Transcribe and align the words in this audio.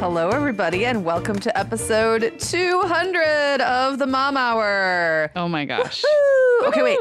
Hello, 0.00 0.30
everybody, 0.30 0.84
and 0.84 1.04
welcome 1.04 1.38
to 1.40 1.58
episode 1.58 2.38
200 2.38 3.60
of 3.62 3.98
the 3.98 4.06
Mom 4.06 4.36
Hour. 4.36 5.30
Oh 5.34 5.48
my 5.48 5.64
gosh. 5.64 6.02
Woo-hoo! 6.04 6.68
Okay, 6.68 6.82
wait. 6.82 6.98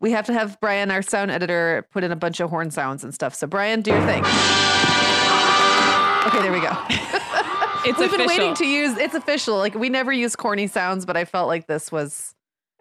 We 0.00 0.12
have 0.12 0.26
to 0.26 0.32
have 0.32 0.58
Brian, 0.60 0.90
our 0.90 1.02
sound 1.02 1.30
editor, 1.30 1.86
put 1.90 2.04
in 2.04 2.12
a 2.12 2.16
bunch 2.16 2.38
of 2.40 2.50
horn 2.50 2.70
sounds 2.70 3.02
and 3.02 3.12
stuff. 3.14 3.34
So, 3.34 3.46
Brian, 3.46 3.80
do 3.82 3.90
your 3.90 4.00
thing. 4.06 4.24
Okay, 6.26 6.42
there 6.42 6.52
we 6.52 6.60
go. 6.60 6.72
It's 7.88 7.98
We've 8.00 8.08
official. 8.08 8.18
been 8.18 8.26
waiting 8.26 8.54
to 8.54 8.66
use. 8.66 8.98
It's 8.98 9.14
official. 9.14 9.58
Like 9.58 9.76
we 9.76 9.88
never 9.88 10.12
use 10.12 10.34
corny 10.34 10.66
sounds, 10.66 11.06
but 11.06 11.16
I 11.16 11.24
felt 11.24 11.46
like 11.46 11.68
this 11.68 11.92
was 11.92 12.34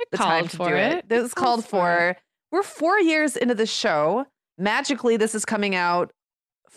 the 0.10 0.18
time 0.18 0.48
to 0.48 0.58
do 0.58 0.64
it. 0.64 0.94
it. 0.98 1.10
This 1.10 1.32
called 1.32 1.64
for. 1.64 2.18
We're 2.52 2.64
four 2.64 3.00
years 3.00 3.38
into 3.38 3.54
the 3.54 3.68
show. 3.68 4.26
Magically, 4.58 5.16
this 5.16 5.36
is 5.36 5.46
coming 5.46 5.76
out 5.76 6.12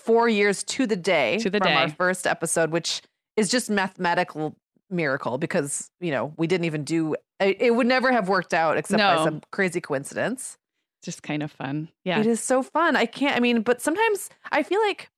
four 0.08 0.26
years 0.26 0.64
to 0.64 0.86
the 0.86 0.96
day 0.96 1.38
To 1.40 1.50
the 1.50 1.58
from 1.58 1.68
our 1.68 1.90
first 1.90 2.26
episode, 2.26 2.70
which 2.70 3.02
is 3.36 3.50
just 3.50 3.68
mathematical 3.68 4.56
miracle 4.90 5.36
because 5.36 5.90
you 6.00 6.10
know 6.10 6.32
we 6.38 6.46
didn't 6.46 6.64
even 6.64 6.82
do. 6.82 7.14
It, 7.38 7.60
it 7.60 7.74
would 7.74 7.86
never 7.86 8.10
have 8.10 8.28
worked 8.28 8.54
out 8.54 8.78
except 8.78 8.98
by 9.00 9.22
some 9.22 9.42
crazy 9.52 9.82
coincidence. 9.82 10.56
Just 11.04 11.22
kind 11.22 11.42
of 11.42 11.52
fun. 11.52 11.90
Yeah. 12.04 12.20
It 12.20 12.26
is 12.26 12.40
so 12.40 12.62
fun. 12.62 12.96
I 12.96 13.06
can't, 13.06 13.36
I 13.36 13.40
mean, 13.40 13.60
but 13.62 13.80
sometimes 13.80 14.30
I 14.50 14.62
feel 14.64 14.80
like 14.80 15.10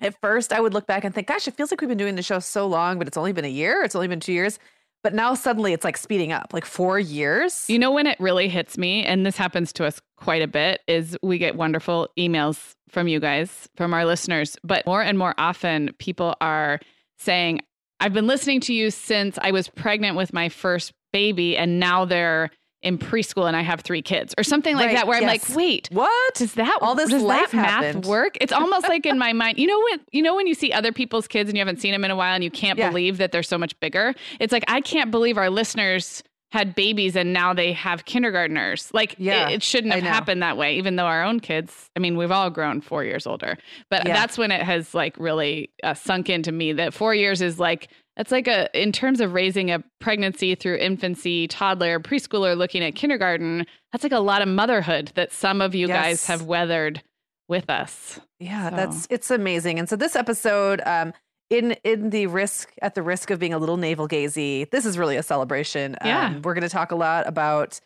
at 0.00 0.18
first 0.20 0.52
I 0.52 0.60
would 0.60 0.72
look 0.72 0.86
back 0.86 1.04
and 1.04 1.14
think, 1.14 1.26
gosh, 1.26 1.46
it 1.46 1.54
feels 1.54 1.70
like 1.70 1.80
we've 1.80 1.88
been 1.88 1.98
doing 1.98 2.14
the 2.14 2.22
show 2.22 2.38
so 2.38 2.66
long, 2.66 2.98
but 2.98 3.06
it's 3.06 3.18
only 3.18 3.32
been 3.32 3.44
a 3.44 3.48
year, 3.48 3.82
it's 3.82 3.94
only 3.94 4.08
been 4.08 4.20
two 4.20 4.32
years. 4.32 4.58
But 5.02 5.14
now 5.14 5.34
suddenly 5.34 5.72
it's 5.72 5.84
like 5.84 5.96
speeding 5.96 6.32
up, 6.32 6.52
like 6.52 6.64
four 6.64 6.98
years. 6.98 7.64
You 7.68 7.78
know 7.78 7.90
when 7.90 8.06
it 8.06 8.18
really 8.20 8.48
hits 8.48 8.78
me, 8.78 9.04
and 9.04 9.26
this 9.26 9.36
happens 9.36 9.72
to 9.74 9.84
us 9.84 10.00
quite 10.16 10.42
a 10.42 10.46
bit, 10.46 10.80
is 10.86 11.16
we 11.22 11.38
get 11.38 11.56
wonderful 11.56 12.08
emails 12.18 12.74
from 12.88 13.08
you 13.08 13.18
guys, 13.18 13.68
from 13.76 13.94
our 13.94 14.04
listeners. 14.04 14.56
But 14.62 14.86
more 14.86 15.02
and 15.02 15.18
more 15.18 15.34
often, 15.38 15.90
people 15.98 16.36
are 16.40 16.78
saying, 17.18 17.60
I've 17.98 18.12
been 18.12 18.26
listening 18.26 18.60
to 18.62 18.74
you 18.74 18.90
since 18.90 19.38
I 19.42 19.50
was 19.50 19.68
pregnant 19.68 20.16
with 20.16 20.32
my 20.32 20.48
first 20.48 20.92
baby, 21.12 21.56
and 21.56 21.80
now 21.80 22.04
they're 22.04 22.50
in 22.82 22.98
preschool 22.98 23.46
and 23.46 23.56
I 23.56 23.62
have 23.62 23.80
three 23.82 24.02
kids, 24.02 24.34
or 24.36 24.42
something 24.44 24.74
like 24.76 24.86
Right, 24.86 24.96
that, 24.96 25.06
where 25.06 25.18
I'm 25.18 25.26
like, 25.26 25.42
wait, 25.54 25.88
what? 25.92 26.34
does 26.34 26.54
that 26.54 26.78
All 26.82 26.94
this 26.94 27.10
does 27.10 27.22
that 27.26 27.52
math 27.52 28.06
work? 28.06 28.36
It's 28.40 28.52
almost 28.52 28.88
like 28.88 29.06
in 29.06 29.18
my 29.18 29.32
mind, 29.42 29.58
you 29.58 29.66
know 29.66 29.80
when 29.90 30.00
you 30.10 30.22
know 30.22 30.34
when 30.34 30.46
you 30.46 30.54
see 30.54 30.72
other 30.72 30.92
people's 30.92 31.28
kids 31.28 31.48
and 31.48 31.56
you 31.56 31.60
haven't 31.60 31.80
seen 31.80 31.92
them 31.92 32.04
in 32.04 32.10
a 32.10 32.16
while 32.16 32.34
and 32.34 32.42
you 32.42 32.50
can't 32.50 32.78
Yeah. 32.78 32.88
believe 32.88 33.18
that 33.18 33.30
they're 33.32 33.42
so 33.42 33.56
much 33.58 33.78
bigger. 33.80 34.14
It's 34.40 34.52
like 34.52 34.64
I 34.68 34.80
can't 34.80 35.10
believe 35.10 35.38
our 35.38 35.50
listeners 35.50 36.22
had 36.50 36.74
babies 36.74 37.16
and 37.16 37.32
now 37.32 37.54
they 37.54 37.72
have 37.72 38.04
kindergartners. 38.04 38.90
Like 38.92 39.14
Yeah, 39.16 39.48
it, 39.48 39.54
it 39.54 39.62
shouldn't 39.62 39.94
have 39.94 40.02
happened 40.02 40.42
that 40.42 40.56
way. 40.58 40.76
Even 40.76 40.96
though 40.96 41.06
our 41.06 41.22
own 41.24 41.40
kids, 41.40 41.88
I 41.96 42.00
mean, 42.00 42.16
we've 42.16 42.30
all 42.30 42.50
grown 42.50 42.80
four 42.82 43.04
years 43.04 43.26
older, 43.26 43.56
but 43.90 44.04
Yeah. 44.06 44.12
that's 44.12 44.36
when 44.36 44.50
it 44.50 44.62
has 44.62 44.92
like 44.94 45.14
really 45.18 45.70
uh, 45.82 45.94
sunk 45.94 46.28
into 46.28 46.52
me 46.52 46.72
that 46.74 46.92
four 46.94 47.14
years 47.14 47.40
is 47.40 47.58
like. 47.58 47.88
It's 48.16 48.30
like 48.30 48.46
a 48.46 48.68
in 48.80 48.92
terms 48.92 49.20
of 49.20 49.32
raising 49.32 49.70
a 49.70 49.82
pregnancy 50.00 50.54
through 50.54 50.76
infancy, 50.76 51.48
toddler, 51.48 51.98
preschooler, 51.98 52.56
looking 52.56 52.82
at 52.84 52.94
kindergarten. 52.94 53.66
That's 53.90 54.02
like 54.04 54.12
a 54.12 54.18
lot 54.20 54.42
of 54.42 54.48
motherhood 54.48 55.12
that 55.14 55.32
some 55.32 55.60
of 55.60 55.74
you 55.74 55.86
guys 55.88 56.26
have 56.26 56.42
weathered 56.42 57.02
with 57.48 57.70
us. 57.70 58.20
Yeah, 58.38 58.70
So- 58.70 58.76
that's 58.76 59.06
it's 59.10 59.30
amazing. 59.30 59.78
And 59.78 59.88
so 59.88 59.96
this 59.96 60.14
episode, 60.14 60.80
um, 60.84 61.12
in 61.48 61.72
in 61.84 62.10
the 62.10 62.26
risk 62.26 62.72
at 62.82 62.94
the 62.94 63.02
risk 63.02 63.30
of 63.30 63.38
being 63.38 63.54
a 63.54 63.58
little 63.58 63.76
navel 63.78 64.08
gazy, 64.08 64.70
this 64.70 64.84
is 64.86 64.98
really 64.98 65.16
a 65.16 65.22
celebration. 65.22 65.96
Yeah. 66.04 66.26
Um, 66.28 66.42
we're 66.42 66.54
going 66.54 66.62
to 66.62 66.68
talk 66.68 66.92
a 66.92 66.96
lot 66.96 67.26
about 67.26 67.80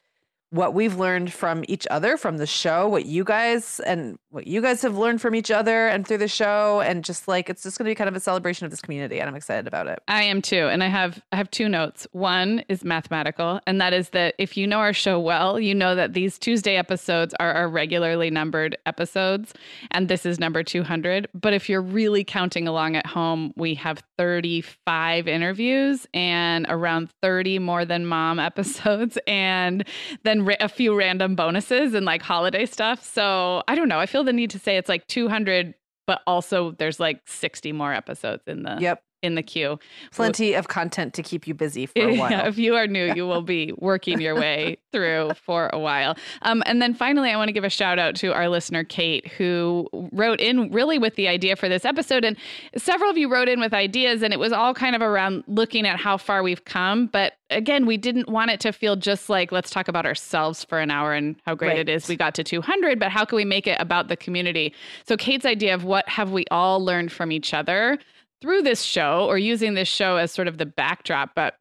what 0.51 0.75
we've 0.75 0.97
learned 0.97 1.33
from 1.33 1.65
each 1.69 1.87
other 1.91 2.17
from 2.17 2.37
the 2.39 2.47
show, 2.47 2.89
what 2.89 3.05
you 3.07 3.25
guys 3.25 3.81
and 3.81 4.17
what 4.37 4.47
you 4.47 4.61
guys 4.61 4.83
have 4.83 4.99
learned 4.99 5.21
from 5.23 5.35
each 5.35 5.51
other 5.51 5.89
and 5.89 6.07
through 6.07 6.19
the 6.19 6.29
show, 6.29 6.83
and 6.83 7.03
just 7.03 7.27
like 7.27 7.49
it's 7.49 7.63
just 7.63 7.79
going 7.79 7.87
to 7.87 7.91
be 7.91 7.95
kind 7.95 8.07
of 8.07 8.15
a 8.15 8.21
celebration 8.21 8.67
of 8.67 8.71
this 8.71 8.83
community, 8.83 9.19
and 9.19 9.29
I'm 9.29 9.35
excited 9.35 9.67
about 9.67 9.87
it. 9.87 10.01
I 10.09 10.25
am 10.25 10.43
too, 10.43 10.69
and 10.69 10.85
I 10.85 10.89
have 10.89 11.23
I 11.33 11.37
have 11.37 11.51
two 11.51 11.71
notes. 11.71 12.07
One 12.13 12.63
is 12.69 12.85
mathematical, 12.85 13.61
and 13.67 13.81
that 13.81 13.95
is 13.95 14.11
that 14.11 14.35
if 14.39 14.57
you 14.59 14.67
know 14.67 14.79
our 14.79 14.93
show 14.93 15.19
well, 15.19 15.59
you 15.59 15.75
know 15.75 15.95
that 15.95 16.13
these 16.13 16.39
Tuesday 16.39 16.77
episodes 16.77 17.35
are 17.41 17.53
our 17.55 17.67
regularly 17.67 18.29
numbered 18.29 18.77
episodes, 18.85 19.55
and 19.91 20.09
this 20.09 20.27
is 20.27 20.39
number 20.39 20.63
200. 20.63 21.29
But 21.33 21.55
if 21.55 21.71
you're 21.71 21.81
really 21.81 22.23
counting 22.23 22.69
along 22.69 22.95
at 22.95 23.07
home, 23.07 23.55
we 23.57 23.75
have 23.77 24.03
35 24.19 25.29
interviews 25.29 26.07
and 26.13 26.67
around 26.69 27.09
30 27.23 27.59
more 27.61 27.87
than 27.87 28.05
mom 28.05 28.39
episodes, 28.51 29.17
and 29.27 29.83
then 30.25 30.47
a 30.61 30.69
few 30.69 30.95
random 30.95 31.37
bonuses 31.37 31.95
and 31.95 32.05
like 32.05 32.21
holiday 32.21 32.67
stuff. 32.67 33.03
So 33.03 33.63
I 33.67 33.75
don't 33.75 33.89
know. 33.89 33.99
I 33.99 34.05
feel 34.05 34.26
the 34.27 34.33
need 34.33 34.51
to 34.51 34.59
say 34.59 34.77
it's 34.77 34.89
like 34.89 35.07
200, 35.07 35.75
but 36.07 36.23
also 36.27 36.73
there's 36.73 37.01
like 37.01 37.21
60 37.27 37.73
more 37.73 37.93
episodes 37.93 38.43
in 38.47 38.63
the 38.63 38.77
Yep, 38.81 39.03
in 39.23 39.35
the 39.35 39.43
queue. 39.43 39.79
plenty 40.13 40.55
of 40.55 40.69
content 40.69 41.15
to 41.15 41.23
keep 41.23 41.47
you 41.47 41.55
busy 41.55 41.87
for 41.87 42.01
a 42.01 42.17
while. 42.19 42.31
Yeah, 42.31 42.47
if 42.49 42.59
you 42.59 42.77
are 42.77 42.87
new, 42.87 43.13
you 43.15 43.27
will 43.27 43.43
be 43.43 43.73
working 43.79 44.21
your 44.21 44.35
way 44.35 44.77
through 44.93 45.33
for 45.43 45.71
a 45.73 45.79
while. 45.79 46.17
Um, 46.43 46.63
and 46.67 46.81
then 46.81 46.95
finally, 46.95 47.31
I 47.31 47.37
want 47.37 47.49
to 47.49 47.53
give 47.53 47.65
a 47.65 47.71
shout 47.71 47.99
out 47.99 48.15
to 48.17 48.33
our 48.33 48.49
listener, 48.49 48.85
Kate, 48.85 49.27
who 49.29 49.89
wrote 50.13 50.41
in 50.41 50.71
really 50.71 50.99
with 50.99 51.17
the 51.17 51.29
idea 51.29 51.57
for 51.57 51.69
this 51.69 51.85
episode. 51.85 52.25
And 52.25 52.37
several 52.77 53.11
of 53.11 53.17
you 53.17 53.29
wrote 53.31 53.49
in 53.49 53.59
with 53.61 53.73
ideas, 53.75 54.23
and 54.23 54.33
it 54.33 54.39
was 54.39 54.53
all 54.53 54.75
kind 54.75 54.95
of 54.95 55.03
around 55.03 55.45
looking 55.47 55.87
at 55.87 55.99
how 55.99 56.17
far 56.17 56.43
we've 56.43 56.65
come. 56.65 57.07
But 57.07 57.35
again, 57.51 57.87
we 57.87 57.97
didn't 57.97 58.29
want 58.29 58.51
it 58.51 58.61
to 58.61 58.73
feel 58.73 58.97
just 58.97 59.29
like, 59.29 59.51
let's 59.53 59.71
talk 59.71 59.89
about 59.89 60.07
ourselves 60.07 60.65
for 60.65 60.79
an 60.79 60.91
hour 60.91 61.13
and 61.15 61.37
how 61.47 61.55
great 61.55 61.69
Right. 61.69 61.79
it 61.79 61.89
is 61.89 62.09
we 62.09 62.17
got 62.17 62.35
to 62.35 62.45
200, 62.45 62.99
but 62.99 63.11
how 63.11 63.25
can 63.25 63.37
we 63.37 63.45
make 63.45 63.67
it 63.67 63.81
about 63.81 64.09
the 64.09 64.17
community? 64.17 64.75
So, 65.07 65.17
Kate's 65.17 65.45
idea 65.47 65.75
of 65.75 65.85
what 65.85 66.09
have 66.09 66.31
we 66.33 66.45
all 66.51 66.85
learned 66.85 67.11
from 67.13 67.33
each 67.33 67.53
other 67.55 67.99
through 68.47 68.63
this 68.63 68.83
show 68.83 69.27
or 69.27 69.37
using 69.37 69.75
this 69.75 69.89
show 69.89 70.17
as 70.17 70.31
sort 70.31 70.47
of 70.47 70.57
the 70.57 70.67
backdrop. 70.67 71.35
But 71.35 71.57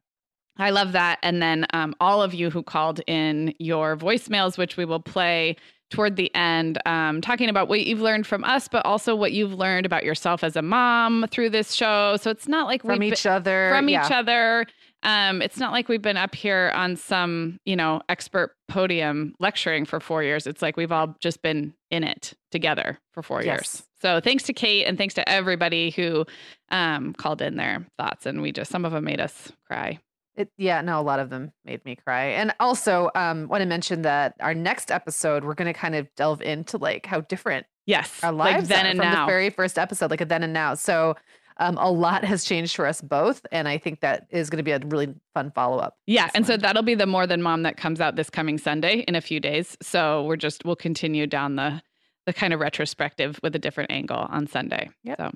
I 0.56 0.70
love 0.70 0.92
that. 0.92 1.18
And 1.20 1.42
then 1.42 1.66
um, 1.72 1.96
all 2.00 2.22
of 2.22 2.32
you 2.32 2.48
who 2.48 2.62
called 2.62 3.00
in 3.08 3.52
your 3.58 3.96
voicemails, 3.96 4.56
which 4.56 4.76
we 4.76 4.84
will 4.84 5.00
play 5.00 5.56
toward 5.90 6.14
the 6.14 6.32
end, 6.34 6.78
um, 6.86 7.20
talking 7.20 7.48
about 7.48 7.68
what 7.68 7.84
you've 7.84 8.00
learned 8.00 8.26
from 8.26 8.44
us, 8.44 8.68
but 8.68 8.86
also 8.86 9.16
what 9.16 9.32
you've 9.32 9.52
learned 9.52 9.84
about 9.84 10.04
yourself 10.04 10.44
as 10.44 10.54
a 10.54 10.62
mom 10.62 11.26
through 11.28 11.50
this 11.50 11.72
show. 11.72 12.16
So 12.18 12.30
it's 12.30 12.46
not 12.46 12.66
like 12.68 12.82
from 12.82 13.02
each 13.02 13.24
been, 13.24 13.32
other, 13.32 13.72
from 13.74 13.88
yeah. 13.88 14.06
each 14.06 14.12
other. 14.12 14.66
Um, 15.02 15.42
it's 15.42 15.58
not 15.58 15.72
like 15.72 15.88
we've 15.88 16.02
been 16.02 16.16
up 16.16 16.34
here 16.36 16.72
on 16.74 16.96
some, 16.96 17.58
you 17.64 17.76
know, 17.76 18.00
expert 18.08 18.54
podium 18.68 19.34
lecturing 19.40 19.84
for 19.84 20.00
four 20.00 20.22
years. 20.22 20.46
It's 20.46 20.62
like 20.62 20.76
we've 20.76 20.92
all 20.92 21.16
just 21.20 21.42
been 21.42 21.74
in 21.90 22.04
it 22.04 22.34
together 22.52 22.98
for 23.12 23.22
four 23.22 23.42
yes. 23.42 23.46
years. 23.46 23.82
So 24.06 24.20
thanks 24.20 24.44
to 24.44 24.52
Kate 24.52 24.84
and 24.84 24.96
thanks 24.96 25.14
to 25.14 25.28
everybody 25.28 25.90
who 25.90 26.24
um, 26.70 27.12
called 27.12 27.42
in 27.42 27.56
their 27.56 27.84
thoughts, 27.98 28.24
and 28.24 28.40
we 28.40 28.52
just 28.52 28.70
some 28.70 28.84
of 28.84 28.92
them 28.92 29.02
made 29.02 29.20
us 29.20 29.50
cry. 29.66 29.98
It, 30.36 30.48
yeah, 30.56 30.80
no, 30.80 31.00
a 31.00 31.02
lot 31.02 31.18
of 31.18 31.28
them 31.28 31.50
made 31.64 31.84
me 31.84 31.96
cry. 31.96 32.26
And 32.26 32.54
also, 32.60 33.10
um, 33.16 33.48
want 33.48 33.62
to 33.62 33.66
mention 33.66 34.02
that 34.02 34.34
our 34.38 34.54
next 34.54 34.92
episode, 34.92 35.44
we're 35.44 35.54
going 35.54 35.72
to 35.72 35.76
kind 35.76 35.96
of 35.96 36.06
delve 36.14 36.40
into 36.40 36.78
like 36.78 37.04
how 37.04 37.22
different 37.22 37.66
yes 37.84 38.22
our 38.22 38.30
lives 38.30 38.68
like 38.70 38.78
then 38.78 38.86
and 38.86 38.98
from 38.98 39.10
now. 39.10 39.26
the 39.26 39.30
very 39.32 39.50
first 39.50 39.76
episode, 39.76 40.12
like 40.12 40.20
a 40.20 40.24
then 40.24 40.44
and 40.44 40.52
now. 40.52 40.74
So 40.74 41.16
um, 41.56 41.76
a 41.76 41.90
lot 41.90 42.22
has 42.22 42.44
changed 42.44 42.76
for 42.76 42.86
us 42.86 43.00
both, 43.00 43.44
and 43.50 43.66
I 43.66 43.76
think 43.76 44.02
that 44.02 44.28
is 44.30 44.50
going 44.50 44.58
to 44.58 44.62
be 44.62 44.70
a 44.70 44.78
really 44.86 45.12
fun 45.34 45.50
follow 45.50 45.78
up. 45.78 45.96
Yeah, 46.06 46.30
and 46.32 46.46
so 46.46 46.56
that'll 46.56 46.84
be 46.84 46.94
the 46.94 47.06
more 47.06 47.26
than 47.26 47.42
mom 47.42 47.64
that 47.64 47.76
comes 47.76 48.00
out 48.00 48.14
this 48.14 48.30
coming 48.30 48.56
Sunday 48.56 48.98
in 49.08 49.16
a 49.16 49.20
few 49.20 49.40
days. 49.40 49.76
So 49.82 50.22
we're 50.22 50.36
just 50.36 50.64
we'll 50.64 50.76
continue 50.76 51.26
down 51.26 51.56
the 51.56 51.82
the 52.26 52.32
kind 52.32 52.52
of 52.52 52.60
retrospective 52.60 53.40
with 53.42 53.54
a 53.54 53.58
different 53.58 53.90
angle 53.90 54.26
on 54.28 54.46
Sunday. 54.46 54.90
Yep. 55.04 55.16
So 55.18 55.32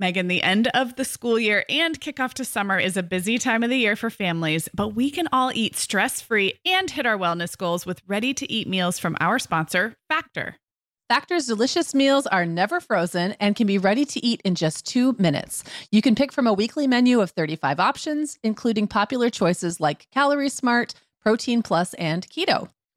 Meagan, 0.00 0.26
the 0.26 0.42
end 0.42 0.68
of 0.74 0.96
the 0.96 1.04
school 1.04 1.38
year 1.38 1.64
and 1.68 2.00
kickoff 2.00 2.34
to 2.34 2.44
summer 2.44 2.78
is 2.78 2.96
a 2.96 3.02
busy 3.02 3.38
time 3.38 3.62
of 3.62 3.70
the 3.70 3.78
year 3.78 3.94
for 3.94 4.10
families, 4.10 4.68
but 4.74 4.88
we 4.88 5.08
can 5.08 5.28
all 5.32 5.52
eat 5.54 5.76
stress 5.76 6.20
free 6.20 6.54
and 6.66 6.90
hit 6.90 7.06
our 7.06 7.16
wellness 7.16 7.56
goals 7.56 7.86
with 7.86 8.02
ready 8.06 8.34
to 8.34 8.50
eat 8.50 8.68
meals 8.68 8.98
from 8.98 9.16
our 9.20 9.38
sponsor, 9.38 9.94
Factor. 10.08 10.56
Factor's 11.08 11.46
delicious 11.46 11.94
meals 11.94 12.26
are 12.26 12.44
never 12.44 12.80
frozen 12.80 13.36
and 13.38 13.54
can 13.54 13.66
be 13.66 13.78
ready 13.78 14.04
to 14.06 14.24
eat 14.24 14.40
in 14.44 14.54
just 14.54 14.84
two 14.84 15.14
minutes. 15.18 15.62
You 15.92 16.02
can 16.02 16.14
pick 16.14 16.32
from 16.32 16.46
a 16.46 16.52
weekly 16.52 16.86
menu 16.86 17.20
of 17.20 17.30
35 17.30 17.78
options, 17.78 18.38
including 18.42 18.88
popular 18.88 19.30
choices 19.30 19.80
like 19.80 20.08
Calorie 20.10 20.48
Smart, 20.48 20.94
Protein 21.22 21.62
Plus, 21.62 21.94
and 21.94 22.26
Keto. 22.28 22.68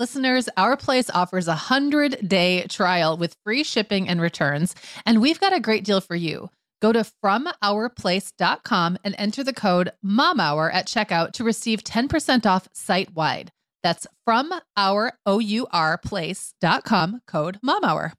Listeners, 0.00 0.48
Our 0.56 0.78
Place 0.78 1.10
offers 1.10 1.46
a 1.46 1.50
100 1.50 2.26
day 2.26 2.64
trial 2.68 3.18
with 3.18 3.36
free 3.44 3.62
shipping 3.62 4.08
and 4.08 4.18
returns, 4.18 4.74
and 5.04 5.20
we've 5.20 5.38
got 5.38 5.52
a 5.52 5.60
great 5.60 5.84
deal 5.84 6.00
for 6.00 6.16
you. 6.16 6.48
Go 6.80 6.90
to 6.90 7.04
FromOurPlace.com 7.22 8.96
and 9.04 9.14
enter 9.18 9.44
the 9.44 9.52
code 9.52 9.92
MOMHOUR 10.02 10.72
at 10.72 10.86
checkout 10.86 11.32
to 11.32 11.44
receive 11.44 11.84
10% 11.84 12.46
off 12.46 12.66
site 12.72 13.14
wide. 13.14 13.52
That's 13.82 14.06
from 14.24 14.54
our 14.74 15.12
O-U-R-place.com 15.26 17.20
code 17.26 17.58
MOMHOUR. 17.62 18.14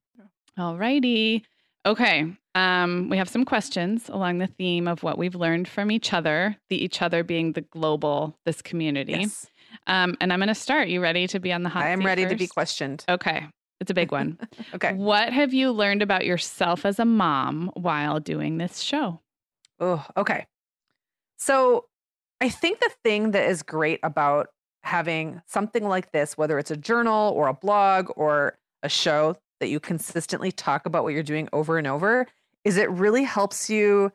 All 0.60 0.78
righty. 0.78 1.44
Okay. 1.84 2.32
Um, 2.54 3.08
we 3.10 3.18
have 3.18 3.30
some 3.30 3.44
questions 3.44 4.08
along 4.08 4.38
the 4.38 4.46
theme 4.46 4.88
of 4.88 5.02
what 5.02 5.18
we've 5.18 5.34
learned 5.34 5.68
from 5.68 5.90
each 5.90 6.14
other, 6.14 6.58
the 6.70 6.76
each 6.84 7.02
other 7.02 7.24
being 7.24 7.54
the 7.54 7.62
global, 7.62 8.38
this 8.46 8.62
community. 8.62 9.14
Yes. 9.14 9.48
Um, 9.88 10.16
and 10.22 10.32
I'm 10.32 10.40
going 10.40 10.48
to 10.48 10.56
start. 10.56 10.88
You 10.88 11.02
ready 11.02 11.28
to 11.28 11.40
be 11.40 11.52
on 11.52 11.64
the 11.64 11.70
hot 11.70 11.84
I 11.84 11.90
am 11.90 12.06
ready 12.06 12.24
first? 12.24 12.32
to 12.32 12.38
be 12.38 12.48
questioned. 12.48 13.06
Okay. 13.10 13.48
It's 13.80 13.90
a 13.90 13.96
big 13.96 14.12
one. 14.12 14.38
okay. 14.76 14.94
What 14.94 15.34
have 15.34 15.54
you 15.54 15.72
learned 15.72 16.02
about 16.02 16.26
yourself 16.26 16.86
as 16.86 17.00
a 17.00 17.06
mom 17.06 17.72
while 17.74 18.20
doing 18.20 18.58
this 18.58 18.80
show? 18.80 19.20
Oh, 19.80 20.06
okay. 20.16 20.46
So 21.38 21.86
I 22.40 22.50
think 22.50 22.80
the 22.80 22.92
thing 23.04 23.32
that 23.32 23.50
is 23.50 23.64
great 23.64 24.00
about 24.04 24.50
having 24.84 25.42
something 25.48 25.88
like 25.88 26.12
this, 26.12 26.38
whether 26.38 26.60
it's 26.60 26.72
a 26.72 26.78
journal 26.78 27.32
or 27.36 27.48
a 27.48 27.54
blog 27.54 28.12
or 28.16 28.58
a 28.84 28.90
show 28.90 29.36
that 29.60 29.70
you 29.70 29.80
consistently 29.80 30.52
talk 30.52 30.86
about 30.86 31.04
what 31.04 31.14
you're 31.14 31.24
doing 31.24 31.50
over 31.54 31.78
and 31.78 31.88
over, 31.88 32.28
is 32.64 32.78
it 32.78 32.90
really 32.92 33.24
helps 33.24 33.70
you 33.70 34.12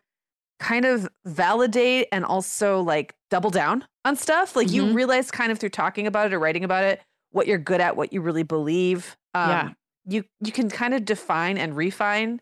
kind 0.59 0.85
of 0.85 1.09
validate 1.25 2.09
and 2.13 2.25
also 2.25 2.81
like 2.81 3.15
double 3.31 3.51
down 3.51 3.85
on 4.05 4.17
stuff. 4.17 4.57
Like 4.57 4.69
mm-hmm. 4.69 4.89
you 4.89 4.93
realize 4.93 5.31
kind 5.31 5.53
of 5.53 5.59
through 5.59 5.71
talking 5.71 6.07
about 6.07 6.27
it 6.27 6.35
or 6.35 6.39
writing 6.39 6.65
about 6.65 6.85
it 6.85 7.01
what 7.31 7.47
you're 7.47 7.59
good 7.59 7.81
at, 7.81 7.97
what 7.97 8.13
you 8.13 8.21
really 8.21 8.43
believe. 8.43 9.17
Um, 9.35 9.51
yeah. 9.51 9.69
You 10.09 10.25
you 10.41 10.53
can 10.53 10.71
kind 10.71 10.95
of 10.95 11.05
define 11.05 11.59
and 11.59 11.77
refine 11.77 12.41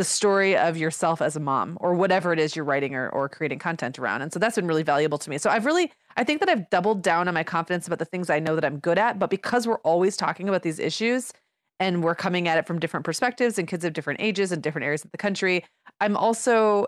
the 0.00 0.04
story 0.04 0.56
of 0.56 0.78
yourself 0.78 1.20
as 1.20 1.36
a 1.36 1.40
mom 1.40 1.76
or 1.80 1.94
whatever 1.94 2.32
it 2.32 2.38
is 2.38 2.56
you're 2.56 2.64
writing 2.64 2.94
or, 2.94 3.10
or 3.10 3.28
creating 3.28 3.58
content 3.58 3.98
around. 3.98 4.22
And 4.22 4.32
so 4.32 4.38
that's 4.38 4.56
been 4.56 4.66
really 4.66 4.82
valuable 4.82 5.18
to 5.18 5.28
me. 5.28 5.36
So 5.36 5.50
I've 5.50 5.66
really, 5.66 5.92
I 6.16 6.24
think 6.24 6.40
that 6.40 6.48
I've 6.48 6.70
doubled 6.70 7.02
down 7.02 7.28
on 7.28 7.34
my 7.34 7.42
confidence 7.42 7.86
about 7.86 7.98
the 7.98 8.06
things 8.06 8.30
I 8.30 8.38
know 8.38 8.54
that 8.54 8.64
I'm 8.64 8.78
good 8.78 8.96
at. 8.96 9.18
But 9.18 9.28
because 9.28 9.66
we're 9.66 9.80
always 9.80 10.16
talking 10.16 10.48
about 10.48 10.62
these 10.62 10.78
issues 10.78 11.34
and 11.80 12.02
we're 12.02 12.14
coming 12.14 12.48
at 12.48 12.56
it 12.56 12.66
from 12.66 12.78
different 12.78 13.04
perspectives 13.04 13.58
and 13.58 13.68
kids 13.68 13.84
of 13.84 13.92
different 13.92 14.22
ages 14.22 14.52
and 14.52 14.62
different 14.62 14.86
areas 14.86 15.04
of 15.04 15.10
the 15.10 15.18
country, 15.18 15.66
I'm 16.00 16.16
also 16.16 16.86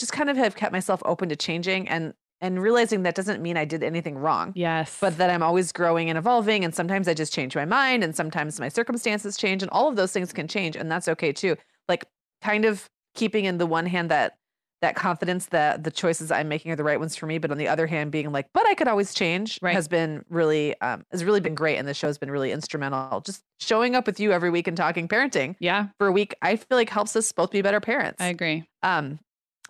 just 0.00 0.12
kind 0.12 0.28
of 0.28 0.36
have 0.36 0.56
kept 0.56 0.72
myself 0.72 1.00
open 1.04 1.28
to 1.28 1.36
changing 1.36 1.88
and 1.88 2.14
and 2.42 2.62
realizing 2.62 3.02
that 3.02 3.14
doesn't 3.14 3.42
mean 3.42 3.58
I 3.58 3.66
did 3.66 3.82
anything 3.84 4.16
wrong. 4.16 4.52
Yes. 4.56 4.96
But 4.98 5.18
that 5.18 5.28
I'm 5.28 5.42
always 5.42 5.72
growing 5.72 6.08
and 6.08 6.16
evolving. 6.16 6.64
And 6.64 6.74
sometimes 6.74 7.06
I 7.06 7.12
just 7.12 7.34
change 7.34 7.54
my 7.54 7.66
mind 7.66 8.02
and 8.02 8.16
sometimes 8.16 8.58
my 8.58 8.70
circumstances 8.70 9.36
change 9.36 9.62
and 9.62 9.68
all 9.72 9.88
of 9.88 9.96
those 9.96 10.10
things 10.10 10.32
can 10.32 10.48
change. 10.48 10.74
And 10.74 10.90
that's 10.90 11.06
okay 11.06 11.32
too. 11.32 11.56
Like 11.86 12.06
kind 12.40 12.64
of 12.64 12.88
keeping 13.14 13.44
in 13.44 13.58
the 13.58 13.66
one 13.66 13.84
hand 13.84 14.10
that 14.10 14.36
that 14.80 14.96
confidence 14.96 15.44
that 15.48 15.84
the 15.84 15.90
choices 15.90 16.30
I'm 16.30 16.48
making 16.48 16.72
are 16.72 16.76
the 16.76 16.84
right 16.84 16.98
ones 16.98 17.14
for 17.14 17.26
me. 17.26 17.36
But 17.36 17.50
on 17.50 17.58
the 17.58 17.68
other 17.68 17.86
hand, 17.86 18.10
being 18.10 18.32
like, 18.32 18.46
but 18.54 18.66
I 18.66 18.72
could 18.74 18.88
always 18.88 19.12
change 19.12 19.58
Right. 19.60 19.74
has 19.74 19.86
been 19.88 20.24
really 20.30 20.80
um, 20.80 21.04
has 21.10 21.22
really 21.22 21.40
been 21.40 21.54
great, 21.54 21.76
and 21.76 21.86
the 21.86 21.92
show's 21.92 22.16
been 22.16 22.30
really 22.30 22.50
instrumental. 22.52 23.20
Just 23.20 23.42
showing 23.58 23.94
up 23.94 24.06
with 24.06 24.18
you 24.18 24.32
every 24.32 24.48
week 24.48 24.66
and 24.66 24.78
talking 24.78 25.06
parenting 25.08 25.56
Yeah, 25.60 25.88
for 25.98 26.06
a 26.06 26.12
week, 26.12 26.34
I 26.40 26.56
feel 26.56 26.78
like 26.78 26.88
helps 26.88 27.14
us 27.14 27.30
both 27.32 27.50
be 27.50 27.60
better 27.60 27.80
parents. 27.80 28.22
I 28.22 28.28
agree. 28.28 28.64
Um, 28.82 29.18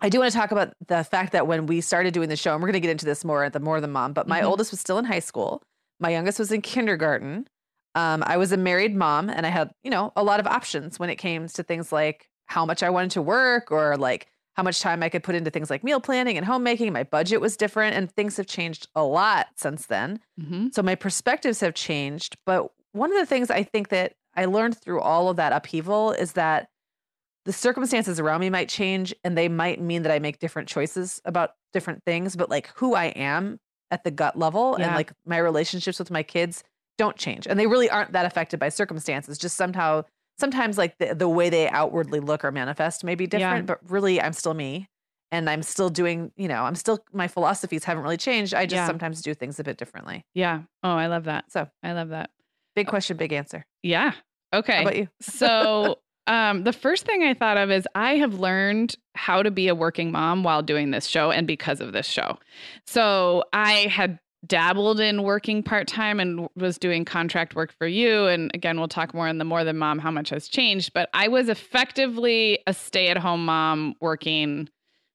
I 0.01 0.09
do 0.09 0.19
want 0.19 0.31
to 0.31 0.37
talk 0.37 0.51
about 0.51 0.73
the 0.87 1.03
fact 1.03 1.31
that 1.33 1.45
when 1.47 1.67
we 1.67 1.79
started 1.81 2.13
doing 2.13 2.29
the 2.29 2.35
show, 2.35 2.53
and 2.53 2.61
we're 2.61 2.67
going 2.67 2.73
to 2.73 2.79
get 2.79 2.89
into 2.91 3.05
this 3.05 3.23
more 3.23 3.43
at 3.43 3.53
the 3.53 3.59
More 3.59 3.79
Than 3.79 3.91
Mom, 3.91 4.13
but 4.13 4.27
my 4.27 4.41
Mhm. 4.41 4.45
oldest 4.47 4.71
was 4.71 4.79
still 4.79 4.97
in 4.97 5.05
high 5.05 5.19
school. 5.19 5.61
My 5.99 6.09
youngest 6.09 6.39
was 6.39 6.51
in 6.51 6.61
kindergarten. 6.61 7.47
Um, 7.93 8.23
I 8.25 8.37
was 8.37 8.51
a 8.51 8.57
married 8.57 8.95
mom, 8.95 9.29
and 9.29 9.45
I 9.45 9.49
had, 9.49 9.71
you 9.83 9.91
know, 9.91 10.11
a 10.15 10.23
lot 10.23 10.39
of 10.39 10.47
options 10.47 10.97
when 10.97 11.09
it 11.09 11.17
came 11.17 11.47
to 11.47 11.61
things 11.63 11.91
like 11.91 12.29
how 12.47 12.65
much 12.65 12.81
I 12.81 12.89
wanted 12.89 13.11
to 13.11 13.21
work 13.21 13.71
or 13.71 13.95
like 13.97 14.27
how 14.55 14.63
much 14.63 14.79
time 14.79 15.03
I 15.03 15.09
could 15.09 15.23
put 15.23 15.35
into 15.35 15.51
things 15.51 15.69
like 15.69 15.83
meal 15.83 16.01
planning 16.01 16.35
and 16.35 16.45
homemaking. 16.45 16.91
My 16.93 17.03
budget 17.03 17.39
was 17.39 17.55
different, 17.55 17.95
and 17.95 18.11
things 18.11 18.37
have 18.37 18.47
changed 18.47 18.87
a 18.95 19.03
lot 19.03 19.47
since 19.55 19.85
then. 19.85 20.19
hmm 20.39 20.69
So 20.71 20.81
my 20.81 20.95
perspectives 20.95 21.59
have 21.59 21.73
changed. 21.75 22.37
But 22.45 22.71
one 22.93 23.11
of 23.11 23.19
the 23.19 23.25
things 23.25 23.51
I 23.51 23.63
think 23.63 23.89
that 23.89 24.13
I 24.35 24.45
learned 24.45 24.77
through 24.81 25.01
all 25.01 25.29
of 25.29 25.35
that 25.37 25.53
upheaval 25.53 26.11
is 26.11 26.33
that 26.33 26.69
the 27.45 27.53
circumstances 27.53 28.19
around 28.19 28.41
me 28.41 28.49
might 28.49 28.69
change 28.69 29.13
and 29.23 29.37
they 29.37 29.49
might 29.49 29.81
mean 29.81 30.03
that 30.03 30.11
I 30.11 30.19
make 30.19 30.39
different 30.39 30.67
choices 30.67 31.21
about 31.25 31.51
different 31.73 32.03
things, 32.05 32.35
but 32.35 32.49
like 32.49 32.69
who 32.75 32.93
I 32.93 33.05
am 33.05 33.59
at 33.89 34.03
the 34.03 34.11
gut 34.11 34.37
level 34.37 34.75
and 34.75 34.95
like 34.95 35.11
my 35.25 35.37
relationships 35.37 35.99
with 35.99 36.11
my 36.11 36.23
kids 36.23 36.63
don't 36.97 37.17
change. 37.17 37.47
And 37.47 37.59
they 37.59 37.67
really 37.67 37.89
aren't 37.89 38.11
that 38.13 38.25
affected 38.25 38.59
by 38.59 38.69
circumstances. 38.69 39.37
Just 39.37 39.57
somehow 39.57 40.03
sometimes 40.39 40.77
like 40.77 40.97
the, 40.97 41.15
the 41.15 41.27
way 41.27 41.49
they 41.49 41.67
outwardly 41.69 42.19
look 42.19 42.45
or 42.45 42.51
manifest 42.51 43.03
may 43.03 43.15
be 43.15 43.27
different, 43.27 43.65
but 43.65 43.79
really 43.89 44.21
I'm 44.21 44.33
still 44.33 44.53
me. 44.53 44.87
And 45.33 45.49
I'm 45.49 45.63
still 45.63 45.89
doing, 45.89 46.31
you 46.35 46.49
know, 46.49 46.63
I'm 46.63 46.75
still 46.75 46.99
my 47.13 47.27
philosophies 47.29 47.85
haven't 47.85 48.03
really 48.03 48.17
changed. 48.17 48.53
I 48.53 48.65
just 48.65 48.75
Yeah. 48.75 48.87
sometimes 48.87 49.21
do 49.21 49.33
things 49.33 49.59
a 49.59 49.63
bit 49.63 49.77
differently. 49.77 50.25
Yeah. 50.33 50.63
Oh, 50.83 50.91
I 50.91 51.07
love 51.07 51.23
that. 51.23 51.51
So 51.51 51.69
I 51.81 51.93
love 51.93 52.09
that. 52.09 52.31
Big 52.75 52.87
oh. 52.87 52.89
question, 52.89 53.15
big 53.15 53.31
answer. 53.31 53.65
Yeah. 53.81 54.11
Okay. 54.53 54.75
How 54.75 54.81
about 54.81 54.97
you? 54.97 55.07
so 55.21 55.99
um, 56.27 56.63
the 56.63 56.73
first 56.73 57.05
thing 57.05 57.23
I 57.23 57.33
thought 57.33 57.57
of 57.57 57.71
is 57.71 57.87
I 57.95 58.15
have 58.17 58.35
learned 58.35 58.95
how 59.15 59.43
to 59.43 59.51
be 59.51 59.67
a 59.67 59.75
working 59.75 60.11
mom 60.11 60.43
while 60.43 60.61
doing 60.61 60.91
this 60.91 61.05
show 61.05 61.31
and 61.31 61.47
because 61.47 61.81
of 61.81 61.93
this 61.93 62.05
show. 62.05 62.37
So 62.85 63.43
I 63.53 63.87
had 63.89 64.19
dabbled 64.45 64.99
in 64.99 65.23
working 65.23 65.61
part 65.61 65.87
time 65.87 66.19
and 66.19 66.47
was 66.55 66.77
doing 66.77 67.05
contract 67.05 67.55
work 67.55 67.71
for 67.77 67.87
you. 67.87 68.25
And 68.25 68.49
again, 68.53 68.79
we'll 68.79 68.87
talk 68.87 69.13
more 69.13 69.27
in 69.27 69.37
the 69.37 69.45
more 69.45 69.63
than 69.63 69.77
mom 69.77 69.99
how 69.99 70.11
much 70.11 70.29
has 70.29 70.47
changed. 70.47 70.93
But 70.93 71.09
I 71.13 71.27
was 71.27 71.49
effectively 71.49 72.59
a 72.65 72.73
stay 72.73 73.09
at 73.09 73.17
home 73.17 73.45
mom 73.45 73.95
working 74.01 74.69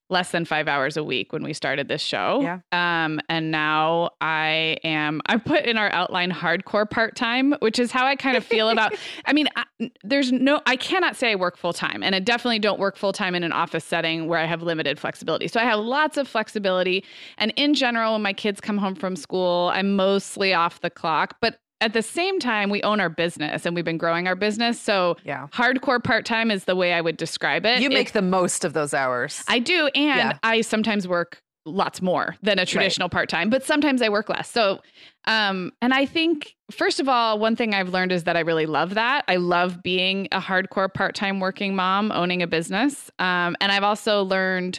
less 0.08 0.30
than 0.30 0.44
five 0.44 0.68
hours 0.68 0.96
a 0.96 1.02
week 1.02 1.32
when 1.32 1.42
we 1.42 1.52
started 1.52 1.88
this 1.88 2.02
show. 2.02 2.40
Yeah. 2.42 2.60
Um, 2.72 3.20
and 3.28 3.50
now 3.50 4.10
I 4.20 4.78
am, 4.84 5.20
I 5.26 5.36
put 5.36 5.64
in 5.64 5.76
our 5.76 5.90
outline 5.92 6.30
hardcore 6.30 6.88
part 6.88 7.16
time, 7.16 7.54
which 7.60 7.78
is 7.78 7.90
how 7.90 8.06
I 8.06 8.14
kind 8.14 8.36
of 8.36 8.44
feel 8.44 8.68
about, 8.68 8.94
I 9.24 9.32
mean, 9.32 9.48
I, 9.56 9.64
there's 10.04 10.30
no, 10.30 10.60
I 10.66 10.76
cannot 10.76 11.16
say 11.16 11.32
I 11.32 11.34
work 11.34 11.56
full 11.56 11.72
time 11.72 12.02
and 12.02 12.14
I 12.14 12.20
definitely 12.20 12.60
don't 12.60 12.78
work 12.78 12.96
full 12.96 13.12
time 13.12 13.34
in 13.34 13.42
an 13.42 13.52
office 13.52 13.84
setting 13.84 14.28
where 14.28 14.38
I 14.38 14.44
have 14.44 14.62
limited 14.62 14.98
flexibility. 14.98 15.48
So 15.48 15.60
I 15.60 15.64
have 15.64 15.80
lots 15.80 16.16
of 16.16 16.28
flexibility. 16.28 17.04
And 17.38 17.52
in 17.56 17.74
general, 17.74 18.12
when 18.12 18.22
my 18.22 18.32
kids 18.32 18.60
come 18.60 18.78
home 18.78 18.94
from 18.94 19.16
school, 19.16 19.70
I'm 19.74 19.96
mostly 19.96 20.54
off 20.54 20.80
the 20.80 20.90
clock, 20.90 21.36
but 21.40 21.58
at 21.80 21.92
the 21.92 22.02
same 22.02 22.38
time, 22.38 22.70
we 22.70 22.82
own 22.82 23.00
our 23.00 23.08
business 23.10 23.66
and 23.66 23.74
we've 23.74 23.84
been 23.84 23.98
growing 23.98 24.26
our 24.26 24.34
business. 24.34 24.80
So 24.80 25.16
Yeah. 25.24 25.46
hardcore 25.52 26.02
part 26.02 26.24
time 26.24 26.50
is 26.50 26.64
the 26.64 26.74
way 26.76 26.92
I 26.92 27.00
would 27.00 27.16
describe 27.16 27.66
it. 27.66 27.80
You 27.80 27.90
It- 27.90 27.94
make 27.94 28.12
the 28.12 28.22
most 28.22 28.64
of 28.64 28.72
those 28.72 28.94
hours. 28.94 29.44
I 29.48 29.58
do. 29.58 29.88
And 29.94 30.30
Yeah. 30.30 30.38
I 30.42 30.62
sometimes 30.62 31.06
work 31.06 31.38
lots 31.68 32.00
more 32.00 32.36
than 32.42 32.60
a 32.60 32.64
traditional 32.64 33.08
part 33.08 33.28
time, 33.28 33.50
but 33.50 33.64
sometimes 33.64 34.00
I 34.00 34.08
work 34.08 34.28
less. 34.28 34.48
So, 34.48 34.80
um, 35.26 35.72
and 35.82 35.92
I 35.92 36.06
think, 36.06 36.54
first 36.70 37.00
of 37.00 37.08
all, 37.08 37.40
one 37.40 37.56
thing 37.56 37.74
I've 37.74 37.88
learned 37.88 38.12
is 38.12 38.22
that 38.24 38.36
I 38.36 38.40
really 38.40 38.66
love 38.66 38.94
that. 38.94 39.24
I 39.26 39.34
love 39.36 39.82
being 39.82 40.28
a 40.30 40.40
hardcore 40.40 40.92
part 40.92 41.16
time 41.16 41.40
working 41.40 41.74
mom, 41.74 42.12
owning 42.12 42.40
a 42.40 42.46
business. 42.46 43.10
Um, 43.18 43.56
and 43.60 43.72
I've 43.72 43.82
also 43.82 44.22
learned 44.22 44.78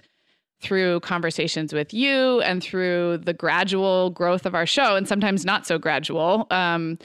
through 0.62 1.00
conversations 1.02 1.74
with 1.74 1.94
you 1.94 2.42
and 2.42 2.64
through 2.64 3.20
the 3.20 3.34
gradual 3.34 4.10
growth 4.10 4.46
of 4.46 4.56
our 4.56 4.66
show, 4.66 4.96
and 4.96 5.08
sometimes 5.08 5.46
not 5.46 5.68
so 5.68 5.78
gradual, 5.78 6.48
um, 6.52 6.98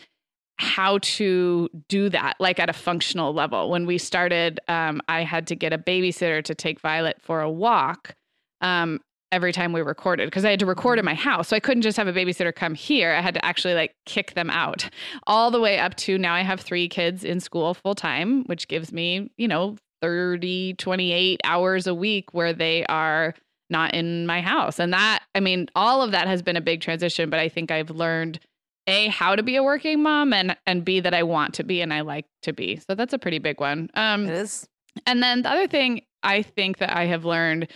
how 0.56 0.98
to 0.98 1.68
do 1.88 2.08
that, 2.08 2.36
like 2.38 2.60
at 2.60 2.70
a 2.70 2.72
functional 2.72 3.34
level. 3.34 3.70
When 3.70 3.86
we 3.86 3.98
started, 3.98 4.60
um, 4.68 5.02
I 5.08 5.22
had 5.22 5.46
to 5.48 5.56
get 5.56 5.72
a 5.72 5.78
babysitter 5.78 6.42
to 6.44 6.54
take 6.54 6.80
Violet 6.80 7.20
for 7.20 7.40
a 7.40 7.50
walk 7.50 8.14
um, 8.60 9.00
every 9.32 9.52
time 9.52 9.72
we 9.72 9.80
recorded 9.80 10.26
because 10.26 10.44
I 10.44 10.50
had 10.50 10.60
to 10.60 10.66
record 10.66 10.98
in 10.98 11.04
my 11.04 11.14
house. 11.14 11.48
So 11.48 11.56
I 11.56 11.60
couldn't 11.60 11.82
just 11.82 11.96
have 11.96 12.06
a 12.06 12.12
babysitter 12.12 12.54
come 12.54 12.74
here. 12.74 13.12
I 13.12 13.20
had 13.20 13.34
to 13.34 13.44
actually 13.44 13.74
like 13.74 13.94
kick 14.06 14.34
them 14.34 14.50
out 14.50 14.88
all 15.26 15.50
the 15.50 15.60
way 15.60 15.78
up 15.78 15.96
to 15.96 16.18
now 16.18 16.34
I 16.34 16.42
have 16.42 16.60
three 16.60 16.88
kids 16.88 17.24
in 17.24 17.40
school 17.40 17.74
full 17.74 17.94
time, 17.94 18.44
which 18.44 18.68
gives 18.68 18.92
me, 18.92 19.30
you 19.36 19.48
know, 19.48 19.76
30, 20.02 20.74
28 20.74 21.40
hours 21.44 21.86
a 21.86 21.94
week 21.94 22.34
where 22.34 22.52
they 22.52 22.84
are 22.86 23.34
not 23.72 23.94
in 23.94 24.26
my 24.26 24.40
house. 24.40 24.78
And 24.78 24.92
that, 24.92 25.24
I 25.34 25.40
mean, 25.40 25.68
all 25.74 26.02
of 26.02 26.12
that 26.12 26.28
has 26.28 26.42
been 26.42 26.56
a 26.56 26.60
big 26.60 26.80
transition, 26.80 27.28
but 27.28 27.40
I 27.40 27.48
think 27.48 27.72
I've 27.72 27.90
learned 27.90 28.38
a 28.86 29.08
how 29.08 29.34
to 29.34 29.42
be 29.42 29.56
a 29.56 29.62
working 29.62 30.02
mom 30.02 30.32
and 30.32 30.56
and 30.66 30.84
b 30.84 31.00
that 31.00 31.14
I 31.14 31.22
want 31.22 31.54
to 31.54 31.64
be 31.64 31.80
and 31.80 31.92
I 31.92 32.00
like 32.02 32.26
to 32.42 32.52
be. 32.52 32.76
So 32.76 32.94
that's 32.94 33.12
a 33.12 33.18
pretty 33.18 33.38
big 33.38 33.60
one. 33.60 33.90
Um 33.94 34.28
it 34.28 34.34
is. 34.34 34.68
and 35.06 35.22
then 35.22 35.42
the 35.42 35.50
other 35.50 35.66
thing 35.66 36.02
I 36.22 36.42
think 36.42 36.78
that 36.78 36.96
I 36.96 37.06
have 37.06 37.24
learned 37.24 37.68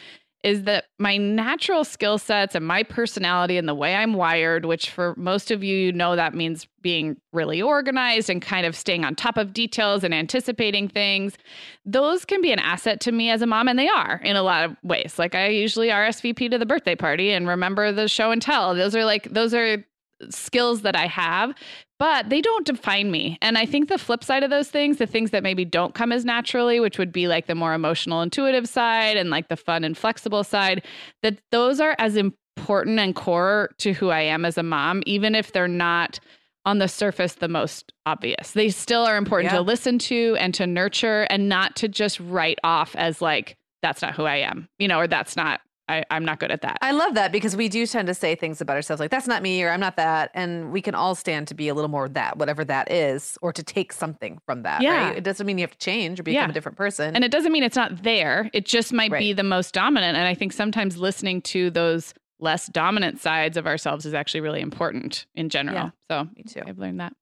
is 0.42 0.62
that 0.62 0.84
my 0.98 1.16
natural 1.16 1.82
skill 1.84 2.18
sets 2.18 2.54
and 2.54 2.64
my 2.64 2.82
personality 2.82 3.56
and 3.56 3.68
the 3.68 3.74
way 3.74 3.94
I'm 3.94 4.14
wired, 4.14 4.64
which 4.64 4.90
for 4.90 5.14
most 5.16 5.50
of 5.50 5.64
you, 5.64 5.76
you 5.76 5.92
know 5.92 6.14
that 6.14 6.34
means 6.34 6.66
being 6.82 7.16
really 7.32 7.60
organized 7.60 8.30
and 8.30 8.40
kind 8.40 8.64
of 8.64 8.76
staying 8.76 9.04
on 9.04 9.16
top 9.16 9.36
of 9.36 9.52
details 9.52 10.04
and 10.04 10.14
anticipating 10.14 10.88
things, 10.88 11.36
those 11.84 12.24
can 12.24 12.40
be 12.40 12.52
an 12.52 12.60
asset 12.60 13.00
to 13.00 13.12
me 13.12 13.30
as 13.30 13.42
a 13.42 13.46
mom. 13.46 13.66
And 13.66 13.78
they 13.78 13.88
are 13.88 14.20
in 14.22 14.36
a 14.36 14.42
lot 14.42 14.64
of 14.64 14.76
ways. 14.82 15.18
Like 15.18 15.34
I 15.34 15.48
usually 15.48 15.88
RSVP 15.88 16.50
to 16.50 16.58
the 16.58 16.66
birthday 16.66 16.94
party 16.94 17.32
and 17.32 17.48
remember 17.48 17.90
the 17.90 18.06
show 18.06 18.30
and 18.30 18.40
tell. 18.40 18.74
Those 18.74 18.94
are 18.94 19.04
like, 19.04 19.32
those 19.32 19.52
are 19.52 19.84
skills 20.30 20.82
that 20.82 20.96
I 20.96 21.06
have, 21.06 21.54
but 21.98 22.28
they 22.28 22.40
don't 22.40 22.66
define 22.66 23.10
me. 23.10 23.38
And 23.42 23.56
I 23.58 23.66
think 23.66 23.88
the 23.88 23.98
flip 23.98 24.22
side 24.24 24.42
of 24.42 24.50
those 24.50 24.68
things, 24.68 24.98
the 24.98 25.06
things 25.06 25.30
that 25.30 25.42
maybe 25.42 25.64
don't 25.64 25.94
come 25.94 26.12
as 26.12 26.24
naturally, 26.24 26.80
which 26.80 26.98
would 26.98 27.12
be 27.12 27.28
like 27.28 27.46
the 27.46 27.54
more 27.54 27.74
emotional, 27.74 28.22
intuitive 28.22 28.68
side 28.68 29.16
and 29.16 29.30
like 29.30 29.48
the 29.48 29.56
fun 29.56 29.84
and 29.84 29.96
flexible 29.96 30.44
side, 30.44 30.84
that 31.22 31.38
those 31.52 31.80
are 31.80 31.94
as 31.98 32.16
important 32.16 32.98
and 32.98 33.14
core 33.14 33.70
to 33.78 33.92
who 33.92 34.10
I 34.10 34.20
am 34.20 34.44
as 34.44 34.58
a 34.58 34.62
mom, 34.62 35.02
even 35.06 35.34
if 35.34 35.52
they're 35.52 35.68
not 35.68 36.18
on 36.64 36.78
the 36.78 36.88
surface 36.88 37.34
the 37.34 37.48
most 37.48 37.92
obvious. 38.06 38.50
They 38.52 38.70
still 38.70 39.04
are 39.04 39.16
important 39.16 39.52
Yeah. 39.52 39.58
to 39.58 39.62
listen 39.62 39.98
to 40.00 40.36
and 40.40 40.52
to 40.54 40.66
nurture 40.66 41.22
and 41.30 41.48
not 41.48 41.76
to 41.76 41.88
just 41.88 42.18
write 42.18 42.58
off 42.64 42.96
as 42.96 43.22
like, 43.22 43.56
that's 43.82 44.02
not 44.02 44.14
who 44.14 44.24
I 44.24 44.36
am, 44.36 44.68
you 44.78 44.88
know, 44.88 44.98
or 44.98 45.06
that's 45.06 45.36
not, 45.36 45.60
I, 45.88 46.04
I'm 46.10 46.24
not 46.24 46.40
good 46.40 46.50
at 46.50 46.62
that. 46.62 46.78
I 46.80 46.90
love 46.90 47.14
that 47.14 47.30
because 47.30 47.54
we 47.54 47.68
do 47.68 47.86
tend 47.86 48.08
to 48.08 48.14
say 48.14 48.34
things 48.34 48.60
about 48.60 48.74
ourselves 48.74 48.98
like 48.98 49.10
that's 49.10 49.28
not 49.28 49.40
me 49.42 49.62
or 49.62 49.70
I'm 49.70 49.78
not 49.80 49.96
that, 49.96 50.30
and 50.34 50.72
we 50.72 50.82
can 50.82 50.94
all 50.94 51.14
stand 51.14 51.46
to 51.48 51.54
be 51.54 51.68
a 51.68 51.74
little 51.74 51.90
more 51.90 52.08
that, 52.08 52.36
whatever 52.38 52.64
that 52.64 52.90
is, 52.90 53.38
or 53.40 53.52
to 53.52 53.62
take 53.62 53.92
something 53.92 54.38
from 54.46 54.62
that. 54.62 54.82
Yeah. 54.82 55.08
right? 55.08 55.16
it 55.16 55.22
doesn't 55.24 55.46
mean 55.46 55.58
you 55.58 55.62
have 55.62 55.70
to 55.70 55.78
change 55.78 56.18
or 56.18 56.24
become 56.24 56.42
Yeah. 56.42 56.50
a 56.50 56.52
different 56.52 56.76
person. 56.76 57.14
And 57.14 57.24
it 57.24 57.30
doesn't 57.30 57.52
mean 57.52 57.62
it's 57.62 57.76
not 57.76 58.02
there. 58.02 58.50
It 58.52 58.64
just 58.66 58.92
might 58.92 59.12
be 59.12 59.32
the 59.32 59.44
most 59.44 59.74
dominant. 59.74 60.16
And 60.16 60.26
I 60.26 60.34
think 60.34 60.52
sometimes 60.52 60.96
listening 60.96 61.40
to 61.42 61.70
those 61.70 62.14
less 62.40 62.66
dominant 62.66 63.20
sides 63.20 63.56
of 63.56 63.66
ourselves 63.66 64.04
is 64.04 64.12
actually 64.12 64.40
really 64.40 64.60
important 64.60 65.26
in 65.34 65.48
general. 65.48 65.76
Yeah. 65.76 66.24
So 66.24 66.28
me 66.36 66.42
too. 66.42 66.62
I've 66.66 66.78
learned 66.78 67.00
that. 67.00 67.12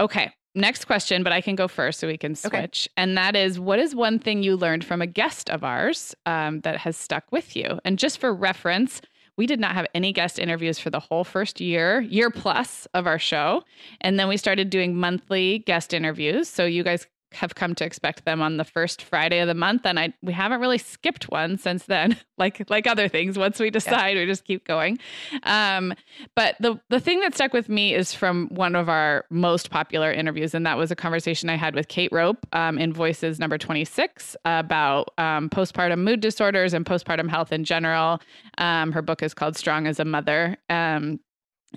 Okay. 0.00 0.32
Next 0.54 0.84
question, 0.86 1.22
but 1.22 1.32
I 1.32 1.40
can 1.40 1.54
go 1.54 1.66
first 1.66 1.98
so 2.00 2.06
we 2.06 2.18
can 2.18 2.32
Okay. 2.32 2.60
switch. 2.62 2.88
And 2.96 3.16
that 3.16 3.34
is 3.34 3.58
what 3.58 3.78
is 3.78 3.94
one 3.94 4.18
thing 4.18 4.42
you 4.42 4.56
learned 4.56 4.84
from 4.84 5.00
a 5.00 5.06
guest 5.06 5.48
of 5.48 5.64
ours 5.64 6.14
um, 6.26 6.60
that 6.60 6.76
has 6.78 6.96
stuck 6.96 7.24
with 7.32 7.56
you? 7.56 7.80
And 7.84 7.98
just 7.98 8.18
for 8.18 8.34
reference, 8.34 9.00
we 9.38 9.46
did 9.46 9.58
not 9.58 9.72
have 9.74 9.86
any 9.94 10.12
guest 10.12 10.38
interviews 10.38 10.78
for 10.78 10.90
the 10.90 11.00
whole 11.00 11.24
first 11.24 11.58
year, 11.58 12.02
year 12.02 12.30
plus 12.30 12.86
of 12.92 13.06
our 13.06 13.18
show. 13.18 13.64
And 14.02 14.18
then 14.20 14.28
we 14.28 14.36
started 14.36 14.68
doing 14.68 14.94
monthly 14.94 15.60
guest 15.60 15.94
interviews. 15.94 16.48
So 16.48 16.66
you 16.66 16.82
guys 16.84 17.06
have 17.34 17.54
come 17.54 17.74
to 17.76 17.84
expect 17.84 18.24
them 18.24 18.40
on 18.40 18.56
the 18.56 18.64
first 18.64 19.02
Friday 19.02 19.38
of 19.40 19.48
the 19.48 19.54
month. 19.54 19.84
And 19.84 19.98
I 19.98 20.12
we 20.22 20.32
haven't 20.32 20.60
really 20.60 20.78
skipped 20.78 21.30
one 21.30 21.58
since 21.58 21.84
then, 21.84 22.16
like 22.38 22.68
like 22.70 22.86
other 22.86 23.08
things. 23.08 23.38
Once 23.38 23.58
we 23.58 23.70
decide, 23.70 24.16
we 24.16 24.26
just 24.26 24.44
keep 24.44 24.66
going. 24.66 24.98
Um, 25.42 25.94
but 26.34 26.56
the 26.60 26.80
the 26.88 27.00
thing 27.00 27.20
that 27.20 27.34
stuck 27.34 27.52
with 27.52 27.68
me 27.68 27.94
is 27.94 28.14
from 28.14 28.48
one 28.48 28.76
of 28.76 28.88
our 28.88 29.24
most 29.30 29.70
popular 29.70 30.12
interviews, 30.12 30.54
and 30.54 30.66
that 30.66 30.76
was 30.76 30.90
a 30.90 30.96
conversation 30.96 31.48
I 31.48 31.56
had 31.56 31.74
with 31.74 31.88
Kate 31.88 32.12
Rope 32.12 32.46
um, 32.52 32.78
in 32.78 32.92
Voices 32.92 33.38
number 33.38 33.58
twenty 33.58 33.84
six 33.84 34.36
about 34.44 35.10
um, 35.18 35.48
postpartum 35.48 36.00
mood 36.00 36.20
disorders 36.20 36.74
and 36.74 36.84
postpartum 36.84 37.28
health 37.28 37.52
in 37.52 37.64
general. 37.64 38.20
Um, 38.58 38.92
her 38.92 39.02
book 39.02 39.22
is 39.22 39.34
called 39.34 39.56
Strong 39.56 39.86
as 39.86 40.00
a 40.00 40.04
Mother, 40.04 40.56
um, 40.68 41.20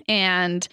and 0.08 0.68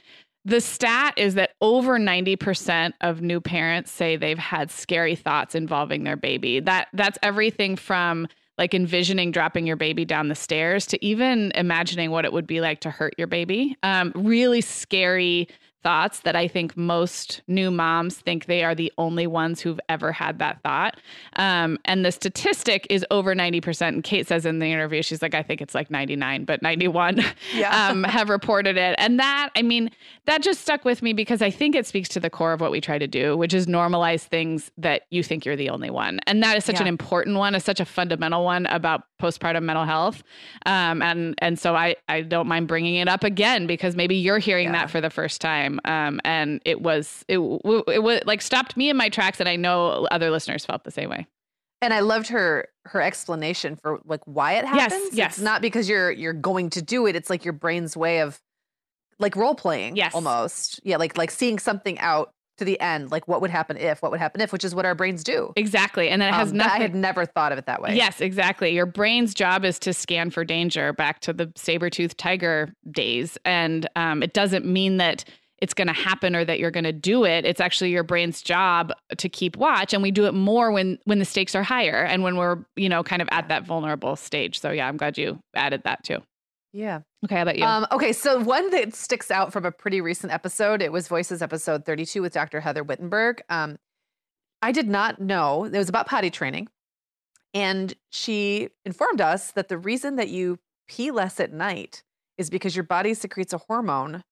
the 0.46 0.60
stat 0.60 1.14
is 1.18 1.36
that 1.36 1.52
over 1.62 1.98
90% 1.98 2.94
of 3.02 3.22
new 3.22 3.40
parents 3.40 3.92
say 3.92 4.18
they've 4.18 4.38
had 4.38 4.70
scary 4.70 5.16
thoughts 5.16 5.56
involving 5.56 6.04
their 6.04 6.18
baby. 6.18 6.60
That 6.60 6.90
that's 6.94 7.18
everything 7.24 7.76
from 7.76 8.28
like 8.58 8.74
envisioning 8.74 9.32
dropping 9.32 9.66
your 9.66 9.76
baby 9.76 10.06
down 10.06 10.28
the 10.28 10.36
stairs 10.36 10.86
to 10.88 11.04
even 11.04 11.52
imagining 11.56 12.12
what 12.12 12.26
it 12.26 12.34
would 12.34 12.46
be 12.46 12.62
like 12.62 12.82
to 12.82 12.90
hurt 12.90 13.16
your 13.18 13.28
baby. 13.28 13.76
Um, 13.84 14.12
really 14.16 14.62
scary 14.62 15.48
thoughts 15.84 16.22
that 16.22 16.36
I 16.36 16.48
think 16.48 16.75
most 16.78 17.42
new 17.48 17.70
moms 17.70 18.18
think 18.18 18.46
they 18.46 18.63
are 18.63 18.74
the 18.74 18.92
only 18.98 19.28
ones 19.28 19.62
who've 19.62 19.80
ever 19.90 20.12
had 20.12 20.40
that 20.40 20.62
thought. 20.63 20.98
Um, 21.36 21.78
and 21.86 22.06
the 22.06 22.12
statistic 22.12 22.88
is 22.90 23.06
over 23.12 23.36
90%. 23.36 23.88
And 23.88 24.04
Kate 24.04 24.28
says 24.28 24.46
in 24.46 24.60
the 24.60 24.68
interview, 24.68 25.04
she's 25.04 25.22
like, 25.22 25.36
I 25.36 25.44
think 25.44 25.62
it's 25.62 25.75
like 25.75 25.92
99, 25.92 26.46
but 26.46 26.62
91 26.62 27.24
yeah. 27.54 27.88
um, 27.90 28.04
have 28.06 28.30
reported 28.30 28.78
it. 28.78 28.96
And 28.98 29.20
that, 29.20 29.50
I 29.56 29.62
mean, 29.62 29.92
that 30.25 30.42
just 30.42 30.62
stuck 30.62 30.86
with 30.86 31.02
me 31.02 31.13
because 31.13 31.42
I 31.42 31.52
think 31.52 31.75
it 31.75 31.86
speaks 31.86 32.10
to 32.10 32.20
the 32.20 32.30
core 32.30 32.54
of 32.54 32.62
what 32.62 32.72
we 32.72 32.80
try 32.80 32.98
to 32.98 33.08
do, 33.08 33.36
which 33.36 33.54
is 33.54 33.68
normalize 33.68 34.22
things 34.22 34.72
that 34.78 35.04
you 35.12 35.22
think 35.22 35.46
you're 35.46 35.58
the 35.58 35.70
only 35.70 35.90
one. 35.90 36.20
And 36.25 36.42
that 36.42 36.58
is 36.58 36.63
such 36.63 36.75
yeah. 36.75 36.84
an 36.84 36.88
important 36.88 37.38
one, 37.38 37.56
is 37.56 37.63
such 37.63 37.82
a 37.82 37.86
fundamental 37.86 38.46
one 38.46 38.66
about 38.68 39.04
postpartum 39.22 39.63
mental 39.63 39.86
health. 39.86 40.24
Um, 40.66 41.02
and, 41.02 41.36
and 41.40 41.60
so 41.60 41.75
I, 41.75 41.96
I 42.08 42.22
don't 42.22 42.48
mind 42.48 42.68
bringing 42.68 42.96
it 42.96 43.10
up 43.10 43.24
again 43.24 43.68
because 43.68 43.96
maybe 43.96 44.16
you're 44.16 44.40
hearing 44.40 44.68
yeah. 44.68 44.74
that 44.74 44.90
for 44.90 45.02
the 45.02 45.10
first 45.10 45.42
time 45.42 45.73
time, 45.80 46.10
um, 46.10 46.22
and 46.24 46.62
it 46.65 46.82
was 46.82 47.24
it 47.27 47.38
it 47.38 48.03
was 48.03 48.22
like 48.25 48.42
stopped 48.42 48.77
me 48.77 48.89
in 48.89 48.98
my 48.98 49.10
tracks, 49.10 49.39
and 49.39 49.50
I 49.50 49.56
know 49.56 50.08
other 50.12 50.30
listeners 50.30 50.65
felt 50.65 50.84
the 50.84 50.92
same 50.92 51.10
way. 51.10 51.27
And 51.82 51.94
I 51.94 52.00
loved 52.00 52.30
her 52.30 52.70
her 52.86 53.01
explanation 53.01 53.75
for 53.75 54.00
like 54.06 54.22
why 54.25 54.53
it 54.53 54.65
happens. 54.65 55.01
Yes, 55.06 55.13
yes. 55.13 55.32
It's 55.34 55.42
not 55.42 55.62
because 55.62 55.89
you're 55.89 56.12
you're 56.12 56.34
going 56.34 56.70
to 56.72 56.82
do 56.82 57.08
it. 57.08 57.15
It's 57.15 57.30
like 57.30 57.44
your 57.46 57.53
brain's 57.53 57.98
way 57.98 58.20
of 58.20 58.39
like 59.20 59.36
role 59.36 59.56
playing. 59.56 59.96
Yes, 59.96 60.15
almost. 60.15 60.80
Yeah, 60.84 60.98
like 60.98 61.18
like 61.18 61.32
seeing 61.32 61.60
something 61.60 62.00
out 62.00 62.34
to 62.58 62.65
the 62.65 62.80
end 62.80 63.12
like 63.12 63.27
what 63.27 63.42
would 63.42 63.50
happen 63.50 63.77
if 63.77 64.01
what 64.01 64.12
would 64.12 64.20
happen 64.20 64.39
if 64.39 64.51
which 64.53 64.63
is 64.63 64.75
what 64.75 64.86
our 64.86 64.94
brains 64.94 65.24
do 65.24 65.51
exactly 65.56 66.10
and 66.10 66.22
then 66.22 66.30
it 66.30 66.36
has 66.36 66.51
um, 66.51 66.58
nothing 66.58 66.82
i 66.82 66.84
had 66.84 66.94
never 66.94 67.25
thought 67.25 67.51
of 67.51 67.58
it 67.58 67.65
that 67.65 67.82
way 67.82 67.96
yes 67.96 68.22
exactly 68.22 68.70
your 68.70 68.86
brain's 68.86 69.34
job 69.34 69.65
is 69.65 69.80
to 69.80 69.92
scan 69.92 70.30
for 70.30 70.46
danger 70.46 70.94
back 70.94 71.20
to 71.20 71.34
the 71.34 71.51
saber-toothed 71.56 72.18
tiger 72.18 72.74
days 72.92 73.38
and 73.44 73.89
um, 73.96 74.22
it 74.22 74.34
doesn't 74.34 74.65
mean 74.65 74.98
that 74.98 75.25
it's 75.63 75.74
going 75.74 75.88
to 75.88 75.93
happen 75.93 76.36
or 76.36 76.43
that 76.43 76.60
you're 76.60 76.72
going 76.72 76.84
to 76.84 76.91
do 76.91 77.24
it. 77.24 77.46
It's 77.46 77.62
actually 77.62 77.91
your 77.91 78.03
brain's 78.03 78.41
job 78.41 78.91
to 79.17 79.29
keep 79.29 79.55
watch 79.55 79.93
and 79.93 80.03
we 80.03 80.12
do 80.12 80.25
it 80.25 80.34
more 80.34 80.74
when 80.74 81.00
when 81.05 81.20
the 81.20 81.25
stakes 81.25 81.55
are 81.55 81.63
higher 81.63 82.03
and 82.03 82.22
when 82.22 82.36
we're 82.36 82.65
you 82.75 82.89
know 82.89 83.01
kind 83.01 83.22
of 83.22 83.29
at 83.32 83.48
that 83.48 83.65
vulnerable 83.65 84.17
stage. 84.17 84.60
So 84.60 84.72
yeah 84.72 84.89
i'm 84.89 84.98
glad 84.98 85.17
you 85.17 85.39
added 85.55 85.84
that 85.86 86.03
too. 86.03 86.17
Yeah. 86.74 87.00
Okay 87.24 87.36
how 87.36 87.43
about 87.43 87.58
you? 87.58 87.63
Um, 87.63 87.88
okay 87.93 88.12
so 88.12 88.41
one 88.41 88.72
that 88.72 88.93
sticks 88.93 89.32
out 89.32 89.53
from 89.53 89.63
a 89.63 89.72
pretty 89.72 90.01
recent 90.01 90.34
episode 90.34 90.82
it 90.82 90.91
was 90.91 91.08
voices 91.08 91.41
episode 91.41 91.86
32 91.86 92.22
with 92.22 92.34
dr 92.34 92.60
heather 92.60 92.84
wittenberg. 92.84 93.41
Um, 93.48 93.77
i 94.62 94.74
did 94.74 94.89
not 94.89 95.22
know 95.22 95.63
it 95.63 95.72
was 95.72 95.88
about 95.88 96.08
potty 96.08 96.29
training 96.29 96.67
and 97.53 97.93
she 98.10 98.67
informed 98.84 99.22
us 99.22 99.51
that 99.51 99.70
the 99.70 99.77
reason 99.77 100.17
that 100.17 100.27
you 100.27 100.60
pee 100.89 101.10
less 101.10 101.39
at 101.39 101.53
night 101.53 102.03
is 102.38 102.50
because 102.50 102.75
your 102.75 102.84
body 102.84 103.13
secretes 103.13 103.53
a 103.53 103.60
hormone 103.60 104.24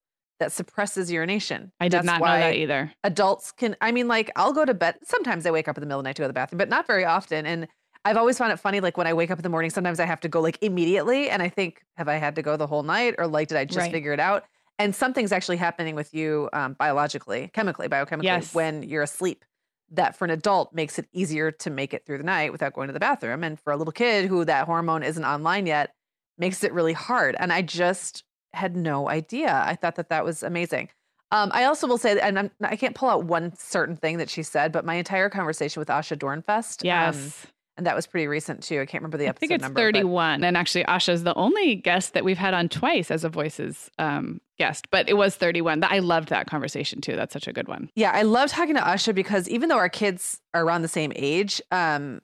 that 0.41 0.51
suppresses 0.51 1.11
urination. 1.11 1.71
I 1.79 1.85
did 1.85 1.97
That's 1.97 2.05
not 2.07 2.19
know 2.19 2.25
that 2.25 2.55
either. 2.55 2.91
Adults 3.03 3.51
can, 3.51 3.75
I 3.79 3.91
mean, 3.91 4.07
like 4.07 4.31
I'll 4.35 4.53
go 4.53 4.65
to 4.65 4.73
bed. 4.73 4.95
Sometimes 5.03 5.45
I 5.45 5.51
wake 5.51 5.67
up 5.67 5.77
in 5.77 5.81
the 5.81 5.85
middle 5.85 5.99
of 5.99 6.03
the 6.03 6.09
night 6.09 6.15
to 6.15 6.23
go 6.23 6.23
to 6.23 6.29
the 6.29 6.33
bathroom, 6.33 6.57
but 6.57 6.67
not 6.67 6.87
very 6.87 7.05
often. 7.05 7.45
And 7.45 7.67
I've 8.05 8.17
always 8.17 8.39
found 8.39 8.51
it 8.51 8.57
funny, 8.57 8.79
like 8.79 8.97
when 8.97 9.05
I 9.05 9.13
wake 9.13 9.29
up 9.29 9.37
in 9.37 9.43
the 9.43 9.49
morning, 9.49 9.69
sometimes 9.69 9.99
I 9.99 10.05
have 10.05 10.19
to 10.21 10.27
go 10.27 10.41
like 10.41 10.57
immediately. 10.61 11.29
And 11.29 11.43
I 11.43 11.49
think, 11.49 11.83
have 11.95 12.07
I 12.07 12.15
had 12.15 12.35
to 12.37 12.41
go 12.41 12.57
the 12.57 12.65
whole 12.65 12.81
night 12.81 13.13
or 13.19 13.27
like, 13.27 13.49
did 13.49 13.57
I 13.59 13.65
just 13.65 13.77
right. 13.77 13.91
figure 13.91 14.13
it 14.13 14.19
out? 14.19 14.45
And 14.79 14.95
something's 14.95 15.31
actually 15.31 15.57
happening 15.57 15.93
with 15.93 16.11
you 16.11 16.49
um, 16.53 16.73
biologically, 16.73 17.51
chemically, 17.53 17.87
biochemically, 17.87 18.23
yes. 18.23 18.55
when 18.55 18.81
you're 18.81 19.03
asleep. 19.03 19.45
That 19.91 20.17
for 20.17 20.25
an 20.25 20.31
adult 20.31 20.73
makes 20.73 20.97
it 20.97 21.07
easier 21.13 21.51
to 21.51 21.69
make 21.69 21.93
it 21.93 22.03
through 22.05 22.17
the 22.17 22.23
night 22.23 22.51
without 22.51 22.73
going 22.73 22.87
to 22.87 22.93
the 22.93 22.99
bathroom. 22.99 23.43
And 23.43 23.59
for 23.59 23.73
a 23.73 23.77
little 23.77 23.91
kid 23.91 24.25
who 24.25 24.43
that 24.45 24.65
hormone 24.65 25.03
isn't 25.03 25.23
online 25.23 25.67
yet, 25.67 25.93
makes 26.39 26.63
it 26.63 26.73
really 26.73 26.93
hard. 26.93 27.35
And 27.37 27.53
I 27.53 27.61
just 27.61 28.23
had 28.53 28.75
no 28.75 29.09
idea. 29.09 29.63
I 29.65 29.75
thought 29.75 29.95
that 29.95 30.09
that 30.09 30.25
was 30.25 30.43
amazing. 30.43 30.89
Um, 31.31 31.49
I 31.53 31.63
also 31.63 31.87
will 31.87 31.97
say, 31.97 32.19
and 32.19 32.37
I'm, 32.37 32.51
I 32.61 32.75
can't 32.75 32.93
pull 32.93 33.09
out 33.09 33.23
one 33.23 33.55
certain 33.55 33.95
thing 33.95 34.17
that 34.17 34.29
she 34.29 34.43
said, 34.43 34.71
but 34.71 34.83
my 34.83 34.95
entire 34.95 35.29
conversation 35.29 35.79
with 35.79 35.87
Asha 35.87 36.17
Dornfest. 36.17 36.81
Um, 36.81 36.85
yes. 36.85 37.15
Um, 37.15 37.51
and 37.77 37.87
that 37.87 37.95
was 37.95 38.05
pretty 38.05 38.27
recent 38.27 38.61
too. 38.61 38.81
I 38.81 38.85
can't 38.85 39.01
remember 39.01 39.17
the 39.17 39.27
episode 39.27 39.37
I 39.37 39.47
think 39.47 39.51
it's 39.53 39.61
number, 39.63 39.79
31. 39.79 40.41
But... 40.41 40.47
And 40.47 40.57
actually, 40.57 40.83
Asha 40.83 41.13
is 41.13 41.23
the 41.23 41.33
only 41.35 41.75
guest 41.75 42.13
that 42.13 42.25
we've 42.25 42.37
had 42.37 42.53
on 42.53 42.67
twice 42.67 43.09
as 43.09 43.23
a 43.23 43.29
voices 43.29 43.89
um, 43.97 44.41
guest, 44.59 44.89
but 44.91 45.07
it 45.07 45.13
was 45.13 45.35
31. 45.37 45.83
I 45.85 45.99
loved 45.99 46.29
that 46.29 46.47
conversation 46.47 46.99
too. 46.99 47.15
That's 47.15 47.31
such 47.31 47.47
a 47.47 47.53
good 47.53 47.69
one. 47.69 47.89
Yeah, 47.95 48.11
I 48.11 48.23
love 48.23 48.49
talking 48.49 48.75
to 48.75 48.81
Asha 48.81 49.15
because 49.15 49.47
even 49.47 49.69
though 49.69 49.77
our 49.77 49.89
kids 49.89 50.41
are 50.53 50.63
around 50.63 50.81
the 50.81 50.89
same 50.89 51.13
age, 51.15 51.61
um, 51.71 52.21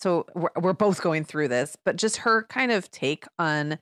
so 0.00 0.26
we're, 0.34 0.50
we're 0.60 0.72
both 0.72 1.02
going 1.02 1.24
through 1.24 1.48
this, 1.48 1.76
but 1.84 1.96
just 1.96 2.18
her 2.18 2.44
kind 2.44 2.72
of 2.72 2.90
take 2.90 3.26
on 3.38 3.78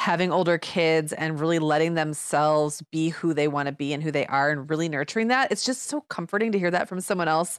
having 0.00 0.32
older 0.32 0.56
kids 0.56 1.12
and 1.12 1.38
really 1.38 1.58
letting 1.58 1.92
themselves 1.92 2.82
be 2.90 3.10
who 3.10 3.34
they 3.34 3.46
want 3.46 3.66
to 3.66 3.72
be 3.72 3.92
and 3.92 4.02
who 4.02 4.10
they 4.10 4.24
are 4.28 4.48
and 4.48 4.70
really 4.70 4.88
nurturing 4.88 5.28
that. 5.28 5.52
It's 5.52 5.62
just 5.62 5.82
so 5.82 6.00
comforting 6.08 6.52
to 6.52 6.58
hear 6.58 6.70
that 6.70 6.88
from 6.88 7.02
someone 7.02 7.28
else 7.28 7.58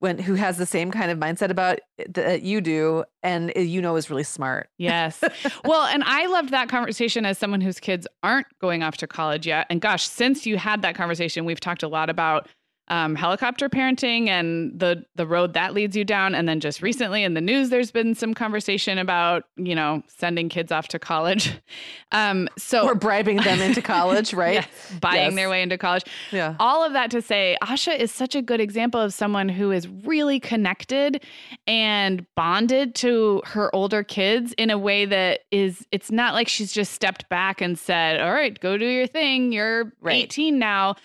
when 0.00 0.18
who 0.18 0.34
has 0.34 0.58
the 0.58 0.66
same 0.66 0.90
kind 0.90 1.10
of 1.10 1.16
mindset 1.16 1.48
about 1.48 1.78
that 2.10 2.32
uh, 2.32 2.34
you 2.34 2.60
do 2.60 3.02
and 3.22 3.50
you 3.56 3.80
know 3.80 3.96
is 3.96 4.10
really 4.10 4.24
smart. 4.24 4.68
Yes. 4.76 5.24
well, 5.64 5.86
and 5.86 6.04
I 6.04 6.26
loved 6.26 6.50
that 6.50 6.68
conversation 6.68 7.24
as 7.24 7.38
someone 7.38 7.62
whose 7.62 7.80
kids 7.80 8.06
aren't 8.22 8.46
going 8.60 8.82
off 8.82 8.98
to 8.98 9.06
college 9.06 9.46
yet. 9.46 9.66
And 9.70 9.80
gosh, 9.80 10.06
since 10.06 10.44
you 10.44 10.58
had 10.58 10.82
that 10.82 10.94
conversation, 10.94 11.46
we've 11.46 11.60
talked 11.60 11.82
a 11.82 11.88
lot 11.88 12.10
about 12.10 12.46
um, 12.90 13.14
helicopter 13.14 13.68
parenting 13.68 14.28
and 14.28 14.78
the 14.78 15.04
the 15.14 15.26
road 15.26 15.54
that 15.54 15.72
leads 15.72 15.96
you 15.96 16.04
down. 16.04 16.34
And 16.34 16.48
then 16.48 16.58
just 16.58 16.82
recently 16.82 17.22
in 17.22 17.34
the 17.34 17.40
news, 17.40 17.70
there's 17.70 17.92
been 17.92 18.16
some 18.16 18.34
conversation 18.34 18.98
about 18.98 19.44
you 19.56 19.76
know 19.76 20.02
sending 20.08 20.48
kids 20.48 20.70
off 20.70 20.88
to 20.88 20.98
college. 20.98 21.58
Um, 22.12 22.48
so 22.58 22.86
we're 22.86 22.96
bribing 22.96 23.36
them 23.36 23.60
into 23.60 23.80
college, 23.98 24.34
right? 24.34 24.54
yes, 24.54 24.68
buying 25.00 25.26
yes. 25.26 25.34
their 25.36 25.48
way 25.48 25.62
into 25.62 25.78
college. 25.78 26.02
Yeah. 26.32 26.56
All 26.58 26.84
of 26.84 26.92
that 26.92 27.08
to 27.12 27.22
say, 27.22 27.56
Asha 27.62 27.96
is 27.96 28.10
such 28.10 28.34
a 28.34 28.42
good 28.42 28.60
example 28.60 29.00
of 29.00 29.14
someone 29.14 29.48
who 29.48 29.70
is 29.70 29.86
really 29.86 30.40
connected 30.40 31.24
and 31.68 32.26
bonded 32.34 32.96
to 32.96 33.42
her 33.44 33.72
older 33.72 34.02
kids 34.02 34.52
in 34.58 34.70
a 34.70 34.78
way 34.78 35.04
that 35.04 35.42
is. 35.52 35.86
It's 35.92 36.10
not 36.10 36.34
like 36.34 36.48
she's 36.48 36.72
just 36.72 36.92
stepped 36.94 37.28
back 37.28 37.60
and 37.60 37.78
said, 37.78 38.20
"All 38.20 38.32
right, 38.32 38.58
go 38.58 38.76
do 38.76 38.86
your 38.86 39.06
thing. 39.06 39.52
You're 39.52 39.92
right. 40.00 40.24
18 40.24 40.58
now," 40.58 40.96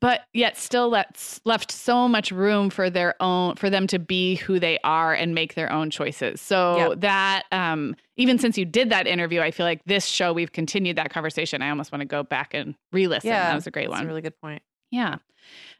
but 0.00 0.22
yet 0.32 0.56
still 0.56 0.88
lets 0.88 1.33
left 1.44 1.70
so 1.70 2.08
much 2.08 2.30
room 2.30 2.70
for 2.70 2.90
their 2.90 3.14
own 3.20 3.56
for 3.56 3.70
them 3.70 3.86
to 3.88 3.98
be 3.98 4.36
who 4.36 4.58
they 4.58 4.78
are 4.84 5.14
and 5.14 5.34
make 5.34 5.54
their 5.54 5.70
own 5.72 5.90
choices. 5.90 6.40
So 6.40 6.76
yep. 6.76 7.00
that 7.00 7.44
um 7.52 7.96
even 8.16 8.38
since 8.38 8.56
you 8.56 8.64
did 8.64 8.90
that 8.90 9.06
interview, 9.06 9.40
I 9.40 9.50
feel 9.50 9.66
like 9.66 9.82
this 9.84 10.04
show 10.04 10.32
we've 10.32 10.52
continued 10.52 10.96
that 10.96 11.10
conversation. 11.10 11.62
I 11.62 11.70
almost 11.70 11.92
want 11.92 12.00
to 12.00 12.06
go 12.06 12.22
back 12.22 12.54
and 12.54 12.74
re-listen. 12.92 13.28
Yeah, 13.28 13.48
that 13.48 13.54
was 13.54 13.66
a 13.66 13.70
great 13.70 13.90
one. 13.90 14.04
a 14.04 14.06
really 14.06 14.22
good 14.22 14.38
point. 14.40 14.62
Yeah. 14.90 15.16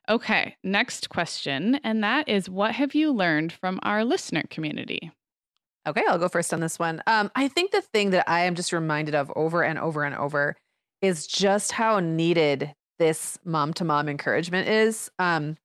Okay, 0.08 0.56
next 0.62 1.08
question, 1.08 1.76
and 1.82 2.04
that 2.04 2.28
is 2.28 2.50
what 2.50 2.72
have 2.74 2.94
you 2.94 3.10
learned 3.10 3.52
from 3.52 3.80
our 3.82 4.04
listener 4.04 4.42
community? 4.50 5.10
Okay, 5.86 6.02
I'll 6.08 6.18
go 6.18 6.28
first 6.28 6.52
on 6.52 6.60
this 6.60 6.78
one. 6.78 7.02
Um, 7.06 7.30
I 7.34 7.48
think 7.48 7.70
the 7.70 7.80
thing 7.80 8.10
that 8.10 8.28
I 8.28 8.44
am 8.44 8.54
just 8.54 8.72
reminded 8.72 9.14
of 9.14 9.32
over 9.36 9.62
and 9.62 9.78
over 9.78 10.04
and 10.04 10.14
over 10.14 10.56
is 11.00 11.26
just 11.26 11.72
how 11.72 12.00
needed 12.00 12.74
this 13.04 13.38
mom 13.44 13.74
to 13.74 13.84
mom 13.84 14.08
encouragement 14.08 14.66
is. 14.66 15.10
Um, 15.18 15.56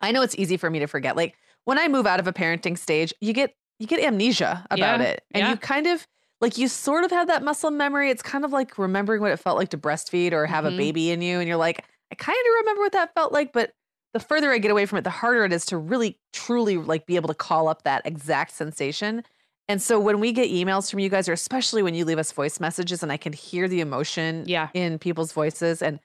I 0.00 0.10
know 0.10 0.22
it's 0.22 0.34
easy 0.36 0.56
for 0.56 0.68
me 0.68 0.80
to 0.80 0.88
forget. 0.88 1.16
Like 1.16 1.36
when 1.64 1.78
I 1.78 1.86
move 1.86 2.04
out 2.04 2.18
of 2.18 2.26
a 2.26 2.32
parenting 2.32 2.76
stage, 2.76 3.14
you 3.20 3.32
get 3.32 3.54
you 3.78 3.86
get 3.86 4.00
amnesia 4.00 4.66
about 4.70 5.00
yeah, 5.00 5.06
it, 5.06 5.24
and 5.30 5.42
yeah. 5.42 5.50
you 5.50 5.56
kind 5.56 5.86
of 5.86 6.06
like 6.40 6.58
you 6.58 6.66
sort 6.66 7.04
of 7.04 7.12
have 7.12 7.28
that 7.28 7.44
muscle 7.44 7.70
memory. 7.70 8.10
It's 8.10 8.22
kind 8.22 8.44
of 8.44 8.50
like 8.50 8.76
remembering 8.76 9.20
what 9.20 9.30
it 9.30 9.36
felt 9.36 9.56
like 9.56 9.68
to 9.68 9.78
breastfeed 9.78 10.32
or 10.32 10.46
have 10.46 10.64
mm-hmm. 10.64 10.74
a 10.74 10.78
baby 10.78 11.10
in 11.10 11.22
you, 11.22 11.38
and 11.38 11.46
you're 11.46 11.56
like, 11.56 11.84
I 12.10 12.16
kind 12.16 12.36
of 12.36 12.60
remember 12.60 12.82
what 12.82 12.92
that 12.92 13.14
felt 13.14 13.32
like, 13.32 13.52
but 13.52 13.72
the 14.12 14.20
further 14.20 14.50
I 14.50 14.58
get 14.58 14.72
away 14.72 14.86
from 14.86 14.98
it, 14.98 15.04
the 15.04 15.10
harder 15.10 15.44
it 15.44 15.52
is 15.52 15.64
to 15.66 15.78
really 15.78 16.18
truly 16.32 16.76
like 16.76 17.06
be 17.06 17.14
able 17.14 17.28
to 17.28 17.34
call 17.34 17.68
up 17.68 17.84
that 17.84 18.02
exact 18.04 18.50
sensation. 18.52 19.22
And 19.68 19.80
so 19.80 20.00
when 20.00 20.18
we 20.18 20.32
get 20.32 20.50
emails 20.50 20.90
from 20.90 20.98
you 20.98 21.08
guys, 21.08 21.28
or 21.28 21.32
especially 21.32 21.84
when 21.84 21.94
you 21.94 22.04
leave 22.04 22.18
us 22.18 22.32
voice 22.32 22.58
messages 22.58 23.04
and 23.04 23.12
I 23.12 23.16
can 23.16 23.32
hear 23.32 23.68
the 23.68 23.80
emotion 23.80 24.42
yeah. 24.48 24.68
in 24.74 24.98
people's 24.98 25.30
voices 25.30 25.80
and 25.80 26.00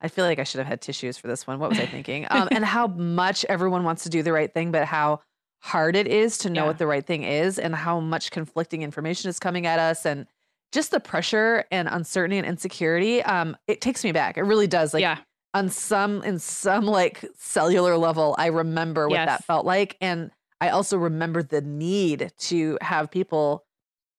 I 0.00 0.08
feel 0.08 0.24
like 0.24 0.38
I 0.38 0.44
should 0.44 0.58
have 0.58 0.66
had 0.66 0.80
tissues 0.80 1.18
for 1.18 1.28
this 1.28 1.46
one. 1.46 1.58
What 1.58 1.70
was 1.70 1.78
I 1.78 1.86
thinking? 1.86 2.26
Um, 2.30 2.48
and 2.50 2.64
how 2.64 2.86
much 2.86 3.44
everyone 3.48 3.84
wants 3.84 4.04
to 4.04 4.08
do 4.08 4.22
the 4.22 4.32
right 4.32 4.52
thing, 4.52 4.70
but 4.72 4.86
how 4.86 5.20
hard 5.58 5.94
it 5.94 6.08
is 6.08 6.38
to 6.38 6.50
know 6.50 6.62
yeah. 6.62 6.66
what 6.68 6.78
the 6.78 6.86
right 6.86 7.06
thing 7.06 7.22
is, 7.22 7.58
and 7.58 7.74
how 7.74 8.00
much 8.00 8.30
conflicting 8.30 8.82
information 8.82 9.28
is 9.28 9.38
coming 9.38 9.66
at 9.66 9.78
us, 9.78 10.06
and 10.06 10.26
just 10.72 10.90
the 10.90 11.00
pressure 11.00 11.64
and 11.70 11.88
uncertainty 11.88 12.38
and 12.38 12.46
insecurity. 12.46 13.22
Um, 13.22 13.56
it 13.66 13.80
takes 13.80 14.04
me 14.04 14.12
back. 14.12 14.38
It 14.38 14.42
really 14.42 14.66
does. 14.66 14.94
Like, 14.94 15.02
yeah. 15.02 15.18
on 15.52 15.68
some, 15.68 16.22
in 16.22 16.38
some 16.38 16.86
like 16.86 17.24
cellular 17.36 17.96
level, 17.96 18.34
I 18.38 18.46
remember 18.46 19.08
what 19.08 19.16
yes. 19.16 19.26
that 19.26 19.44
felt 19.44 19.66
like, 19.66 19.96
and 20.00 20.30
I 20.60 20.68
also 20.70 20.96
remember 20.96 21.42
the 21.42 21.60
need 21.60 22.32
to 22.38 22.78
have 22.80 23.10
people 23.10 23.64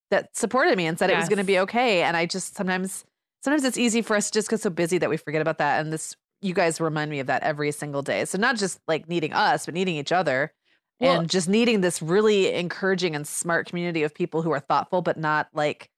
that 0.09 0.35
supported 0.35 0.75
me 0.75 0.85
and 0.85 0.99
said 0.99 1.09
yes. 1.09 1.15
it 1.15 1.19
was 1.21 1.29
going 1.29 1.37
to 1.37 1.43
be 1.43 1.59
okay. 1.59 2.03
And 2.03 2.17
I 2.17 2.25
just 2.25 2.55
sometimes 2.55 3.05
sometimes 3.41 3.63
it's 3.63 3.77
easy 3.77 4.01
for 4.01 4.15
us 4.15 4.29
to 4.29 4.39
just 4.39 4.49
get 4.49 4.61
so 4.61 4.69
busy 4.69 4.97
that 4.97 5.09
we 5.09 5.17
forget 5.17 5.41
about 5.41 5.57
that. 5.59 5.81
And 5.81 5.91
this, 5.91 6.15
you 6.41 6.53
guys 6.53 6.79
remind 6.81 7.11
me 7.11 7.19
of 7.19 7.27
that 7.27 7.43
every 7.43 7.71
single 7.71 8.01
day. 8.01 8.25
So 8.25 8.37
not 8.37 8.57
just 8.57 8.79
like 8.87 9.07
needing 9.09 9.33
us, 9.33 9.65
but 9.65 9.73
needing 9.73 9.95
each 9.95 10.11
other 10.11 10.53
well, 11.01 11.19
and 11.21 11.29
just 11.29 11.49
needing 11.49 11.81
this 11.81 12.01
really 12.01 12.53
encouraging 12.53 13.15
and 13.15 13.27
smart 13.27 13.67
community 13.67 14.03
of 14.03 14.13
people 14.13 14.41
who 14.41 14.51
are 14.51 14.59
thoughtful 14.59 15.01
but 15.01 15.17
not 15.17 15.47
like 15.53 15.89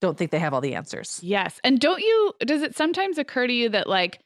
don't 0.00 0.16
think 0.16 0.30
they 0.30 0.38
have 0.38 0.54
all 0.54 0.60
the 0.60 0.74
answers. 0.74 1.20
Yes. 1.22 1.60
And 1.64 1.78
don't 1.80 2.00
you 2.00 2.32
does 2.40 2.62
it 2.62 2.76
sometimes 2.76 3.18
occur 3.18 3.46
to 3.46 3.52
you 3.52 3.68
that 3.70 3.88
like 3.88 4.20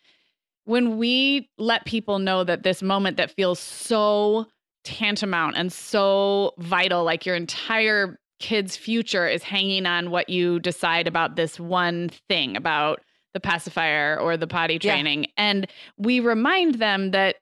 when 0.64 0.96
we 0.96 1.50
let 1.58 1.84
people 1.84 2.18
know 2.18 2.44
that 2.44 2.62
this 2.62 2.82
moment 2.82 3.16
that 3.16 3.32
feels 3.32 3.58
so 3.58 4.46
tantamount 4.84 5.56
and 5.56 5.72
so 5.72 6.52
vital 6.58 7.04
like 7.04 7.26
your 7.26 7.34
entire 7.34 8.18
kid's 8.42 8.76
future 8.76 9.26
is 9.26 9.42
hanging 9.42 9.86
on 9.86 10.10
what 10.10 10.28
you 10.28 10.58
decide 10.58 11.06
about 11.06 11.36
this 11.36 11.58
one 11.58 12.10
thing 12.28 12.56
about 12.56 13.00
the 13.32 13.40
pacifier 13.40 14.18
or 14.20 14.36
the 14.36 14.46
potty 14.46 14.78
training. 14.78 15.22
Yeah. 15.22 15.30
And 15.38 15.66
we 15.96 16.20
remind 16.20 16.74
them 16.74 17.12
that 17.12 17.36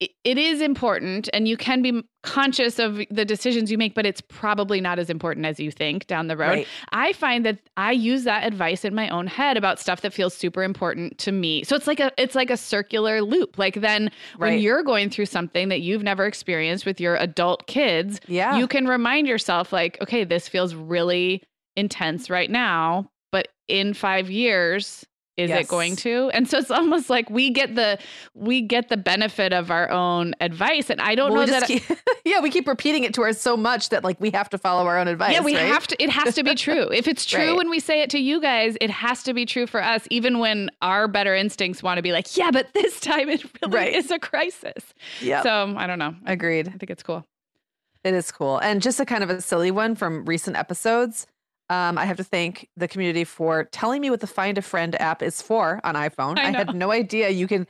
it 0.00 0.38
is 0.38 0.60
important 0.60 1.28
and 1.32 1.46
you 1.46 1.56
can 1.56 1.80
be 1.80 2.02
conscious 2.22 2.78
of 2.78 3.00
the 3.10 3.24
decisions 3.24 3.70
you 3.70 3.78
make 3.78 3.94
but 3.94 4.04
it's 4.04 4.20
probably 4.22 4.80
not 4.80 4.98
as 4.98 5.08
important 5.08 5.46
as 5.46 5.60
you 5.60 5.70
think 5.70 6.06
down 6.06 6.26
the 6.26 6.36
road 6.36 6.48
right. 6.48 6.66
i 6.92 7.12
find 7.12 7.44
that 7.44 7.58
i 7.76 7.92
use 7.92 8.24
that 8.24 8.44
advice 8.44 8.84
in 8.84 8.94
my 8.94 9.08
own 9.10 9.26
head 9.26 9.56
about 9.56 9.78
stuff 9.78 10.00
that 10.00 10.12
feels 10.12 10.34
super 10.34 10.62
important 10.62 11.16
to 11.18 11.30
me 11.30 11.62
so 11.64 11.76
it's 11.76 11.86
like 11.86 12.00
a 12.00 12.10
it's 12.16 12.34
like 12.34 12.50
a 12.50 12.56
circular 12.56 13.22
loop 13.22 13.56
like 13.58 13.74
then 13.80 14.04
right. 14.38 14.50
when 14.50 14.58
you're 14.58 14.82
going 14.82 15.10
through 15.10 15.26
something 15.26 15.68
that 15.68 15.80
you've 15.80 16.02
never 16.02 16.26
experienced 16.26 16.86
with 16.86 17.00
your 17.00 17.16
adult 17.16 17.66
kids 17.66 18.20
yeah 18.26 18.56
you 18.56 18.66
can 18.66 18.86
remind 18.86 19.26
yourself 19.26 19.72
like 19.72 20.00
okay 20.02 20.24
this 20.24 20.48
feels 20.48 20.74
really 20.74 21.42
intense 21.76 22.30
right 22.30 22.50
now 22.50 23.08
but 23.30 23.48
in 23.68 23.94
5 23.94 24.30
years 24.30 25.04
is 25.36 25.50
yes. 25.50 25.64
it 25.64 25.68
going 25.68 25.96
to? 25.96 26.30
And 26.32 26.48
so 26.48 26.58
it's 26.58 26.70
almost 26.70 27.10
like 27.10 27.28
we 27.28 27.50
get 27.50 27.74
the 27.74 27.98
we 28.34 28.60
get 28.60 28.88
the 28.88 28.96
benefit 28.96 29.52
of 29.52 29.70
our 29.70 29.90
own 29.90 30.34
advice. 30.40 30.90
And 30.90 31.00
i 31.00 31.14
don't 31.14 31.32
well, 31.32 31.46
know 31.46 31.52
that 31.52 31.66
keep, 31.66 31.82
yeah 32.24 32.40
we 32.40 32.50
keep 32.50 32.66
repeating 32.66 33.04
it 33.04 33.14
to 33.14 33.22
us 33.24 33.40
so 33.40 33.56
much 33.56 33.88
that 33.88 34.04
like 34.04 34.20
we 34.20 34.30
have 34.30 34.48
to 34.50 34.58
follow 34.58 34.86
our 34.86 34.98
own 34.98 35.08
advice 35.08 35.32
yeah 35.32 35.40
we 35.40 35.56
right? 35.56 35.66
have 35.66 35.86
to 35.86 36.02
it 36.02 36.10
has 36.10 36.34
to 36.34 36.42
be 36.42 36.54
true. 36.66 36.88
If 36.90 37.08
it's 37.08 37.24
true 37.24 37.48
right. 37.48 37.56
when 37.56 37.70
we 37.70 37.80
say 37.80 38.02
it 38.02 38.10
to 38.10 38.18
you 38.18 38.40
guys 38.40 38.76
it 38.80 38.90
has 38.90 39.22
to 39.24 39.34
be 39.34 39.46
true 39.46 39.66
for 39.66 39.82
us 39.82 40.06
even 40.10 40.38
when 40.38 40.70
our 40.82 41.08
better 41.08 41.34
instincts 41.34 41.82
want 41.82 41.98
to 41.98 42.02
be 42.02 42.12
like 42.12 42.36
yeah 42.36 42.50
but 42.50 42.72
this 42.74 43.00
time 43.00 43.28
it 43.28 43.44
really 43.62 43.76
right. 43.76 43.92
is 43.92 44.10
a 44.10 44.18
crisis. 44.18 44.94
Yeah 45.20 45.42
so 45.42 45.74
i 45.76 45.86
don't 45.86 45.98
know. 45.98 46.14
Agreed. 46.26 46.68
I 46.68 46.72
think 46.72 46.90
it's 46.90 47.02
cool. 47.02 47.24
It 48.04 48.12
is 48.12 48.30
cool. 48.30 48.58
And 48.58 48.82
just 48.82 49.00
a 49.00 49.06
kind 49.06 49.24
of 49.24 49.30
a 49.30 49.40
silly 49.40 49.70
one 49.70 49.94
from 49.94 50.26
recent 50.26 50.56
episodes 50.56 51.26
um, 51.70 51.96
I 51.98 52.04
have 52.04 52.16
to 52.18 52.24
thank 52.24 52.68
the 52.76 52.88
community 52.88 53.24
for 53.24 53.64
telling 53.64 54.00
me 54.00 54.10
what 54.10 54.20
the 54.20 54.26
Find 54.26 54.58
a 54.58 54.62
Friend 54.62 55.00
app 55.00 55.22
is 55.22 55.40
for 55.40 55.80
on 55.84 55.94
iPhone. 55.94 56.38
I, 56.38 56.48
I 56.48 56.50
had 56.50 56.74
no 56.74 56.90
idea 56.90 57.30
you 57.30 57.46
can 57.46 57.66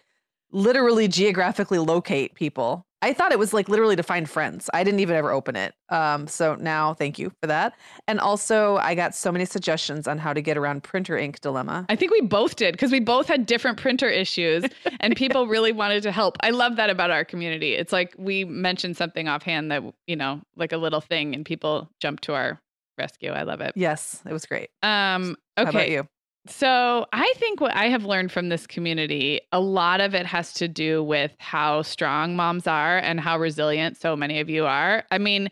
literally 0.50 1.08
geographically 1.08 1.78
locate 1.78 2.34
people. 2.34 2.86
I 3.02 3.12
thought 3.12 3.32
it 3.32 3.38
was 3.38 3.52
like 3.52 3.68
literally 3.68 3.96
to 3.96 4.02
find 4.02 4.28
friends. 4.30 4.70
I 4.72 4.82
didn't 4.82 5.00
even 5.00 5.14
ever 5.14 5.30
open 5.30 5.56
it. 5.56 5.74
Um, 5.90 6.26
so 6.26 6.54
now 6.54 6.94
thank 6.94 7.18
you 7.18 7.30
for 7.42 7.46
that. 7.48 7.74
And 8.08 8.18
also, 8.18 8.76
I 8.76 8.94
got 8.94 9.14
so 9.14 9.30
many 9.30 9.44
suggestions 9.44 10.08
on 10.08 10.16
how 10.16 10.32
to 10.32 10.40
get 10.40 10.56
around 10.56 10.84
printer 10.84 11.18
ink 11.18 11.40
dilemma. 11.40 11.84
I 11.90 11.96
think 11.96 12.12
we 12.12 12.22
both 12.22 12.56
did 12.56 12.72
because 12.72 12.90
we 12.90 13.00
both 13.00 13.28
had 13.28 13.44
different 13.44 13.76
printer 13.76 14.08
issues 14.08 14.64
and 15.00 15.14
people 15.16 15.48
really 15.48 15.70
wanted 15.70 16.02
to 16.04 16.12
help. 16.12 16.38
I 16.40 16.48
love 16.48 16.76
that 16.76 16.88
about 16.88 17.10
our 17.10 17.26
community. 17.26 17.74
It's 17.74 17.92
like 17.92 18.14
we 18.16 18.46
mentioned 18.46 18.96
something 18.96 19.28
offhand 19.28 19.70
that, 19.70 19.82
you 20.06 20.16
know, 20.16 20.40
like 20.56 20.72
a 20.72 20.78
little 20.78 21.02
thing 21.02 21.34
and 21.34 21.44
people 21.44 21.90
jump 22.00 22.20
to 22.20 22.32
our 22.32 22.58
rescue. 22.98 23.30
I 23.30 23.42
love 23.42 23.60
it. 23.60 23.72
Yes, 23.74 24.22
it 24.28 24.32
was 24.32 24.44
great. 24.46 24.70
Um, 24.82 25.36
okay. 25.58 25.64
How 25.64 25.70
about 25.70 25.90
you? 25.90 26.08
So 26.46 27.06
I 27.12 27.32
think 27.36 27.60
what 27.60 27.74
I 27.74 27.86
have 27.86 28.04
learned 28.04 28.30
from 28.30 28.50
this 28.50 28.66
community, 28.66 29.40
a 29.50 29.60
lot 29.60 30.00
of 30.00 30.14
it 30.14 30.26
has 30.26 30.52
to 30.54 30.68
do 30.68 31.02
with 31.02 31.32
how 31.38 31.82
strong 31.82 32.36
moms 32.36 32.66
are 32.66 32.98
and 32.98 33.18
how 33.18 33.38
resilient 33.38 33.96
so 33.96 34.14
many 34.14 34.40
of 34.40 34.50
you 34.50 34.66
are. 34.66 35.04
I 35.10 35.16
mean, 35.18 35.48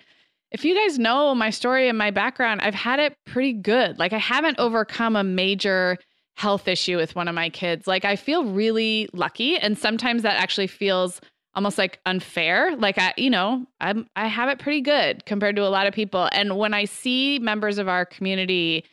if 0.51 0.67
you 0.67 0.75
guys 0.75 0.99
know 0.99 1.35
my 1.35 1.49
story 1.49 1.89
and 1.89 1.97
my 1.97 2.11
background, 2.11 2.61
I've 2.61 2.75
had 2.75 3.01
it 3.01 3.17
pretty 3.25 3.55
good. 3.55 3.99
Like 3.99 4.13
I 4.13 4.19
haven't 4.19 4.59
overcome 4.59 5.17
a 5.17 5.25
major 5.25 5.97
health 6.37 6.69
issue 6.69 6.99
with 6.99 7.15
one 7.15 7.27
of 7.27 7.35
my 7.35 7.49
kids. 7.49 7.87
Like 7.87 8.05
I 8.05 8.17
feel 8.17 8.45
really 8.45 9.09
lucky 9.15 9.57
and 9.57 9.79
sometimes 9.79 10.23
that 10.23 10.41
actually 10.41 10.67
feels 10.67 11.23
almost 11.55 11.79
like 11.79 12.01
unfair 12.07 12.75
like 12.77 12.99
i 12.99 13.13
you 13.17 13.31
know 13.31 13.67
i'm 13.81 14.07
i 14.17 14.27
have 14.27 14.49
it 14.49 14.59
pretty 14.59 14.81
good 14.81 15.25
compared 15.27 15.57
to 15.57 15.63
a 15.63 15.69
lot 15.69 15.87
of 15.87 15.95
people 15.95 16.29
and 16.33 16.57
when 16.57 16.75
i 16.75 16.85
see 16.85 17.39
members 17.39 17.79
of 17.79 17.89
our 17.89 18.05
community 18.05 18.85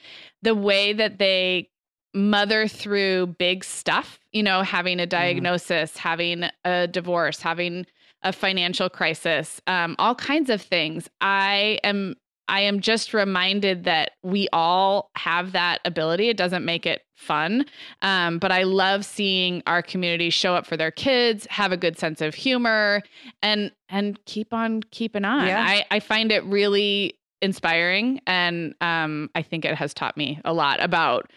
the 0.41 0.55
way 0.55 0.93
that 0.93 1.19
they 1.19 1.69
mother 2.13 2.67
through 2.67 3.27
big 3.37 3.63
stuff 3.63 4.19
you 4.31 4.43
know 4.43 4.61
having 4.61 4.99
a 4.99 5.03
mm-hmm. 5.03 5.09
diagnosis 5.09 5.93
mm. 5.93 5.97
having 5.97 6.45
a 6.65 6.87
divorce 6.87 7.41
having 7.41 7.85
a 8.23 8.33
financial 8.33 8.89
crisis 8.89 9.61
um, 9.67 9.95
all 9.99 10.15
kinds 10.15 10.49
of 10.49 10.61
things 10.61 11.09
i 11.21 11.79
am 11.83 12.15
I 12.49 12.61
am 12.61 12.79
just 12.79 13.13
reminded 13.13 13.83
that 13.83 14.13
we 14.23 14.49
all 14.51 15.11
have 15.15 15.51
that 15.51 15.81
ability. 15.85 16.29
It 16.29 16.35
doesn't 16.35 16.65
make 16.65 16.87
it 16.87 17.03
fun, 17.19 17.65
um, 18.01 18.39
but 18.39 18.51
I 18.51 18.63
love 18.63 19.05
seeing 19.05 19.61
our 19.67 19.81
community 19.81 20.29
show 20.29 20.55
up 20.55 20.65
for 20.65 20.77
their 20.77 20.91
kids, 20.91 21.45
have 21.49 21.71
a 21.71 21.77
good 21.77 21.99
sense 21.99 22.21
of 22.21 22.33
humor, 22.33 23.01
and 23.41 23.71
and 23.89 24.23
keep 24.25 24.53
on 24.53 24.83
keeping 24.91 25.25
on. 25.25 25.47
Yeah. 25.47 25.63
I, 25.65 25.85
I 25.91 25.99
find 25.99 26.31
it 26.31 26.43
really 26.45 27.19
inspiring, 27.41 28.21
and 28.25 28.73
um, 28.81 29.29
I 29.35 29.41
think 29.41 29.65
it 29.65 29.75
has 29.75 29.93
taught 29.93 30.17
me 30.17 30.39
a 30.45 30.53
lot 30.53 30.81
about 30.81 31.29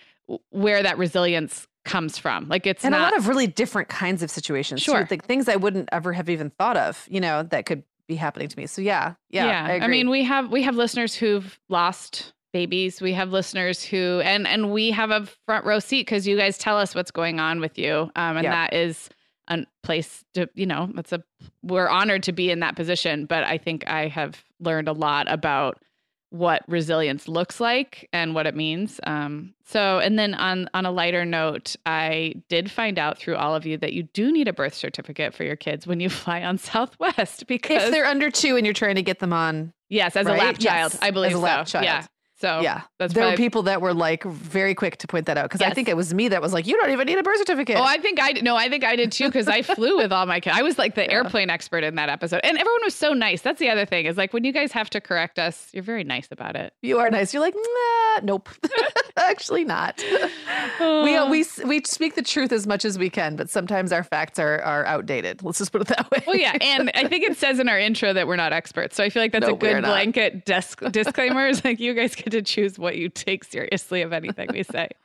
where 0.50 0.82
that 0.82 0.98
resilience 0.98 1.66
comes 1.84 2.16
from. 2.16 2.48
Like 2.48 2.66
it's 2.66 2.84
and 2.84 2.92
not, 2.92 3.00
a 3.00 3.02
lot 3.02 3.16
of 3.16 3.28
really 3.28 3.46
different 3.48 3.88
kinds 3.88 4.22
of 4.22 4.30
situations. 4.30 4.82
Sure, 4.82 5.06
like 5.10 5.24
things 5.24 5.48
I 5.48 5.56
wouldn't 5.56 5.88
ever 5.92 6.12
have 6.12 6.30
even 6.30 6.50
thought 6.50 6.76
of. 6.76 7.06
You 7.10 7.20
know, 7.20 7.42
that 7.44 7.66
could 7.66 7.82
be 8.06 8.14
happening 8.14 8.48
to 8.48 8.56
me. 8.56 8.66
So 8.66 8.80
yeah, 8.82 9.14
yeah, 9.30 9.46
yeah. 9.46 9.74
I, 9.74 9.84
I, 9.84 9.88
mean, 9.88 10.10
we 10.10 10.24
have 10.24 10.50
we 10.50 10.62
have 10.62 10.76
listeners 10.76 11.14
who've 11.14 11.58
lost 11.68 12.32
babies. 12.52 13.00
We 13.00 13.12
have 13.14 13.30
listeners 13.30 13.82
who 13.82 14.20
and 14.24 14.46
and 14.46 14.72
we 14.72 14.90
have 14.90 15.10
a 15.10 15.26
front 15.46 15.64
row 15.64 15.78
seat 15.78 16.06
because 16.06 16.26
you 16.26 16.36
guys 16.36 16.58
tell 16.58 16.78
us 16.78 16.94
what's 16.94 17.10
going 17.10 17.40
on 17.40 17.60
with 17.60 17.78
you, 17.78 18.10
um, 18.16 18.36
and 18.36 18.44
yeah. 18.44 18.50
that 18.50 18.74
is 18.74 19.08
a 19.48 19.66
place 19.82 20.24
to 20.34 20.48
you 20.54 20.66
know 20.66 20.90
that's 20.94 21.12
a 21.12 21.22
we're 21.62 21.88
honored 21.88 22.22
to 22.24 22.32
be 22.32 22.50
in 22.50 22.60
that 22.60 22.76
position. 22.76 23.26
But 23.26 23.44
I 23.44 23.58
think 23.58 23.88
I 23.88 24.08
have 24.08 24.42
learned 24.60 24.88
a 24.88 24.92
lot 24.92 25.30
about 25.30 25.82
what 26.32 26.62
resilience 26.66 27.28
looks 27.28 27.60
like 27.60 28.08
and 28.10 28.34
what 28.34 28.46
it 28.46 28.56
means. 28.56 28.98
Um, 29.04 29.52
so, 29.66 29.98
and 29.98 30.18
then 30.18 30.34
on 30.34 30.68
on 30.72 30.86
a 30.86 30.90
lighter 30.90 31.24
note, 31.24 31.76
I 31.84 32.34
did 32.48 32.70
find 32.70 32.98
out 32.98 33.18
through 33.18 33.36
all 33.36 33.54
of 33.54 33.66
you 33.66 33.76
that 33.78 33.92
you 33.92 34.04
do 34.04 34.32
need 34.32 34.48
a 34.48 34.52
birth 34.52 34.74
certificate 34.74 35.34
for 35.34 35.44
your 35.44 35.56
kids 35.56 35.86
when 35.86 36.00
you 36.00 36.08
fly 36.10 36.42
on 36.42 36.58
Southwest 36.58 37.46
because 37.46 37.84
if 37.84 37.90
they're 37.90 38.06
under 38.06 38.30
two 38.30 38.56
and 38.56 38.66
you're 38.66 38.74
trying 38.74 38.96
to 38.96 39.02
get 39.02 39.18
them 39.18 39.32
on. 39.32 39.72
Yes, 39.88 40.16
as 40.16 40.24
right? 40.24 40.36
a 40.36 40.38
lap 40.38 40.58
child, 40.58 40.92
yes, 40.94 40.98
I 41.02 41.10
believe 41.10 41.32
as 41.32 41.36
a 41.36 41.40
lap 41.40 41.68
so. 41.68 41.72
Child. 41.72 41.84
Yeah. 41.84 42.06
So 42.42 42.60
yeah, 42.60 42.82
there 42.98 43.30
were 43.30 43.36
people 43.36 43.62
that 43.62 43.80
were 43.80 43.94
like 43.94 44.24
very 44.24 44.74
quick 44.74 44.96
to 44.96 45.06
point 45.06 45.26
that 45.26 45.38
out 45.38 45.44
because 45.44 45.60
yes. 45.60 45.70
I 45.70 45.74
think 45.74 45.88
it 45.88 45.96
was 45.96 46.12
me 46.12 46.26
that 46.26 46.42
was 46.42 46.52
like, 46.52 46.66
you 46.66 46.76
don't 46.76 46.90
even 46.90 47.06
need 47.06 47.16
a 47.16 47.22
birth 47.22 47.38
certificate. 47.38 47.76
Oh, 47.76 47.84
I 47.84 47.98
think 47.98 48.18
I 48.20 48.32
no, 48.32 48.56
I 48.56 48.68
think 48.68 48.82
I 48.82 48.96
did 48.96 49.12
too 49.12 49.26
because 49.26 49.46
I 49.46 49.62
flew 49.62 49.98
with 49.98 50.10
all 50.10 50.26
my 50.26 50.40
kids. 50.40 50.56
I 50.58 50.62
was 50.62 50.76
like 50.76 50.96
the 50.96 51.04
yeah. 51.04 51.12
airplane 51.12 51.50
expert 51.50 51.84
in 51.84 51.94
that 51.94 52.08
episode, 52.08 52.40
and 52.42 52.58
everyone 52.58 52.80
was 52.82 52.96
so 52.96 53.12
nice. 53.12 53.42
That's 53.42 53.60
the 53.60 53.70
other 53.70 53.86
thing 53.86 54.06
is 54.06 54.16
like 54.16 54.32
when 54.32 54.42
you 54.42 54.50
guys 54.50 54.72
have 54.72 54.90
to 54.90 55.00
correct 55.00 55.38
us, 55.38 55.68
you're 55.72 55.84
very 55.84 56.02
nice 56.02 56.26
about 56.32 56.56
it. 56.56 56.74
You 56.82 56.98
are 56.98 57.10
nice. 57.10 57.32
You're 57.32 57.44
like, 57.44 57.54
nah, 57.54 58.24
nope, 58.24 58.48
actually 59.16 59.64
not. 59.64 60.02
we 60.80 60.84
uh, 61.16 61.28
we 61.30 61.44
we 61.64 61.80
speak 61.84 62.16
the 62.16 62.22
truth 62.22 62.50
as 62.50 62.66
much 62.66 62.84
as 62.84 62.98
we 62.98 63.08
can, 63.08 63.36
but 63.36 63.50
sometimes 63.50 63.92
our 63.92 64.02
facts 64.02 64.40
are 64.40 64.60
are 64.62 64.84
outdated. 64.86 65.44
Let's 65.44 65.58
just 65.58 65.70
put 65.70 65.82
it 65.82 65.86
that 65.86 66.10
way. 66.10 66.24
Well, 66.26 66.34
yeah, 66.34 66.56
and 66.60 66.90
I 66.96 67.06
think 67.06 67.22
it 67.22 67.36
says 67.36 67.60
in 67.60 67.68
our 67.68 67.78
intro 67.78 68.12
that 68.12 68.26
we're 68.26 68.34
not 68.34 68.52
experts, 68.52 68.96
so 68.96 69.04
I 69.04 69.10
feel 69.10 69.22
like 69.22 69.30
that's 69.30 69.46
a 69.46 69.52
good 69.52 69.84
blanket 69.84 70.44
disc- 70.44 70.82
disclaimer. 70.90 71.46
Is 71.46 71.64
like 71.64 71.78
you 71.78 71.94
guys 71.94 72.16
get 72.16 72.31
to 72.32 72.42
choose 72.42 72.78
what 72.78 72.96
you 72.96 73.08
take 73.08 73.44
seriously 73.44 74.02
of 74.02 74.12
anything 74.12 74.48
we 74.52 74.62
say. 74.62 74.88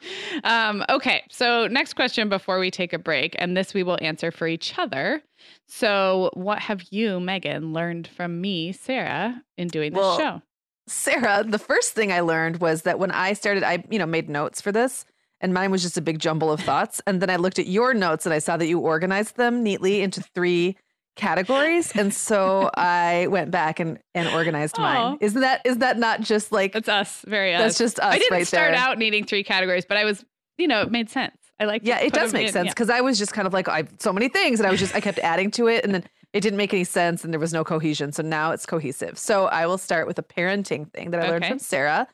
Um, 0.43 0.83
okay, 0.89 1.23
so 1.29 1.67
next 1.67 1.93
question 1.93 2.29
before 2.29 2.59
we 2.59 2.69
take 2.69 2.93
a 2.93 2.99
break, 2.99 3.35
and 3.39 3.57
this 3.57 3.73
we 3.73 3.83
will 3.83 3.97
answer 4.01 4.31
for 4.31 4.47
each 4.47 4.77
other. 4.77 5.21
So, 5.67 6.29
what 6.33 6.59
have 6.59 6.83
you, 6.91 7.19
Meagan, 7.19 7.73
learned 7.73 8.07
from 8.07 8.39
me, 8.39 8.71
Sarah, 8.71 9.41
in 9.57 9.67
doing 9.67 9.93
this 9.93 9.99
well, 9.99 10.17
show? 10.17 10.41
Sarah, 10.87 11.43
the 11.45 11.59
first 11.59 11.93
thing 11.93 12.11
I 12.11 12.21
learned 12.21 12.61
was 12.61 12.83
that 12.83 12.99
when 12.99 13.11
I 13.11 13.33
started, 13.33 13.63
I 13.63 13.83
you 13.89 13.99
know 13.99 14.05
made 14.05 14.29
notes 14.29 14.61
for 14.61 14.71
this, 14.71 15.05
and 15.41 15.53
mine 15.53 15.71
was 15.71 15.81
just 15.81 15.97
a 15.97 16.01
big 16.01 16.19
jumble 16.19 16.51
of 16.51 16.61
thoughts. 16.61 17.01
And 17.05 17.21
then 17.21 17.29
I 17.29 17.35
looked 17.35 17.59
at 17.59 17.67
your 17.67 17.93
notes 17.93 18.25
and 18.25 18.33
I 18.33 18.39
saw 18.39 18.57
that 18.57 18.67
you 18.67 18.79
organized 18.79 19.37
them 19.37 19.63
neatly 19.63 20.01
into 20.01 20.21
three 20.21 20.77
categories 21.17 21.91
and 21.95 22.13
so 22.13 22.69
i 22.77 23.27
went 23.29 23.51
back 23.51 23.79
and 23.79 23.99
and 24.13 24.27
organized 24.29 24.77
mine 24.77 25.17
isn't 25.19 25.41
that 25.41 25.61
is 25.65 25.77
that 25.77 25.97
not 25.97 26.21
just 26.21 26.51
like 26.51 26.73
that's 26.73 26.89
us 26.89 27.23
very 27.27 27.53
us. 27.53 27.61
that's 27.61 27.77
just 27.77 27.99
us 27.99 28.13
i 28.13 28.17
didn't 28.17 28.31
right 28.31 28.47
start 28.47 28.71
there. 28.71 28.79
out 28.79 28.97
needing 28.97 29.23
three 29.23 29.43
categories 29.43 29.85
but 29.85 29.97
i 29.97 30.05
was 30.05 30.23
you 30.57 30.67
know 30.67 30.81
it 30.81 30.91
made 30.91 31.09
sense 31.09 31.35
i 31.59 31.65
like 31.65 31.81
yeah 31.83 31.99
it 31.99 32.13
does 32.13 32.33
make 32.33 32.47
in, 32.47 32.53
sense 32.53 32.69
because 32.69 32.89
yeah. 32.89 32.95
i 32.95 33.01
was 33.01 33.17
just 33.17 33.33
kind 33.33 33.47
of 33.47 33.53
like 33.53 33.67
i 33.67 33.77
have 33.77 33.93
so 33.99 34.13
many 34.13 34.29
things 34.29 34.59
and 34.59 34.67
i 34.67 34.71
was 34.71 34.79
just 34.79 34.95
i 34.95 34.99
kept 34.99 35.19
adding 35.19 35.51
to 35.51 35.67
it 35.67 35.83
and 35.83 35.93
then 35.93 36.03
it 36.33 36.41
didn't 36.41 36.57
make 36.57 36.73
any 36.73 36.83
sense 36.83 37.23
and 37.23 37.33
there 37.33 37.39
was 37.39 37.53
no 37.53 37.63
cohesion 37.63 38.11
so 38.11 38.21
now 38.21 38.51
it's 38.51 38.65
cohesive 38.65 39.17
so 39.17 39.45
i 39.47 39.65
will 39.65 39.77
start 39.77 40.07
with 40.07 40.17
a 40.19 40.23
parenting 40.23 40.91
thing 40.93 41.11
that 41.11 41.19
i 41.19 41.23
okay. 41.23 41.31
learned 41.31 41.45
from 41.45 41.59
sarah 41.59 42.07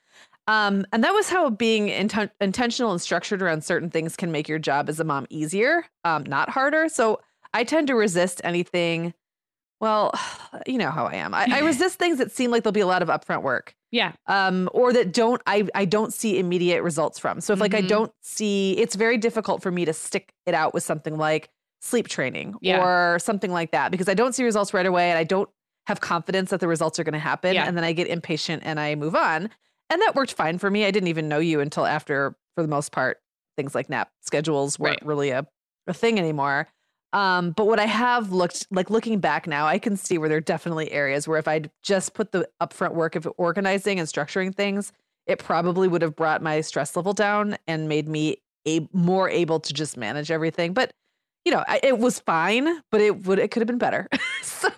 um, 0.48 0.86
and 0.92 1.04
that 1.04 1.13
was 1.13 1.30
how 1.30 1.50
being 1.50 1.89
int- 1.89 2.32
intentional 2.42 2.92
and 2.92 3.02
structured 3.02 3.42
around 3.42 3.63
certain 3.63 3.89
things 3.89 4.16
can 4.16 4.32
make 4.32 4.50
your 4.50 4.60
job 4.60 4.89
as 4.89 5.00
a 5.00 5.04
mom 5.04 5.26
easier, 5.30 5.86
um, 6.04 6.24
not 6.24 6.50
harder. 6.50 6.89
So 6.89 7.22
I 7.54 7.63
tend 7.63 7.88
to 7.88 7.96
resist 7.96 8.42
anything 8.44 9.13
Well, 9.82 10.12
you 10.68 10.78
know 10.78 10.92
how 10.92 11.06
I 11.06 11.16
am. 11.16 11.34
I, 11.34 11.48
I 11.52 11.60
resist 11.72 12.00
things 12.00 12.18
that 12.20 12.32
seem 12.32 12.52
like 12.52 12.63
there'll 12.63 12.72
be 12.74 12.80
a 12.80 12.88
lot 12.88 13.02
of 13.02 13.10
upfront 13.10 13.42
work. 13.44 13.76
Yeah. 13.92 14.13
Um, 14.28 14.70
or 14.74 14.92
that 14.94 15.13
don't 15.13 15.42
I 15.46 15.68
I 15.76 15.86
don't 15.86 16.13
see 16.13 16.39
immediate 16.39 16.82
results 16.84 17.20
from. 17.20 17.42
So 17.42 17.54
if 17.54 17.60
like 17.60 17.74
I 17.74 17.82
Mhm. 17.82 17.88
don't 17.89 18.12
see, 18.22 18.74
it's 18.78 18.96
very 18.96 19.18
difficult 19.18 19.62
for 19.62 19.72
me 19.72 19.86
to 19.86 19.94
stick 19.94 20.34
it 20.46 20.54
out 20.56 20.74
with 20.74 20.84
something 20.84 21.18
like 21.18 21.50
sleep 21.82 22.08
training 22.08 22.56
Yeah. 22.62 22.82
or 22.82 23.20
something 23.20 23.52
like 23.52 23.72
that 23.72 23.92
because 23.92 24.08
I 24.10 24.13
don't 24.13 24.34
see 24.34 24.44
results 24.44 24.74
right 24.74 24.86
away 24.86 25.10
and 25.10 25.20
I 25.20 25.26
don't 25.26 25.50
have 25.86 26.00
confidence 26.00 26.50
that 26.52 26.62
the 26.62 26.68
results 26.68 26.98
are 26.98 27.04
going 27.04 27.13
to 27.13 27.20
happen 27.20 27.54
Yeah. 27.54 27.66
and 27.68 27.76
then 27.78 27.84
I 27.84 27.92
get 27.92 28.08
impatient 28.08 28.63
and 28.66 28.80
I 28.80 28.96
move 28.96 29.16
on. 29.16 29.50
And 29.89 30.02
that 30.02 30.16
worked 30.16 30.34
fine 30.34 30.58
for 30.60 30.72
me. 30.72 30.86
I 30.86 30.92
didn't 30.92 31.10
even 31.10 31.28
know 31.28 31.39
you 31.39 31.60
until 31.60 31.86
after, 31.86 32.36
for 32.56 32.62
the 32.62 32.70
most 32.70 32.94
part, 32.94 33.20
things 33.58 33.76
like 33.76 33.89
nap 33.89 34.10
schedules 34.22 34.80
weren't 34.80 35.02
Right. 35.02 35.08
really 35.08 35.30
a, 35.32 35.46
a 35.88 35.94
thing 35.94 36.18
anymore. 36.18 36.68
Um, 37.13 37.52
but 37.52 37.67
what 37.67 37.80
I 37.80 37.86
have 37.86 38.32
looked 38.32 38.65
like 38.71 38.89
looking 38.89 39.19
back 39.19 39.45
now, 39.45 39.67
I 39.67 39.78
can 39.78 39.95
see 39.95 40.17
where 40.17 40.28
there 40.28 40.39
are 40.39 40.41
definitely 40.41 40.91
areas 40.91 41.28
where 41.28 41.38
if 41.38 41.47
I'd 41.47 41.69
just 41.84 42.15
put 42.15 42.32
the 42.32 42.49
upfront 42.60 42.95
work 42.95 43.15
of 43.15 43.28
organizing 43.38 43.99
and 43.99 44.10
structuring 44.10 44.54
things, 44.54 44.91
it 45.28 45.38
probably 45.38 45.88
would 45.88 46.02
have 46.02 46.15
brought 46.15 46.41
my 46.41 46.62
stress 46.62 46.95
level 46.95 47.13
down 47.13 47.56
and 47.67 47.88
made 47.88 48.08
me 48.08 48.38
a 48.67 48.88
more 48.93 49.30
able 49.30 49.60
to 49.60 49.73
just 49.73 49.95
manage 49.95 50.32
everything. 50.32 50.73
But 50.73 50.91
you 51.45 51.52
know, 51.52 51.63
I, 51.67 51.80
it 51.84 51.99
was 51.99 52.19
fine, 52.19 52.82
but 52.89 52.99
it 52.99 53.26
would 53.26 53.38
it 53.38 53.52
could 53.52 53.62
have 53.62 53.67
been 53.67 53.78
better. 53.78 54.08
so, 54.41 54.69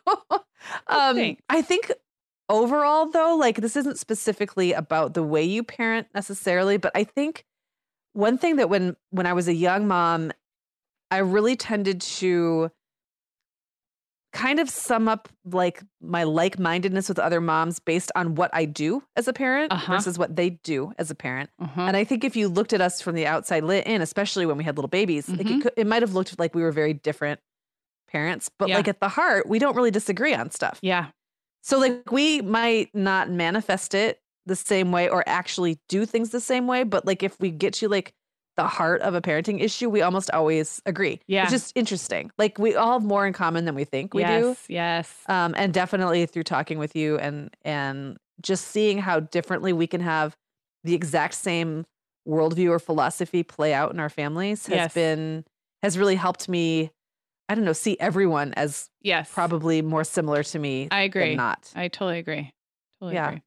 um. 0.87 1.37
I 1.49 1.61
think 1.61 1.91
overall 2.49 3.09
though, 3.09 3.35
like 3.35 3.57
this 3.57 3.75
isn't 3.77 3.97
specifically 3.97 4.73
about 4.73 5.13
the 5.13 5.23
way 5.23 5.43
you 5.43 5.63
parent 5.63 6.07
necessarily, 6.13 6.77
but 6.77 6.91
I 6.95 7.05
think 7.05 7.45
one 8.13 8.37
thing 8.37 8.57
that 8.57 8.69
when 8.69 8.95
when 9.11 9.25
I 9.25 9.33
was 9.33 9.47
a 9.47 9.53
young 9.53 9.87
mom, 9.87 10.31
I 11.11 11.17
really 11.19 11.55
tended 11.55 12.01
to 12.01 12.71
kind 14.33 14.59
of 14.59 14.69
sum 14.69 15.07
up 15.07 15.29
like 15.45 15.81
my 16.01 16.23
like-mindedness 16.23 17.07
with 17.07 17.19
other 17.19 17.39
moms 17.39 17.79
based 17.79 18.11
on 18.15 18.35
what 18.35 18.49
I 18.53 18.65
do 18.65 19.01
as 19.15 19.29
a 19.29 19.33
parent 19.33 19.71
Uh-huh. 19.71 19.93
versus 19.93 20.19
what 20.19 20.35
they 20.35 20.49
do 20.49 20.91
as 20.97 21.09
a 21.09 21.15
parent. 21.15 21.49
Uh-huh. 21.59 21.81
And 21.83 21.95
I 21.95 22.03
think 22.03 22.25
if 22.25 22.35
you 22.35 22.49
looked 22.49 22.73
at 22.73 22.81
us 22.81 22.99
from 23.01 23.15
the 23.15 23.25
outside 23.25 23.63
lit 23.63 23.87
in, 23.87 24.01
especially 24.01 24.45
when 24.45 24.57
we 24.57 24.65
had 24.65 24.75
little 24.75 24.89
babies, 24.89 25.29
like 25.29 25.39
it, 25.41 25.47
Mhm. 25.47 25.61
could, 25.61 25.73
it 25.77 25.87
might 25.87 26.01
have 26.01 26.13
looked 26.13 26.37
like 26.37 26.53
we 26.53 26.63
were 26.63 26.73
very 26.73 26.93
different 26.93 27.39
parents, 28.09 28.49
but 28.59 28.67
Yeah. 28.67 28.75
like 28.75 28.89
at 28.89 28.99
the 28.99 29.07
heart, 29.09 29.47
we 29.47 29.57
don't 29.57 29.75
really 29.75 29.91
disagree 29.91 30.33
on 30.33 30.51
stuff. 30.51 30.79
yeah. 30.81 31.11
So 31.61 31.79
like 31.79 32.11
we 32.11 32.41
might 32.41 32.93
not 32.93 33.29
manifest 33.31 33.93
it 33.95 34.19
the 34.45 34.55
same 34.55 34.91
way 34.91 35.09
or 35.09 35.23
actually 35.27 35.79
do 35.89 36.05
things 36.05 36.29
the 36.29 36.39
same 36.41 36.67
way, 36.67 36.83
but 36.83 37.05
like 37.05 37.23
if 37.23 37.39
we 37.39 37.49
get 37.51 37.73
to 37.75 37.87
like 37.87 38.13
the 38.55 38.67
heart 38.67 39.01
of 39.01 39.13
a 39.15 39.21
parenting 39.21 39.61
issue, 39.61 39.89
we 39.89 40.01
almost 40.01 40.31
always 40.31 40.81
agree. 40.85 41.19
Yeah. 41.27 41.43
It's 41.43 41.51
just 41.51 41.71
interesting. 41.75 42.31
Like 42.37 42.57
we 42.57 42.75
all 42.75 42.93
have 42.93 43.03
more 43.03 43.27
in 43.27 43.33
common 43.33 43.65
than 43.65 43.75
we 43.75 43.83
think 43.83 44.13
we 44.13 44.21
yes. 44.21 44.41
do. 44.41 44.47
Yes. 44.47 44.65
Yes. 44.69 45.23
Um, 45.27 45.53
and 45.57 45.73
definitely 45.73 46.25
through 46.25 46.43
talking 46.43 46.77
with 46.79 46.95
you 46.95 47.17
and 47.19 47.49
and 47.63 48.17
just 48.41 48.67
seeing 48.67 48.97
how 48.97 49.19
differently 49.19 49.73
we 49.73 49.87
can 49.87 50.01
have 50.01 50.35
the 50.83 50.93
exact 50.93 51.33
same 51.33 51.85
worldview 52.27 52.69
or 52.69 52.79
philosophy 52.79 53.43
play 53.43 53.73
out 53.73 53.91
in 53.91 53.99
our 53.99 54.09
families 54.09 54.65
has 54.67 54.75
Yes. 54.75 54.93
been 54.93 55.45
has 55.83 55.97
really 55.97 56.15
helped 56.15 56.49
me. 56.49 56.91
I 57.47 57.53
don't 57.55 57.63
know, 57.65 57.73
see 57.73 57.95
everyone 57.99 58.53
as 58.55 58.89
yes. 59.01 59.31
probably 59.31 59.83
more 59.83 60.03
similar 60.03 60.41
to 60.43 60.57
me. 60.59 60.87
I 60.89 61.01
agree. 61.01 61.29
Than 61.29 61.37
not. 61.37 61.71
I 61.75 61.89
totally 61.89 62.17
agree. 62.17 62.51
Totally 62.99 63.15
Yeah. 63.15 63.27
agree. 63.27 63.41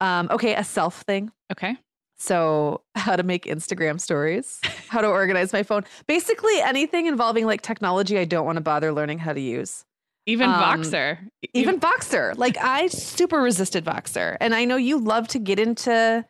Um, 0.00 0.28
okay, 0.32 0.54
a 0.54 0.64
self 0.64 1.02
thing. 1.02 1.30
Okay. 1.52 1.76
So, 2.20 2.82
how 2.94 3.16
to 3.16 3.22
make 3.22 3.46
Instagram 3.46 3.98
stories, 3.98 4.60
how 4.88 5.00
to 5.00 5.08
organize 5.08 5.52
my 5.52 5.62
phone. 5.62 5.84
Basically, 6.06 6.60
anything 6.60 7.06
involving 7.06 7.46
like 7.46 7.62
technology 7.62 8.18
I 8.18 8.26
don't 8.26 8.44
want 8.44 8.56
to 8.56 8.62
bother 8.62 8.92
learning 8.92 9.18
how 9.18 9.32
to 9.32 9.40
use. 9.40 9.84
Even 10.26 10.50
Um, 10.50 10.60
Voxer. 10.60 11.18
Even 11.54 11.80
Voxer. 11.80 12.36
Like, 12.36 12.58
I 12.58 12.88
super 12.88 13.40
resisted 13.40 13.86
Voxer. 13.86 14.36
And 14.38 14.54
I 14.54 14.66
know 14.66 14.76
you 14.76 15.00
love 15.00 15.28
to 15.28 15.38
get 15.38 15.58
into 15.58 16.24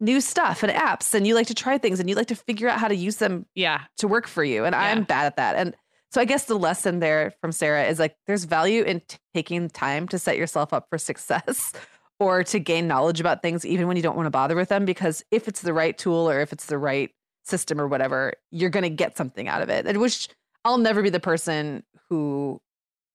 new 0.00 0.20
stuff 0.20 0.62
and 0.62 0.72
apps 0.72 1.14
and 1.14 1.26
you 1.26 1.34
like 1.36 1.46
to 1.46 1.54
try 1.54 1.78
things 1.78 2.00
and 2.00 2.08
you 2.10 2.16
like 2.16 2.26
to 2.28 2.34
figure 2.34 2.68
out 2.68 2.78
how 2.80 2.88
to 2.88 2.96
use 2.96 3.16
them 3.16 3.46
yeah. 3.54 3.82
to 3.98 4.08
work 4.08 4.26
for 4.26 4.42
you. 4.42 4.64
And 4.64 4.74
Yeah. 4.74 4.82
I'm 4.82 5.04
bad 5.04 5.26
at 5.26 5.36
that. 5.36 5.56
And 5.56 5.74
so 6.10 6.20
I 6.20 6.24
guess 6.24 6.46
the 6.46 6.58
lesson 6.58 6.98
there 6.98 7.32
from 7.40 7.52
Sarah 7.52 7.84
is 7.84 7.98
like 7.98 8.16
there's 8.26 8.44
value 8.44 8.82
in 8.82 9.00
t- 9.00 9.18
taking 9.34 9.68
time 9.68 10.08
to 10.08 10.18
set 10.18 10.36
yourself 10.36 10.72
up 10.72 10.88
for 10.90 10.98
success 10.98 11.72
or 12.20 12.42
to 12.44 12.58
gain 12.58 12.86
knowledge 12.88 13.20
about 13.20 13.42
things 13.42 13.64
even 13.64 13.86
when 13.86 13.96
you 13.96 14.02
don't 14.02 14.16
want 14.16 14.26
to 14.26 14.30
bother 14.30 14.56
with 14.56 14.68
them 14.68 14.84
because 14.84 15.24
if 15.30 15.46
it's 15.48 15.60
the 15.62 15.72
right 15.72 15.96
tool 15.96 16.28
or 16.28 16.40
if 16.40 16.52
it's 16.52 16.66
the 16.66 16.78
right 16.78 17.10
system 17.44 17.80
or 17.80 17.86
whatever, 17.88 18.32
you're 18.50 18.70
going 18.70 18.82
to 18.82 18.90
get 18.90 19.16
something 19.16 19.48
out 19.48 19.62
of 19.62 19.68
it. 19.68 19.86
And 19.86 19.98
which 20.00 20.28
I'll 20.64 20.78
never 20.78 21.02
be 21.02 21.10
the 21.10 21.20
person 21.20 21.82
who 22.10 22.60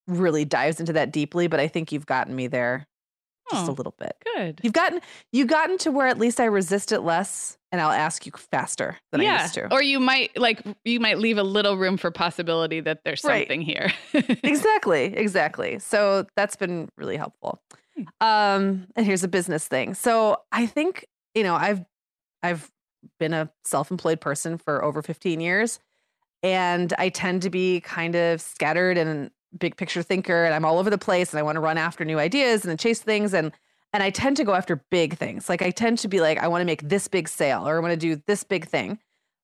really 0.08 0.46
dives 0.46 0.80
into 0.80 0.94
that 0.94 1.12
deeply, 1.12 1.48
but 1.48 1.60
I 1.60 1.68
think 1.68 1.92
you've 1.92 2.06
gotten 2.06 2.36
me 2.36 2.48
there 2.48 2.88
just 3.52 3.68
a 3.68 3.72
Oh, 3.72 3.74
little 3.76 3.94
bit. 4.00 4.16
good. 4.36 4.62
You've 4.64 4.74
gotten 4.74 5.02
you've 5.34 5.50
gotten 5.50 5.78
to 5.80 5.92
where 5.92 6.08
at 6.08 6.18
least 6.18 6.40
I 6.40 6.46
resist 6.46 6.92
it 6.94 7.02
less 7.02 7.58
and 7.72 7.82
I'll 7.82 7.92
ask 7.92 8.26
you 8.26 8.32
faster 8.52 8.98
than 9.12 9.20
I 9.22 9.42
used 9.44 9.54
to. 9.56 9.72
Or 9.72 9.84
you 9.84 10.00
might 10.00 10.36
like 10.38 10.62
you 10.86 11.00
might 11.02 11.20
leave 11.20 11.38
a 11.38 11.44
little 11.44 11.76
room 11.78 11.98
for 11.98 12.10
possibility 12.10 12.80
that 12.80 13.02
there's 13.04 13.22
Right. 13.24 13.42
something 13.42 13.62
here. 13.62 13.92
exactly 14.44 15.06
exactly 15.16 15.80
so 15.80 16.26
that's 16.36 16.56
been 16.56 16.90
really 16.98 17.18
helpful. 17.18 17.62
Um 18.22 18.88
and 18.96 19.06
here's 19.06 19.24
a 19.24 19.28
business 19.28 19.68
thing. 19.68 19.94
So 19.94 20.38
i 20.52 20.66
think 20.66 21.06
you 21.36 21.44
know 21.44 21.56
i've 21.56 21.84
i've 22.42 22.72
been 23.20 23.34
a 23.34 23.52
self-employed 23.66 24.22
person 24.22 24.58
for 24.58 24.84
over 24.84 25.02
15 25.02 25.40
years 25.42 25.80
and 26.42 26.94
i 26.98 27.10
tend 27.10 27.42
to 27.42 27.50
be 27.50 27.82
kind 27.82 28.16
of 28.16 28.40
scattered 28.42 28.98
and 28.98 29.30
big 29.58 29.76
picture 29.78 30.02
thinker 30.02 30.46
and 30.46 30.54
i'm 30.54 30.66
all 30.66 30.80
over 30.80 30.90
the 30.90 30.98
place 30.98 31.32
and 31.32 31.40
i 31.40 31.44
want 31.44 31.56
to 31.56 31.60
run 31.60 31.78
after 31.78 32.06
new 32.06 32.18
ideas 32.20 32.66
and 32.66 32.80
chase 32.80 33.02
things 33.02 33.34
and 33.34 33.52
and 33.94 34.02
i 34.04 34.10
tend 34.10 34.38
to 34.38 34.44
go 34.44 34.54
after 34.54 34.84
big 34.90 35.18
things. 35.18 35.50
Like 35.50 35.62
i 35.62 35.70
tend 35.70 36.00
to 36.00 36.08
be 36.08 36.22
like 36.22 36.38
i 36.40 36.48
want 36.48 36.62
to 36.62 36.66
make 36.66 36.88
this 36.88 37.08
big 37.08 37.28
sale 37.28 37.68
or 37.68 37.78
i 37.78 37.80
want 37.80 37.92
to 37.92 37.98
do 37.98 38.22
this 38.26 38.44
big 38.44 38.66
thing. 38.68 39.00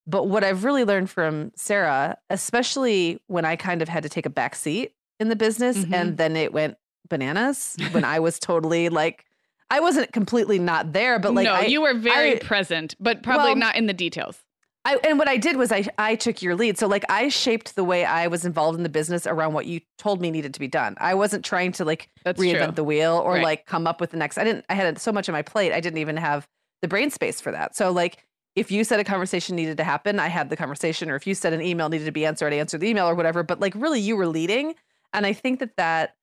But 0.07 0.23
what 0.27 0.43
I've 0.43 0.63
really 0.63 0.85
learned 0.85 1.11
from 1.11 1.51
Sarah, 1.55 2.17
especially 2.31 3.21
when 3.27 3.45
I 3.45 3.55
kind 3.55 3.83
of 3.83 3.87
had 3.89 4.01
to 4.01 4.09
take 4.09 4.25
a 4.25 4.29
back 4.31 4.55
seat 4.55 4.93
in 5.19 5.29
the 5.29 5.35
business 5.35 5.77
Mhm. 5.77 5.93
and 5.93 6.17
then 6.17 6.35
it 6.35 6.51
went 6.51 6.77
bananas 7.09 7.75
when 7.91 8.03
I 8.05 8.19
was 8.19 8.39
totally 8.39 8.89
like, 8.89 9.25
I 9.71 9.79
wasn't 9.79 10.11
completely 10.13 10.57
not 10.59 10.93
there, 10.93 11.19
but 11.19 11.33
like, 11.33 11.45
no, 11.45 11.53
I, 11.53 11.65
you 11.65 11.81
were 11.81 11.93
very 11.93 12.35
I- 12.35 12.39
present, 12.39 12.95
but 12.99 13.21
probably 13.23 13.47
Well, 13.51 13.55
not 13.55 13.75
in 13.75 13.87
the 13.87 13.93
details. 13.93 14.39
I, 14.85 14.95
and 15.03 15.19
what 15.19 15.27
I 15.27 15.35
did 15.37 15.57
was 15.57 15.71
I, 15.73 15.85
I 15.97 16.15
took 16.15 16.41
your 16.41 16.55
lead. 16.55 16.77
So 16.77 16.87
like 16.87 17.03
I 17.09 17.27
shaped 17.27 17.75
the 17.75 17.83
way 17.83 18.05
I 18.05 18.27
was 18.27 18.45
involved 18.45 18.77
in 18.77 18.83
the 18.83 18.89
business 18.89 19.27
around 19.27 19.53
what 19.53 19.65
you 19.65 19.81
told 19.97 20.21
me 20.21 20.31
needed 20.31 20.53
to 20.53 20.59
be 20.59 20.69
done. 20.69 20.95
I 20.99 21.13
wasn't 21.15 21.43
trying 21.43 21.73
to 21.73 21.85
like 21.85 22.09
That's 22.23 22.39
reinvent 22.39 22.63
true. 22.63 22.71
the 22.75 22.83
wheel 22.85 23.21
or 23.23 23.33
Right. 23.33 23.43
like 23.43 23.65
come 23.65 23.85
up 23.85 23.99
with 23.99 24.11
the 24.11 24.17
next. 24.17 24.37
I 24.37 24.45
didn't, 24.45 24.65
I 24.69 24.75
had 24.75 24.97
so 24.97 25.11
much 25.11 25.27
on 25.27 25.33
my 25.33 25.41
plate. 25.41 25.73
I 25.73 25.81
didn't 25.81 25.99
even 25.99 26.15
have 26.17 26.47
the 26.81 26.87
brain 26.87 27.11
space 27.11 27.41
for 27.41 27.51
that. 27.51 27.75
So 27.75 27.91
like 27.91 28.25
if 28.55 28.71
you 28.71 28.83
said 28.85 28.99
a 29.01 29.03
conversation 29.03 29.55
needed 29.57 29.77
to 29.77 29.83
happen, 29.83 30.17
I 30.17 30.27
had 30.27 30.49
the 30.49 30.55
conversation, 30.55 31.11
or 31.11 31.15
if 31.15 31.27
you 31.27 31.35
said 31.35 31.53
an 31.53 31.61
email 31.61 31.89
needed 31.89 32.05
to 32.05 32.11
be 32.11 32.25
answered, 32.25 32.51
I 32.53 32.55
answered 32.57 32.79
the 32.81 32.87
email 32.89 33.05
or 33.07 33.15
whatever. 33.15 33.43
But 33.43 33.59
like 33.59 33.73
really 33.75 33.99
you 33.99 34.15
were 34.15 34.27
leading. 34.27 34.75
And 35.13 35.25
I 35.25 35.33
think 35.33 35.59
that 35.59 35.75
that 35.75 36.15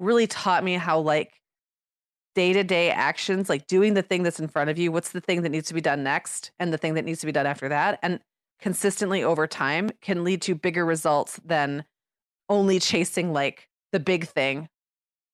really 0.00 0.26
taught 0.26 0.64
me 0.64 0.74
how 0.74 0.98
like 0.98 1.32
day 2.34 2.52
to 2.52 2.64
day 2.64 2.90
actions, 2.90 3.48
like 3.48 3.66
doing 3.66 3.94
the 3.94 4.02
thing 4.02 4.22
that's 4.22 4.40
in 4.40 4.48
front 4.48 4.70
of 4.70 4.78
you, 4.78 4.90
what's 4.92 5.10
the 5.10 5.20
thing 5.20 5.42
that 5.42 5.50
needs 5.50 5.68
to 5.68 5.74
be 5.74 5.80
done 5.80 6.02
next 6.02 6.52
and 6.58 6.72
the 6.72 6.78
thing 6.78 6.94
that 6.94 7.04
needs 7.04 7.20
to 7.20 7.26
be 7.26 7.32
done 7.32 7.46
after 7.46 7.68
that. 7.68 7.98
And 8.02 8.20
consistently 8.60 9.22
over 9.22 9.46
time 9.46 9.90
can 10.00 10.24
lead 10.24 10.42
to 10.42 10.54
bigger 10.54 10.84
results 10.84 11.40
than 11.44 11.84
only 12.48 12.78
chasing 12.78 13.32
like 13.32 13.68
the 13.92 14.00
big 14.00 14.26
thing, 14.26 14.68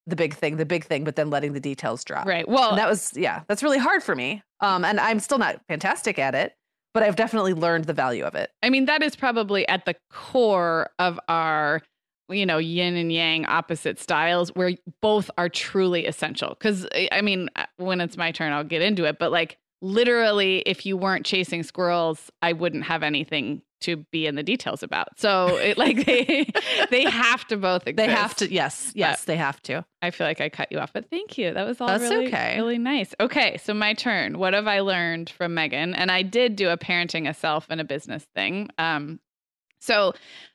the 0.07 0.16
big 0.16 0.35
thing, 0.35 0.57
the 0.57 0.66
big 0.66 0.85
thing, 0.85 1.05
but 1.05 1.16
then 1.16 1.31
letting 1.31 1.52
the 1.52 1.61
details 1.61 2.05
drop. 2.05 2.26
Right. 2.26 2.48
Well, 2.48 2.70
And 2.70 2.79
that 2.79 2.88
was, 2.88 3.12
yeah, 3.16 3.42
that's 3.48 3.62
really 3.62 3.79
hard 3.79 4.02
for 4.02 4.14
me. 4.14 4.42
Um, 4.61 4.85
and 4.85 5.00
I'm 5.00 5.20
still 5.20 5.38
not 5.38 5.61
fantastic 5.68 6.18
at 6.18 6.35
it, 6.35 6.55
but 6.94 7.02
I've 7.02 7.16
definitely 7.16 7.52
learned 7.52 7.85
the 7.85 7.92
value 7.92 8.24
of 8.24 8.35
it. 8.35 8.50
I 8.62 8.70
mean, 8.70 8.87
that 8.87 9.02
is 9.02 9.16
probably 9.16 9.68
at 9.68 9.85
the 9.85 9.96
core 10.11 10.90
of 10.98 11.20
our, 11.29 11.83
you 12.28 12.46
know, 12.46 12.58
yin 12.58 12.96
and 12.96 13.12
yang 13.12 13.46
opposite 13.46 13.98
styles 13.98 14.50
where 14.54 14.72
both 15.00 15.30
are 15.38 15.48
truly 15.48 16.06
essential. 16.06 16.50
Because, 16.50 16.86
I 17.12 17.20
mean, 17.20 17.48
uh, 17.56 17.66
when 17.76 18.00
it's 18.00 18.16
my 18.16 18.32
turn, 18.32 18.52
I'll 18.52 18.64
get 18.64 18.82
into 18.82 19.04
it. 19.04 19.18
But 19.18 19.32
like, 19.32 19.58
literally, 19.80 20.58
if 20.66 20.86
you 20.86 20.96
weren't 20.96 21.26
chasing 21.26 21.62
squirrels, 21.62 22.30
I 22.42 22.52
wouldn't 22.52 22.84
have 22.84 23.02
anything 23.02 23.62
to 23.78 23.96
be 24.10 24.26
in 24.26 24.34
the 24.36 24.42
details 24.42 24.82
about. 24.82 25.08
So, 25.18 25.56
it, 25.58 25.76
like, 25.78 26.06
they, 26.06 26.50
they 26.90 27.04
have 27.04 27.46
to 27.48 27.56
both 27.56 27.86
exist. 27.86 27.96
They 27.96 28.12
have 28.12 28.34
to, 28.36 28.52
yes, 28.52 28.90
yes, 28.94 29.24
they 29.24 29.36
have 29.36 29.62
to. 29.62 29.84
I 30.00 30.10
feel 30.10 30.26
like 30.26 30.40
I 30.40 30.48
cut 30.48 30.72
you 30.72 30.78
off, 30.78 30.92
but 30.92 31.10
thank 31.10 31.36
you. 31.36 31.52
That 31.52 31.66
was 31.66 31.80
all 31.80 31.88
That's 31.88 32.02
really, 32.02 32.28
okay. 32.28 32.56
really 32.56 32.78
nice. 32.78 33.14
Okay, 33.20 33.58
so 33.58 33.74
my 33.74 33.92
turn. 33.92 34.38
What 34.38 34.54
have 34.54 34.66
I 34.66 34.80
learned 34.80 35.30
from 35.30 35.54
Meagan? 35.54 35.94
And 35.94 36.10
I 36.10 36.22
did 36.22 36.56
do 36.56 36.70
a 36.70 36.78
parenting 36.78 37.28
a 37.28 37.34
self 37.34 37.66
and 37.68 37.80
a 37.80 37.84
business 37.84 38.26
thing. 38.34 38.70
Um, 38.78 39.20
so 39.87 40.12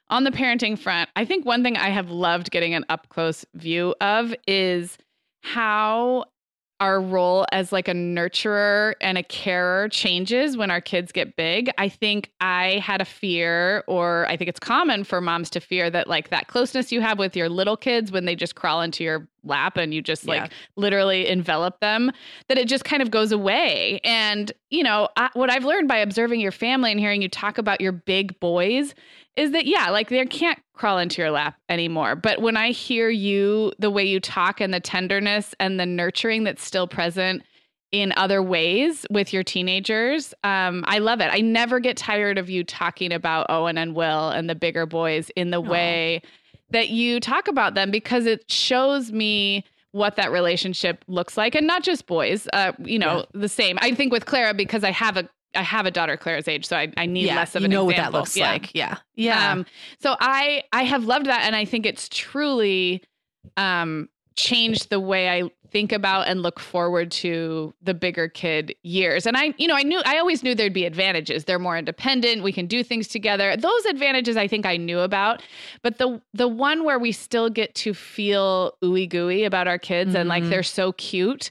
on 0.10 0.26
the 0.26 0.32
parenting 0.32 0.78
front, 0.78 1.10
I 1.16 1.26
think 1.26 1.46
one 1.46 1.64
thing 1.64 1.78
I 1.78 1.90
have 1.90 2.12
loved 2.12 2.52
getting 2.52 2.74
an 2.74 2.86
up 2.90 3.08
close 3.10 3.46
view 3.56 3.96
of 4.02 4.36
is 4.46 4.98
how 5.42 6.26
our 6.82 7.00
role 7.00 7.46
as 7.52 7.72
like 7.72 7.88
a 7.88 7.94
nurturer 7.94 8.96
and 9.02 9.18
a 9.18 9.24
carer 9.24 9.88
changes 9.90 10.58
when 10.58 10.72
our 10.72 10.82
kids 10.82 11.12
get 11.12 11.36
big. 11.36 11.70
I 11.78 11.88
think 11.88 12.32
I 12.42 12.82
had 12.84 13.02
a 13.02 13.06
fear, 13.06 13.84
or 13.88 14.26
I 14.28 14.36
think 14.36 14.50
it's 14.50 14.60
common 14.60 15.04
for 15.04 15.22
moms 15.22 15.52
to 15.52 15.60
fear 15.60 15.92
that 15.92 16.08
like 16.08 16.30
that 16.30 16.48
closeness 16.48 16.92
you 16.92 17.00
have 17.00 17.20
with 17.20 17.36
your 17.36 17.50
little 17.50 17.78
kids 17.78 18.12
when 18.12 18.26
they 18.26 18.36
just 18.36 18.56
crawl 18.56 18.82
into 18.82 19.04
your 19.04 19.30
lap 19.44 19.78
and 19.78 19.94
you 19.94 20.02
just 20.02 20.28
like 20.28 20.44
yeah. 20.44 20.48
literally 20.76 21.28
envelop 21.28 21.80
them, 21.80 22.12
that 22.48 22.58
it 22.58 22.68
just 22.68 22.86
kind 22.86 23.02
of 23.02 23.12
goes 23.12 23.32
away. 23.32 24.00
And, 24.04 24.52
you 24.70 24.84
know, 24.84 25.10
I, 25.18 25.30
what 25.34 25.50
I've 25.50 25.66
learned 25.66 25.88
by 25.88 25.98
observing 25.98 26.40
your 26.40 26.52
family 26.52 26.92
and 26.92 27.00
hearing 27.00 27.22
you 27.22 27.30
talk 27.30 27.58
about 27.58 27.82
your 27.82 27.92
big 27.92 28.40
boys 28.40 28.94
is 29.36 29.52
that 29.52 29.66
yeah, 29.66 29.90
like 29.90 30.10
they 30.10 30.26
can't 30.26 30.60
crawl 30.74 30.98
into 30.98 31.22
your 31.22 31.32
lap 31.32 31.56
anymore. 31.70 32.16
But 32.16 32.42
when 32.42 32.58
I 32.58 32.72
hear 32.72 33.10
you, 33.10 33.72
the 33.80 33.90
way 33.90 34.04
you 34.04 34.20
talk 34.20 34.60
and 34.60 34.74
the 34.74 34.80
tenderness 34.80 35.56
and 35.60 35.80
the 35.80 35.86
nurturing 35.86 36.44
that's 36.44 36.64
still 36.64 36.88
present 36.88 37.44
in 37.92 38.14
other 38.16 38.42
ways 38.42 39.06
with 39.10 39.34
your 39.34 39.44
teenagers, 39.44 40.34
um, 40.44 40.84
I 40.88 41.00
love 41.00 41.22
it. 41.22 41.30
I 41.32 41.40
never 41.40 41.80
get 41.80 41.98
tired 41.98 42.38
of 42.38 42.50
you 42.50 42.64
talking 42.64 43.12
about 43.12 43.48
Owen 43.50 43.78
and 43.78 43.96
Will 43.96 44.30
and 44.30 44.50
the 44.50 44.56
bigger 44.56 44.86
boys 44.86 45.30
in 45.36 45.52
the 45.52 45.62
Aww. 45.62 45.70
way 45.70 46.22
that 46.72 46.90
you 46.90 47.20
talk 47.20 47.48
about 47.48 47.76
them 47.76 47.92
because 47.92 48.26
it 48.26 48.50
shows 48.50 49.12
me 49.12 49.64
what 49.92 50.16
that 50.16 50.32
relationship 50.32 51.04
looks 51.08 51.36
like 51.36 51.54
and 51.54 51.68
not 51.68 51.84
just 51.84 52.08
boys 52.08 52.48
uh, 52.54 52.72
you 52.80 52.98
know 52.98 53.18
yeah. 53.18 53.42
the 53.42 53.50
same 53.50 53.78
i 53.82 53.94
think 53.94 54.12
with 54.12 54.26
clara 54.26 54.54
because 54.54 54.84
i 54.84 54.92
have 54.92 55.18
a 55.18 55.28
I 55.54 55.64
have 55.64 55.86
a 55.86 55.92
daughter 55.92 56.16
Clara's 56.16 56.48
age, 56.48 56.66
so 56.66 56.78
I, 56.78 56.94
I 56.96 57.06
need 57.06 57.26
yeah, 57.26 57.36
less 57.36 57.56
of 57.56 57.62
you 57.62 57.66
an 57.66 57.72
know 57.72 57.90
example. 57.90 58.06
what 58.06 58.12
that 58.14 58.18
looks 58.18 58.38
yeah. 58.38 58.52
like. 58.52 58.72
Yeah. 58.74 58.98
Yeah. 59.16 59.52
Um, 59.52 59.66
so 60.00 60.16
I 60.20 60.64
I 60.72 60.84
have 60.84 61.04
loved 61.04 61.26
that 61.26 61.42
and 61.44 61.56
I 61.56 61.66
think 61.66 61.86
it's 61.86 62.08
truly 62.08 63.04
um 63.58 64.08
changed 64.36 64.90
the 64.90 65.00
way 65.00 65.30
I 65.30 65.50
think 65.72 65.92
about 65.92 66.28
and 66.28 66.44
look 66.44 66.60
forward 66.60 67.12
to 67.12 67.74
the 67.82 67.94
bigger 67.94 68.28
kid 68.28 68.76
years. 68.84 69.26
And 69.26 69.38
I, 69.38 69.54
you 69.58 69.68
know, 69.68 69.76
I 69.76 69.84
knew 69.84 70.02
I 70.06 70.18
always 70.18 70.44
knew 70.44 70.54
there'd 70.54 70.74
be 70.74 70.86
advantages. 70.86 71.46
They're 71.46 71.60
more 71.60 71.78
independent, 71.78 72.44
we 72.44 72.52
can 72.52 72.68
do 72.68 72.84
things 72.84 73.08
together. 73.08 73.56
Those 73.56 73.86
advantages 73.86 74.38
I 74.38 74.48
think 74.48 74.66
I 74.66 74.78
knew 74.78 75.00
about. 75.00 75.42
But 75.82 75.98
the 75.98 76.22
the 76.34 76.48
one 76.48 76.84
where 76.84 77.00
we 77.00 77.12
still 77.12 77.50
get 77.50 77.74
to 77.76 77.94
feel 77.94 78.74
ooey 78.84 79.08
gooey 79.08 79.46
about 79.46 79.68
our 79.68 79.78
kids 79.78 80.10
mm-hmm. 80.10 80.18
and 80.18 80.30
like 80.30 80.44
mm-hmm. 80.44 80.52
they're 80.52 80.64
so 80.64 80.92
cute 80.94 81.50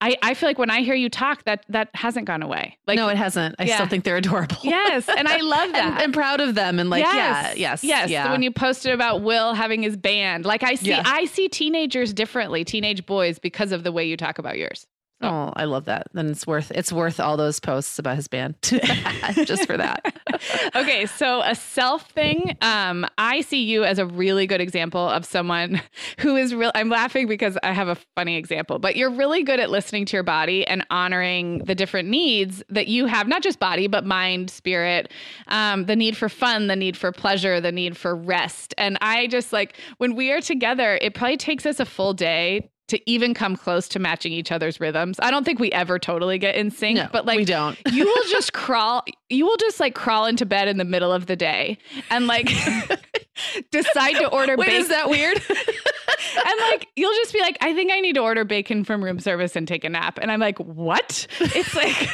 I, 0.00 0.16
I 0.22 0.34
feel 0.34 0.48
like 0.48 0.58
when 0.58 0.70
I 0.70 0.82
hear 0.82 0.94
you 0.94 1.08
talk, 1.08 1.44
that 1.44 1.64
that 1.68 1.90
hasn't 1.94 2.26
gone 2.26 2.42
away. 2.42 2.78
Like 2.86 2.96
no, 2.96 3.08
it 3.08 3.16
hasn't. 3.16 3.56
I 3.58 3.64
yeah. 3.64 3.74
still 3.74 3.88
think 3.88 4.04
they're 4.04 4.16
adorable. 4.16 4.56
Yes, 4.62 5.08
and 5.08 5.26
I 5.26 5.38
love 5.38 5.72
that. 5.72 5.92
and, 5.94 6.02
and, 6.02 6.14
proud 6.14 6.40
of 6.40 6.54
them. 6.54 6.78
And 6.78 6.88
like, 6.88 7.02
yes. 7.02 7.14
yeah, 7.14 7.54
yes, 7.56 7.84
yes. 7.84 8.10
Yeah. 8.10 8.30
when 8.30 8.42
you 8.42 8.52
posted 8.52 8.92
about 8.92 9.22
Will 9.22 9.54
having 9.54 9.82
his 9.82 9.96
band, 9.96 10.44
like 10.44 10.62
I 10.62 10.74
see, 10.76 10.90
yeah. 10.90 11.02
I 11.04 11.24
see 11.24 11.48
teenagers 11.48 12.12
differently, 12.12 12.64
teenage 12.64 13.06
boys, 13.06 13.38
because 13.38 13.72
of 13.72 13.82
the 13.82 13.90
way 13.90 14.04
you 14.04 14.16
talk 14.16 14.38
about 14.38 14.56
yours. 14.56 14.86
So. 15.20 15.28
Oh, 15.28 15.52
I 15.56 15.64
love 15.64 15.86
that. 15.86 16.06
Then 16.12 16.28
it's 16.28 16.46
worth 16.46 16.70
it's 16.72 16.92
worth 16.92 17.18
all 17.18 17.36
those 17.36 17.58
posts 17.58 17.98
about 17.98 18.16
his 18.16 18.28
band 18.28 18.54
just 18.62 19.66
for 19.66 19.76
that. 19.76 20.14
okay, 20.76 21.06
so 21.06 21.42
a 21.42 21.54
self 21.54 22.08
thing. 22.10 22.56
Um, 22.62 23.04
I 23.18 23.40
see 23.40 23.64
you 23.64 23.84
as 23.84 23.98
a 23.98 24.06
really 24.06 24.46
good 24.46 24.60
example 24.60 25.08
of 25.08 25.24
someone 25.24 25.82
who 26.20 26.36
is 26.36 26.54
real. 26.54 26.70
I'm 26.74 26.88
laughing 26.88 27.26
because 27.26 27.58
I 27.62 27.72
have 27.72 27.88
a 27.88 27.96
funny 28.14 28.36
example, 28.36 28.78
but 28.78 28.94
you're 28.94 29.10
really 29.10 29.42
good 29.42 29.58
at 29.58 29.70
listening 29.70 30.04
to 30.06 30.16
your 30.16 30.22
body 30.22 30.66
and 30.66 30.86
honoring 30.90 31.64
the 31.64 31.74
different 31.74 32.08
needs 32.08 32.62
that 32.68 32.86
you 32.86 33.06
have, 33.06 33.26
not 33.26 33.42
just 33.42 33.58
body 33.58 33.88
but 33.88 34.04
mind, 34.04 34.50
spirit, 34.50 35.10
um, 35.48 35.86
the 35.86 35.96
need 35.96 36.16
for 36.16 36.28
fun, 36.28 36.68
the 36.68 36.76
need 36.76 36.96
for 36.96 37.10
pleasure, 37.10 37.60
the 37.60 37.72
need 37.72 37.96
for 37.96 38.14
rest. 38.14 38.72
And 38.78 38.96
I 39.00 39.26
just 39.26 39.52
like 39.52 39.76
when 39.96 40.14
we 40.14 40.30
are 40.30 40.40
together, 40.40 40.98
it 41.02 41.14
probably 41.14 41.36
takes 41.36 41.66
us 41.66 41.80
a 41.80 41.84
full 41.84 42.14
day 42.14 42.70
to 42.88 43.10
even 43.10 43.34
come 43.34 43.56
close 43.56 43.88
to 43.88 43.98
matching 43.98 44.32
each 44.32 44.50
other's 44.50 44.80
rhythms. 44.80 45.18
I 45.20 45.30
don't 45.30 45.44
think 45.44 45.58
we 45.60 45.70
ever 45.72 45.98
totally 45.98 46.38
get 46.38 46.56
in 46.56 46.70
sync, 46.70 46.96
no, 46.96 47.08
but 47.12 47.26
like 47.26 47.36
we 47.36 47.44
don't. 47.44 47.78
you 47.92 48.04
will 48.04 48.28
just 48.28 48.52
crawl 48.52 49.04
you 49.28 49.44
will 49.44 49.56
just 49.58 49.78
like 49.78 49.94
crawl 49.94 50.26
into 50.26 50.46
bed 50.46 50.68
in 50.68 50.78
the 50.78 50.84
middle 50.84 51.12
of 51.12 51.26
the 51.26 51.36
day 51.36 51.78
and 52.10 52.26
like 52.26 52.46
decide 53.70 54.14
to 54.14 54.28
order 54.28 54.56
Wait, 54.56 54.66
bacon. 54.66 54.80
is 54.80 54.88
that 54.88 55.10
weird? 55.10 55.36
and 55.48 56.60
like 56.60 56.88
you'll 56.96 57.14
just 57.14 57.32
be 57.32 57.40
like, 57.40 57.58
I 57.60 57.74
think 57.74 57.92
I 57.92 58.00
need 58.00 58.14
to 58.14 58.20
order 58.20 58.44
bacon 58.44 58.84
from 58.84 59.04
room 59.04 59.20
service 59.20 59.54
and 59.54 59.68
take 59.68 59.84
a 59.84 59.88
nap. 59.88 60.18
And 60.20 60.32
I'm 60.32 60.40
like, 60.40 60.58
what? 60.58 61.26
It's 61.40 61.74
like 61.74 62.08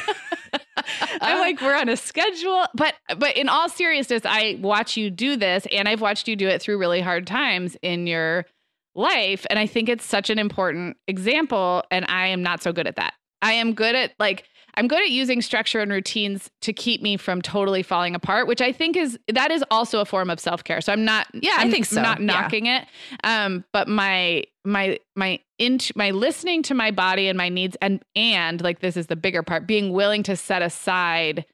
I'm 1.20 1.38
like, 1.38 1.60
we're 1.60 1.76
on 1.76 1.88
a 1.88 1.96
schedule. 1.96 2.64
But 2.74 2.94
but 3.16 3.37
in 3.37 3.48
all 3.48 3.68
seriousness, 3.68 4.22
I 4.24 4.58
watch 4.60 4.96
you 4.96 5.10
do 5.10 5.37
this 5.37 5.66
and 5.70 5.88
I've 5.88 6.00
watched 6.00 6.28
you 6.28 6.37
do 6.37 6.48
it 6.48 6.60
through 6.60 6.78
really 6.78 7.00
hard 7.00 7.26
times 7.26 7.76
in 7.82 8.06
your 8.06 8.46
life. 8.94 9.46
And 9.50 9.59
I 9.59 9.66
think 9.66 9.88
it's 9.88 10.04
such 10.04 10.30
an 10.30 10.38
important 10.38 10.96
example. 11.09 11.83
And 11.90 12.04
I 12.09 12.28
am 12.28 12.42
not 12.42 12.62
so 12.62 12.72
good 12.72 12.87
at 12.87 12.96
that. 12.96 13.14
I 13.42 13.52
am 13.52 13.74
good 13.74 13.94
at 13.94 14.12
like, 14.18 14.44
I'm 14.76 14.88
good 14.88 15.02
at 15.02 15.11
using 15.11 15.40
structure 15.40 15.80
and 15.80 15.92
routines 15.92 16.50
to 16.62 16.72
keep 16.72 17.02
me 17.02 17.16
from 17.16 17.42
totally 17.42 17.83
falling 17.83 18.14
apart, 18.14 18.48
which 18.48 18.61
I 18.61 18.72
think 18.72 18.96
is 18.96 19.18
that 19.33 19.50
is 19.50 19.64
also 19.70 20.00
a 20.00 20.04
form 20.04 20.30
of 20.30 20.40
self 20.40 20.64
care. 20.64 20.80
So 20.80 20.92
I'm 20.92 21.04
not, 21.04 21.28
yeah, 21.33 21.57
I'm 21.59 21.68
I 21.68 21.70
think 21.70 21.87
so. 21.87 22.02
Not 22.02 22.20
knocking 22.20 22.66
yeah. 22.66 22.83
it, 22.83 22.88
um, 23.22 23.64
but 23.72 23.87
my 23.87 24.44
my 24.64 24.98
my 25.14 25.38
into 25.59 25.92
my 25.94 26.11
listening 26.11 26.62
to 26.64 26.74
my 26.74 26.90
body 26.90 27.28
and 27.28 27.37
my 27.37 27.48
needs, 27.48 27.76
and 27.80 28.02
and 28.16 28.61
like 28.62 28.80
this 28.80 28.96
is 28.96 29.07
the 29.07 29.16
bigger 29.16 29.42
part, 29.42 29.66
being 29.66 29.92
willing 29.92 30.24
to 30.24 30.35
set 30.35 30.62
aside 30.62 31.44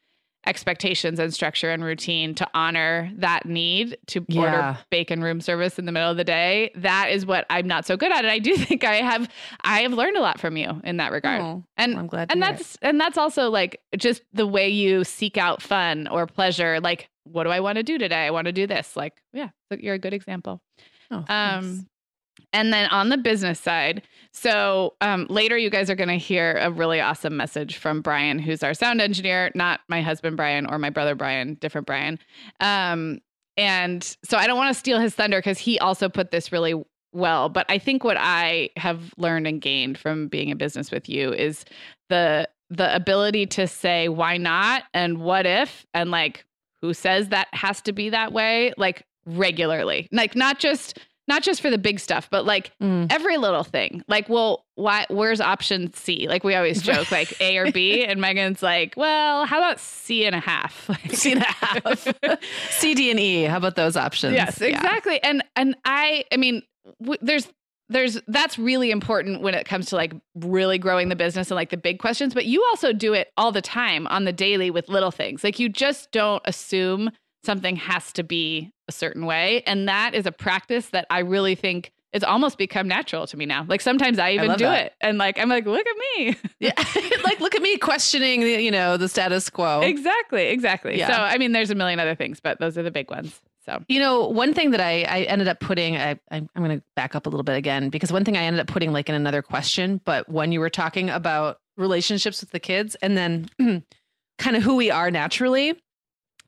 expectations 0.47 1.19
and 1.19 1.35
structure 1.35 1.71
and 1.71 1.85
routine 1.85 2.35
to 2.35 2.49
honor 2.55 3.11
that 3.17 3.45
need 3.45 3.99
to 4.07 4.25
yeah. 4.29 4.41
order 4.41 4.79
bacon 4.91 5.23
room 5.23 5.41
service 5.41 5.79
in 5.79 5.85
the 5.85 5.93
middle 5.93 6.11
of 6.11 6.17
the 6.17 6.25
day. 6.25 6.71
That 6.77 7.11
is 7.11 7.27
what 7.27 7.45
i'm 7.51 7.67
not 7.67 7.85
so 7.85 7.97
good 7.97 8.11
at 8.11 8.25
and 8.25 8.31
i 8.31 8.39
do 8.39 8.57
think 8.57 8.83
i 8.83 8.97
have 8.97 9.29
i 9.63 9.81
have 9.81 9.93
learned 9.93 10.17
a 10.17 10.21
lot 10.21 10.41
from 10.41 10.57
you 10.57 10.81
in 10.83 10.97
that 10.97 11.13
regard. 11.13 11.43
Oh, 11.43 11.65
and 11.77 11.99
i'm 11.99 12.07
glad 12.07 12.33
and 12.33 12.43
that's 12.43 12.75
it. 12.77 12.81
and 12.83 12.99
that's 12.99 13.19
also 13.19 13.51
like 13.51 13.81
just 13.99 14.23
the 14.33 14.47
way 14.47 14.69
you 14.69 15.05
seek 15.05 15.37
out 15.37 15.61
fun 15.61 16.09
or 16.09 16.27
pleasure 16.27 16.81
like 16.81 17.09
what 17.25 17.45
do 17.45 17.51
i 17.51 17.61
want 17.61 17.77
to 17.77 17.83
do 17.83 17.99
today? 17.99 18.27
I 18.27 18.31
want 18.31 18.47
to 18.47 18.53
do 18.53 18.67
this. 18.67 18.97
Like 18.97 19.23
yeah 19.33 19.51
you're 19.79 19.95
a 19.95 19.99
good 19.99 20.15
example. 20.15 20.63
Oh, 21.11 21.25
um 21.29 21.87
and 22.53 22.73
then 22.73 22.89
on 22.91 23.09
the 23.09 23.17
business 23.17 23.61
side, 23.61 24.03
so 24.33 24.95
um, 25.01 25.27
later 25.29 25.57
you 25.57 25.71
guys 25.71 25.91
are 25.91 25.95
going 25.95 26.09
to 26.09 26.17
hear 26.17 26.59
a 26.61 26.71
really 26.71 27.01
awesome 27.01 27.37
message 27.37 27.77
from 27.77 28.01
Brian, 28.01 28.39
who's 28.39 28.63
our 28.63 28.75
sound 28.75 29.01
engineer, 29.01 29.51
not 29.55 29.81
my 29.89 30.03
husband 30.03 30.37
Brian 30.37 30.67
or 30.67 30.79
my 30.79 30.91
brother 30.91 31.15
Brian, 31.15 31.55
different 31.55 31.87
Brian. 31.87 32.19
Um, 32.61 33.21
and 33.57 34.17
so 34.25 34.37
I 34.39 34.47
don't 34.47 34.57
want 34.57 34.73
to 34.73 34.79
steal 34.79 35.01
his 35.01 35.15
thunder 35.15 35.39
because 35.39 35.59
he 35.59 35.79
also 35.79 36.09
put 36.09 36.31
this 36.31 36.53
really 36.53 36.75
well. 37.13 37.49
But 37.49 37.67
I 37.69 37.79
think 37.79 38.05
what 38.05 38.17
I 38.19 38.71
have 38.77 39.13
learned 39.17 39.47
and 39.47 39.61
gained 39.61 39.99
from 39.99 40.29
being 40.29 40.49
in 40.49 40.59
business 40.59 40.91
with 40.91 41.09
you 41.09 41.33
is 41.33 41.65
the 42.09 42.49
the 42.71 42.95
ability 42.95 43.47
to 43.47 43.67
say 43.67 44.09
why 44.09 44.37
not 44.37 44.85
and 44.95 45.19
what 45.19 45.45
if 45.45 45.85
and 45.93 46.13
like 46.13 46.45
who 46.81 46.95
says 46.95 47.29
that 47.31 47.49
has 47.53 47.83
to 47.83 47.93
be 47.93 48.11
that 48.11 48.33
way 48.33 48.73
like 48.77 49.05
regularly 49.27 50.09
like 50.13 50.37
not 50.37 50.61
just 50.61 50.99
not 51.31 51.45
just 51.45 51.63
for 51.63 51.71
the 51.71 51.79
big 51.79 52.01
stuff, 52.01 52.29
but 52.29 52.45
like 52.45 52.73
mm. 52.83 53.07
every 53.09 53.37
little 53.37 53.63
thing. 53.63 54.03
Like, 54.09 54.29
well, 54.29 54.67
why? 54.75 55.07
Where's 55.09 55.41
option 55.41 55.93
C? 55.93 56.27
Like 56.29 56.43
we 56.43 56.57
always 56.57 56.83
joke, 56.83 57.13
like 57.13 57.41
A 57.41 57.57
or 57.57 57.71
B, 57.71 58.05
and 58.05 58.21
Meagan's 58.21 58.65
like, 58.65 58.95
well, 58.97 59.47
how 59.47 59.59
about 59.59 59.79
C 59.79 60.27
and 60.27 60.35
a 60.35 60.41
half? 60.41 60.89
Like, 60.91 61.13
C 61.13 61.33
and 61.33 61.43
a 61.43 61.45
half, 61.45 62.09
C, 62.71 62.95
D, 62.95 63.13
and 63.13 63.21
E. 63.21 63.45
How 63.45 63.59
about 63.59 63.77
those 63.77 63.97
options? 63.97 64.35
Yes, 64.35 64.61
exactly. 64.61 65.15
Yeah. 65.15 65.31
And 65.31 65.45
and 65.55 65.77
I, 65.85 66.25
I 66.33 66.37
mean, 66.37 66.63
w- 67.01 67.19
there's 67.23 67.47
there's 67.89 68.21
that's 68.27 68.59
really 68.59 68.91
important 68.91 69.41
when 69.41 69.55
it 69.55 69.67
comes 69.67 69.87
to 69.87 69.97
like 69.97 70.13
really 70.35 70.79
growing 70.79 71.11
the 71.11 71.17
business 71.17 71.51
and 71.51 71.57
like 71.57 71.71
the 71.71 71.77
big 71.77 71.99
questions 71.99 72.33
but 72.33 72.47
you 72.47 72.65
also 72.71 72.93
do 72.93 73.13
it 73.13 73.33
all 73.37 73.51
the 73.51 73.61
time 73.61 74.07
on 74.07 74.25
the 74.25 74.33
daily 74.33 74.71
with 74.71 74.89
little 74.89 75.11
things 75.11 75.43
like 75.43 75.59
you 75.59 75.69
just 75.69 76.11
don't 76.13 76.43
assume 76.47 77.11
something 77.45 77.77
has 77.77 78.13
to 78.15 78.23
be 78.23 78.73
a 78.89 78.93
certain 78.93 79.27
way. 79.27 79.63
And 79.67 79.89
that 79.89 80.15
is 80.15 80.27
a 80.27 80.33
practice 80.33 80.89
that 80.89 81.07
I 81.11 81.21
really 81.21 81.55
think 81.55 81.93
it's 82.13 82.25
almost 82.25 82.59
become 82.59 82.89
natural 82.89 83.27
to 83.27 83.37
me 83.37 83.47
now. 83.47 83.65
Like 83.69 83.81
sometimes 83.81 84.19
I 84.19 84.33
even 84.33 84.51
I 84.51 84.57
do 84.57 84.65
that. 84.65 84.87
it, 84.87 84.93
and 85.01 85.19
like 85.19 85.39
I'm 85.39 85.49
like, 85.49 85.65
look 85.65 85.87
at 85.87 85.97
me. 86.17 86.37
Yeah, 86.59 86.73
like 87.25 87.41
look 87.41 87.55
at 87.55 87.63
me 87.63 87.77
questioning, 87.79 88.41
the, 88.41 88.61
you 88.63 88.71
know, 88.71 88.97
the 88.97 89.09
status 89.09 89.49
quo. 89.49 89.81
Exactly, 89.81 90.49
exactly. 90.49 90.99
Yeah. 90.99 91.09
So 91.09 91.23
I 91.23 91.39
mean, 91.39 91.53
there's 91.53 91.71
a 91.71 91.75
million 91.75 92.01
other 92.01 92.15
things, 92.15 92.41
but 92.41 92.59
those 92.59 92.77
are 92.77 92.83
the 92.83 92.91
big 92.91 93.11
ones. 93.11 93.41
So 93.65 93.83
you 93.89 94.01
know, 94.01 94.27
one 94.27 94.55
thing 94.55 94.73
that 94.73 94.81
I 94.81 95.03
I 95.03 95.23
ended 95.23 95.47
up 95.47 95.61
putting, 95.61 95.97
I, 95.97 96.19
I 96.31 96.37
am 96.37 96.49
going 96.57 96.79
to 96.79 96.85
back 96.97 97.15
up 97.15 97.27
a 97.27 97.31
little 97.31 97.45
bit 97.45 97.57
again 97.57 97.91
because 97.91 98.11
one 98.11 98.25
thing 98.25 98.37
I 98.37 98.43
ended 98.43 98.61
up 98.61 98.67
putting 98.67 98.93
like 98.93 99.09
in 99.09 99.15
another 99.15 99.43
question, 99.43 100.01
but 100.05 100.29
when 100.29 100.51
you 100.51 100.61
were 100.61 100.71
talking 100.71 101.11
about 101.11 101.61
relationships 101.77 102.41
with 102.41 102.51
the 102.51 102.61
kids, 102.61 102.97
and 102.97 103.17
then 103.17 103.49
kind 104.39 104.57
of 104.57 104.63
who 104.63 104.75
we 104.75 104.91
are 104.91 105.11
naturally, 105.11 105.81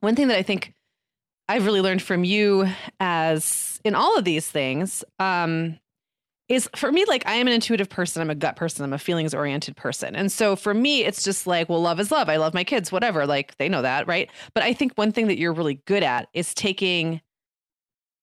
one 0.01 0.17
thing 0.17 0.29
that 0.29 0.37
I 0.37 0.43
think 0.43 0.75
I've 1.49 1.67
really 1.67 1.81
learned 1.81 2.03
from 2.03 2.25
you 2.25 2.69
as 3.01 3.81
in 3.85 3.95
all 3.95 4.17
of 4.17 4.25
these 4.25 4.47
things 4.49 5.05
um, 5.19 5.79
is 6.49 6.69
for 6.77 6.91
me, 6.93 7.05
like 7.07 7.27
I 7.27 7.35
am 7.35 7.47
an 7.47 7.53
intuitive 7.53 7.89
person. 7.89 8.23
I'm 8.23 8.31
a 8.31 8.35
gut 8.35 8.57
person. 8.57 8.85
I'm 8.85 8.93
a 8.93 8.99
feelings 8.99 9.35
oriented 9.35 9.77
person. 9.77 10.15
And 10.17 10.31
so 10.31 10.57
for 10.57 10.73
me, 10.75 11.05
it's 11.05 11.23
just 11.23 11.47
like, 11.47 11.69
well, 11.69 11.81
love 11.83 12.01
is 12.01 12.11
love. 12.11 12.29
I 12.29 12.37
love 12.37 12.55
my 12.55 12.65
kids, 12.65 12.93
whatever. 12.93 13.27
Like 13.27 13.57
they 13.59 13.69
know 13.69 13.83
that, 13.83 14.07
right? 14.07 14.31
But 14.55 14.63
I 14.63 14.73
think 14.73 14.93
one 14.95 15.13
thing 15.13 15.27
that 15.29 15.39
you're 15.39 15.53
really 15.53 15.81
good 15.87 16.03
at 16.03 16.29
is 16.33 16.55
taking 16.55 17.21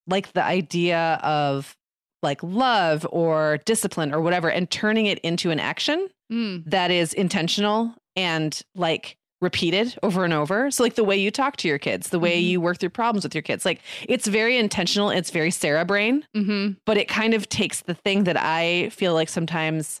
like 0.06 0.32
the 0.32 0.42
idea 0.42 1.20
of 1.22 1.76
like 2.22 2.42
love 2.42 3.06
or 3.10 3.58
discipline 3.64 4.12
or 4.12 4.20
whatever 4.20 4.50
and 4.50 4.70
turning 4.70 5.06
it 5.06 5.18
into 5.20 5.50
an 5.50 5.60
action 5.60 6.08
Mm. 6.32 6.62
that 6.66 6.92
is 6.92 7.12
intentional 7.12 7.92
and 8.14 8.62
like 8.76 9.16
repeated 9.40 9.96
over 10.02 10.24
and 10.24 10.32
over. 10.34 10.70
So 10.70 10.82
like 10.82 10.94
the 10.94 11.04
way 11.04 11.16
you 11.16 11.30
talk 11.30 11.56
to 11.58 11.68
your 11.68 11.78
kids, 11.78 12.10
the 12.10 12.18
way 12.18 12.40
Mhm. 12.42 12.46
you 12.46 12.60
work 12.60 12.78
through 12.78 12.90
problems 12.90 13.24
with 13.24 13.34
your 13.34 13.42
kids, 13.42 13.64
like 13.64 13.80
it's 14.08 14.26
very 14.26 14.56
intentional. 14.58 15.10
It's 15.10 15.30
very 15.30 15.50
Sarah 15.50 15.84
brain, 15.84 16.26
Mm-hmm. 16.36 16.72
but 16.84 16.96
it 16.98 17.08
kind 17.08 17.32
of 17.34 17.48
takes 17.48 17.80
the 17.80 17.94
thing 17.94 18.24
that 18.24 18.36
I 18.36 18.90
feel 18.90 19.14
like 19.14 19.28
sometimes 19.28 20.00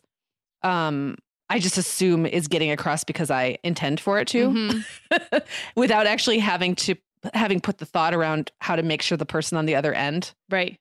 um 0.62 1.16
I 1.48 1.58
just 1.58 1.78
assume 1.78 2.26
is 2.26 2.46
getting 2.46 2.70
across 2.70 3.02
because 3.02 3.30
I 3.30 3.58
intend 3.64 3.98
for 3.98 4.20
it 4.20 4.28
to 4.28 4.48
Mm-hmm. 4.50 5.38
without 5.76 6.06
actually 6.06 6.38
having 6.38 6.74
to 6.76 6.94
having 7.34 7.60
put 7.60 7.78
the 7.78 7.86
thought 7.86 8.14
around 8.14 8.50
how 8.60 8.76
to 8.76 8.82
make 8.82 9.02
sure 9.02 9.16
the 9.18 9.26
person 9.26 9.56
on 9.58 9.66
the 9.66 9.74
other 9.74 9.92
end 9.92 10.32
Right. 10.50 10.78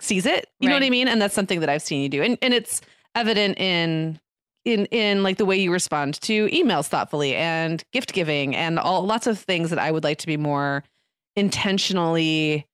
sees 0.00 0.26
it. 0.26 0.46
You 0.60 0.68
know 0.68 0.74
what 0.74 0.82
I 0.84 0.90
mean? 0.90 1.08
And 1.08 1.20
that's 1.22 1.34
something 1.34 1.60
that 1.60 1.68
I've 1.68 1.82
seen 1.82 2.02
you 2.02 2.08
do. 2.08 2.22
And 2.22 2.38
and 2.42 2.52
it's 2.54 2.80
evident 3.14 3.58
in 3.58 4.20
in 4.64 4.86
in 4.86 5.22
like 5.22 5.38
the 5.38 5.44
way 5.46 5.56
you 5.56 5.72
respond 5.72 6.20
to 6.22 6.46
emails 6.48 6.86
thoughtfully 6.86 7.34
and 7.34 7.82
gift 7.92 8.12
giving 8.12 8.54
and 8.54 8.78
all 8.78 9.04
lots 9.06 9.26
of 9.26 9.38
things 9.38 9.70
that 9.70 9.78
I 9.78 9.90
would 9.90 10.04
like 10.04 10.18
to 10.18 10.26
be 10.26 10.36
more 10.36 10.84
intentionally 11.36 12.66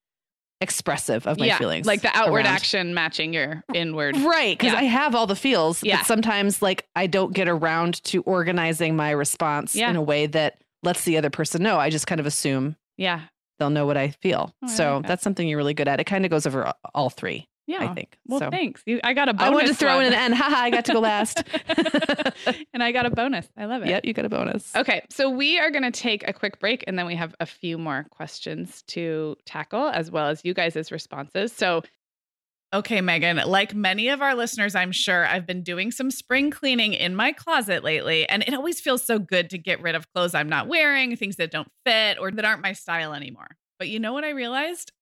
expressive 0.62 1.26
of 1.26 1.38
my 1.38 1.46
yeah. 1.46 1.58
feelings. 1.58 1.86
Like 1.86 2.00
the 2.00 2.10
outward 2.16 2.38
around. 2.46 2.46
action 2.46 2.94
matching 2.94 3.34
your 3.34 3.62
inward. 3.74 4.16
Right, 4.16 4.56
because 4.58 4.72
Yeah. 4.72 4.78
I 4.80 4.84
have 4.84 5.14
all 5.14 5.26
the 5.26 5.36
feels, 5.36 5.82
Yeah. 5.82 5.98
but 5.98 6.06
sometimes 6.06 6.62
like 6.62 6.86
I 6.96 7.06
don't 7.06 7.34
get 7.34 7.46
around 7.48 8.02
to 8.04 8.22
organizing 8.22 8.96
my 8.96 9.10
response 9.10 9.76
Yeah. 9.76 9.90
in 9.90 9.96
a 9.96 10.02
way 10.02 10.26
that 10.26 10.58
lets 10.82 11.04
the 11.04 11.18
other 11.18 11.28
person 11.30 11.62
know. 11.62 11.78
I 11.78 11.90
just 11.90 12.06
kind 12.06 12.20
of 12.20 12.26
assume 12.26 12.76
Yeah. 12.96 13.22
they'll 13.58 13.70
know 13.70 13.84
what 13.86 13.98
I 13.98 14.08
feel. 14.08 14.54
Oh, 14.62 14.66
I 14.66 14.70
so 14.70 14.94
like 14.94 15.02
that. 15.02 15.08
that's 15.08 15.22
something 15.22 15.46
you're 15.46 15.58
really 15.58 15.74
good 15.74 15.88
at. 15.88 16.00
It 16.00 16.04
kind 16.04 16.24
of 16.24 16.30
goes 16.30 16.46
over 16.46 16.72
all 16.94 17.10
three, 17.10 17.46
Yeah. 17.66 17.90
I 17.90 17.94
think. 17.94 18.16
Well, 18.26 18.38
so 18.38 18.50
thanks. 18.50 18.82
You, 18.86 19.00
I 19.02 19.12
got 19.12 19.28
a 19.28 19.34
bonus. 19.34 19.46
I 19.46 19.50
wanted 19.50 19.68
to 19.68 19.74
throw 19.74 19.96
one. 19.96 20.06
in 20.06 20.12
an 20.12 20.18
end. 20.18 20.34
Haha, 20.34 20.56
I 20.56 20.70
got 20.70 20.84
to 20.86 20.92
go 20.92 21.00
last. 21.00 21.42
and 22.72 22.82
I 22.82 22.92
got 22.92 23.06
a 23.06 23.10
bonus. 23.10 23.48
I 23.56 23.64
love 23.64 23.82
it. 23.82 23.88
yep, 23.88 24.04
you 24.04 24.12
got 24.12 24.24
a 24.24 24.28
bonus. 24.28 24.74
Okay, 24.76 25.02
so 25.10 25.28
we 25.28 25.58
are 25.58 25.70
going 25.70 25.82
to 25.82 25.90
take 25.90 26.26
a 26.28 26.32
quick 26.32 26.60
break 26.60 26.84
and 26.86 26.98
then 26.98 27.06
we 27.06 27.16
have 27.16 27.34
a 27.40 27.46
few 27.46 27.76
more 27.76 28.06
questions 28.10 28.82
to 28.88 29.36
tackle 29.46 29.88
as 29.88 30.10
well 30.10 30.28
as 30.28 30.42
you 30.44 30.54
guys' 30.54 30.92
responses. 30.92 31.52
So, 31.52 31.82
okay, 32.72 33.00
Meagan, 33.00 33.38
like 33.46 33.74
many 33.74 34.08
of 34.08 34.22
our 34.22 34.36
listeners, 34.36 34.76
I'm 34.76 34.92
sure 34.92 35.26
I've 35.26 35.46
been 35.46 35.62
doing 35.62 35.90
some 35.90 36.10
spring 36.10 36.52
cleaning 36.52 36.92
in 36.94 37.16
my 37.16 37.32
closet 37.32 37.82
lately, 37.82 38.28
and 38.28 38.44
it 38.46 38.54
always 38.54 38.80
feels 38.80 39.04
so 39.04 39.18
good 39.18 39.50
to 39.50 39.58
get 39.58 39.82
rid 39.82 39.96
of 39.96 40.10
clothes 40.12 40.34
I'm 40.34 40.48
not 40.48 40.68
wearing, 40.68 41.16
things 41.16 41.36
that 41.36 41.50
don't 41.50 41.68
fit 41.84 42.18
or 42.20 42.30
that 42.30 42.44
aren't 42.44 42.62
my 42.62 42.74
style 42.74 43.12
anymore. 43.12 43.56
But 43.78 43.88
you 43.88 43.98
know 43.98 44.12
what 44.12 44.24
I 44.24 44.30
realized? 44.30 44.92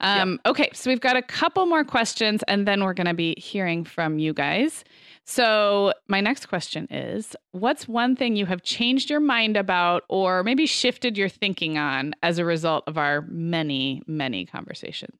Um, 0.00 0.40
Okay, 0.46 0.70
so 0.72 0.90
we've 0.90 1.00
got 1.00 1.16
a 1.16 1.22
couple 1.22 1.66
more 1.66 1.84
questions 1.84 2.42
and 2.48 2.66
then 2.66 2.84
we're 2.84 2.94
going 2.94 3.06
to 3.06 3.14
be 3.14 3.34
hearing 3.38 3.84
from 3.84 4.18
you 4.18 4.32
guys. 4.32 4.84
So, 5.26 5.94
my 6.06 6.20
next 6.20 6.46
question 6.46 6.86
is 6.90 7.34
What's 7.52 7.88
one 7.88 8.14
thing 8.14 8.36
you 8.36 8.46
have 8.46 8.62
changed 8.62 9.08
your 9.08 9.20
mind 9.20 9.56
about 9.56 10.02
or 10.08 10.42
maybe 10.44 10.66
shifted 10.66 11.16
your 11.16 11.30
thinking 11.30 11.78
on 11.78 12.14
as 12.22 12.38
a 12.38 12.44
result 12.44 12.84
of 12.86 12.98
our 12.98 13.22
many, 13.22 14.02
many 14.06 14.44
conversations? 14.44 15.16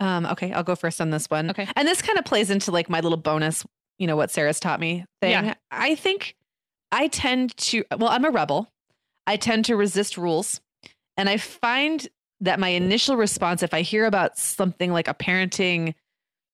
Um, 0.00 0.26
okay, 0.26 0.52
I'll 0.52 0.64
go 0.64 0.76
first 0.76 1.00
on 1.00 1.10
this 1.10 1.26
one. 1.26 1.50
Okay. 1.50 1.68
And 1.76 1.86
this 1.86 2.02
kind 2.02 2.18
of 2.18 2.24
plays 2.24 2.50
into 2.50 2.70
like 2.70 2.88
my 2.88 3.00
little 3.00 3.18
bonus, 3.18 3.64
you 3.98 4.06
know, 4.06 4.16
what 4.16 4.30
Sarah's 4.30 4.60
taught 4.60 4.80
me 4.80 5.04
thing. 5.20 5.30
Yeah. 5.30 5.54
I 5.70 5.94
think 5.94 6.36
I 6.92 7.08
tend 7.08 7.56
to, 7.58 7.84
well, 7.96 8.10
I'm 8.10 8.24
a 8.24 8.30
rebel. 8.30 8.68
I 9.26 9.36
tend 9.36 9.64
to 9.66 9.76
resist 9.76 10.16
rules. 10.16 10.60
And 11.16 11.28
I 11.28 11.36
find 11.36 12.08
that 12.40 12.60
my 12.60 12.68
initial 12.68 13.16
response, 13.16 13.62
if 13.62 13.74
I 13.74 13.82
hear 13.82 14.04
about 14.04 14.38
something 14.38 14.92
like 14.92 15.08
a 15.08 15.14
parenting 15.14 15.94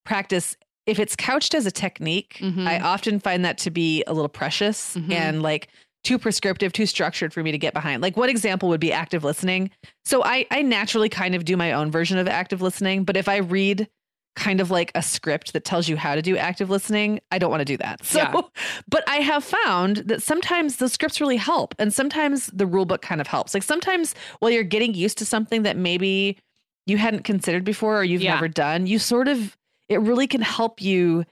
practice, 0.04 0.56
if 0.86 0.98
it's 0.98 1.16
couched 1.16 1.54
as 1.54 1.66
a 1.66 1.70
technique, 1.70 2.38
Mhm. 2.42 2.66
I 2.66 2.78
often 2.80 3.18
find 3.20 3.44
that 3.44 3.58
to 3.58 3.70
be 3.70 4.04
a 4.06 4.12
little 4.12 4.28
precious 4.28 4.96
Mhm. 4.96 5.12
and 5.12 5.42
like 5.42 5.68
too 6.02 6.18
prescriptive, 6.18 6.72
too 6.72 6.84
structured 6.86 7.32
for 7.32 7.42
me 7.42 7.50
to 7.50 7.56
get 7.58 7.72
behind. 7.72 8.02
Like 8.02 8.16
what 8.16 8.28
example 8.28 8.68
would 8.68 8.80
be 8.80 8.92
active 8.92 9.24
listening? 9.24 9.70
So 10.04 10.22
I 10.22 10.46
I 10.50 10.60
naturally 10.62 11.08
kind 11.08 11.34
of 11.34 11.44
do 11.46 11.56
my 11.56 11.72
own 11.72 11.90
version 11.90 12.18
of 12.18 12.28
active 12.28 12.60
listening, 12.60 13.04
but 13.04 13.16
if 13.16 13.28
I 13.28 13.36
read 13.38 13.88
kind 14.36 14.60
of 14.60 14.70
like 14.70 14.90
a 14.94 15.02
script 15.02 15.52
that 15.52 15.64
tells 15.64 15.88
you 15.88 15.96
how 15.96 16.14
to 16.14 16.22
do 16.22 16.36
active 16.36 16.68
listening, 16.70 17.20
I 17.30 17.38
don't 17.38 17.50
want 17.50 17.60
to 17.60 17.64
do 17.64 17.76
that. 17.76 18.04
So 18.04 18.18
Yeah. 18.18 18.40
but 18.88 19.04
I 19.08 19.16
have 19.16 19.44
found 19.44 19.98
that 19.98 20.22
sometimes 20.22 20.76
the 20.76 20.88
scripts 20.88 21.20
really 21.20 21.36
help 21.36 21.74
and 21.78 21.92
sometimes 21.94 22.46
the 22.46 22.66
rule 22.66 22.84
book 22.84 23.00
kind 23.02 23.20
of 23.20 23.26
helps. 23.28 23.54
Like 23.54 23.62
sometimes 23.62 24.14
while 24.40 24.50
you're 24.50 24.64
getting 24.64 24.92
used 24.94 25.18
to 25.18 25.26
something 25.26 25.62
that 25.62 25.76
maybe 25.76 26.36
you 26.86 26.98
hadn't 26.98 27.22
considered 27.22 27.64
before 27.64 27.98
or 28.00 28.04
you've 28.04 28.22
Yeah. 28.22 28.34
never 28.34 28.48
done, 28.48 28.86
you 28.86 28.98
sort 28.98 29.28
of 29.28 29.56
it 29.88 30.00
really 30.00 30.26
can 30.26 30.40
help 30.40 30.80
you 30.82 31.24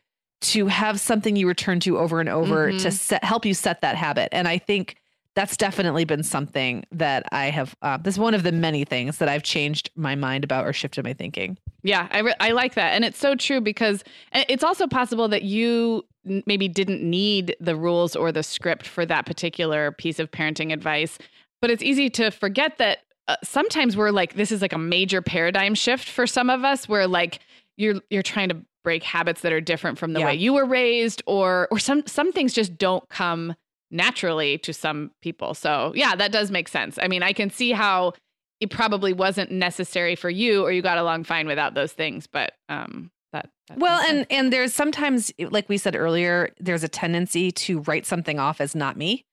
to 0.43 0.67
have 0.67 1.01
something 1.01 1.37
you 1.37 1.49
return 1.49 1.81
to 1.81 1.99
over 1.99 2.21
and 2.21 2.29
over 2.29 2.71
to 2.71 2.89
Mhm. 2.89 2.93
set, 2.93 3.25
help 3.25 3.45
you 3.47 3.55
set 3.55 3.81
that 3.81 3.97
habit. 3.97 4.29
And 4.33 4.47
I 4.47 4.59
think 4.59 4.97
that's 5.35 5.57
definitely 5.57 6.05
been 6.05 6.23
something 6.23 6.85
that 6.93 7.25
I 7.33 7.47
have. 7.47 7.75
Uh, 7.83 7.97
this 7.97 8.15
is 8.15 8.19
one 8.19 8.35
of 8.35 8.43
the 8.43 8.53
many 8.53 8.85
things 8.85 9.19
that 9.19 9.29
I've 9.29 9.43
changed 9.43 9.91
my 9.97 10.15
mind 10.15 10.45
about 10.45 10.67
or 10.67 10.73
shifted 10.73 11.05
my 11.05 11.15
thinking. 11.15 11.59
Yeah, 11.83 12.09
I 12.11 12.19
re- 12.21 12.35
I 12.41 12.51
like 12.53 12.75
that, 12.75 12.93
and 12.93 13.05
it's 13.05 13.19
so 13.19 13.35
true 13.35 13.61
because 13.61 14.05
it's 14.33 14.65
also 14.65 14.87
possible 14.87 15.29
that 15.29 15.43
you 15.43 16.05
maybe 16.25 16.69
didn't 16.69 17.03
need 17.03 17.57
the 17.61 17.75
rules 17.75 18.15
or 18.15 18.31
the 18.31 18.43
script 18.43 18.87
for 18.87 19.05
that 19.07 19.27
particular 19.27 19.93
piece 19.93 20.19
of 20.19 20.31
parenting 20.31 20.73
advice, 20.73 21.19
but 21.61 21.71
it's 21.71 21.83
easy 21.83 22.09
to 22.11 22.31
forget 22.31 22.79
that 22.79 22.99
uh, 23.29 23.37
sometimes 23.43 23.97
we're 23.97 24.11
like 24.11 24.35
this 24.35 24.53
is 24.53 24.61
like 24.63 24.73
a 24.73 24.79
major 24.79 25.23
paradigm 25.23 25.75
shift 25.75 26.09
for 26.09 26.27
some 26.27 26.51
of 26.51 26.65
us 26.65 26.89
where 26.89 27.07
like 27.07 27.39
you're 27.77 28.01
you're 28.11 28.23
trying 28.23 28.49
to 28.49 28.57
break 28.85 29.03
habits 29.03 29.43
that 29.43 29.53
are 29.53 29.61
different 29.61 29.97
from 29.99 30.13
the 30.13 30.21
yeah. 30.21 30.27
way 30.27 30.35
you 30.35 30.53
were 30.53 30.65
raised 30.65 31.23
or 31.27 31.69
or 31.71 31.79
some 31.79 32.05
some 32.07 32.33
things 32.33 32.53
just 32.53 32.77
don't 32.77 33.09
come 33.09 33.55
naturally 33.93 34.59
to 34.59 34.73
some 34.73 35.11
people. 35.21 35.55
So, 35.55 35.93
yeah, 35.95 36.17
that 36.17 36.33
does 36.33 36.51
make 36.51 36.69
sense. 36.69 36.99
I 37.01 37.09
mean, 37.09 37.23
I 37.23 37.33
can 37.33 37.51
see 37.51 37.73
how 37.73 38.15
it 38.61 38.71
probably 38.71 39.13
wasn't 39.13 39.51
necessary 39.51 40.17
for 40.17 40.31
you 40.31 40.65
or 40.65 40.73
you 40.73 40.83
got 40.83 40.99
along 40.99 41.25
fine 41.25 41.47
without 41.47 41.75
those 41.75 41.93
things, 41.93 42.27
but 42.27 42.53
um 42.69 43.11
that, 43.33 43.49
that 43.69 43.79
well 43.79 43.99
and 44.09 44.27
and 44.31 44.53
there's 44.53 44.75
sometimes 44.75 45.33
like 45.51 45.67
we 45.69 45.79
said 45.79 45.97
earlier 45.97 46.51
there's 46.61 46.85
a 46.85 46.89
tendency 46.89 47.51
to 47.51 47.81
write 47.81 48.05
something 48.05 48.39
off 48.39 48.61
as 48.61 48.75
not 48.75 48.95
me 48.95 49.25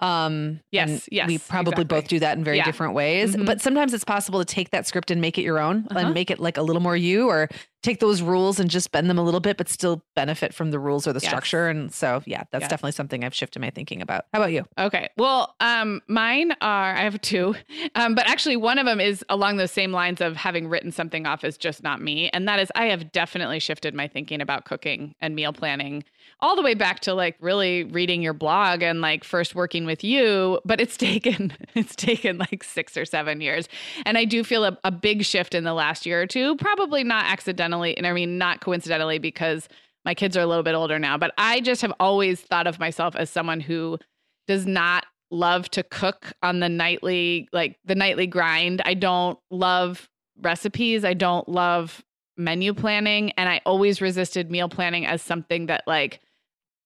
um, 0.00 0.60
yes, 0.72 1.08
yes. 1.12 1.28
We 1.28 1.38
probably 1.38 1.72
exactly. 1.72 1.84
both 1.84 2.08
do 2.08 2.18
that 2.20 2.38
in 2.38 2.42
very 2.42 2.56
yeah. 2.56 2.64
different 2.64 2.94
ways. 2.94 3.34
Mm-hmm. 3.34 3.44
But 3.44 3.60
sometimes 3.60 3.92
it's 3.92 4.04
possible 4.04 4.38
to 4.38 4.46
take 4.46 4.70
that 4.70 4.86
script 4.86 5.10
and 5.10 5.20
make 5.20 5.36
it 5.36 5.42
your 5.42 5.58
own 5.58 5.86
uh-huh. 5.90 5.98
and 5.98 6.14
make 6.14 6.30
it 6.30 6.40
like 6.40 6.56
a 6.56 6.62
little 6.62 6.80
more 6.80 6.96
you 6.96 7.28
or 7.28 7.48
take 7.82 8.00
those 8.00 8.20
rules 8.20 8.60
and 8.60 8.68
just 8.68 8.92
bend 8.92 9.08
them 9.08 9.18
a 9.18 9.22
little 9.22 9.40
bit, 9.40 9.56
but 9.56 9.68
still 9.68 10.02
benefit 10.14 10.52
from 10.52 10.70
the 10.70 10.78
rules 10.78 11.06
or 11.06 11.12
the 11.12 11.20
yes. 11.20 11.30
structure. 11.30 11.68
And 11.68 11.92
so, 11.92 12.22
yeah, 12.26 12.42
that's 12.50 12.62
yes. 12.62 12.70
definitely 12.70 12.92
something 12.92 13.24
I've 13.24 13.34
shifted 13.34 13.60
my 13.60 13.70
thinking 13.70 14.02
about. 14.02 14.26
How 14.34 14.40
about 14.40 14.52
you? 14.52 14.66
Okay. 14.78 15.08
Well, 15.16 15.54
um, 15.60 16.02
mine 16.06 16.52
are, 16.60 16.94
I 16.94 17.02
have 17.02 17.20
two, 17.22 17.54
um, 17.94 18.14
but 18.14 18.28
actually 18.28 18.56
one 18.56 18.78
of 18.78 18.86
them 18.86 19.00
is 19.00 19.24
along 19.28 19.56
those 19.56 19.72
same 19.72 19.92
lines 19.92 20.20
of 20.20 20.36
having 20.36 20.68
written 20.68 20.92
something 20.92 21.26
off 21.26 21.42
as 21.42 21.56
just 21.56 21.82
not 21.82 22.02
me. 22.02 22.28
And 22.30 22.46
that 22.48 22.60
is, 22.60 22.70
I 22.74 22.86
have 22.86 23.12
definitely 23.12 23.60
shifted 23.60 23.94
my 23.94 24.08
thinking 24.08 24.42
about 24.42 24.66
cooking 24.66 25.14
and 25.20 25.34
meal 25.34 25.52
planning 25.52 26.04
all 26.42 26.56
the 26.56 26.62
way 26.62 26.74
back 26.74 27.00
to 27.00 27.14
like 27.14 27.36
really 27.40 27.84
reading 27.84 28.22
your 28.22 28.32
blog 28.32 28.82
and 28.82 29.00
like 29.00 29.24
first 29.24 29.54
working 29.54 29.84
with 29.84 30.02
you 30.02 30.60
but 30.64 30.80
it's 30.80 30.96
taken 31.10 31.52
it's 31.74 31.94
taken 31.94 32.38
like 32.38 32.62
six 32.64 32.96
or 32.96 33.04
seven 33.04 33.40
years 33.40 33.68
and 34.06 34.16
i 34.16 34.24
do 34.24 34.42
feel 34.44 34.64
a, 34.64 34.78
a 34.84 34.90
big 34.90 35.24
shift 35.24 35.54
in 35.54 35.64
the 35.64 35.74
last 35.74 36.06
year 36.06 36.22
or 36.22 36.26
two 36.26 36.56
probably 36.56 37.04
not 37.04 37.24
accidentally 37.70 37.96
and 37.96 38.06
i 38.06 38.12
mean 38.12 38.38
not 38.38 38.60
coincidentally 38.60 39.18
because 39.18 39.68
my 40.04 40.14
kids 40.14 40.36
are 40.36 40.40
a 40.40 40.46
little 40.46 40.62
bit 40.62 40.74
older 40.74 40.98
now 40.98 41.16
but 41.16 41.32
i 41.38 41.60
just 41.60 41.82
have 41.82 41.92
always 42.00 42.40
thought 42.40 42.66
of 42.66 42.78
myself 42.78 43.14
as 43.16 43.30
someone 43.30 43.60
who 43.60 43.98
does 44.46 44.66
not 44.66 45.06
love 45.30 45.68
to 45.70 45.82
cook 45.84 46.32
on 46.42 46.60
the 46.60 46.68
nightly 46.68 47.48
like 47.52 47.78
the 47.84 47.94
nightly 47.94 48.26
grind 48.26 48.82
i 48.84 48.94
don't 48.94 49.38
love 49.50 50.08
recipes 50.40 51.04
i 51.04 51.14
don't 51.14 51.48
love 51.48 52.04
menu 52.36 52.74
planning 52.74 53.30
and 53.32 53.48
i 53.48 53.60
always 53.64 54.00
resisted 54.00 54.50
meal 54.50 54.68
planning 54.68 55.06
as 55.06 55.22
something 55.22 55.66
that 55.66 55.84
like 55.86 56.20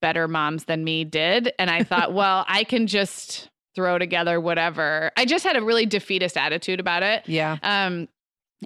better 0.04 0.28
moms 0.28 0.64
than 0.64 0.84
me 0.84 1.02
did. 1.02 1.50
And 1.58 1.70
I 1.70 1.82
thought, 1.82 2.12
well, 2.14 2.44
I 2.46 2.64
can 2.64 2.86
just 2.86 3.48
throw 3.74 3.96
together 3.96 4.38
whatever. 4.38 5.10
I 5.16 5.24
just 5.24 5.44
had 5.44 5.56
a 5.56 5.62
really 5.62 5.86
defeatist 5.86 6.36
attitude 6.36 6.78
about 6.78 7.02
it. 7.02 7.26
Yeah. 7.26 7.56
Um, 7.62 8.08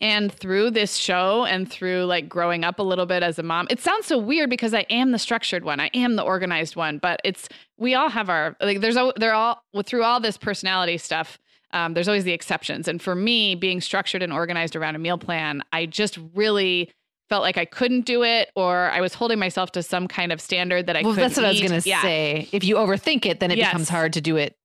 and 0.01 0.33
through 0.33 0.71
this 0.71 0.97
show 0.97 1.45
and 1.45 1.71
through 1.71 2.05
like 2.05 2.29
growing 2.29 2.65
up 2.65 2.79
a 2.79 2.83
little 2.83 3.07
bit 3.07 3.23
as 3.23 3.39
a 3.39 3.43
mom, 3.43 3.67
it 3.71 3.81
sounds 3.81 4.07
so 4.07 4.19
weird 4.19 4.51
because 4.51 4.75
I 4.75 4.87
am 4.91 5.13
the 5.13 5.19
structured 5.19 5.65
one. 5.65 5.81
I 5.81 5.91
am 5.95 6.17
the 6.17 6.23
organized 6.23 6.77
one, 6.77 6.99
but 6.99 7.21
it's 7.25 7.49
we 7.79 7.95
all 7.95 8.09
have 8.09 8.29
our 8.29 8.57
like 8.61 8.81
there's 8.81 8.97
a 8.97 9.13
they're 9.17 9.35
all 9.35 9.63
through 9.85 10.05
all 10.05 10.21
this 10.21 10.37
personality 10.37 10.99
stuff. 10.99 11.39
Um, 11.73 11.95
there's 11.95 12.09
always 12.09 12.25
the 12.25 12.33
exceptions. 12.33 12.89
And 12.89 13.03
for 13.03 13.15
me, 13.15 13.55
being 13.55 13.81
structured 13.81 14.23
and 14.23 14.33
organized 14.33 14.75
around 14.75 14.97
a 14.97 14.99
meal 14.99 15.19
plan, 15.19 15.63
I 15.73 15.85
just 15.85 16.19
really 16.35 16.91
felt 17.29 17.43
like 17.43 17.59
I 17.59 17.67
couldn't 17.67 18.07
do 18.07 18.23
it 18.23 18.51
or 18.57 18.91
I 18.91 19.01
was 19.01 19.13
holding 19.15 19.39
myself 19.39 19.73
to 19.73 19.83
some 19.83 20.09
kind 20.09 20.33
of 20.33 20.41
standard 20.41 20.87
that 20.87 20.97
I 20.97 21.03
well, 21.03 21.13
that's 21.13 21.37
what 21.37 21.43
meet. 21.43 21.49
I 21.49 21.51
was 21.51 21.61
going 21.61 21.83
to 21.83 21.89
yeah. 21.89 22.03
say. 22.03 22.49
If 22.53 22.65
you 22.65 22.77
overthink 22.77 23.27
it, 23.27 23.41
then 23.41 23.51
it 23.51 23.59
yes. 23.59 23.69
becomes 23.69 23.89
hard 23.91 24.15
to 24.15 24.23
do 24.23 24.37
it. 24.37 24.57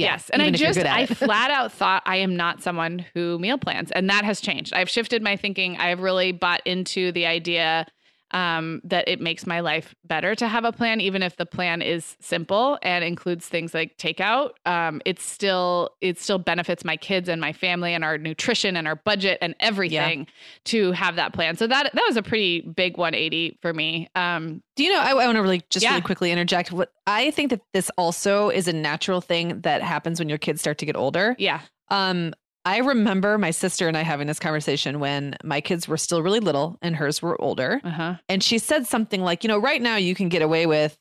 Yeah, 0.00 0.12
yes. 0.12 0.30
And 0.30 0.42
I 0.42 0.50
just, 0.50 0.78
I 0.78 1.06
flat 1.06 1.50
out 1.50 1.72
thought 1.72 2.02
I 2.06 2.16
am 2.16 2.36
not 2.36 2.62
someone 2.62 3.04
who 3.14 3.38
meal 3.38 3.58
plans. 3.58 3.90
And 3.92 4.08
that 4.10 4.24
has 4.24 4.40
changed. 4.40 4.72
I've 4.72 4.88
shifted 4.88 5.22
my 5.22 5.36
thinking. 5.36 5.76
I've 5.76 6.00
really 6.00 6.32
bought 6.32 6.60
into 6.66 7.12
the 7.12 7.26
idea 7.26 7.86
um, 8.32 8.80
that 8.84 9.08
it 9.08 9.20
makes 9.20 9.46
my 9.46 9.60
life 9.60 9.94
better 10.04 10.34
to 10.34 10.48
have 10.48 10.64
a 10.64 10.72
plan, 10.72 11.00
even 11.00 11.22
if 11.22 11.36
the 11.36 11.46
plan 11.46 11.82
is 11.82 12.16
simple 12.20 12.78
and 12.82 13.04
includes 13.04 13.48
things 13.48 13.74
like 13.74 13.96
takeout. 13.96 14.50
Um, 14.66 15.00
it's 15.04 15.24
still 15.24 15.90
it 16.00 16.18
still 16.18 16.38
benefits 16.38 16.84
my 16.84 16.96
kids 16.96 17.28
and 17.28 17.40
my 17.40 17.52
family 17.52 17.94
and 17.94 18.04
our 18.04 18.18
nutrition 18.18 18.76
and 18.76 18.86
our 18.86 18.96
budget 18.96 19.38
and 19.40 19.54
everything 19.60 20.20
yeah. 20.20 20.34
to 20.64 20.92
have 20.92 21.16
that 21.16 21.32
plan. 21.32 21.56
So 21.56 21.66
that 21.66 21.90
that 21.92 22.04
was 22.06 22.16
a 22.16 22.22
pretty 22.22 22.60
big 22.60 22.96
180 22.96 23.58
for 23.62 23.72
me. 23.72 24.08
Um, 24.14 24.62
Do 24.76 24.84
you 24.84 24.92
know? 24.92 25.00
I, 25.00 25.10
I 25.10 25.26
want 25.26 25.36
to 25.36 25.42
really 25.42 25.62
just 25.70 25.82
yeah. 25.82 25.90
really 25.90 26.02
quickly 26.02 26.30
interject. 26.30 26.72
What 26.72 26.92
I 27.06 27.30
think 27.30 27.50
that 27.50 27.60
this 27.72 27.90
also 27.96 28.50
is 28.50 28.68
a 28.68 28.72
natural 28.72 29.20
thing 29.20 29.60
that 29.62 29.82
happens 29.82 30.18
when 30.18 30.28
your 30.28 30.38
kids 30.38 30.60
start 30.60 30.78
to 30.78 30.86
get 30.86 30.96
older. 30.96 31.34
Yeah. 31.38 31.60
Um, 31.88 32.34
I 32.64 32.78
remember 32.78 33.38
my 33.38 33.52
sister 33.52 33.88
and 33.88 33.96
I 33.96 34.02
having 34.02 34.26
this 34.26 34.38
conversation 34.38 35.00
when 35.00 35.36
my 35.42 35.60
kids 35.60 35.88
were 35.88 35.96
still 35.96 36.22
really 36.22 36.40
little 36.40 36.78
and 36.82 36.94
hers 36.94 37.22
were 37.22 37.40
older. 37.40 37.80
Uh-huh. 37.82 38.16
And 38.28 38.42
she 38.42 38.58
said 38.58 38.86
something 38.86 39.22
like, 39.22 39.44
you 39.44 39.48
know, 39.48 39.58
right 39.58 39.80
now 39.80 39.96
you 39.96 40.14
can 40.14 40.28
get 40.28 40.42
away 40.42 40.66
with 40.66 40.98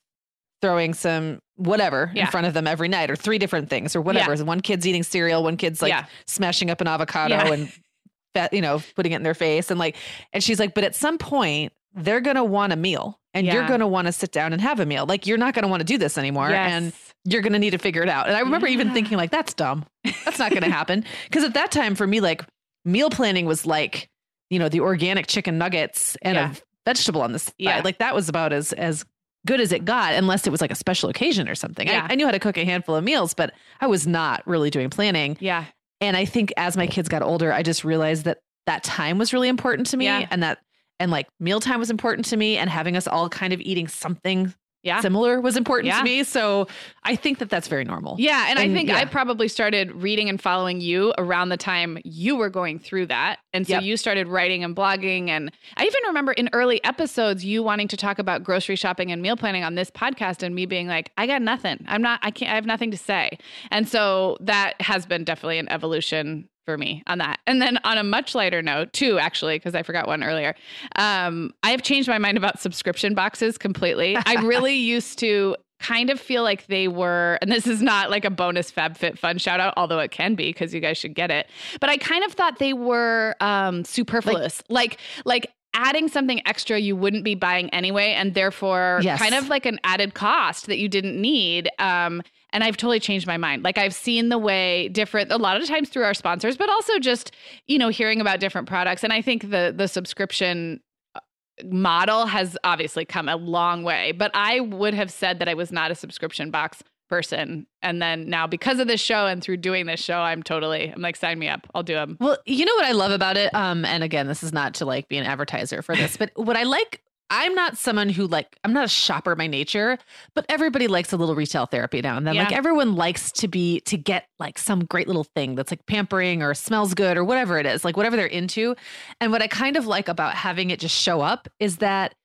throwing 0.62 0.93
some 0.93 1.39
whatever 1.55 2.12
yeah. 2.14 2.26
in 2.26 2.32
front 2.32 2.47
of 2.47 2.53
them 2.53 2.66
every 2.66 2.88
night 2.88 3.12
or 3.12 3.16
three 3.16 3.38
different 3.38 3.70
things 3.70 3.95
or 3.95 4.01
whatever. 4.01 4.34
Yeah. 4.34 4.43
One 4.43 4.62
kid's 4.62 4.88
eating 4.88 5.03
cereal, 5.03 5.43
one 5.43 5.57
kid's 5.57 5.82
like 5.82 5.89
yeah. 5.89 6.05
smashing 6.28 6.70
up 6.70 6.80
an 6.80 6.88
avocado 6.88 7.51
and 7.51 7.72
you 8.53 8.62
know, 8.62 8.82
putting 8.95 9.12
it 9.12 9.18
in 9.18 9.24
their 9.24 9.34
face. 9.34 9.70
And 9.70 9.80
like, 9.80 9.97
and 10.32 10.41
she's 10.41 10.60
like, 10.60 10.74
but 10.74 10.86
at 10.86 10.95
some 10.95 11.18
point 11.18 11.74
they're 11.93 12.22
going 12.22 12.36
to 12.36 12.43
want 12.43 12.72
a 12.72 12.76
meal 12.76 13.20
and 13.34 13.45
you're 13.45 13.68
going 13.68 13.80
to 13.80 13.88
want 13.88 14.07
to 14.07 14.12
sit 14.12 14.32
down 14.32 14.53
and 14.53 14.62
have 14.62 14.80
a 14.80 14.86
meal. 14.86 15.05
Like 15.05 15.28
you're 15.28 15.38
not 15.38 15.53
going 15.53 15.64
to 15.64 15.70
want 15.70 15.82
to 15.82 15.86
do 15.86 15.97
this 15.97 16.18
anymore. 16.18 16.49
Yes. 16.49 16.72
And 16.72 16.93
you're 17.26 17.41
going 17.41 17.53
to 17.53 17.59
need 17.59 17.72
to 17.72 17.78
figure 17.78 18.01
it 18.01 18.09
out. 18.09 18.28
And 18.28 18.36
I 18.36 18.39
remember 18.39 18.67
yeah. 18.67 18.74
even 18.74 18.93
thinking 18.93 19.17
like, 19.17 19.32
that's 19.32 19.53
dumb. 19.53 19.86
That's 20.26 20.39
not 20.39 20.51
going 20.51 20.63
to 20.63 20.70
happen. 20.70 21.03
Cause 21.32 21.43
at 21.43 21.53
that 21.53 21.72
time 21.72 21.95
for 21.95 22.07
me, 22.07 22.22
like 22.22 22.43
meal 22.86 23.09
planning 23.09 23.45
was 23.45 23.65
like, 23.65 24.09
you 24.49 24.59
know, 24.59 24.70
the 24.70 24.80
organic 24.80 25.28
chicken 25.28 25.57
nuggets 25.57 26.17
and 26.22 26.36
yeah. 26.36 26.51
a 26.51 26.55
vegetable 26.86 27.22
on 27.22 27.34
the 27.34 27.39
side. 27.39 27.53
Yeah. 27.57 27.82
Like 27.84 27.99
that 27.99 28.15
was 28.15 28.30
about 28.30 28.53
as, 28.53 28.74
as 28.74 29.05
good 29.45 29.59
as 29.59 29.72
it 29.72 29.86
got, 29.86 30.13
unless 30.13 30.47
it 30.47 30.49
was 30.49 30.61
like 30.61 30.72
a 30.72 30.76
special 30.76 31.09
occasion 31.09 31.47
or 31.47 31.55
something. 31.55 31.88
Yeah. 31.88 32.07
I, 32.09 32.13
I 32.13 32.15
knew 32.15 32.26
how 32.26 32.32
to 32.32 32.39
cook 32.39 32.57
a 32.57 32.65
handful 32.65 32.95
of 32.95 33.03
meals, 33.03 33.34
but 33.34 33.53
I 33.80 33.88
was 33.88 34.07
not 34.07 34.45
really 34.47 34.70
doing 34.70 34.89
planning. 34.89 35.38
Yeah. 35.39 35.65
And 36.01 36.15
I 36.15 36.26
think 36.26 36.53
as 36.57 36.78
my 36.78 36.88
kids 36.88 37.09
got 37.09 37.22
older, 37.22 37.51
I 37.51 37.63
just 37.63 37.84
realized 37.84 38.26
that 38.26 38.39
that 38.65 38.84
time 38.84 39.17
was 39.17 39.34
really 39.34 39.49
important 39.49 39.88
to 39.88 39.97
me 39.97 40.05
yeah. 40.05 40.28
and 40.32 40.43
that 40.43 40.59
and 40.99 41.11
like 41.11 41.28
mealtime 41.39 41.80
was 41.80 41.89
important 41.89 42.26
to 42.28 42.38
me 42.38 42.57
and 42.57 42.70
having 42.70 42.95
us 42.95 43.07
all 43.07 43.30
kind 43.30 43.53
of 43.53 43.59
eating 43.61 43.88
something 43.88 44.53
yeah. 44.84 45.01
similar 45.01 45.41
was 45.41 45.57
important 45.57 45.88
yeah. 45.88 45.97
to 45.97 46.03
me. 46.03 46.23
So 46.23 46.67
I 47.03 47.15
think 47.15 47.39
that 47.39 47.49
that's 47.49 47.67
very 47.67 47.84
normal. 47.84 48.15
Yeah. 48.17 48.47
And, 48.49 48.57
and 48.57 48.71
I 48.71 48.73
think 48.73 48.89
yeah. 48.89 48.97
I 48.97 49.05
probably 49.05 49.47
started 49.47 49.91
reading 49.91 50.30
and 50.30 50.41
following 50.41 50.80
you 50.80 51.13
around 51.17 51.49
the 51.49 51.57
time 51.57 51.97
you 52.03 52.36
were 52.36 52.49
going 52.49 52.80
through 52.80 53.07
that. 53.07 53.39
And 53.53 53.67
so 53.67 53.73
yep. 53.73 53.84
you 53.84 53.97
started 53.97 54.27
writing 54.27 54.63
and 54.63 54.75
blogging. 54.75 55.30
And 55.30 55.51
I 55.75 55.84
even 55.84 56.01
remember 56.07 56.32
in 56.32 56.49
early 56.53 56.84
episodes, 56.84 57.43
you 57.43 57.61
wanting 57.61 57.88
to 57.89 57.97
talk 57.97 58.19
about 58.19 58.43
grocery 58.43 58.75
shopping 58.75 59.11
and 59.11 59.21
meal 59.21 59.36
planning 59.36 59.63
on 59.63 59.75
this 59.75 59.91
podcast 59.91 60.43
and 60.43 60.55
me 60.55 60.65
being 60.65 60.88
like, 60.88 61.11
I 61.17 61.27
got 61.27 61.41
nothing. 61.41 61.84
I'm 61.88 62.01
not, 62.01 62.19
I 62.23 62.32
can't, 62.32 62.51
I 62.51 62.55
have 62.55 62.65
nothing 62.65 62.91
to 62.91 62.97
say. 62.97 63.38
And 63.71 63.88
so 63.88 64.38
that 64.39 64.82
has 64.82 65.05
been 65.05 65.23
definitely 65.23 65.59
an 65.59 65.69
evolution 65.69 66.47
for 66.70 66.78
me 66.78 67.01
on 67.07 67.17
that. 67.17 67.39
And 67.47 67.59
then 67.59 67.80
on 67.84 67.97
a 67.97 68.03
much 68.03 68.36
lighter 68.36 68.61
note, 68.61 68.93
too, 68.93 69.17
actually, 69.17 69.55
because 69.55 69.74
I 69.74 69.82
forgot 69.82 70.05
one 70.05 70.24
earlier, 70.24 70.53
um, 70.97 71.51
I 71.63 71.72
have 71.72 71.82
changed 71.82 72.07
my 72.07 72.20
mind 72.20 72.38
about 72.38 72.59
subscription 72.59 73.15
boxes 73.15 73.57
completely. 73.57 74.15
I 74.15 74.34
really 74.43 74.76
used 74.76 75.17
to 75.20 75.55
kind 75.80 76.11
of 76.11 76.20
feel 76.20 76.43
like 76.43 76.67
they 76.67 76.88
were, 76.88 77.39
and 77.41 77.51
this 77.51 77.65
is 77.65 77.82
not 77.82 78.11
like 78.11 78.24
a 78.24 78.30
bonus 78.30 78.72
FabFitFun 78.72 79.41
shout 79.41 79.59
out, 79.59 79.74
although 79.78 79.97
it 79.97 80.11
can 80.11 80.36
be 80.36 80.49
because 80.49 80.72
you 80.72 80.80
guys 80.80 80.95
should 80.95 81.15
get 81.15 81.32
it. 81.32 81.49
But 81.80 81.89
I 81.89 81.97
kind 81.97 82.24
of 82.24 82.34
thought 82.34 82.59
they 82.59 82.74
were 82.74 83.36
um, 83.39 83.84
superfluous, 83.84 84.61
like, 84.70 84.91
like 84.91 84.99
like 85.26 85.53
adding 85.74 86.07
something 86.07 86.41
extra 86.47 86.78
you 86.78 86.95
wouldn't 86.95 87.24
be 87.24 87.34
buying 87.34 87.72
anyway, 87.72 88.11
and 88.11 88.36
therefore 88.36 88.99
yes. 89.01 89.20
kind 89.20 89.34
of 89.34 89.47
like 89.49 89.65
an 89.65 89.80
added 89.84 90.13
cost 90.13 90.67
that 90.67 90.78
you 90.78 90.88
didn't 90.88 91.20
need. 91.20 91.67
Um, 91.80 92.22
and 92.52 92.64
I've 92.64 92.78
totally 92.78 93.00
changed 93.00 93.28
my 93.28 93.38
mind. 93.38 93.64
Like 93.64 93.78
I've 93.78 93.93
seen 93.93 94.30
the 94.30 94.38
way 94.38 94.89
different 94.89 95.32
a 95.32 95.38
lot 95.38 95.60
of 95.62 95.68
times 95.68 95.89
through 95.89 96.04
our 96.04 96.14
sponsors, 96.14 96.58
but 96.58 96.70
also 96.70 97.00
just, 97.00 97.32
you 97.68 97.78
know, 97.78 97.89
hearing 97.89 98.22
about 98.22 98.39
different 98.39 98.68
products. 98.68 99.04
And 99.04 99.14
I 99.14 99.22
think 99.22 99.50
the 99.50 99.74
the 99.76 99.88
subscription 99.88 100.82
uh, 101.16 101.20
model 101.66 102.26
has 102.26 102.58
obviously 102.64 103.06
come 103.06 103.30
a 103.30 103.36
long 103.36 103.84
way, 103.84 104.12
but 104.12 104.32
I 104.34 104.60
would 104.60 104.93
have 104.93 105.12
said 105.12 105.39
that 105.39 105.47
I 105.47 105.54
was 105.54 105.72
not 105.72 105.91
a 105.91 105.95
subscription 105.95 106.52
box 106.52 106.84
person. 107.10 107.66
And 107.82 108.02
then 108.02 108.30
now 108.30 108.47
because 108.47 108.80
of 108.80 108.88
this 108.88 109.02
show 109.02 109.26
and 109.26 109.41
through 109.41 109.58
doing 109.58 109.88
this 109.88 110.00
show, 110.00 110.20
I'm 110.20 110.43
totally, 110.43 110.91
I'm 110.93 111.02
like, 111.02 111.16
sign 111.16 111.39
me 111.39 111.50
up. 111.50 111.68
I'll 111.74 111.84
do 111.84 111.95
them. 111.95 112.18
Well, 112.20 112.38
you 112.45 112.66
know 112.66 112.76
what 112.76 112.86
I 112.86 112.91
love 112.91 113.12
about 113.12 113.36
it? 113.36 113.54
Um, 113.54 113.84
and 113.84 114.04
again, 114.04 114.28
this 114.28 114.43
is 114.43 114.54
not 114.54 114.76
to 114.76 114.86
like 114.86 115.10
be 115.10 115.18
an 115.18 115.26
advertiser 115.26 115.82
for 115.82 115.95
this, 115.95 116.18
but 116.20 116.32
what 116.36 116.56
I 116.56 116.64
like 116.64 117.02
I'm 117.30 117.53
not 117.55 117.77
someone 117.77 118.09
who 118.09 118.27
like 118.27 118.57
I'm 118.63 118.73
not 118.73 118.86
a 118.86 118.89
shopper 118.89 119.36
by 119.36 119.47
nature, 119.47 119.97
but 120.36 120.45
everybody 120.49 120.88
likes 120.88 121.13
a 121.13 121.17
little 121.17 121.36
retail 121.36 121.65
therapy 121.65 122.01
now 122.01 122.17
and 122.17 122.25
then. 122.25 122.36
Yeah. 122.36 122.43
Like 122.43 122.53
everyone 122.53 122.95
likes 122.95 123.32
to 123.34 123.47
be 123.47 123.82
to 123.82 123.97
get 123.97 124.27
like 124.39 124.57
some 124.57 124.86
great 124.86 125.07
little 125.07 125.25
thing 125.36 125.55
that's 125.55 125.71
like 125.71 125.86
pampering 125.86 126.41
or 126.41 126.53
smells 126.53 126.93
good 126.93 127.17
or 127.17 127.23
whatever 127.23 127.57
it 127.59 127.65
is, 127.65 127.86
like 127.86 127.95
whatever 127.97 128.15
they're 128.15 128.25
into. 128.25 128.75
And 129.21 129.32
what 129.32 129.41
I 129.41 129.47
kind 129.47 129.75
of 129.77 129.86
like 129.86 130.07
about 130.07 130.34
having 130.36 130.71
it 130.71 130.80
just 130.80 130.95
show 130.99 131.21
up 131.21 131.47
is 131.59 131.77
that 131.77 132.15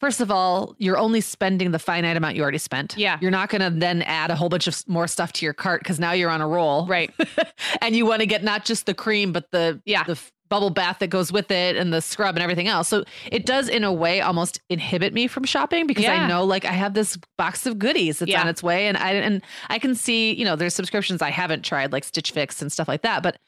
first 0.00 0.20
of 0.20 0.30
all, 0.30 0.74
you're 0.78 0.98
only 0.98 1.20
spending 1.20 1.70
the 1.70 1.78
finite 1.78 2.16
amount 2.16 2.36
you 2.36 2.42
already 2.42 2.58
spent. 2.58 2.94
Yeah. 2.98 3.16
You're 3.22 3.30
not 3.30 3.48
going 3.48 3.62
to 3.62 3.70
then 3.70 4.02
add 4.02 4.30
a 4.30 4.36
whole 4.36 4.50
bunch 4.50 4.66
of 4.66 4.86
more 4.86 5.06
stuff 5.06 5.32
to 5.34 5.46
your 5.46 5.54
cart 5.54 5.80
because 5.80 5.98
now 5.98 6.12
you're 6.12 6.28
on 6.28 6.42
a 6.42 6.48
roll. 6.48 6.86
Right. 6.86 7.10
and 7.80 7.96
you 7.96 8.04
want 8.04 8.20
to 8.20 8.26
get 8.26 8.44
not 8.44 8.66
just 8.66 8.84
the 8.84 8.92
cream, 8.92 9.32
but 9.32 9.50
the 9.50 9.80
Yeah. 9.86 10.02
the 10.04 10.20
bubble 10.48 10.70
bath 10.70 10.98
that 11.00 11.08
goes 11.08 11.32
with 11.32 11.50
it 11.50 11.76
and 11.76 11.92
the 11.92 12.00
scrub 12.00 12.36
and 12.36 12.42
everything 12.42 12.68
else. 12.68 12.88
So 12.88 13.04
it 13.32 13.46
does 13.46 13.68
in 13.68 13.82
a 13.82 13.92
way 13.92 14.20
almost 14.20 14.60
inhibit 14.68 15.12
me 15.14 15.26
from 15.26 15.44
shopping 15.44 15.86
because 15.86 16.04
Yeah. 16.04 16.24
I 16.24 16.28
know 16.28 16.44
like 16.44 16.64
I 16.64 16.72
have 16.72 16.94
this 16.94 17.18
box 17.38 17.66
of 17.66 17.78
goodies 17.78 18.18
that's 18.18 18.30
Yeah. 18.30 18.42
on 18.42 18.48
its 18.48 18.62
way 18.62 18.86
and 18.86 18.96
I 18.96 19.12
and 19.12 19.42
I 19.70 19.78
can 19.78 19.94
see, 19.94 20.32
you 20.34 20.44
know, 20.44 20.54
there's 20.56 20.74
subscriptions 20.74 21.22
I 21.22 21.30
haven't 21.30 21.64
tried 21.64 21.92
like 21.92 22.04
Stitch 22.04 22.30
Fix 22.32 22.60
and 22.62 22.70
stuff 22.70 22.88
like 22.88 23.02
that, 23.02 23.22
but 23.22 23.38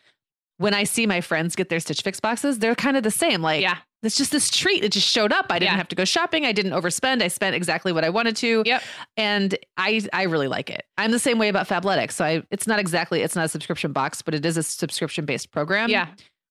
when 0.58 0.72
I 0.72 0.84
see 0.84 1.06
my 1.06 1.20
friends 1.20 1.54
get 1.54 1.68
their 1.68 1.80
Stitch 1.80 2.00
Fix 2.00 2.18
boxes, 2.18 2.58
they're 2.60 2.74
kind 2.74 2.96
of 2.96 3.02
the 3.02 3.10
same. 3.10 3.42
Like, 3.42 3.60
Yeah. 3.60 3.76
it's 4.02 4.16
just 4.16 4.32
this 4.32 4.48
treat. 4.50 4.82
It 4.82 4.90
just 4.90 5.06
showed 5.06 5.30
up. 5.30 5.46
I 5.50 5.58
didn't 5.58 5.72
Yeah. 5.72 5.76
have 5.76 5.88
to 5.88 5.94
go 5.96 6.06
shopping. 6.06 6.46
I 6.46 6.52
didn't 6.52 6.72
overspend. 6.72 7.22
I 7.22 7.28
spent 7.28 7.54
exactly 7.54 7.92
what 7.92 8.04
I 8.04 8.08
wanted 8.08 8.36
to. 8.36 8.62
Yep. 8.64 8.82
And 9.18 9.54
I 9.76 10.00
I 10.14 10.22
really 10.22 10.48
like 10.48 10.70
it. 10.70 10.86
I'm 10.96 11.10
the 11.10 11.18
same 11.18 11.38
way 11.38 11.48
about 11.50 11.68
Fabletics. 11.68 12.12
So 12.12 12.24
I 12.24 12.42
it's 12.50 12.66
not 12.66 12.78
exactly 12.78 13.20
it's 13.20 13.36
not 13.36 13.44
a 13.44 13.48
subscription 13.48 13.92
box, 13.92 14.22
but 14.22 14.32
it 14.34 14.46
is 14.46 14.56
a 14.56 14.62
subscription 14.62 15.26
based 15.26 15.50
program. 15.52 15.90
Yeah. 15.90 16.06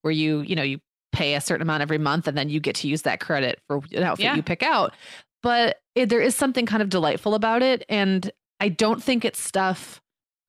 Where 0.06 0.12
you, 0.12 0.41
you 0.41 0.56
know, 0.56 0.62
you 0.64 0.80
pay 1.12 1.34
a 1.34 1.41
certain 1.41 1.64
amount 1.64 1.82
every 1.82 1.97
month 1.97 2.28
and 2.28 2.38
then 2.38 2.47
you 2.49 2.60
get 2.60 2.76
to 2.76 2.88
use 2.88 3.01
that 3.01 3.20
credit 3.20 3.60
for 3.68 3.82
an 3.91 4.03
outfit 4.03 4.24
Yeah. 4.26 4.36
you 4.36 4.43
pick 4.43 4.62
out. 4.62 4.93
But 5.41 5.78
it, 5.95 6.10
there 6.10 6.22
is 6.22 6.36
something 6.36 6.68
kind 6.68 6.84
of 6.84 6.89
delightful 6.89 7.34
about 7.34 7.64
it. 7.64 7.84
And 7.89 8.30
I 8.60 8.70
don't 8.70 9.01
think 9.01 9.26
it's 9.26 9.39
stuff 9.39 9.99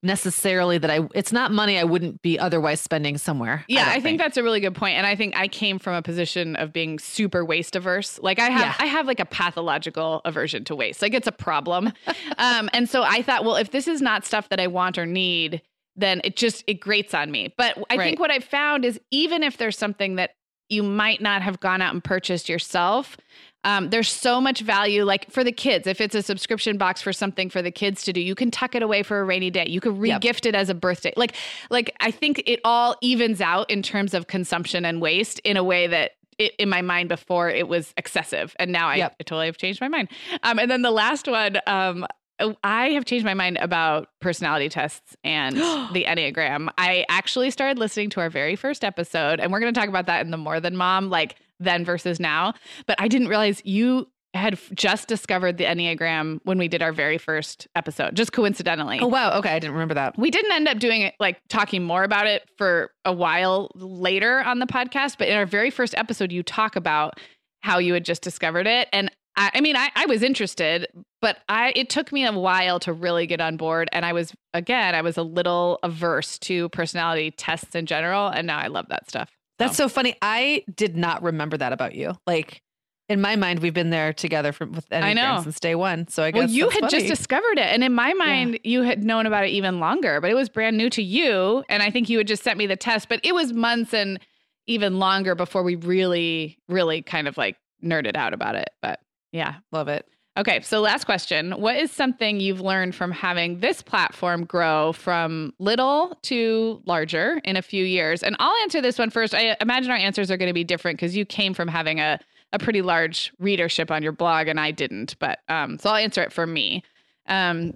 necessarily 0.03 0.79
that 0.79 0.91
I 0.91 1.01
it's 1.15 1.33
not 1.33 1.51
money 1.53 1.79
I 1.79 1.85
wouldn't 1.85 2.23
be 2.23 2.39
otherwise 2.39 2.81
spending 2.81 3.19
somewhere. 3.19 3.65
Yeah, 3.67 3.87
don't 3.87 3.95
I, 3.95 4.01
think, 4.01 4.19
that's 4.19 4.37
a 4.37 4.43
really 4.43 4.61
good 4.61 4.75
point, 4.75 4.97
and 4.97 5.07
I 5.07 5.17
think 5.17 5.35
I 5.37 5.49
came 5.49 5.79
from 5.79 5.95
a 5.95 6.03
position 6.03 6.55
of 6.57 6.73
being 6.73 6.99
super 6.99 7.45
waste 7.45 7.75
averse. 7.75 8.19
Like 8.23 8.39
I 8.39 8.49
have, 8.51 8.61
Yeah. 8.61 8.75
I 8.79 8.87
have 8.87 9.07
like 9.07 9.21
a 9.21 9.25
pathological 9.25 10.21
aversion 10.25 10.65
to 10.65 10.77
waste. 10.77 11.03
Like 11.03 11.15
it's 11.15 11.27
a 11.27 11.33
problem, 11.33 11.93
um, 12.39 12.69
and 12.73 12.89
so 12.89 13.03
I 13.03 13.23
thought, 13.23 13.45
well, 13.45 13.57
if 13.57 13.71
this 13.71 13.89
is 13.89 14.01
not 14.01 14.25
stuff 14.25 14.49
that 14.51 14.61
I 14.61 14.67
want 14.69 14.99
or 14.99 15.07
need, 15.07 15.63
then 15.97 16.21
it 16.25 16.37
just 16.37 16.65
it 16.67 16.81
grates 16.81 17.15
on 17.15 17.31
me. 17.31 17.53
But 17.57 17.79
I 17.91 17.97
Right. 17.97 18.05
think 18.05 18.21
what 18.21 18.31
I've 18.31 18.45
found 18.45 18.85
is 18.85 19.01
even 19.11 19.43
if 19.43 19.57
there's 19.57 19.79
something 19.79 20.17
that 20.17 20.33
you 20.69 20.83
might 20.83 21.21
not 21.21 21.43
have 21.43 21.61
gone 21.61 21.81
out 21.81 21.95
and 21.95 22.03
purchased 22.03 22.49
yourself. 22.49 23.17
Um, 23.63 23.91
there's 23.91 24.09
so 24.11 24.41
much 24.41 24.61
value, 24.61 25.05
like 25.05 25.31
for 25.31 25.43
the 25.45 25.53
kids. 25.53 25.87
If 25.87 26.01
it's 26.01 26.15
a 26.15 26.23
subscription 26.23 26.77
box 26.77 27.03
for 27.03 27.13
something 27.13 27.51
for 27.51 27.63
the 27.63 27.71
kids 27.71 28.03
to 28.05 28.13
do, 28.13 28.21
you 28.21 28.35
can 28.35 28.51
tuck 28.51 28.75
it 28.75 28.83
away 28.83 29.03
for 29.03 29.21
a 29.21 29.25
rainy 29.25 29.51
day. 29.51 29.67
You 29.69 29.81
Yep. 29.85 30.21
regift 30.23 30.47
it 30.47 30.55
as 30.55 30.69
a 30.69 30.75
birthday. 30.75 31.13
Like, 31.17 31.35
like 31.71 31.95
I 32.01 32.11
think 32.11 32.43
it 32.47 32.61
all 32.65 32.97
evens 33.01 33.41
out 33.41 33.71
in 33.71 33.83
terms 33.83 34.15
of 34.15 34.27
consumption 34.27 34.85
and 34.85 35.01
waste 35.01 35.39
in 35.41 35.57
a 35.57 35.65
way 35.65 35.87
that 35.87 36.13
it, 36.39 36.55
in 36.59 36.69
my 36.69 36.83
mind 36.83 37.09
before 37.09 37.49
it 37.49 37.67
was 37.67 37.95
excessive, 37.97 38.55
and 38.59 38.71
now 38.71 38.89
I, 38.89 38.97
Yep. 38.97 39.17
I 39.21 39.23
totally 39.25 39.47
have 39.47 39.57
changed 39.57 39.81
my 39.81 39.89
mind. 39.89 40.09
Um, 40.43 40.59
and 40.59 40.71
then 40.71 40.83
the 40.83 40.91
last 40.91 41.27
one, 41.29 41.59
um, 41.67 42.07
Oh, 42.39 42.55
I 42.63 42.91
have 42.91 43.05
changed 43.05 43.25
my 43.25 43.35
mind 43.35 43.59
about 43.61 44.09
personality 44.21 44.69
tests 44.69 45.17
and 45.25 45.57
the 45.93 46.05
Enneagram. 46.05 46.69
I 46.79 47.05
actually 47.09 47.51
started 47.51 47.79
listening 47.79 48.11
to 48.11 48.21
our 48.21 48.31
very 48.31 48.57
first 48.57 48.85
episode, 48.85 49.41
and 49.41 49.53
we're 49.53 49.61
going 49.61 49.73
to 49.73 49.79
talk 49.79 49.89
about 49.89 50.07
that 50.07 50.25
in 50.25 50.31
the 50.31 50.37
More 50.37 50.61
Than 50.61 50.77
Mom, 50.77 51.09
like 51.11 51.37
then 51.59 51.85
versus 51.85 52.21
now. 52.21 52.55
But 52.87 53.01
I 53.01 53.09
didn't 53.09 53.29
realize 53.29 53.63
you 53.65 54.09
had 54.35 54.59
just 54.75 55.09
discovered 55.09 55.57
the 55.57 55.65
Enneagram 55.65 56.41
when 56.45 56.59
we 56.59 56.69
did 56.69 56.83
our 56.83 56.93
very 56.93 57.19
first 57.19 57.67
episode, 57.75 58.15
just 58.15 58.33
coincidentally. 58.33 58.99
Oh 59.01 59.07
wow. 59.07 59.39
Okay. 59.39 59.51
I 59.51 59.59
didn't 59.59 59.73
remember 59.73 59.95
that. 59.95 60.19
We 60.19 60.31
didn't 60.31 60.53
end 60.53 60.69
up 60.69 60.79
doing 60.79 61.01
it, 61.03 61.15
like 61.19 61.41
talking 61.49 61.83
more 61.83 62.05
about 62.05 62.27
it 62.27 62.49
for 62.59 62.91
a 63.05 63.13
while 63.13 63.71
later 63.75 64.41
on 64.41 64.59
the 64.59 64.67
podcast. 64.67 65.17
But 65.19 65.29
in 65.29 65.37
our 65.37 65.47
very 65.47 65.71
first 65.71 65.95
episode, 65.97 66.31
you 66.31 66.43
talk 66.43 66.77
about 66.77 67.19
how 67.61 67.79
you 67.79 67.95
had 67.95 68.05
just 68.05 68.23
discovered 68.23 68.67
it. 68.67 68.89
And 68.93 69.11
I, 69.37 69.51
I 69.55 69.61
mean, 69.61 69.77
I, 69.77 69.91
I 69.95 70.07
was 70.07 70.23
interested, 70.23 70.87
but 71.21 71.39
I 71.49 71.73
it 71.77 71.91
took 71.91 72.13
me 72.13 72.25
a 72.25 72.33
while 72.33 72.81
to 72.81 72.93
really 72.93 73.27
get 73.27 73.41
on 73.41 73.57
board. 73.57 73.89
And 73.93 74.05
I 74.05 74.13
was 74.13 74.35
again, 74.55 74.95
I 74.95 75.03
was 75.03 75.17
a 75.17 75.23
little 75.23 75.79
averse 75.83 76.39
to 76.41 76.69
personality 76.71 77.31
tests 77.31 77.75
in 77.75 77.87
general. 77.87 78.29
And 78.29 78.47
now 78.47 78.59
I 78.59 78.69
love 78.69 78.87
that 78.89 79.09
stuff. 79.09 79.31
That's 79.59 79.77
so 79.77 79.89
funny. 79.89 80.17
I 80.21 80.65
did 80.75 80.97
not 80.97 81.23
remember 81.23 81.57
that 81.57 81.73
about 81.73 81.95
you. 81.95 82.15
Like 82.27 82.63
in 83.09 83.21
my 83.21 83.37
mind, 83.37 83.61
we've 83.61 83.75
been 83.75 83.91
there 83.91 84.13
together 84.13 84.53
from 84.53 84.73
with 84.73 84.87
I 84.91 85.13
know. 85.13 85.41
since 85.43 85.61
day 85.61 85.77
one. 85.77 86.09
So 86.09 86.25
I 86.25 86.33
guess 86.33 86.49
Well, 86.49 86.51
you 86.51 86.69
had 86.71 86.91
just 86.91 87.07
discovered 87.07 87.59
it. 87.59 87.67
And 87.67 87.85
in 87.85 87.95
my 87.95 88.13
mind, 88.15 88.59
you 88.65 88.83
had 88.83 89.05
known 89.05 89.27
about 89.27 89.45
it 89.45 89.51
even 89.51 89.79
longer, 89.79 90.21
but 90.21 90.31
it 90.31 90.35
was 90.35 90.49
brand 90.49 90.77
new 90.77 90.91
to 90.91 91.03
you. 91.03 91.63
And 91.69 91.83
I 91.83 91.91
think 91.91 92.09
you 92.09 92.19
had 92.19 92.27
just 92.27 92.43
sent 92.43 92.59
me 92.59 92.67
the 92.67 92.77
test, 92.77 93.09
but 93.09 93.21
it 93.23 93.33
was 93.33 93.53
months 93.53 93.95
and 93.95 94.19
even 94.67 94.99
longer 94.99 95.37
before 95.37 95.63
we 95.63 95.77
really, 95.77 96.59
really 96.69 97.01
kind 97.01 97.29
of 97.29 97.39
like 97.39 97.57
nerded 97.83 98.17
out 98.17 98.35
about 98.35 98.57
it. 98.57 98.71
But 98.83 98.99
yeah. 99.37 99.57
love 99.73 99.89
it. 99.89 100.07
Okay. 100.39 100.61
So, 100.61 100.81
last 100.81 101.05
question 101.05 101.53
What 101.53 101.77
is 101.77 101.91
something 101.91 102.41
you've 102.41 102.61
learned 102.61 102.95
from 102.95 103.11
having 103.11 103.61
this 103.61 103.83
platform 103.83 104.45
grow 104.45 104.93
from 104.93 105.53
little 105.59 106.19
to 106.25 106.83
larger 106.85 107.41
in 107.45 107.57
a 107.57 107.63
few 107.63 107.85
years? 107.85 108.23
And 108.23 108.37
I'll 108.39 108.57
answer 108.63 108.81
this 108.81 108.99
one 108.99 109.11
first. 109.11 109.35
I 109.35 109.57
imagine 109.61 109.91
our 109.91 109.97
answers 109.97 110.31
are 110.31 110.37
going 110.37 110.51
to 110.51 110.55
be 110.55 110.65
different 110.65 110.99
because 110.99 111.17
you 111.17 111.25
came 111.25 111.55
from 111.55 111.69
having 111.69 112.01
a, 112.01 112.19
a 112.53 112.59
pretty 112.59 112.83
large 112.83 113.33
readership 113.39 113.91
on 113.91 114.03
your 114.03 114.13
blog 114.13 114.49
and 114.49 114.61
I 114.61 114.71
didn't. 114.71 115.19
But 115.19 115.41
um, 115.49 115.79
so 115.79 115.91
I'll 115.91 115.97
answer 115.97 116.23
it 116.23 116.33
for 116.33 116.47
me. 116.47 116.83
Um, 117.27 117.73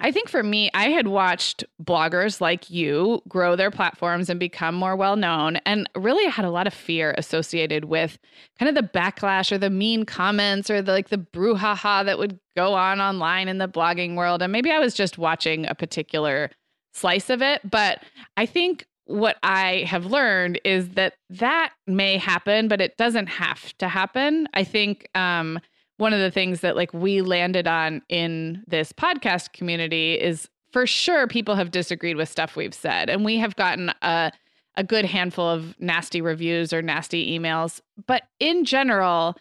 I 0.00 0.10
think 0.10 0.28
for 0.28 0.42
me, 0.42 0.70
I 0.74 0.88
had 0.88 1.06
watched 1.06 1.64
bloggers 1.82 2.40
like 2.40 2.70
you 2.70 3.22
grow 3.28 3.56
their 3.56 3.70
platforms 3.70 4.28
and 4.28 4.40
become 4.40 4.74
more 4.74 4.96
well 4.96 5.16
known, 5.16 5.56
and 5.66 5.88
really 5.94 6.26
I 6.26 6.30
had 6.30 6.44
a 6.44 6.50
lot 6.50 6.66
of 6.66 6.74
fear 6.74 7.14
associated 7.18 7.84
with 7.84 8.18
kind 8.58 8.68
of 8.68 8.74
the 8.74 8.88
backlash 8.88 9.52
or 9.52 9.58
the 9.58 9.70
mean 9.70 10.04
comments 10.04 10.70
or 10.70 10.82
the 10.82 10.92
like 10.92 11.10
the 11.10 11.18
brouhaha 11.18 12.04
that 12.04 12.18
would 12.18 12.40
go 12.56 12.74
on 12.74 13.00
online 13.00 13.48
in 13.48 13.58
the 13.58 13.68
blogging 13.68 14.16
world. 14.16 14.42
And 14.42 14.50
maybe 14.50 14.70
I 14.70 14.78
was 14.78 14.94
just 14.94 15.18
watching 15.18 15.66
a 15.66 15.74
particular 15.74 16.50
slice 16.94 17.30
of 17.30 17.42
it, 17.42 17.60
but 17.68 18.02
I 18.36 18.46
think 18.46 18.86
what 19.06 19.36
I 19.42 19.84
have 19.86 20.06
learned 20.06 20.60
is 20.64 20.90
that 20.90 21.14
that 21.30 21.72
may 21.86 22.16
happen, 22.16 22.68
but 22.68 22.80
it 22.80 22.96
doesn't 22.96 23.26
have 23.26 23.76
to 23.78 23.88
happen. 23.88 24.48
I 24.54 24.64
think 24.64 25.08
um, 25.14 25.58
one 26.02 26.12
of 26.12 26.18
the 26.18 26.32
things 26.32 26.60
that 26.60 26.74
like 26.74 26.92
we 26.92 27.22
landed 27.22 27.68
on 27.68 28.02
in 28.08 28.64
this 28.66 28.92
podcast 28.92 29.52
community 29.52 30.14
is 30.14 30.48
for 30.72 30.84
sure 30.84 31.28
people 31.28 31.54
have 31.54 31.70
disagreed 31.70 32.16
with 32.16 32.28
stuff 32.28 32.56
we've 32.56 32.74
said, 32.74 33.08
and 33.08 33.24
we 33.24 33.38
have 33.38 33.56
gotten 33.56 33.92
a 34.02 34.32
a 34.76 34.82
good 34.82 35.04
handful 35.04 35.48
of 35.48 35.78
nasty 35.78 36.20
reviews 36.20 36.72
or 36.72 36.82
nasty 36.82 37.38
emails. 37.38 37.80
But 38.06 38.22
in 38.40 38.64
general, 38.64 39.36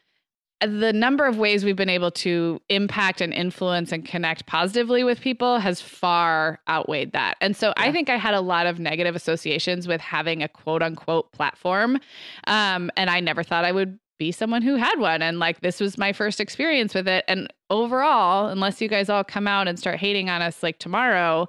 the 0.59 0.93
number 0.93 1.25
of 1.25 1.37
ways 1.37 1.65
we've 1.65 1.75
been 1.75 1.89
able 1.89 2.11
to 2.11 2.61
impact 2.69 3.21
and 3.21 3.33
influence 3.33 3.91
and 3.91 4.05
connect 4.05 4.45
positively 4.45 5.03
with 5.03 5.21
people 5.21 5.57
has 5.57 5.81
far 5.81 6.59
outweighed 6.69 7.13
that. 7.13 7.37
And 7.41 7.55
so 7.55 7.73
I 7.77 7.91
think 7.91 8.09
I 8.09 8.17
had 8.17 8.33
a 8.33 8.41
lot 8.41 8.67
of 8.67 8.77
negative 8.77 9.15
associations 9.15 9.87
with 9.87 10.01
having 10.01 10.43
a 10.43 10.47
quote 10.47 10.83
unquote 10.83 11.31
platform. 11.31 11.97
Um, 12.45 12.91
and 12.95 13.09
I 13.09 13.21
never 13.21 13.41
thought 13.41 13.65
I 13.65 13.71
would 13.71 13.97
be 14.21 14.31
someone 14.31 14.61
who 14.61 14.75
had 14.75 14.99
one. 14.99 15.23
And 15.23 15.39
like 15.39 15.61
this 15.61 15.79
was 15.79 15.97
my 15.97 16.13
first 16.13 16.39
experience 16.39 16.93
with 16.93 17.07
it. 17.07 17.25
And 17.27 17.51
overall, 17.71 18.49
unless 18.49 18.79
you 18.79 18.87
guys 18.87 19.09
all 19.09 19.23
come 19.23 19.47
out 19.47 19.67
and 19.67 19.79
start 19.79 19.97
hating 19.97 20.29
on 20.29 20.43
us 20.43 20.61
like 20.61 20.77
tomorrow, 20.77 21.47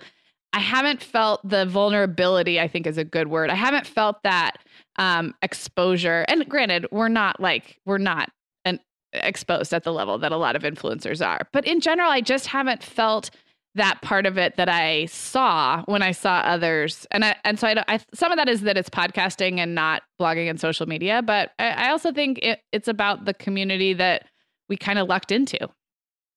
I 0.55 0.61
haven't 0.61 1.03
felt 1.03 1.47
the 1.47 1.67
vulnerability, 1.67 2.59
I 2.59 2.69
think 2.69 2.87
is 2.87 2.97
a 2.97 3.05
good 3.05 3.29
word. 3.29 3.51
I 3.51 3.57
haven't 3.57 3.87
felt 3.87 4.23
that 4.23 4.57
um, 4.97 5.35
exposure. 5.43 6.25
And 6.29 6.49
granted, 6.49 6.87
we're 6.91 7.11
not 7.11 7.41
like, 7.41 7.79
we're 7.85 7.99
not 7.99 8.31
an 8.65 8.81
exposed 9.13 9.75
at 9.75 9.85
the 9.85 9.93
level 9.93 10.17
that 10.17 10.33
a 10.33 10.39
lot 10.39 10.57
of 10.57 10.63
influencers 10.63 11.23
are. 11.25 11.47
But 11.53 11.67
in 11.67 11.79
general, 11.79 12.11
I 12.11 12.23
just 12.23 12.47
haven't 12.47 12.83
felt 12.83 13.29
that 13.75 14.03
part 14.03 14.27
of 14.27 14.37
it 14.37 14.57
that 14.57 14.69
I 14.69 15.07
saw 15.07 15.83
when 15.87 16.03
I 16.03 16.13
saw 16.13 16.41
others. 16.41 17.07
And 17.11 17.25
I, 17.25 17.37
and 17.45 17.59
so 17.59 17.69
I, 17.69 17.83
I 17.89 18.01
some 18.13 18.31
of 18.31 18.37
that 18.37 18.49
is 18.49 18.63
that 18.63 18.77
it's 18.77 18.91
podcasting 18.91 19.59
and 19.59 19.75
not 19.75 20.03
blogging 20.21 20.51
and 20.51 20.61
social 20.61 20.87
media. 20.87 21.23
But 21.23 21.53
I, 21.59 21.69
I 21.71 21.91
also 21.91 22.13
think 22.13 22.39
it, 22.43 22.61
it's 22.73 22.89
about 22.89 23.25
the 23.25 23.35
community 23.35 23.95
that 23.95 24.27
we 24.69 24.77
kind 24.77 24.99
of 24.99 25.09
lucked 25.09 25.33
into. 25.33 25.59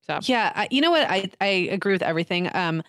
So 0.01 0.19
Yeah, 0.23 0.51
I, 0.55 0.67
you 0.71 0.81
know 0.81 0.91
what? 0.91 1.09
I 1.09 1.29
I 1.41 1.69
agree 1.71 1.93
with 1.93 2.03
everything. 2.03 2.49
Um, 2.53 2.83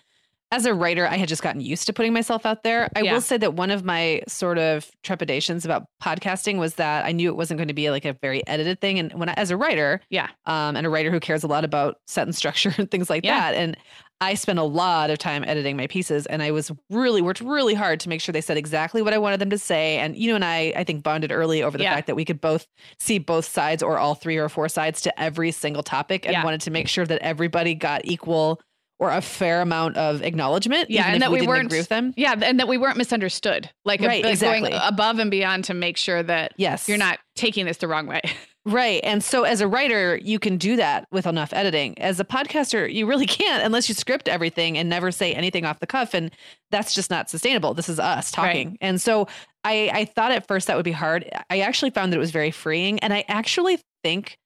as 0.51 0.65
a 0.65 0.73
writer, 0.73 1.05
I 1.05 1.17
had 1.17 1.27
just 1.27 1.41
gotten 1.41 1.59
used 1.59 1.87
to 1.87 1.93
putting 1.93 2.13
myself 2.13 2.45
out 2.45 2.63
there. 2.63 2.89
I 2.95 3.01
Yeah. 3.01 3.13
will 3.13 3.21
say 3.21 3.37
that 3.37 3.55
one 3.55 3.69
of 3.69 3.83
my 3.83 4.21
sort 4.29 4.57
of 4.57 4.89
trepidations 5.03 5.65
about 5.65 5.85
podcasting 6.01 6.57
was 6.57 6.75
that 6.75 7.03
I 7.05 7.11
knew 7.11 7.27
it 7.29 7.35
wasn't 7.35 7.57
going 7.57 7.67
to 7.67 7.73
be 7.73 7.89
like 7.91 8.05
a 8.05 8.13
very 8.21 8.45
edited 8.47 8.79
thing. 8.79 8.97
And 8.97 9.11
when 9.13 9.27
I, 9.27 9.33
as 9.33 9.51
a 9.51 9.57
writer, 9.57 9.99
Yeah. 10.09 10.27
um, 10.45 10.77
and 10.77 10.87
a 10.87 10.89
writer 10.89 11.11
who 11.11 11.19
cares 11.19 11.43
a 11.43 11.47
lot 11.47 11.65
about 11.65 11.97
sentence 12.07 12.37
structure 12.37 12.73
and 12.77 12.89
things 12.91 13.09
like 13.09 13.25
Yeah. 13.25 13.37
that, 13.51 13.55
and 13.57 13.75
I 14.21 14.33
spent 14.35 14.57
a 14.57 14.63
lot 14.63 15.09
of 15.11 15.19
time 15.19 15.43
editing 15.45 15.77
my 15.77 15.85
pieces, 15.85 16.25
and 16.25 16.41
I 16.41 16.49
was 16.51 16.71
really 16.89 17.21
worked 17.21 17.41
really 17.41 17.75
hard 17.75 17.99
to 17.99 18.09
make 18.09 18.19
sure 18.21 18.33
they 18.33 18.41
said 18.41 18.57
exactly 18.57 19.01
what 19.03 19.13
I 19.13 19.17
wanted 19.19 19.39
them 19.39 19.51
to 19.51 19.59
say. 19.59 19.97
And 19.99 20.15
you 20.17 20.29
know, 20.29 20.35
and 20.35 20.45
I, 20.45 20.73
I 20.75 20.83
think, 20.85 21.03
bonded 21.03 21.31
early 21.31 21.61
over 21.61 21.77
the 21.77 21.83
Yeah. 21.83 21.93
fact 21.93 22.07
that 22.07 22.15
we 22.15 22.25
could 22.25 22.41
both 22.41 22.65
see 22.99 23.19
both 23.19 23.45
sides 23.45 23.83
or 23.83 23.99
all 23.99 24.15
three 24.15 24.37
or 24.37 24.49
four 24.49 24.69
sides 24.69 25.01
to 25.01 25.21
every 25.21 25.51
single 25.51 25.83
topic, 25.83 26.25
and 26.27 26.41
wanted 26.43 26.61
to 26.61 26.71
make 26.71 26.87
sure 26.87 27.05
that 27.05 27.19
everybody 27.21 27.75
got 27.75 28.01
equal 28.05 28.59
or 28.99 29.11
a 29.11 29.21
fair 29.21 29.61
amount 29.61 29.95
of 29.97 30.21
acknowledgement. 30.23 30.89
Yeah, 30.89 31.07
and 31.07 31.21
that 31.21 31.31
we 31.31 31.39
didn't 31.39 31.49
weren't- 31.49 31.65
agree 31.67 31.79
with 31.79 31.89
them. 31.89 32.13
Yeah, 32.17 32.35
and 32.41 32.59
that 32.59 32.67
we 32.67 32.77
weren't 32.77 32.97
misunderstood. 32.97 33.69
Like, 33.85 34.01
Right, 34.01 34.23
like 34.23 34.33
exactly. 34.33 34.69
going 34.71 34.81
above 34.83 35.19
and 35.19 35.29
beyond 35.29 35.65
to 35.65 35.73
make 35.73 35.97
sure 35.97 36.23
that 36.23 36.53
Yes, 36.57 36.87
you're 36.89 36.97
not 36.97 37.19
taking 37.35 37.65
this 37.65 37.77
the 37.77 37.87
wrong 37.87 38.07
way. 38.07 38.21
Right. 38.69 38.99
And 39.01 39.23
so 39.23 39.43
as 39.45 39.61
a 39.61 39.67
writer, 39.67 40.17
you 40.21 40.39
can 40.39 40.57
do 40.57 40.75
that 40.75 41.07
with 41.09 41.25
enough 41.25 41.53
editing. 41.53 41.97
As 42.01 42.19
a 42.19 42.25
podcaster, 42.25 42.93
you 42.93 43.05
really 43.05 43.25
can't 43.25 43.63
unless 43.63 43.87
you 43.87 43.95
script 43.95 44.27
everything 44.27 44.77
and 44.77 44.89
never 44.89 45.09
say 45.09 45.33
anything 45.33 45.63
off 45.63 45.79
the 45.79 45.87
cuff. 45.87 46.13
And 46.13 46.31
that's 46.69 46.93
just 46.93 47.09
not 47.09 47.29
sustainable. 47.29 47.73
This 47.73 47.87
is 47.87 47.97
us 47.97 48.29
talking. 48.29 48.77
And 48.81 48.99
so 49.01 49.29
I, 49.63 49.89
I 49.93 50.03
thought 50.03 50.33
at 50.33 50.49
first 50.49 50.67
that 50.67 50.75
would 50.75 50.83
be 50.83 50.91
hard. 50.91 51.31
I 51.49 51.61
actually 51.61 51.91
found 51.91 52.11
that 52.11 52.17
it 52.17 52.19
was 52.19 52.31
very 52.31 52.51
freeing. 52.51 52.99
And 52.99 53.13
I 53.13 53.23
actually 53.29 53.79
think, 54.03 54.37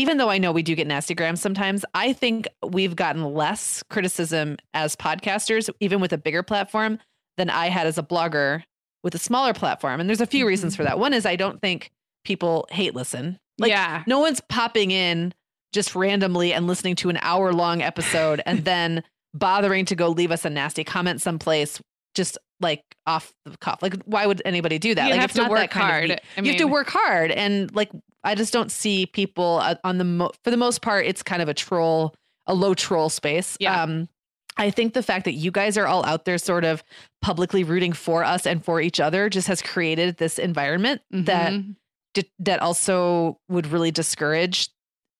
even 0.00 0.16
though 0.16 0.30
I 0.30 0.38
know 0.38 0.50
we 0.50 0.62
do 0.62 0.74
get 0.74 0.86
nasty 0.86 1.14
grams 1.14 1.42
sometimes, 1.42 1.84
I 1.92 2.14
think 2.14 2.48
we've 2.66 2.96
gotten 2.96 3.22
less 3.34 3.82
criticism 3.90 4.56
as 4.72 4.96
podcasters, 4.96 5.68
even 5.78 6.00
with 6.00 6.14
a 6.14 6.18
bigger 6.18 6.42
platform, 6.42 6.98
than 7.36 7.50
I 7.50 7.68
had 7.68 7.86
as 7.86 7.98
a 7.98 8.02
blogger 8.02 8.62
with 9.04 9.14
a 9.14 9.18
smaller 9.18 9.52
platform. 9.52 10.00
And 10.00 10.08
there's 10.08 10.22
a 10.22 10.26
few 10.26 10.46
reasons 10.46 10.74
for 10.74 10.84
that. 10.84 10.92
Mm-hmm. 10.92 11.00
One 11.00 11.12
is 11.12 11.26
I 11.26 11.36
don't 11.36 11.60
think 11.60 11.90
people 12.24 12.66
hate 12.70 12.94
listen. 12.94 13.38
Like 13.58 13.68
yeah. 13.68 14.02
no 14.06 14.20
one's 14.20 14.40
popping 14.40 14.90
in 14.90 15.34
just 15.72 15.94
randomly 15.94 16.54
and 16.54 16.66
listening 16.66 16.96
to 16.96 17.10
an 17.10 17.18
hour 17.20 17.52
long 17.52 17.82
episode 17.82 18.40
and 18.46 18.64
then 18.64 19.02
bothering 19.34 19.84
to 19.84 19.94
go 19.94 20.08
leave 20.08 20.32
us 20.32 20.46
a 20.46 20.50
nasty 20.50 20.82
comment 20.82 21.20
someplace 21.20 21.78
just 22.14 22.38
like 22.58 22.82
off 23.06 23.34
the 23.44 23.56
cuff. 23.58 23.82
Like 23.82 24.02
why 24.04 24.24
would 24.26 24.40
anybody 24.46 24.78
do 24.78 24.94
that? 24.94 25.04
You 25.04 25.10
like 25.10 25.20
have 25.20 25.30
it's 25.30 25.36
to 25.36 25.42
not 25.42 25.50
work 25.50 25.60
that 25.60 25.70
kind 25.70 25.84
of 25.84 25.90
hard. 25.90 26.20
I 26.38 26.40
you 26.40 26.52
have 26.52 26.60
to 26.60 26.66
work 26.66 26.88
hard 26.88 27.30
and 27.32 27.74
like 27.74 27.90
I 28.24 28.34
just 28.34 28.52
don't 28.52 28.70
see 28.70 29.06
people 29.06 29.60
uh, 29.62 29.76
on 29.84 29.98
the 29.98 30.04
mo- 30.04 30.32
for 30.44 30.50
the 30.50 30.56
most 30.56 30.82
part 30.82 31.06
it's 31.06 31.22
kind 31.22 31.40
of 31.42 31.48
a 31.48 31.54
troll 31.54 32.14
a 32.46 32.54
low 32.54 32.74
troll 32.74 33.08
space. 33.08 33.56
Yeah. 33.60 33.82
Um 33.82 34.08
I 34.56 34.70
think 34.70 34.92
the 34.94 35.02
fact 35.02 35.24
that 35.24 35.32
you 35.34 35.50
guys 35.50 35.78
are 35.78 35.86
all 35.86 36.04
out 36.04 36.24
there 36.26 36.36
sort 36.36 36.64
of 36.64 36.82
publicly 37.22 37.64
rooting 37.64 37.92
for 37.92 38.24
us 38.24 38.46
and 38.46 38.62
for 38.64 38.80
each 38.80 39.00
other 39.00 39.30
just 39.30 39.46
has 39.48 39.62
created 39.62 40.16
this 40.18 40.38
environment 40.38 41.00
that 41.10 41.52
Mhm. 41.52 41.76
di- 42.14 42.30
that 42.40 42.60
also 42.60 43.38
would 43.48 43.68
really 43.68 43.90
discourage 43.90 44.68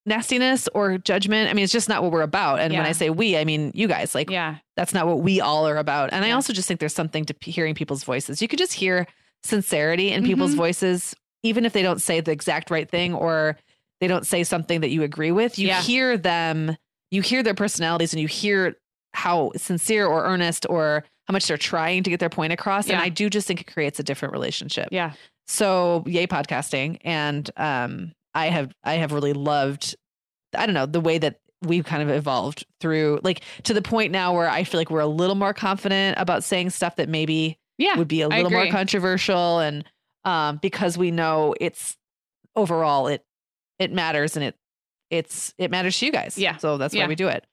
nastiness 0.06 0.68
or 0.74 0.98
judgment. 0.98 1.48
I 1.48 1.52
mean, 1.54 1.62
it's 1.62 1.72
just 1.72 1.88
not 1.88 2.02
what 2.02 2.10
we're 2.10 2.22
about. 2.22 2.58
And 2.60 2.72
when 2.72 2.86
I 2.86 2.92
say 2.92 3.10
we, 3.10 3.36
I 3.36 3.44
mean 3.44 3.70
you 3.74 3.86
guys. 3.86 4.14
Like 4.14 4.30
yeah. 4.30 4.56
that's 4.76 4.92
not 4.92 5.06
what 5.06 5.20
we 5.20 5.40
all 5.40 5.66
are 5.68 5.76
about. 5.76 6.12
And 6.12 6.24
I 6.24 6.32
also 6.32 6.52
just 6.52 6.66
think 6.66 6.80
there's 6.80 6.94
something 6.94 7.24
to 7.26 7.34
p- 7.34 7.50
hearing 7.50 7.74
people's 7.74 8.02
voices. 8.04 8.42
You 8.42 8.48
could 8.48 8.58
just 8.58 8.72
hear 8.72 9.06
sincerity 9.44 10.10
in 10.10 10.24
people's 10.24 10.52
Mhm. 10.54 10.56
voices, 10.56 11.14
even 11.42 11.64
if 11.64 11.72
they 11.72 11.82
don't 11.82 12.00
say 12.02 12.20
the 12.20 12.32
exact 12.32 12.70
right 12.70 12.88
thing 12.90 13.14
or 13.14 13.56
they 14.00 14.06
don't 14.06 14.26
say 14.26 14.44
something 14.44 14.80
that 14.80 14.90
you 14.90 15.02
agree 15.02 15.30
with. 15.32 15.58
You 15.58 15.68
Yeah. 15.68 15.82
hear 15.82 16.16
them, 16.16 16.76
you 17.10 17.22
hear 17.22 17.42
their 17.42 17.54
personalities, 17.54 18.12
and 18.12 18.20
you 18.20 18.28
hear 18.28 18.76
how 19.12 19.50
sincere 19.56 20.06
or 20.06 20.24
earnest 20.24 20.66
or 20.70 21.04
how 21.26 21.32
much 21.32 21.46
they're 21.46 21.56
trying 21.58 22.02
to 22.04 22.10
get 22.10 22.20
their 22.20 22.28
point 22.30 22.52
across. 22.52 22.88
And 22.88 23.00
I 23.00 23.08
do 23.08 23.28
just 23.28 23.46
think 23.46 23.60
it 23.60 23.66
creates 23.72 23.98
a 23.98 24.02
different 24.02 24.32
relationship. 24.32 24.88
Yeah. 24.90 25.12
So 25.48 26.04
yay 26.06 26.26
podcasting. 26.26 26.98
And 27.04 27.50
um 27.56 28.12
I 28.34 28.46
have 28.46 28.72
I 28.84 28.94
have 28.94 29.12
really 29.12 29.32
loved 29.32 29.96
I 30.56 30.66
don't 30.66 30.74
know, 30.74 30.86
the 30.86 31.00
way 31.00 31.18
that 31.18 31.40
we've 31.62 31.84
kind 31.84 32.02
of 32.02 32.08
evolved 32.08 32.64
through 32.80 33.20
like 33.22 33.42
to 33.64 33.74
the 33.74 33.82
point 33.82 34.12
now 34.12 34.32
where 34.34 34.48
I 34.48 34.64
feel 34.64 34.80
like 34.80 34.90
we're 34.90 35.00
a 35.00 35.06
little 35.06 35.34
more 35.36 35.52
confident 35.52 36.16
about 36.18 36.42
saying 36.44 36.70
stuff 36.70 36.96
that 36.96 37.08
maybe 37.08 37.58
Yeah. 37.78 37.96
would 37.98 38.08
be 38.08 38.22
a 38.22 38.28
little 38.28 38.50
more 38.50 38.66
controversial 38.68 39.58
and 39.58 39.84
um 40.24 40.58
because 40.62 40.96
we 40.98 41.10
know 41.10 41.54
it's 41.60 41.96
overall 42.56 43.06
it 43.06 43.24
it 43.78 43.92
matters 43.92 44.36
and 44.36 44.44
it 44.44 44.56
it's 45.10 45.54
it 45.58 45.70
matters 45.70 45.98
to 45.98 46.06
you 46.06 46.12
guys. 46.12 46.36
Yeah. 46.38 46.56
So 46.58 46.76
that's 46.78 46.94
why 46.94 47.06
we 47.06 47.14
do 47.14 47.28
it. 47.28 47.44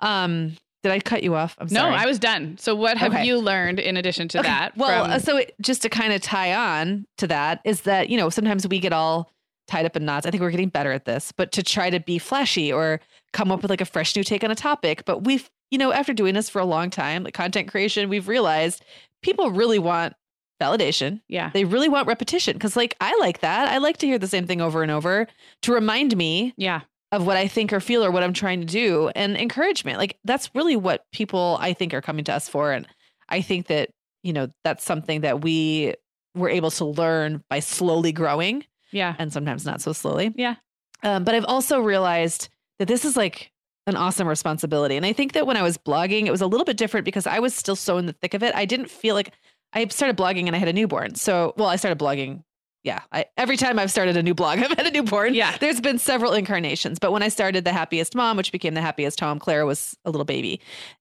Um 0.00 0.56
did 0.82 0.92
I 0.92 0.98
cut 1.00 1.22
you 1.22 1.34
off? 1.34 1.56
I'm 1.58 1.66
No, 1.70 1.80
sorry. 1.80 1.94
I 1.96 2.06
was 2.06 2.18
done. 2.18 2.56
So 2.58 2.74
what 2.74 2.96
have 2.96 3.12
Okay. 3.12 3.26
you 3.26 3.38
learned 3.38 3.78
in 3.78 3.98
addition 3.98 4.28
to 4.28 4.38
Okay. 4.38 4.48
that? 4.48 4.74
Well, 4.78 5.04
from- 5.04 5.12
uh, 5.12 5.18
so 5.18 5.36
it, 5.36 5.54
just 5.60 5.82
to 5.82 5.90
kind 5.90 6.14
of 6.14 6.22
tie 6.22 6.54
on 6.54 7.06
to 7.18 7.26
that 7.26 7.60
is 7.66 7.82
that, 7.82 8.08
you 8.08 8.16
know, 8.16 8.30
sometimes 8.30 8.66
we 8.66 8.78
get 8.78 8.90
all 8.94 9.30
tied 9.68 9.84
up 9.84 9.94
in 9.94 10.06
knots. 10.06 10.24
I 10.24 10.30
think 10.30 10.40
we're 10.42 10.50
getting 10.50 10.70
better 10.70 10.90
at 10.90 11.04
this, 11.04 11.32
but 11.36 11.52
to 11.52 11.62
try 11.62 11.90
to 11.90 12.00
be 12.00 12.18
flashy 12.18 12.72
or 12.72 12.98
come 13.34 13.52
up 13.52 13.60
with 13.60 13.70
like 13.70 13.82
a 13.82 13.84
fresh 13.84 14.16
new 14.16 14.24
take 14.24 14.42
on 14.42 14.50
a 14.50 14.54
topic. 14.54 15.04
But 15.04 15.22
we've, 15.24 15.50
you 15.70 15.76
know, 15.76 15.92
after 15.92 16.14
doing 16.14 16.32
this 16.32 16.48
for 16.48 16.60
a 16.60 16.64
long 16.64 16.88
time, 16.88 17.24
like 17.24 17.34
content 17.34 17.68
creation, 17.68 18.08
we've 18.08 18.26
realized 18.26 18.82
people 19.22 19.50
really 19.50 19.78
want 19.78 20.14
validation. 20.60 21.20
yeah. 21.28 21.50
They 21.52 21.64
really 21.64 21.88
want 21.88 22.06
repetition 22.06 22.54
because, 22.54 22.76
like, 22.76 22.94
I 23.00 23.16
like 23.18 23.40
that. 23.40 23.68
I 23.68 23.78
like 23.78 23.96
to 23.98 24.06
hear 24.06 24.18
the 24.18 24.28
same 24.28 24.46
thing 24.46 24.60
over 24.60 24.82
and 24.82 24.92
over 24.92 25.26
to 25.62 25.72
remind 25.72 26.16
me 26.16 26.54
Yeah. 26.56 26.82
of 27.12 27.26
what 27.26 27.36
I 27.36 27.48
think 27.48 27.72
or 27.72 27.80
feel 27.80 28.04
or 28.04 28.10
what 28.10 28.22
I'm 28.22 28.32
trying 28.32 28.60
to 28.60 28.66
do 28.66 29.08
and 29.16 29.36
encouragement. 29.36 29.98
Like 29.98 30.18
that's 30.24 30.50
really 30.54 30.76
what 30.76 31.04
people 31.12 31.56
I 31.60 31.72
think 31.72 31.92
are 31.94 32.00
coming 32.02 32.24
to 32.26 32.32
us 32.34 32.48
for. 32.48 32.70
And 32.72 32.86
I 33.28 33.40
think 33.40 33.66
that, 33.66 33.90
you 34.22 34.32
know, 34.32 34.48
that's 34.62 34.84
something 34.84 35.22
that 35.22 35.40
we 35.40 35.94
were 36.36 36.48
able 36.48 36.70
to 36.72 36.84
learn 36.84 37.42
by 37.50 37.58
slowly 37.60 38.12
growing 38.12 38.64
Yeah. 38.92 39.16
and 39.18 39.32
sometimes 39.32 39.66
not 39.66 39.80
so 39.80 39.92
slowly. 39.92 40.32
Yeah. 40.36 40.54
Um, 41.02 41.24
but 41.24 41.34
I've 41.34 41.44
also 41.46 41.80
realized 41.80 42.48
that 42.78 42.86
this 42.86 43.04
is 43.04 43.16
like 43.16 43.50
an 43.88 43.96
awesome 43.96 44.28
responsibility. 44.28 44.96
And 44.96 45.04
I 45.04 45.12
think 45.12 45.32
that 45.32 45.46
when 45.48 45.56
I 45.56 45.62
was 45.62 45.76
blogging, 45.78 46.26
it 46.26 46.30
was 46.30 46.42
a 46.42 46.46
little 46.46 46.64
bit 46.66 46.76
different 46.76 47.04
because 47.04 47.26
I 47.26 47.40
was 47.40 47.54
still 47.54 47.74
so 47.74 47.98
in 47.98 48.06
the 48.06 48.12
thick 48.12 48.34
of 48.34 48.42
it. 48.44 48.54
I 48.54 48.64
didn't 48.66 48.90
feel 48.90 49.14
like 49.16 49.32
I 49.72 49.86
started 49.88 50.16
blogging 50.16 50.46
and 50.46 50.56
I 50.56 50.58
had 50.58 50.68
a 50.68 50.72
newborn. 50.72 51.14
So, 51.14 51.54
well, 51.56 51.68
I 51.68 51.76
started 51.76 51.98
blogging. 51.98 52.42
Yeah. 52.82 53.00
I, 53.12 53.26
every 53.36 53.56
time 53.58 53.78
I've 53.78 53.90
started 53.90 54.16
a 54.16 54.22
new 54.22 54.34
blog, 54.34 54.58
I've 54.62 54.70
had 54.76 54.86
a 54.86 54.90
newborn. 54.90 55.34
Yeah. 55.34 55.56
There's 55.58 55.80
been 55.80 55.98
several 55.98 56.32
incarnations. 56.32 56.98
But 56.98 57.12
when 57.12 57.22
I 57.22 57.28
started 57.28 57.64
The 57.64 57.72
Happiest 57.72 58.14
Mom, 58.14 58.36
which 58.36 58.52
became 58.52 58.74
The 58.74 58.80
Happiest 58.80 59.20
Home, 59.20 59.38
Clara 59.38 59.66
was 59.66 59.96
a 60.04 60.10
little 60.10 60.24
baby. 60.24 60.60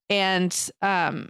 And 0.09 0.53
um, 0.81 1.29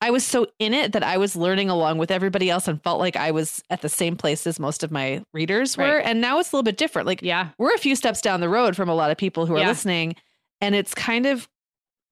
I 0.00 0.10
was 0.10 0.24
so 0.24 0.46
in 0.58 0.72
it 0.72 0.92
that 0.92 1.02
I 1.02 1.18
was 1.18 1.36
learning 1.36 1.68
along 1.68 1.98
with 1.98 2.10
everybody 2.10 2.48
else 2.48 2.66
and 2.66 2.82
felt 2.82 2.98
like 2.98 3.16
I 3.16 3.30
was 3.30 3.62
at 3.68 3.82
the 3.82 3.88
same 3.90 4.16
place 4.16 4.46
as 4.46 4.58
most 4.58 4.82
of 4.82 4.90
my 4.90 5.22
readers 5.34 5.76
were. 5.76 5.84
Right. 5.96 6.04
And 6.06 6.20
now 6.20 6.38
it's 6.38 6.50
a 6.52 6.56
little 6.56 6.64
bit 6.64 6.78
different. 6.78 7.06
Like, 7.06 7.20
Yeah. 7.22 7.50
we're 7.58 7.74
a 7.74 7.78
few 7.78 7.94
steps 7.94 8.22
down 8.22 8.40
the 8.40 8.48
road 8.48 8.74
from 8.76 8.88
a 8.88 8.94
lot 8.94 9.10
of 9.10 9.18
people 9.18 9.44
who 9.46 9.54
are 9.56 9.60
Yeah. 9.60 9.68
listening 9.68 10.16
and 10.62 10.74
it's 10.74 10.94
kind 10.94 11.26
of 11.26 11.48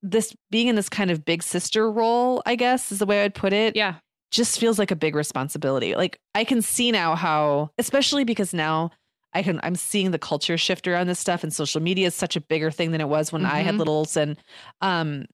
this 0.03 0.35
being 0.51 0.69
in 0.69 0.77
this 0.77 0.89
kind 0.89 1.11
of 1.11 1.25
big 1.25 1.43
sister 1.43 1.91
role 1.91 2.41
i 2.47 2.55
guess 2.55 2.93
is 2.93 3.01
the 3.01 3.05
way 3.07 3.25
i'd 3.25 3.35
put 3.35 3.53
it 3.53 3.75
Yeah. 3.75 3.95
Just 4.31 4.59
feels 4.61 4.79
like 4.79 4.91
a 4.91 4.97
big 4.97 5.15
responsibility 5.15 5.95
like 5.95 6.19
i 6.35 6.45
can 6.45 6.61
see 6.63 6.91
now 6.93 7.15
how 7.15 7.71
especially 7.79 8.25
because 8.25 8.53
now 8.53 8.91
i 9.35 9.43
can 9.43 9.59
i'm 9.63 9.75
seeing 9.75 10.11
the 10.11 10.19
culture 10.19 10.59
shift 10.59 10.87
around 10.87 11.07
this 11.07 11.19
stuff 11.19 11.43
and 11.43 11.53
social 11.53 11.81
media 11.81 12.07
is 12.07 12.15
such 12.15 12.37
a 12.37 12.41
bigger 12.41 12.71
thing 12.71 12.91
than 12.93 13.01
it 13.01 13.09
was 13.09 13.33
when 13.33 13.45
i 13.47 13.61
had 13.61 13.75
Mhm. 13.75 13.79
littles 13.79 14.17
and 14.17 14.37
um 14.81 15.25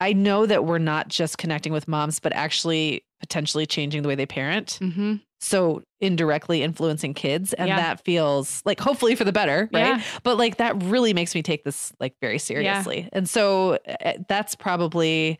i 0.00 0.12
know 0.12 0.46
that 0.46 0.64
we're 0.64 0.78
not 0.78 1.08
just 1.08 1.36
connecting 1.38 1.72
with 1.72 1.86
moms 1.88 2.20
but 2.20 2.32
actually 2.32 3.04
potentially 3.20 3.66
changing 3.66 4.02
the 4.02 4.08
way 4.08 4.14
they 4.14 4.26
parent 4.26 4.78
Mm-hmm. 4.80 5.16
so 5.40 5.82
indirectly 6.00 6.62
influencing 6.62 7.12
kids 7.12 7.52
and 7.52 7.68
Yeah. 7.68 7.76
that 7.76 8.04
feels 8.04 8.62
like 8.64 8.80
hopefully 8.80 9.14
for 9.14 9.24
the 9.24 9.32
better 9.32 9.68
right 9.72 9.96
Yeah. 9.98 10.02
but 10.22 10.38
like 10.38 10.56
that 10.56 10.82
really 10.82 11.12
makes 11.12 11.34
me 11.34 11.42
take 11.42 11.64
this 11.64 11.92
like 12.00 12.14
very 12.22 12.38
seriously 12.38 13.08
and 13.12 13.28
so 13.28 13.78
uh, 14.04 14.14
that's 14.28 14.54
probably 14.54 15.38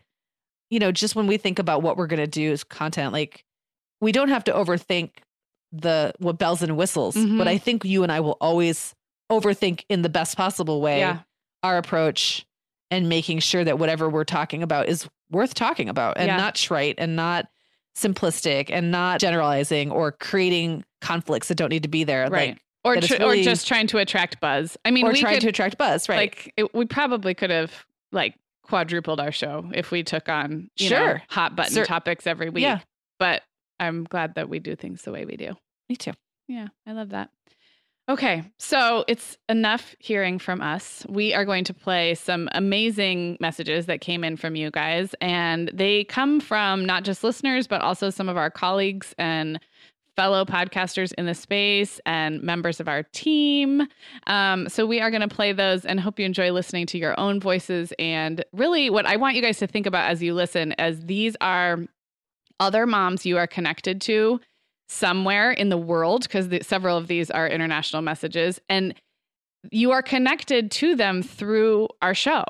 you 0.70 0.78
know 0.78 0.90
just 0.92 1.14
when 1.16 1.26
we 1.26 1.36
think 1.36 1.58
about 1.58 1.82
what 1.82 1.96
we're 1.96 2.06
going 2.06 2.20
to 2.20 2.26
do 2.26 2.52
as 2.52 2.64
content 2.64 3.12
like 3.12 3.44
we 4.00 4.12
don't 4.12 4.28
have 4.30 4.44
to 4.44 4.52
overthink 4.52 5.10
the 5.72 6.12
what 6.18 6.38
bells 6.38 6.62
and 6.62 6.76
whistles 6.76 7.14
Mhm. 7.16 7.38
but 7.38 7.46
i 7.48 7.58
think 7.58 7.84
you 7.84 8.02
and 8.02 8.10
i 8.10 8.20
will 8.20 8.36
always 8.40 8.94
overthink 9.30 9.84
in 9.88 10.02
the 10.02 10.08
best 10.08 10.36
possible 10.36 10.80
way 10.80 10.98
Yeah. 11.00 11.18
our 11.62 11.76
approach 11.78 12.46
and 12.90 13.08
making 13.08 13.38
sure 13.40 13.62
that 13.62 13.78
whatever 13.78 14.08
we're 14.08 14.24
talking 14.24 14.62
about 14.62 14.88
is 14.88 15.08
worth 15.30 15.54
talking 15.54 15.88
about 15.88 16.16
and 16.18 16.26
Yeah. 16.26 16.36
not 16.36 16.54
trite 16.56 16.96
and 16.98 17.14
not 17.14 17.46
simplistic 17.96 18.70
and 18.70 18.90
not 18.90 19.20
generalizing 19.20 19.90
or 19.90 20.12
creating 20.12 20.84
conflicts 21.00 21.48
that 21.48 21.54
don't 21.56 21.70
need 21.70 21.82
to 21.84 21.88
be 21.88 22.04
there 22.04 22.22
Right. 22.28 22.50
like 22.50 22.58
Or, 22.82 22.96
tr- 22.96 23.22
or 23.22 23.36
just 23.36 23.68
trying 23.68 23.86
to 23.88 23.98
attract 23.98 24.40
buzz. 24.40 24.76
I 24.86 24.90
mean, 24.90 25.06
or 25.06 25.12
we 25.12 25.20
trying 25.20 25.34
could 25.34 25.42
to 25.42 25.48
attract 25.50 25.76
buzz 25.76 26.08
right 26.08 26.16
like 26.16 26.52
it, 26.56 26.74
we 26.74 26.86
probably 26.86 27.34
could 27.34 27.50
have 27.50 27.84
like 28.10 28.34
quadrupled 28.70 29.20
our 29.20 29.32
show 29.32 29.70
if 29.74 29.90
we 29.90 30.02
took 30.02 30.28
on 30.28 30.70
you 30.78 30.88
know, 30.90 30.96
Sure. 30.96 31.22
hot 31.28 31.54
button 31.56 31.74
Cer- 31.74 31.84
topics 31.84 32.26
every 32.26 32.48
week. 32.48 32.62
Yeah. 32.62 32.80
But 33.18 33.42
I'm 33.78 34.04
glad 34.04 34.34
that 34.36 34.48
we 34.48 34.58
do 34.60 34.74
things 34.76 35.02
the 35.02 35.12
way 35.12 35.24
we 35.26 35.36
do. 35.36 35.54
me 35.88 35.96
too 35.96 36.12
Yeah, 36.48 36.68
I 36.86 36.92
love 36.92 37.10
that. 37.10 37.30
Okay, 38.08 38.42
so 38.58 39.04
it's 39.06 39.38
enough 39.48 39.94
hearing 40.00 40.40
from 40.40 40.60
us. 40.62 41.06
We 41.08 41.32
are 41.32 41.44
going 41.44 41.62
to 41.64 41.74
play 41.74 42.16
some 42.16 42.48
amazing 42.52 43.36
messages 43.40 43.86
that 43.86 44.00
came 44.00 44.24
in 44.24 44.36
from 44.36 44.56
you 44.56 44.70
guys, 44.72 45.14
and 45.20 45.70
they 45.72 46.02
come 46.04 46.40
from 46.40 46.84
not 46.84 47.04
just 47.04 47.22
listeners, 47.22 47.68
but 47.68 47.80
also 47.82 48.10
some 48.10 48.28
of 48.28 48.36
our 48.36 48.50
colleagues 48.50 49.14
and 49.16 49.60
fellow 50.20 50.44
podcasters 50.44 51.14
in 51.16 51.24
the 51.24 51.34
space 51.34 51.98
and 52.04 52.42
members 52.42 52.78
of 52.78 52.88
our 52.88 53.04
team. 53.04 53.88
Um, 54.26 54.68
so 54.68 54.84
we 54.84 55.00
are 55.00 55.10
going 55.10 55.26
to 55.26 55.34
play 55.34 55.52
those 55.54 55.86
and 55.86 55.98
hope 55.98 56.18
you 56.18 56.26
enjoy 56.26 56.52
listening 56.52 56.84
to 56.88 56.98
your 56.98 57.18
own 57.18 57.40
voices. 57.40 57.94
And 57.98 58.44
really, 58.52 58.90
what 58.90 59.06
I 59.06 59.16
want 59.16 59.34
you 59.34 59.40
guys 59.40 59.56
to 59.60 59.66
think 59.66 59.86
about 59.86 60.10
as 60.10 60.22
you 60.22 60.34
listen, 60.34 60.72
as 60.72 61.06
these 61.06 61.38
are 61.40 61.78
other 62.58 62.84
moms 62.84 63.24
you 63.24 63.38
are 63.38 63.46
connected 63.46 64.02
to 64.02 64.40
somewhere 64.90 65.52
in 65.52 65.70
the 65.70 65.78
world, 65.78 66.24
because 66.24 66.50
several 66.66 66.98
of 66.98 67.06
these 67.06 67.30
are 67.30 67.48
international 67.48 68.02
messages, 68.02 68.60
and 68.68 68.94
you 69.70 69.90
are 69.90 70.02
connected 70.02 70.70
to 70.72 70.96
them 70.96 71.22
through 71.22 71.88
our 72.02 72.12
show. 72.12 72.44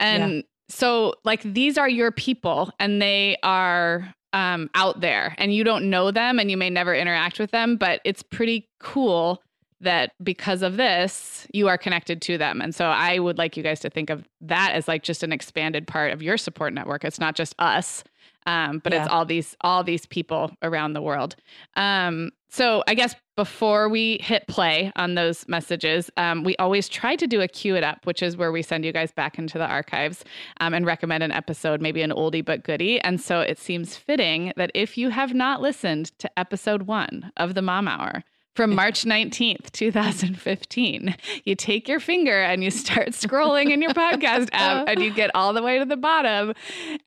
And 0.00 0.36
yeah. 0.36 0.42
so, 0.70 1.12
like, 1.24 1.42
these 1.42 1.76
are 1.76 1.90
your 1.90 2.10
people, 2.10 2.70
and 2.78 3.02
they 3.02 3.36
are 3.42 4.14
um, 4.32 4.70
out 4.74 5.00
there, 5.00 5.34
and 5.38 5.54
you 5.54 5.64
don't 5.64 5.90
know 5.90 6.10
them, 6.10 6.38
and 6.38 6.50
you 6.50 6.56
may 6.56 6.70
never 6.70 6.94
interact 6.94 7.38
with 7.38 7.50
them, 7.50 7.76
but 7.76 8.00
it's 8.04 8.22
pretty 8.22 8.68
cool 8.78 9.42
that 9.82 10.12
because 10.22 10.62
of 10.62 10.76
this, 10.76 11.46
you 11.52 11.68
are 11.68 11.76
connected 11.76 12.22
to 12.22 12.38
them. 12.38 12.60
And 12.60 12.74
so 12.74 12.86
I 12.86 13.18
would 13.18 13.36
like 13.36 13.56
you 13.56 13.62
guys 13.62 13.80
to 13.80 13.90
think 13.90 14.10
of 14.10 14.24
that 14.40 14.72
as 14.72 14.88
like 14.88 15.02
just 15.02 15.22
an 15.22 15.32
expanded 15.32 15.86
part 15.86 16.12
of 16.12 16.22
your 16.22 16.36
support 16.36 16.72
network. 16.72 17.04
It's 17.04 17.18
not 17.18 17.34
just 17.34 17.54
us, 17.58 18.04
um, 18.46 18.78
but 18.78 18.92
yeah. 18.92 19.02
it's 19.02 19.12
all 19.12 19.24
these 19.24 19.56
all 19.60 19.84
these 19.84 20.06
people 20.06 20.52
around 20.62 20.92
the 20.92 21.02
world. 21.02 21.36
Um, 21.76 22.30
so 22.52 22.84
I 22.86 22.92
guess 22.92 23.14
before 23.34 23.88
we 23.88 24.18
hit 24.20 24.46
play 24.46 24.92
on 24.94 25.14
those 25.14 25.48
messages, 25.48 26.10
um, 26.18 26.44
we 26.44 26.54
always 26.56 26.86
try 26.86 27.16
to 27.16 27.26
do 27.26 27.40
a 27.40 27.48
cue 27.48 27.76
it 27.76 27.82
up, 27.82 28.04
which 28.04 28.22
is 28.22 28.36
where 28.36 28.52
we 28.52 28.60
send 28.60 28.84
you 28.84 28.92
guys 28.92 29.10
back 29.10 29.38
into 29.38 29.56
the 29.56 29.66
archives 29.66 30.22
um, 30.60 30.74
and 30.74 30.84
recommend 30.84 31.22
an 31.22 31.32
episode, 31.32 31.80
maybe 31.80 32.02
an 32.02 32.10
oldie 32.10 32.44
but 32.44 32.62
goodie. 32.62 33.00
And 33.00 33.18
so 33.18 33.40
it 33.40 33.58
seems 33.58 33.96
fitting 33.96 34.52
that 34.56 34.70
if 34.74 34.98
you 34.98 35.08
have 35.08 35.32
not 35.32 35.62
listened 35.62 36.12
to 36.18 36.38
episode 36.38 36.82
one 36.82 37.32
of 37.38 37.54
the 37.54 37.62
Mom 37.62 37.88
Hour, 37.88 38.22
from 38.54 38.74
March 38.74 39.04
19th, 39.04 39.70
2015. 39.72 41.16
You 41.44 41.54
take 41.54 41.88
your 41.88 42.00
finger 42.00 42.42
and 42.42 42.62
you 42.62 42.70
start 42.70 43.08
scrolling 43.12 43.70
in 43.70 43.80
your 43.80 43.94
podcast 43.94 44.50
app 44.52 44.88
and 44.88 45.02
you 45.02 45.10
get 45.10 45.30
all 45.34 45.54
the 45.54 45.62
way 45.62 45.78
to 45.78 45.86
the 45.86 45.96
bottom 45.96 46.52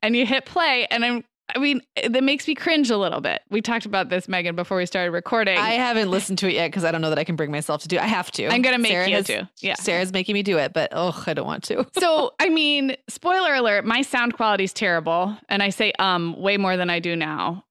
and 0.02 0.16
you 0.16 0.26
hit 0.26 0.44
play. 0.44 0.88
And 0.90 1.04
I'm 1.04 1.24
I 1.54 1.58
mean, 1.58 1.80
that 2.08 2.24
makes 2.24 2.48
me 2.48 2.54
cringe 2.54 2.90
a 2.90 2.96
little 2.96 3.20
bit. 3.20 3.40
We 3.50 3.62
talked 3.62 3.86
about 3.86 4.08
this, 4.08 4.28
Meagan, 4.28 4.56
before 4.56 4.76
we 4.76 4.86
started 4.86 5.12
recording. 5.12 5.56
I 5.56 5.72
haven't 5.72 6.10
listened 6.10 6.38
to 6.38 6.48
it 6.48 6.54
yet 6.54 6.68
because 6.68 6.84
I 6.84 6.90
don't 6.90 7.00
know 7.00 7.10
that 7.10 7.18
I 7.18 7.24
can 7.24 7.36
bring 7.36 7.52
myself 7.52 7.82
to 7.82 7.88
do. 7.88 7.96
It. 7.96 8.02
I 8.02 8.06
have 8.06 8.30
to. 8.32 8.48
I'm 8.48 8.62
gonna 8.62 8.78
make 8.78 8.92
Sarah 8.92 9.08
you 9.08 9.16
has, 9.16 9.26
to. 9.26 9.48
Yeah, 9.60 9.74
Sarah's 9.74 10.12
making 10.12 10.34
me 10.34 10.42
do 10.42 10.58
it, 10.58 10.72
but 10.72 10.90
oh, 10.92 11.22
I 11.26 11.34
don't 11.34 11.46
want 11.46 11.62
to. 11.64 11.86
so, 11.98 12.32
I 12.40 12.48
mean, 12.48 12.96
spoiler 13.08 13.54
alert: 13.54 13.84
my 13.84 14.02
sound 14.02 14.34
quality 14.34 14.64
is 14.64 14.72
terrible, 14.72 15.36
and 15.48 15.62
I 15.62 15.70
say 15.70 15.92
um 15.98 16.34
way 16.40 16.56
more 16.56 16.76
than 16.76 16.90
I 16.90 16.98
do 16.98 17.14
now 17.14 17.64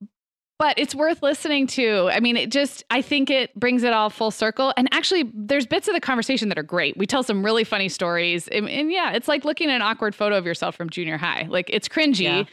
but 0.57 0.79
it's 0.79 0.95
worth 0.95 1.21
listening 1.21 1.67
to. 1.67 2.09
I 2.11 2.19
mean, 2.19 2.37
it 2.37 2.49
just, 2.49 2.83
I 2.89 3.01
think 3.01 3.29
it 3.29 3.53
brings 3.55 3.83
it 3.83 3.91
all 3.91 4.09
full 4.09 4.31
circle. 4.31 4.73
And 4.77 4.87
actually, 4.93 5.29
there's 5.33 5.65
bits 5.65 5.87
of 5.87 5.93
the 5.93 5.99
conversation 5.99 6.47
that 6.49 6.57
are 6.57 6.63
great. 6.63 6.95
We 6.95 7.05
tell 7.05 7.23
some 7.23 7.43
really 7.43 7.65
funny 7.65 7.89
stories. 7.89 8.47
And, 8.47 8.69
and 8.69 8.89
yeah, 8.89 9.11
it's 9.11 9.27
like 9.27 9.43
looking 9.43 9.69
at 9.69 9.75
an 9.75 9.81
awkward 9.81 10.15
photo 10.15 10.37
of 10.37 10.45
yourself 10.45 10.75
from 10.75 10.89
junior 10.89 11.17
high. 11.17 11.47
Like 11.49 11.69
it's 11.73 11.89
cringy, 11.89 12.23
yeah. 12.23 12.43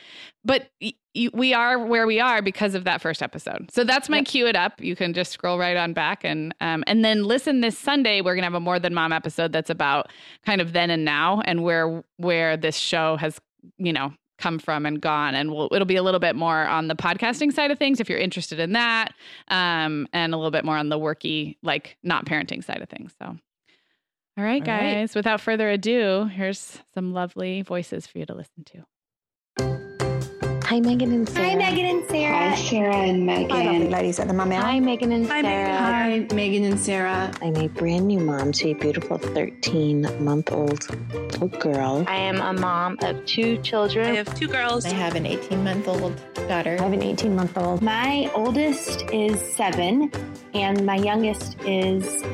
But 0.45 0.71
y- 0.81 0.93
y- 1.15 1.31
we 1.33 1.55
are 1.55 1.79
where 1.85 2.07
we 2.07 2.21
are 2.21 2.43
because 2.43 2.75
of 2.75 2.85
that 2.85 3.01
first 3.01 3.23
episode. 3.23 3.71
So 3.73 3.85
that's 3.85 4.09
my 4.09 4.19
yep. 4.19 4.27
cue 4.27 4.47
it 4.47 4.57
up. 4.57 4.81
You 4.81 4.97
can 4.97 5.13
just 5.13 5.33
scroll 5.33 5.59
right 5.59 5.77
on 5.77 5.93
back 5.93 6.25
and, 6.25 6.55
um, 6.61 6.85
and 6.87 7.05
then 7.05 7.25
listen 7.25 7.61
this 7.61 7.79
Sunday. 7.79 8.21
We're 8.21 8.35
going 8.35 8.43
to 8.43 8.47
have 8.47 8.55
a 8.55 8.61
more 8.61 8.79
than 8.79 8.95
mom 8.95 9.13
episode 9.13 9.53
that's 9.53 9.71
about 9.71 10.11
kind 10.45 10.61
of 10.61 10.73
then 10.73 10.91
and 10.91 11.05
now 11.05 11.43
and 11.45 11.63
where, 11.63 12.03
where 12.17 12.57
this 12.57 12.77
show 12.77 13.17
has, 13.17 13.41
you 13.79 13.93
know, 13.93 14.13
come 14.39 14.59
from 14.59 14.85
and 14.87 15.01
gone. 15.01 15.35
And 15.37 15.53
we'll, 15.53 15.69
it'll 15.73 15.87
be 15.87 15.97
a 15.97 16.03
little 16.03 16.19
bit 16.19 16.35
more 16.35 16.67
on 16.67 16.89
the 16.89 16.97
podcasting 16.97 17.53
side 17.53 17.71
of 17.71 17.79
things 17.79 18.01
if 18.01 18.11
you're 18.11 18.19
interested 18.19 18.59
in 18.59 18.73
that, 18.73 19.15
um, 19.49 20.09
and 20.13 20.35
a 20.35 20.37
little 20.37 20.51
bit 20.51 20.65
more 20.65 20.77
on 20.77 20.89
the 20.89 20.99
worky, 20.99 21.57
like 21.63 21.97
not 22.03 22.27
parenting 22.27 22.65
side 22.65 22.83
of 22.83 22.89
things. 22.89 23.15
So, 23.21 23.27
all 23.27 24.45
right, 24.45 24.63
all 24.63 24.67
guys, 24.67 25.11
right. 25.11 25.15
without 25.15 25.41
further 25.41 25.71
ado, 25.71 26.25
here's 26.25 26.81
some 26.93 27.13
lovely 27.13 27.63
voices 27.63 28.07
for 28.07 28.19
you 28.19 28.27
to 28.27 28.35
listen 28.35 28.65
to. 28.65 28.85
Hi, 30.73 30.81
Meagan 30.81 31.13
and 31.13 31.29
Sarah. 31.29 31.51
Hi, 31.51 31.55
Meagan 31.55 31.85
and 31.85 32.09
Sarah. 32.09 32.49
Hi, 32.49 32.55
Sarah 32.55 32.97
and 32.97 33.27
Meagan. 33.27 33.51
Hi, 33.51 33.65
lovely 33.65 33.89
ladies 33.89 34.19
at 34.19 34.27
the 34.27 34.33
Mom 34.33 34.51
Hi, 34.53 34.81
Meagan 34.81 35.13
and 35.13 35.27
Hi, 35.27 35.43
Sarah. 35.43 35.77
Hi, 35.77 36.27
Meagan 36.33 36.65
and 36.65 36.81
Sarah. 36.81 37.31
I'm 37.43 37.57
a 37.57 37.69
brand 37.69 38.07
new 38.07 38.21
mom 38.21 38.53
to 38.53 38.71
a 38.71 38.73
beautiful 38.73 39.19
13 39.19 40.25
month 40.25 40.51
old 40.51 40.89
little 41.13 41.49
girl. 41.49 42.07
I 42.09 42.17
am 42.17 42.41
a 42.41 42.59
mom 42.59 42.97
of 43.03 43.23
two 43.27 43.59
children. 43.59 44.07
I 44.07 44.15
have 44.15 44.35
two 44.35 44.49
girls. 44.49 44.87
I 44.87 44.95
have 44.95 45.15
an 45.15 45.27
18 45.27 45.63
month 45.63 45.89
old 45.89 46.19
daughter. 46.49 46.79
I 46.81 46.83
have 46.85 46.95
an 46.95 47.03
18 47.03 47.37
month 47.37 47.59
old. 47.59 47.83
My 47.83 48.31
oldest 48.35 49.03
is 49.13 49.39
seven, 49.55 50.11
and 50.55 50.87
my 50.87 50.97
youngest 50.97 51.55
is 51.67 52.25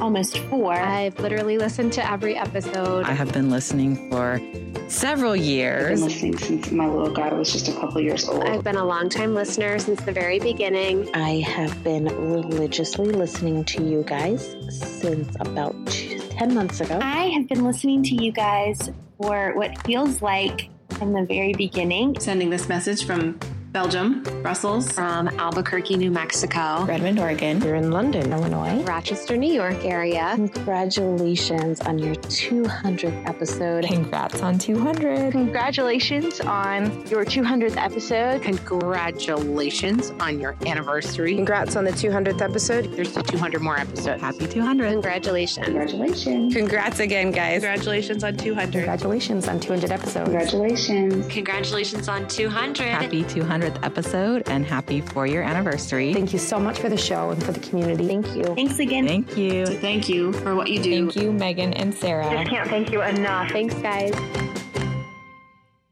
almost 0.00 0.38
four. 0.38 0.74
I've 0.74 1.18
literally 1.18 1.58
listened 1.58 1.92
to 1.94 2.10
every 2.10 2.36
episode. 2.36 3.06
I 3.06 3.12
have 3.12 3.32
been 3.32 3.50
listening 3.50 4.10
for 4.10 4.40
several 4.88 5.36
years. 5.36 6.02
I've 6.02 6.08
been 6.08 6.08
listening 6.08 6.38
since 6.38 6.70
my 6.70 6.86
little 6.86 7.12
guy 7.12 7.32
was 7.32 7.52
just 7.52 7.68
a 7.68 7.72
couple 7.72 8.00
years 8.00 8.28
old. 8.28 8.44
I've 8.44 8.64
been 8.64 8.76
a 8.76 8.84
longtime 8.84 9.34
listener 9.34 9.78
since 9.78 10.00
the 10.02 10.12
very 10.12 10.38
beginning. 10.38 11.08
I 11.14 11.40
have 11.40 11.82
been 11.84 12.04
religiously 12.04 13.10
listening 13.10 13.64
to 13.66 13.82
you 13.82 14.02
guys 14.04 14.56
since 14.70 15.34
about 15.40 15.74
10 15.86 16.54
months 16.54 16.80
ago. 16.80 16.98
I 17.02 17.28
have 17.30 17.48
been 17.48 17.64
listening 17.64 18.02
to 18.04 18.14
you 18.14 18.32
guys 18.32 18.90
for 19.20 19.52
what 19.54 19.80
feels 19.84 20.22
like 20.22 20.70
from 20.90 21.12
the 21.12 21.24
very 21.24 21.52
beginning. 21.54 22.18
Sending 22.18 22.50
this 22.50 22.68
message 22.68 23.04
from 23.04 23.38
Belgium, 23.78 24.24
Brussels, 24.42 24.90
from 24.90 25.28
Albuquerque, 25.38 25.96
New 25.96 26.10
Mexico, 26.10 26.84
Redmond, 26.84 27.20
Oregon. 27.20 27.62
You're 27.62 27.76
in 27.76 27.92
London, 27.92 28.32
Illinois, 28.32 28.82
Rochester, 28.82 29.36
New 29.36 29.52
York 29.52 29.84
area. 29.84 30.32
Congratulations 30.34 31.80
on 31.82 31.96
your 31.96 32.16
200th 32.16 33.28
episode. 33.28 33.84
Congrats 33.84 34.42
on 34.42 34.58
200. 34.58 35.30
Congratulations 35.30 36.40
on 36.40 36.86
your 37.06 37.24
200th 37.24 37.76
episode. 37.76 38.42
Congratulations 38.42 40.10
on 40.18 40.40
your 40.40 40.56
anniversary. 40.66 41.36
Congrats 41.36 41.76
on 41.76 41.84
the 41.84 41.92
200th 41.92 42.42
episode. 42.42 42.86
Here's 42.86 43.12
the 43.12 43.22
200 43.22 43.62
more 43.62 43.78
episodes. 43.78 44.20
Happy 44.20 44.48
200. 44.48 44.90
Congratulations. 44.90 45.64
Congratulations. 45.64 46.52
Congrats 46.52 46.98
again, 46.98 47.30
guys. 47.30 47.62
Congratulations 47.62 48.24
on 48.24 48.36
200. 48.36 48.72
Congratulations 48.72 49.46
on 49.46 49.60
200 49.60 49.92
episodes. 49.92 50.24
Congratulations. 50.24 51.28
Congratulations 51.28 52.08
on 52.08 52.26
200. 52.26 52.84
Happy 52.84 53.22
200. 53.22 53.67
100th 53.68 53.84
episode 53.84 54.42
and 54.48 54.64
happy 54.64 55.00
four 55.00 55.26
year 55.26 55.42
anniversary. 55.42 56.12
Thank 56.12 56.32
you 56.32 56.38
so 56.38 56.58
much 56.58 56.78
for 56.78 56.88
the 56.88 56.96
show 56.96 57.30
and 57.30 57.42
for 57.44 57.52
the 57.52 57.60
community. 57.60 58.06
Thank 58.06 58.34
you. 58.34 58.44
Thanks 58.54 58.78
again. 58.78 59.06
Thank 59.06 59.36
you. 59.36 59.66
Thank 59.66 60.08
you 60.08 60.32
for 60.32 60.54
what 60.54 60.68
you 60.68 60.82
do. 60.82 61.10
Thank 61.10 61.16
you, 61.16 61.32
Meagan 61.32 61.74
and 61.74 61.94
Sarah. 61.94 62.30
Just 62.30 62.50
can't 62.50 62.68
thank 62.68 62.92
you 62.92 63.02
enough. 63.02 63.50
Thanks, 63.50 63.74
guys. 63.74 64.14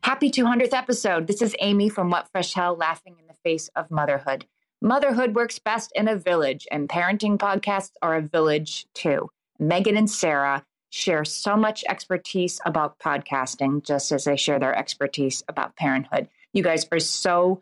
Happy 0.03 0.31
200th 0.31 0.73
episode. 0.73 1.27
This 1.27 1.43
is 1.43 1.57
Amy 1.61 1.89
from 1.89 2.11
What 2.11 2.29
Fresh 2.31 2.55
Hell 2.55 2.77
laughing 2.77 3.17
in 3.19 3.27
the 3.27 3.35
face 3.45 3.69
of 3.75 3.91
motherhood. 3.91 4.47
Motherhood 4.81 5.35
works 5.35 5.59
best 5.59 5.91
in 5.95 6.07
a 6.07 6.17
village, 6.17 6.67
and 6.71 6.89
parenting 6.89 7.39
podcasts 7.39 7.93
are 8.03 8.15
a 8.15 8.23
village 8.23 8.87
too. 8.95 9.31
Meagan 9.59 9.97
and 9.97 10.09
Sarah 10.09 10.65
share 10.91 11.25
so 11.25 11.57
much 11.57 11.83
expertise 11.89 12.61
about 12.65 12.99
podcasting, 12.99 13.85
just 13.85 14.13
as 14.13 14.25
they 14.25 14.37
share 14.37 14.59
their 14.59 14.77
expertise 14.77 15.43
about 15.49 15.75
parenthood. 15.77 16.29
You 16.57 16.63
guys 16.63 16.87
are 16.91 17.01
so 17.01 17.61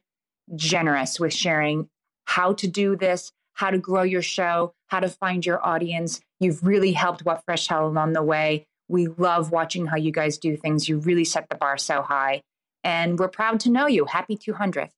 generous 0.55 1.19
with 1.19 1.33
sharing 1.33 1.89
how 2.27 2.53
to 2.53 2.69
do 2.69 2.95
this, 2.95 3.33
how 3.55 3.71
to 3.71 3.79
grow 3.79 4.05
your 4.05 4.23
show, 4.23 4.73
how 4.87 5.01
to 5.01 5.09
find 5.09 5.45
your 5.45 5.65
audience. 5.67 6.21
You've 6.39 6.65
really 6.65 6.93
helped 6.93 7.25
What 7.25 7.43
Fresh 7.45 7.67
Hell 7.67 7.89
along 7.89 8.13
the 8.13 8.23
way. 8.23 8.67
We 8.87 9.09
love 9.09 9.51
watching 9.51 9.87
how 9.87 9.97
you 9.97 10.13
guys 10.13 10.39
do 10.39 10.57
things. 10.57 10.89
You 10.89 10.99
really 10.99 11.25
set 11.25 11.49
the 11.49 11.57
bar 11.57 11.77
so 11.77 12.03
high. 12.03 12.43
And 12.85 13.19
we're 13.19 13.27
proud 13.27 13.59
to 13.61 13.71
know 13.71 13.89
you. 13.89 14.05
Happy 14.05 14.37
200th. 14.37 14.91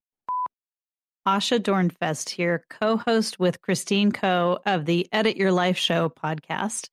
Asha 1.27 1.59
Dornfest 1.59 2.29
here, 2.29 2.65
co 2.69 2.99
host 2.99 3.41
with 3.41 3.63
Christine 3.63 4.13
Koh 4.13 4.59
of 4.67 4.85
the 4.85 5.09
Edit 5.11 5.39
Your 5.39 5.53
Life 5.53 5.79
Show 5.79 6.11
podcast. 6.11 6.91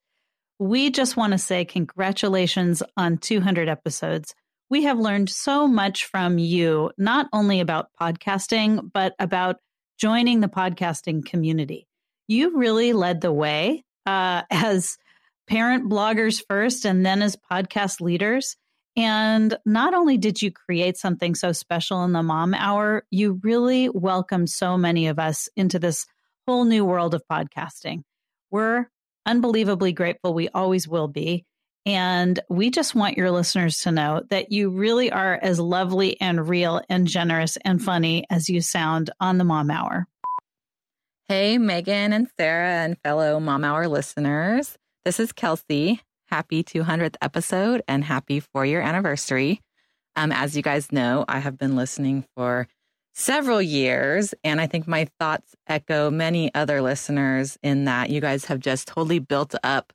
We 0.57 0.89
just 0.89 1.17
want 1.17 1.33
to 1.33 1.37
say 1.37 1.65
congratulations 1.65 2.81
on 2.95 3.17
200 3.17 3.67
episodes 3.67 4.33
we 4.73 4.85
have 4.85 4.97
learned 4.97 5.29
so 5.29 5.67
much 5.67 6.05
from 6.05 6.39
you, 6.39 6.89
not 6.97 7.27
only 7.31 7.59
about 7.59 7.89
podcasting, 8.01 8.89
but 8.91 9.13
about 9.19 9.57
joining 9.99 10.39
the 10.39 10.47
podcasting 10.47 11.23
community. 11.23 11.87
You 12.27 12.57
really 12.57 12.91
led 12.91 13.21
the 13.21 13.31
way 13.31 13.83
uh, 14.07 14.41
as 14.49 14.97
parent 15.45 15.91
bloggers 15.91 16.41
first 16.49 16.85
and 16.85 17.05
then 17.05 17.21
as 17.21 17.37
podcast 17.51 18.01
leaders. 18.01 18.57
And 18.97 19.55
not 19.63 19.93
only 19.93 20.17
did 20.17 20.41
you 20.41 20.51
create 20.51 20.97
something 20.97 21.35
so 21.35 21.51
special 21.51 22.03
in 22.03 22.11
the 22.11 22.23
mom 22.23 22.55
hour, 22.55 23.05
you 23.11 23.39
really 23.43 23.89
welcomed 23.89 24.49
so 24.49 24.75
many 24.75 25.05
of 25.05 25.19
us 25.19 25.49
into 25.55 25.77
this 25.77 26.07
whole 26.47 26.65
new 26.65 26.83
world 26.83 27.13
of 27.13 27.21
podcasting. 27.31 28.01
We're 28.49 28.87
unbelievably 29.27 29.93
grateful. 29.93 30.33
We 30.33 30.49
always 30.49 30.87
will 30.87 31.07
be. 31.07 31.45
And 31.85 32.39
we 32.49 32.69
just 32.69 32.95
want 32.95 33.17
your 33.17 33.29
listeners 33.29 33.79
to 33.79 33.91
know 33.91 34.23
that 34.29 34.51
you 34.51 34.69
really 34.69 35.11
are 35.11 35.37
as 35.41 35.59
lovely 35.59 36.19
and 36.21 36.47
real 36.47 36.81
and 36.89 37.07
generous 37.07 37.57
and 37.57 37.81
funny 37.81 38.25
as 38.29 38.49
you 38.49 38.61
sound 38.61 39.09
on 39.19 39.37
the 39.37 39.43
Mom 39.43 39.69
Hour. 39.69 40.07
Hey, 41.27 41.57
Meagan 41.57 42.13
and 42.13 42.29
Sarah 42.37 42.83
and 42.83 42.97
fellow 43.03 43.39
Mom 43.39 43.63
Hour 43.65 43.87
listeners. 43.87 44.77
This 45.03 45.19
is 45.19 45.33
Kelsey. 45.33 46.01
Happy 46.27 46.63
200th 46.63 47.15
episode 47.21 47.81
and 47.87 48.03
happy 48.03 48.39
four 48.39 48.65
year 48.65 48.81
anniversary. 48.81 49.61
Um, 50.15 50.31
as 50.31 50.55
you 50.55 50.61
guys 50.61 50.91
know, 50.91 51.25
I 51.27 51.39
have 51.39 51.57
been 51.57 51.75
listening 51.75 52.25
for 52.35 52.67
several 53.13 53.61
years, 53.61 54.33
and 54.43 54.61
I 54.61 54.67
think 54.67 54.87
my 54.87 55.07
thoughts 55.19 55.53
echo 55.67 56.09
many 56.09 56.53
other 56.55 56.81
listeners 56.81 57.57
in 57.61 57.85
that 57.85 58.09
you 58.09 58.21
guys 58.21 58.45
have 58.45 58.59
just 58.59 58.87
totally 58.87 59.19
built 59.19 59.53
up 59.63 59.91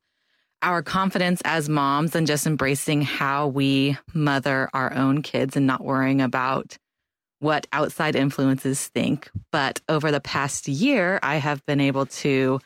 our 0.62 0.82
confidence 0.82 1.40
as 1.44 1.68
moms 1.68 2.14
and 2.14 2.26
just 2.26 2.46
embracing 2.46 3.02
how 3.02 3.46
we 3.46 3.96
mother 4.12 4.68
our 4.72 4.92
own 4.92 5.22
kids 5.22 5.56
and 5.56 5.66
not 5.66 5.84
worrying 5.84 6.20
about 6.20 6.76
what 7.40 7.66
outside 7.72 8.16
influences 8.16 8.88
think. 8.88 9.30
But 9.52 9.80
over 9.88 10.11
the 10.11 10.20
past 10.20 10.66
year, 10.66 11.20
I 11.22 11.36
have 11.36 11.64
been 11.66 11.80
able 11.80 12.06
to 12.06 12.61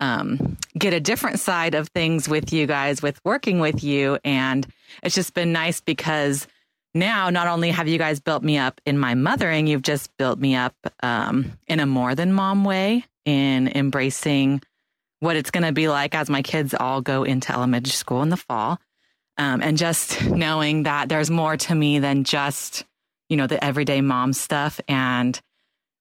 um, 0.00 0.56
get 0.76 0.92
a 0.92 1.00
different 1.00 1.40
side 1.40 1.74
of 1.74 1.88
things 1.88 2.28
with 2.28 2.52
you 2.52 2.66
guys, 2.66 3.02
with 3.02 3.20
working 3.24 3.60
with 3.60 3.82
you. 3.82 4.18
And 4.24 4.66
it's 5.02 5.14
just 5.14 5.34
been 5.34 5.52
nice 5.52 5.80
because 5.80 6.46
now 6.94 7.30
not 7.30 7.46
only 7.46 7.70
have 7.70 7.88
you 7.88 7.98
guys 7.98 8.20
built 8.20 8.42
me 8.42 8.58
up 8.58 8.80
in 8.86 8.98
my 8.98 9.14
mothering, 9.14 9.66
you've 9.66 9.82
just 9.82 10.16
built 10.16 10.38
me 10.38 10.56
up 10.56 10.74
um, 11.02 11.52
in 11.66 11.80
a 11.80 11.86
more 11.86 12.14
than 12.14 12.32
mom 12.32 12.64
way 12.64 13.04
in 13.24 13.68
embracing 13.68 14.62
what 15.20 15.36
it's 15.36 15.50
going 15.50 15.64
to 15.64 15.72
be 15.72 15.88
like 15.88 16.14
as 16.14 16.30
my 16.30 16.42
kids 16.42 16.74
all 16.74 17.00
go 17.00 17.24
into 17.24 17.52
elementary 17.52 17.92
school 17.92 18.22
in 18.22 18.28
the 18.28 18.36
fall. 18.36 18.78
Um, 19.36 19.62
and 19.62 19.78
just 19.78 20.24
knowing 20.30 20.84
that 20.84 21.08
there's 21.08 21.30
more 21.30 21.56
to 21.56 21.74
me 21.74 21.98
than 21.98 22.24
just, 22.24 22.84
you 23.28 23.36
know, 23.36 23.46
the 23.46 23.62
everyday 23.62 24.00
mom 24.00 24.32
stuff 24.32 24.80
and 24.88 25.40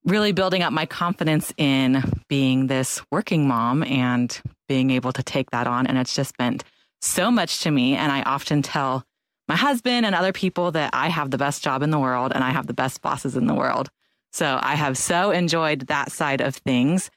really 0.06 0.32
building 0.32 0.64
up 0.64 0.72
my 0.72 0.86
confidence 0.86 1.54
in 1.58 2.04
being 2.30 2.68
this 2.68 3.02
working 3.12 3.48
mom 3.48 3.84
and 3.84 4.40
being 4.68 4.90
able 4.92 5.12
to 5.12 5.24
take 5.24 5.52
that 5.52 5.68
on. 5.68 5.86
And 5.88 5.98
it's 5.98 6.16
just 6.16 6.38
meant 6.40 6.64
so 7.02 7.30
much 7.30 7.62
to 7.62 7.72
me. 7.72 7.96
And 7.96 8.12
I 8.12 8.22
often 8.24 8.62
tell 8.62 9.04
my 9.48 9.56
husband 9.56 10.06
and 10.06 10.16
other 10.16 10.34
people 10.34 10.72
that 10.72 10.92
I 10.94 11.10
have 11.10 11.32
the 11.32 11.38
best 11.38 11.64
job 11.64 11.82
in 11.82 11.90
the 11.90 12.00
world 12.00 12.32
and 12.34 12.44
I 12.44 12.52
have 12.52 12.68
the 12.68 12.74
best 12.74 13.02
bosses 13.02 13.36
in 13.36 13.48
the 13.48 13.54
world. 13.54 13.90
So 14.32 14.60
I 14.62 14.76
have 14.76 14.98
so 14.98 15.32
enjoyed 15.32 15.88
that 15.88 16.12
side 16.12 16.42
of 16.42 16.56
things 16.56 17.10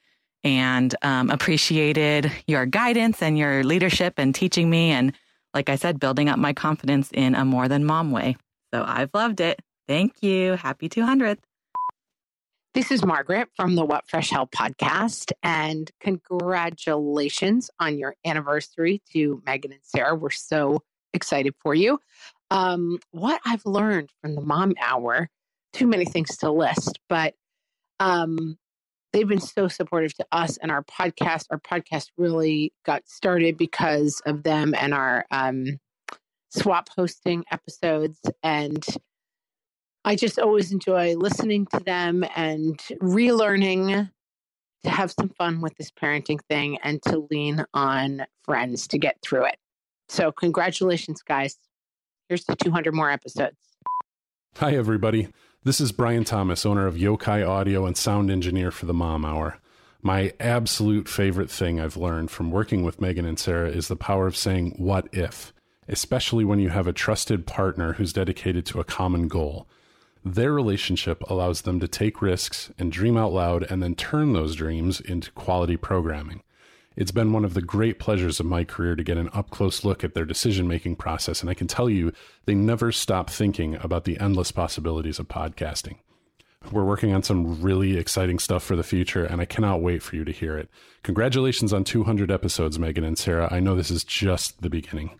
and 0.43 0.95
um, 1.01 1.29
appreciated 1.29 2.31
your 2.47 2.65
guidance 2.65 3.21
and 3.21 3.37
your 3.37 3.63
leadership 3.63 4.15
and 4.17 4.33
teaching 4.33 4.69
me. 4.69 4.91
And 4.91 5.13
like 5.53 5.69
I 5.69 5.75
said, 5.75 5.99
building 5.99 6.29
up 6.29 6.39
my 6.39 6.53
confidence 6.53 7.09
in 7.13 7.35
a 7.35 7.45
more 7.45 7.67
than 7.67 7.85
mom 7.85 8.11
way. 8.11 8.37
So 8.73 8.83
I've 8.85 9.09
loved 9.13 9.39
it. 9.39 9.59
Thank 9.87 10.21
you. 10.21 10.53
Happy 10.53 10.89
200th. 10.89 11.39
This 12.73 12.89
is 12.89 13.03
Margaret 13.03 13.49
from 13.57 13.75
the 13.75 13.83
What 13.83 14.07
Fresh 14.07 14.29
Hell 14.29 14.47
podcast. 14.47 15.33
And 15.43 15.91
congratulations 15.99 17.69
on 17.81 17.97
your 17.97 18.15
anniversary 18.25 19.01
to 19.11 19.43
Meagan 19.45 19.73
and 19.73 19.81
Sarah. 19.83 20.15
We're 20.15 20.29
so 20.29 20.81
excited 21.13 21.53
for 21.61 21.75
you. 21.75 21.99
Um, 22.49 22.99
what 23.11 23.41
I've 23.45 23.65
learned 23.65 24.09
from 24.21 24.35
the 24.35 24.41
mom 24.41 24.73
hour, 24.81 25.29
too 25.73 25.85
many 25.85 26.05
things 26.05 26.37
to 26.37 26.51
list, 26.51 26.99
but 27.09 27.33
um, 27.99 28.57
they've 29.13 29.27
been 29.27 29.39
so 29.39 29.67
supportive 29.67 30.13
to 30.15 30.25
us 30.31 30.57
and 30.57 30.71
our 30.71 30.83
podcast. 30.83 31.45
Our 31.49 31.59
podcast 31.59 32.07
really 32.17 32.73
got 32.85 33.07
started 33.07 33.57
because 33.57 34.21
of 34.25 34.43
them 34.43 34.73
and 34.77 34.93
our 34.93 35.25
um, 35.31 35.79
swap 36.49 36.89
hosting 36.95 37.43
episodes. 37.51 38.19
And 38.43 38.83
I 40.05 40.15
just 40.15 40.39
always 40.39 40.71
enjoy 40.71 41.15
listening 41.15 41.67
to 41.67 41.79
them 41.79 42.23
and 42.35 42.79
relearning 43.01 44.09
to 44.83 44.89
have 44.89 45.11
some 45.11 45.29
fun 45.29 45.61
with 45.61 45.75
this 45.77 45.91
parenting 45.91 46.39
thing 46.49 46.77
and 46.83 47.01
to 47.03 47.27
lean 47.29 47.65
on 47.73 48.25
friends 48.43 48.87
to 48.87 48.97
get 48.97 49.17
through 49.21 49.45
it. 49.45 49.57
So, 50.09 50.31
congratulations, 50.31 51.21
guys. 51.21 51.57
Here's 52.27 52.43
the 52.45 52.55
200 52.55 52.93
more 52.93 53.11
episodes. 53.11 53.57
Hi, 54.57 54.75
everybody. 54.75 55.29
This 55.63 55.79
is 55.79 55.91
Brian 55.91 56.23
Thomas, 56.23 56.65
owner 56.65 56.87
of 56.87 56.95
Yokai 56.95 57.47
Audio 57.47 57.85
and 57.85 57.95
sound 57.95 58.31
engineer 58.31 58.71
for 58.71 58.87
the 58.87 58.95
Mom 58.95 59.23
Hour. 59.23 59.59
My 60.01 60.33
absolute 60.39 61.07
favorite 61.07 61.51
thing 61.51 61.79
I've 61.79 61.95
learned 61.95 62.31
from 62.31 62.49
working 62.49 62.81
with 62.81 62.99
Meagan 62.99 63.27
and 63.27 63.37
Sarah 63.37 63.69
is 63.69 63.87
the 63.87 63.95
power 63.95 64.25
of 64.25 64.35
saying, 64.35 64.73
What 64.79 65.07
if? 65.11 65.53
Especially 65.87 66.43
when 66.43 66.57
you 66.57 66.69
have 66.69 66.87
a 66.87 66.93
trusted 66.93 67.45
partner 67.45 67.93
who's 67.93 68.11
dedicated 68.11 68.65
to 68.65 68.79
a 68.79 68.83
common 68.83 69.27
goal. 69.27 69.67
Their 70.25 70.51
relationship 70.51 71.21
allows 71.29 71.61
them 71.61 71.79
to 71.79 71.87
take 71.87 72.23
risks 72.23 72.71
and 72.79 72.91
dream 72.91 73.15
out 73.15 73.31
loud 73.31 73.61
and 73.69 73.83
then 73.83 73.93
turn 73.93 74.33
those 74.33 74.55
dreams 74.55 74.99
into 74.99 75.29
quality 75.33 75.77
programming. 75.77 76.41
It's 76.97 77.11
been 77.11 77.31
one 77.31 77.45
of 77.45 77.53
the 77.53 77.61
great 77.61 77.99
pleasures 77.99 78.41
of 78.41 78.45
my 78.45 78.65
career 78.65 78.97
to 78.97 79.03
get 79.03 79.17
an 79.17 79.29
up 79.33 79.49
close 79.49 79.85
look 79.85 80.03
at 80.03 80.13
their 80.13 80.25
decision 80.25 80.67
making 80.67 80.97
process, 80.97 81.39
and 81.39 81.49
I 81.49 81.53
can 81.53 81.67
tell 81.67 81.89
you 81.89 82.11
they 82.45 82.53
never 82.53 82.91
stop 82.91 83.29
thinking 83.29 83.75
about 83.75 84.03
the 84.03 84.19
endless 84.19 84.51
possibilities 84.51 85.17
of 85.17 85.29
podcasting. 85.29 85.99
We're 86.69 86.83
working 86.83 87.13
on 87.13 87.23
some 87.23 87.61
really 87.61 87.97
exciting 87.97 88.39
stuff 88.39 88.61
for 88.61 88.75
the 88.75 88.83
future, 88.83 89.23
and 89.23 89.39
I 89.39 89.45
cannot 89.45 89.81
wait 89.81 90.03
for 90.03 90.17
you 90.17 90.25
to 90.25 90.33
hear 90.33 90.57
it. 90.57 90.69
Congratulations 91.01 91.71
on 91.71 91.85
200 91.85 92.29
episodes, 92.29 92.77
Meagan 92.77 93.05
and 93.05 93.17
Sarah. 93.17 93.47
I 93.49 93.61
know 93.61 93.73
this 93.73 93.89
is 93.89 94.03
just 94.03 94.61
the 94.61 94.69
beginning. 94.69 95.17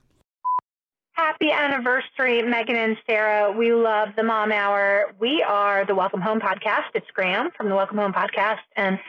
Happy 1.14 1.52
anniversary, 1.52 2.42
Meagan 2.42 2.76
and 2.76 2.98
Sarah. 3.08 3.50
We 3.52 3.74
love 3.74 4.10
the 4.18 4.24
Mom 4.24 4.52
Hour. 4.52 5.14
We 5.20 5.42
are 5.48 5.86
the 5.86 5.96
Welcome 5.96 6.20
Home 6.20 6.42
Podcast. 6.42 6.90
It's 6.96 7.10
Graham 7.14 7.50
from 7.56 7.70
the 7.70 7.76
Welcome 7.76 7.98
Home 7.98 8.14
Podcast. 8.14 8.60
And 8.76 9.00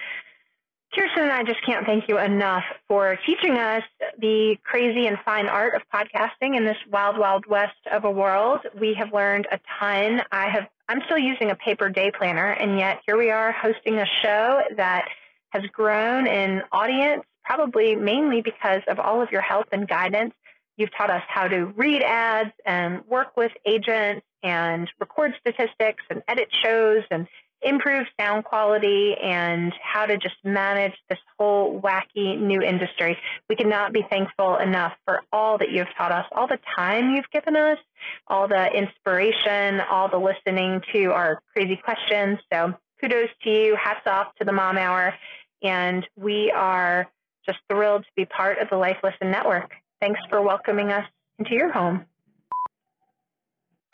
Kirsten 0.94 1.22
and 1.22 1.32
I 1.32 1.42
just 1.42 1.64
can't 1.64 1.86
thank 1.86 2.06
you 2.06 2.18
enough 2.18 2.64
for 2.86 3.18
teaching 3.24 3.52
us 3.52 3.82
the 4.18 4.58
crazy 4.62 5.06
and 5.06 5.18
fine 5.24 5.46
art 5.46 5.74
of 5.74 5.82
podcasting 5.92 6.54
in 6.54 6.66
this 6.66 6.76
wild, 6.90 7.16
wild 7.16 7.46
west 7.46 7.76
of 7.90 8.04
a 8.04 8.10
world. 8.10 8.60
We 8.78 8.92
have 8.94 9.12
learned 9.12 9.46
a 9.50 9.58
ton. 9.80 10.22
I 10.30 10.50
have 10.50 10.68
I'm 10.88 11.00
still 11.06 11.18
using 11.18 11.50
a 11.50 11.54
paper 11.54 11.88
day 11.88 12.10
planner, 12.10 12.50
and 12.50 12.78
yet 12.78 13.00
here 13.06 13.16
we 13.16 13.30
are 13.30 13.52
hosting 13.52 13.98
a 13.98 14.06
show 14.20 14.60
that 14.76 15.08
has 15.50 15.62
grown 15.72 16.26
in 16.26 16.62
audience, 16.72 17.22
probably 17.42 17.96
mainly 17.96 18.42
because 18.42 18.82
of 18.86 19.00
all 19.00 19.22
of 19.22 19.32
your 19.32 19.40
help 19.40 19.68
and 19.72 19.88
guidance. 19.88 20.34
You've 20.76 20.94
taught 20.94 21.10
us 21.10 21.22
how 21.26 21.48
to 21.48 21.66
read 21.76 22.02
ads 22.02 22.52
and 22.66 23.02
work 23.06 23.34
with 23.36 23.52
agents 23.64 24.26
and 24.42 24.90
record 25.00 25.32
statistics 25.40 26.02
and 26.10 26.22
edit 26.28 26.48
shows 26.62 27.04
and 27.10 27.26
improve 27.62 28.06
sound 28.18 28.44
quality 28.44 29.14
and 29.22 29.72
how 29.82 30.06
to 30.06 30.16
just 30.16 30.36
manage 30.44 30.94
this 31.08 31.18
whole 31.38 31.80
wacky 31.80 32.38
new 32.38 32.60
industry. 32.60 33.16
We 33.48 33.56
cannot 33.56 33.92
be 33.92 34.04
thankful 34.08 34.56
enough 34.56 34.92
for 35.04 35.22
all 35.32 35.58
that 35.58 35.70
you've 35.70 35.88
taught 35.96 36.12
us, 36.12 36.26
all 36.32 36.46
the 36.46 36.58
time 36.76 37.14
you've 37.14 37.30
given 37.32 37.56
us, 37.56 37.78
all 38.26 38.48
the 38.48 38.66
inspiration, 38.72 39.80
all 39.90 40.08
the 40.08 40.18
listening 40.18 40.82
to 40.92 41.06
our 41.12 41.40
crazy 41.52 41.76
questions. 41.76 42.38
So 42.52 42.74
kudos 43.00 43.30
to 43.44 43.50
you. 43.50 43.76
Hats 43.76 44.06
off 44.06 44.34
to 44.36 44.44
the 44.44 44.52
Mom 44.52 44.78
Hour. 44.78 45.14
And 45.62 46.06
we 46.16 46.50
are 46.50 47.08
just 47.46 47.58
thrilled 47.68 48.02
to 48.04 48.10
be 48.16 48.24
part 48.24 48.58
of 48.58 48.68
the 48.70 48.76
Life 48.76 48.98
Listen 49.02 49.30
Network. 49.30 49.72
Thanks 50.00 50.20
for 50.28 50.42
welcoming 50.42 50.90
us 50.90 51.04
into 51.38 51.54
your 51.54 51.72
home. 51.72 52.06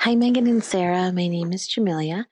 Hi, 0.01 0.15
Meagan 0.15 0.47
and 0.47 0.63
Sarah. 0.63 1.13
My 1.13 1.27
name 1.29 1.53
is 1.53 1.69
Jamelia. 1.69 2.27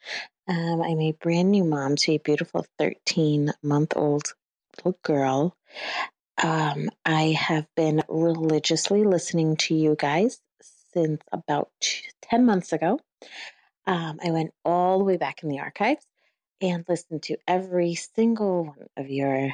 Um, 0.49 0.81
I'm 0.81 1.01
a 1.01 1.13
brand 1.13 1.51
new 1.51 1.65
mom 1.65 1.97
to 1.97 2.13
a 2.13 2.19
beautiful 2.19 2.65
13 2.79 3.53
month 3.63 3.95
old 3.97 4.35
little 4.77 4.99
girl. 5.03 5.57
Um, 6.41 6.89
I 7.05 7.37
have 7.37 7.67
been 7.75 8.03
religiously 8.09 9.03
listening 9.03 9.57
to 9.57 9.75
you 9.75 9.97
guys 9.99 10.41
since 10.93 11.21
about 11.33 11.71
10 12.23 12.47
months 12.47 12.73
ago. 12.73 13.01
Um, 13.87 14.21
I 14.25 14.31
went 14.31 14.53
all 14.65 14.99
the 14.99 15.05
way 15.05 15.17
back 15.17 15.43
in 15.43 15.49
the 15.49 15.59
archives 15.59 16.07
and 16.61 16.85
listened 16.89 17.25
to 17.25 17.39
every 17.49 17.97
single 17.97 18.67
one 18.67 18.87
of 18.97 19.11
your 19.11 19.51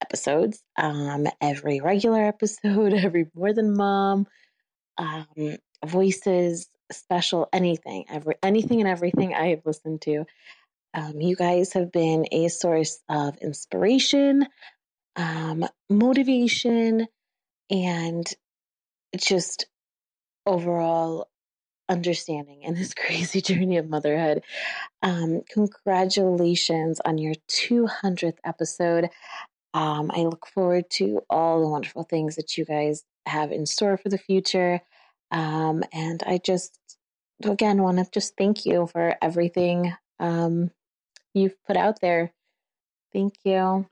episodes, 0.00 0.62
um, 0.76 1.26
every 1.40 1.80
regular 1.80 2.24
episode, 2.24 2.92
every 2.94 3.26
more 3.34 3.52
than 3.52 3.76
mom, 3.76 4.26
um, 4.96 5.26
voices, 5.84 6.68
special 6.92 7.48
anything, 7.52 8.04
every 8.08 8.36
anything 8.42 8.80
and 8.80 8.88
everything 8.88 9.34
I 9.34 9.48
have 9.48 9.62
listened 9.64 10.02
to. 10.02 10.24
Um, 10.94 11.20
you 11.20 11.36
guys 11.36 11.72
have 11.74 11.92
been 11.92 12.26
a 12.32 12.48
source 12.48 13.00
of 13.08 13.36
inspiration, 13.38 14.46
um, 15.16 15.66
motivation, 15.90 17.06
and 17.70 18.26
just 19.16 19.66
overall 20.46 21.28
understanding 21.88 22.62
in 22.62 22.74
this 22.74 22.94
crazy 23.06 23.40
journey 23.40 23.76
of 23.76 23.88
motherhood. 23.88 24.42
Um, 25.02 25.42
congratulations 25.48 27.00
on 27.04 27.18
your 27.18 27.34
200th 27.48 28.38
episode. 28.44 29.10
Um, 29.74 30.10
I 30.14 30.20
look 30.20 30.46
forward 30.46 30.88
to 30.92 31.20
all 31.28 31.60
the 31.60 31.68
wonderful 31.68 32.04
things 32.04 32.36
that 32.36 32.56
you 32.56 32.64
guys 32.64 33.04
have 33.26 33.52
in 33.52 33.66
store 33.66 33.96
for 33.96 34.08
the 34.08 34.18
future. 34.18 34.80
Um, 35.30 35.82
and 35.92 36.22
I 36.26 36.38
just, 36.44 36.78
again, 37.44 37.82
want 37.82 37.98
to 37.98 38.06
just 38.12 38.34
thank 38.36 38.64
you 38.64 38.86
for 38.86 39.16
everything 39.20 39.94
um, 40.20 40.70
you've 41.34 41.62
put 41.66 41.76
out 41.76 42.00
there. 42.00 42.32
Thank 43.12 43.34
you. 43.44 43.86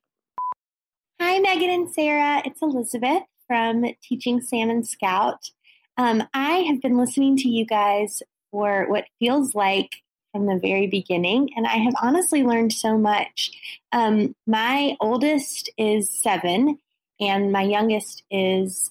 Hi, 1.20 1.38
Meagan 1.38 1.70
and 1.70 1.92
Sarah. 1.92 2.42
It's 2.44 2.60
Elizabeth 2.62 3.22
from 3.46 3.84
Teaching 4.02 4.40
Salmon 4.40 4.84
Scout. 4.84 5.50
Um, 5.96 6.24
I 6.34 6.58
have 6.68 6.80
been 6.82 6.98
listening 6.98 7.36
to 7.38 7.48
you 7.48 7.64
guys 7.64 8.22
for 8.50 8.86
what 8.88 9.04
feels 9.18 9.54
like 9.54 9.90
from 10.32 10.46
the 10.46 10.58
very 10.58 10.86
beginning, 10.88 11.50
and 11.56 11.66
I 11.66 11.76
have 11.76 11.94
honestly 12.02 12.42
learned 12.42 12.72
so 12.72 12.98
much. 12.98 13.52
Um, 13.92 14.34
my 14.46 14.96
oldest 15.00 15.70
is 15.78 16.10
seven, 16.10 16.78
and 17.20 17.52
my 17.52 17.62
youngest 17.62 18.24
is 18.30 18.90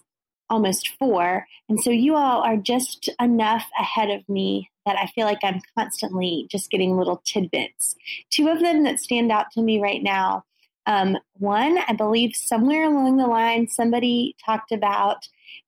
almost 0.49 0.89
four. 0.99 1.45
And 1.69 1.79
so 1.79 1.89
you 1.89 2.15
all 2.15 2.41
are 2.41 2.57
just 2.57 3.09
enough 3.19 3.65
ahead 3.79 4.09
of 4.09 4.27
me 4.27 4.69
that 4.85 4.97
I 4.97 5.07
feel 5.07 5.25
like 5.25 5.39
I'm 5.43 5.61
constantly 5.77 6.47
just 6.51 6.69
getting 6.69 6.97
little 6.97 7.21
tidbits. 7.25 7.95
Two 8.29 8.49
of 8.49 8.59
them 8.59 8.83
that 8.83 8.99
stand 8.99 9.31
out 9.31 9.51
to 9.51 9.61
me 9.61 9.81
right 9.81 10.03
now. 10.03 10.43
Um, 10.85 11.17
one, 11.33 11.79
I 11.87 11.93
believe 11.93 12.35
somewhere 12.35 12.83
along 12.83 13.17
the 13.17 13.27
line, 13.27 13.69
somebody 13.69 14.35
talked 14.45 14.71
about 14.71 15.27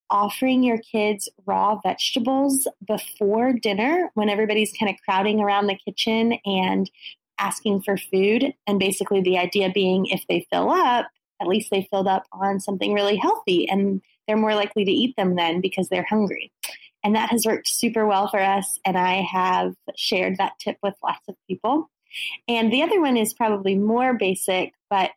offering 0.10 0.64
your 0.64 0.78
kids 0.78 1.30
raw 1.46 1.80
vegetables 1.82 2.68
before 2.86 3.54
dinner 3.54 4.12
when 4.14 4.30
everybody's 4.30 4.74
kind 4.78 4.90
of 4.90 5.02
crowding 5.04 5.40
around 5.40 5.68
the 5.68 5.80
kitchen 5.86 6.34
and 6.46 6.92
asking 7.40 7.82
for 7.82 7.98
food. 7.98 8.54
And 8.68 8.80
basically, 8.80 9.22
the 9.22 9.38
idea 9.38 9.72
being 9.74 10.06
if 10.08 10.24
they 10.28 10.46
fill 10.52 10.70
up, 10.70 11.08
at 11.42 11.48
least 11.48 11.70
they 11.72 11.88
filled 11.90 12.08
up 12.08 12.26
on 12.32 12.60
something 12.60 12.94
really 12.94 13.18
healthy 13.18 13.68
and 13.68 14.02
they're 14.28 14.38
more 14.38 14.56
likely 14.56 14.86
to 14.86 14.92
eat 14.92 15.16
them 15.16 15.36
then 15.36 15.62
because 15.62 15.90
they're 15.90 16.06
hungry. 16.08 16.52
And 17.04 17.16
that 17.16 17.30
has 17.30 17.46
worked 17.46 17.68
super 17.68 18.06
well 18.08 18.28
for 18.28 18.40
us. 18.40 18.80
And 18.84 18.98
I 18.98 19.22
have 19.22 19.76
shared 19.96 20.38
that 20.38 20.54
tip 20.60 20.78
with 20.82 20.96
lots 21.04 21.28
of 21.28 21.36
people. 21.48 21.90
And 22.48 22.72
the 22.72 22.82
other 22.82 23.00
one 23.00 23.18
is 23.18 23.34
probably 23.34 23.76
more 23.76 24.18
basic, 24.18 24.74
but 24.90 25.12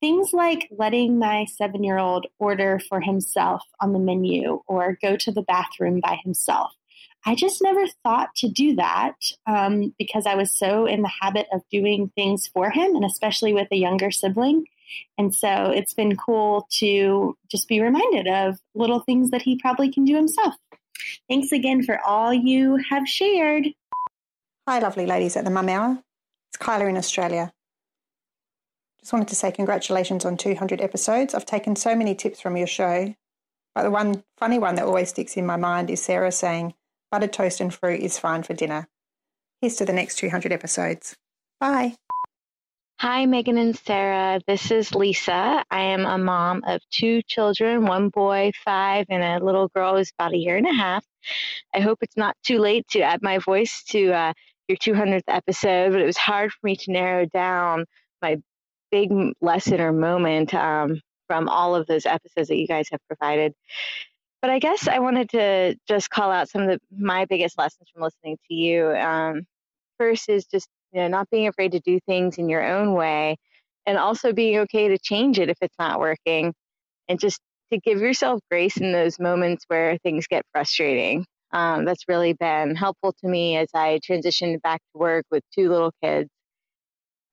things 0.00 0.32
like 0.32 0.68
letting 0.70 1.18
my 1.18 1.46
seven 1.46 1.82
year 1.82 1.98
old 1.98 2.26
order 2.38 2.80
for 2.88 3.00
himself 3.00 3.62
on 3.80 3.92
the 3.92 3.98
menu 3.98 4.60
or 4.66 4.98
go 5.00 5.16
to 5.16 5.32
the 5.32 5.42
bathroom 5.42 6.00
by 6.00 6.18
himself. 6.22 6.72
I 7.24 7.36
just 7.36 7.62
never 7.62 7.86
thought 8.02 8.34
to 8.36 8.48
do 8.48 8.74
that 8.76 9.14
um, 9.46 9.94
because 9.98 10.26
I 10.26 10.34
was 10.34 10.56
so 10.56 10.86
in 10.86 11.02
the 11.02 11.12
habit 11.20 11.46
of 11.52 11.62
doing 11.70 12.10
things 12.16 12.48
for 12.48 12.70
him, 12.70 12.96
and 12.96 13.04
especially 13.04 13.52
with 13.52 13.68
a 13.70 13.76
younger 13.76 14.10
sibling. 14.10 14.64
And 15.18 15.34
so 15.34 15.70
it's 15.70 15.94
been 15.94 16.16
cool 16.16 16.66
to 16.78 17.36
just 17.50 17.68
be 17.68 17.80
reminded 17.80 18.26
of 18.26 18.58
little 18.74 19.00
things 19.00 19.30
that 19.30 19.42
he 19.42 19.58
probably 19.58 19.92
can 19.92 20.04
do 20.04 20.16
himself. 20.16 20.54
Thanks 21.28 21.52
again 21.52 21.82
for 21.82 22.00
all 22.00 22.32
you 22.32 22.76
have 22.90 23.08
shared. 23.08 23.68
Hi, 24.68 24.78
lovely 24.78 25.06
ladies 25.06 25.36
at 25.36 25.44
the 25.44 25.50
Mum 25.50 25.68
Hour. 25.68 25.98
It's 26.50 26.58
Kyla 26.58 26.86
in 26.86 26.96
Australia. 26.96 27.52
Just 29.00 29.12
wanted 29.12 29.28
to 29.28 29.34
say 29.34 29.50
congratulations 29.50 30.24
on 30.24 30.36
200 30.36 30.80
episodes. 30.80 31.34
I've 31.34 31.46
taken 31.46 31.74
so 31.74 31.96
many 31.96 32.14
tips 32.14 32.40
from 32.40 32.56
your 32.56 32.68
show. 32.68 33.14
But 33.74 33.82
the 33.82 33.90
one 33.90 34.22
funny 34.36 34.58
one 34.58 34.76
that 34.76 34.84
always 34.84 35.08
sticks 35.08 35.36
in 35.36 35.46
my 35.46 35.56
mind 35.56 35.90
is 35.90 36.02
Sarah 36.02 36.30
saying, 36.30 36.74
buttered 37.10 37.32
toast 37.32 37.60
and 37.60 37.72
fruit 37.72 38.00
is 38.00 38.18
fine 38.18 38.42
for 38.42 38.54
dinner. 38.54 38.88
Here's 39.60 39.76
to 39.76 39.84
the 39.84 39.92
next 39.92 40.16
200 40.16 40.52
episodes. 40.52 41.16
Bye. 41.58 41.96
Hi, 43.02 43.26
Meagan 43.26 43.58
and 43.58 43.76
Sarah. 43.76 44.40
This 44.46 44.70
is 44.70 44.94
Lisa. 44.94 45.64
I 45.68 45.80
am 45.80 46.06
a 46.06 46.18
mom 46.18 46.62
of 46.64 46.80
two 46.88 47.20
children 47.22 47.84
one 47.84 48.10
boy, 48.10 48.52
five, 48.64 49.06
and 49.08 49.24
a 49.24 49.44
little 49.44 49.66
girl 49.66 49.96
who's 49.96 50.12
about 50.16 50.34
a 50.34 50.36
year 50.36 50.56
and 50.56 50.68
a 50.68 50.72
half. 50.72 51.04
I 51.74 51.80
hope 51.80 51.98
it's 52.02 52.16
not 52.16 52.36
too 52.44 52.60
late 52.60 52.86
to 52.90 53.00
add 53.00 53.20
my 53.20 53.38
voice 53.38 53.82
to 53.88 54.12
uh, 54.12 54.32
your 54.68 54.78
200th 54.78 55.24
episode, 55.26 55.90
but 55.90 56.00
it 56.00 56.06
was 56.06 56.16
hard 56.16 56.52
for 56.52 56.60
me 56.62 56.76
to 56.76 56.92
narrow 56.92 57.26
down 57.26 57.86
my 58.22 58.36
big 58.92 59.10
lesson 59.40 59.80
or 59.80 59.92
moment 59.92 60.54
um, 60.54 61.00
from 61.26 61.48
all 61.48 61.74
of 61.74 61.88
those 61.88 62.06
episodes 62.06 62.46
that 62.50 62.56
you 62.56 62.68
guys 62.68 62.86
have 62.92 63.00
provided. 63.08 63.52
But 64.42 64.52
I 64.52 64.60
guess 64.60 64.86
I 64.86 65.00
wanted 65.00 65.28
to 65.30 65.74
just 65.88 66.08
call 66.08 66.30
out 66.30 66.50
some 66.50 66.62
of 66.62 66.68
the, 66.68 66.78
my 66.96 67.24
biggest 67.24 67.58
lessons 67.58 67.88
from 67.92 68.04
listening 68.04 68.38
to 68.46 68.54
you. 68.54 68.86
Um, 68.94 69.42
first 69.98 70.28
is 70.28 70.46
just 70.46 70.68
you 70.92 71.00
know 71.00 71.08
not 71.08 71.28
being 71.30 71.48
afraid 71.48 71.72
to 71.72 71.80
do 71.80 71.98
things 72.06 72.38
in 72.38 72.48
your 72.48 72.64
own 72.64 72.94
way, 72.94 73.36
and 73.86 73.98
also 73.98 74.32
being 74.32 74.58
okay 74.60 74.88
to 74.88 74.98
change 74.98 75.38
it 75.38 75.50
if 75.50 75.58
it's 75.62 75.78
not 75.78 76.00
working, 76.00 76.54
and 77.08 77.20
just 77.20 77.40
to 77.72 77.78
give 77.80 78.00
yourself 78.00 78.40
grace 78.50 78.76
in 78.78 78.92
those 78.92 79.18
moments 79.18 79.64
where 79.68 79.98
things 79.98 80.26
get 80.26 80.44
frustrating. 80.52 81.26
Um, 81.52 81.84
that's 81.84 82.04
really 82.08 82.32
been 82.34 82.76
helpful 82.76 83.14
to 83.22 83.28
me 83.28 83.56
as 83.58 83.68
I 83.74 84.00
transitioned 84.08 84.62
back 84.62 84.80
to 84.92 84.98
work 84.98 85.24
with 85.30 85.42
two 85.54 85.70
little 85.70 85.92
kids 86.02 86.28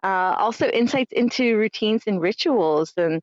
uh, 0.04 0.36
also, 0.38 0.68
insights 0.68 1.12
into 1.12 1.58
routines 1.58 2.04
and 2.08 2.22
rituals 2.22 2.94
and 2.98 3.22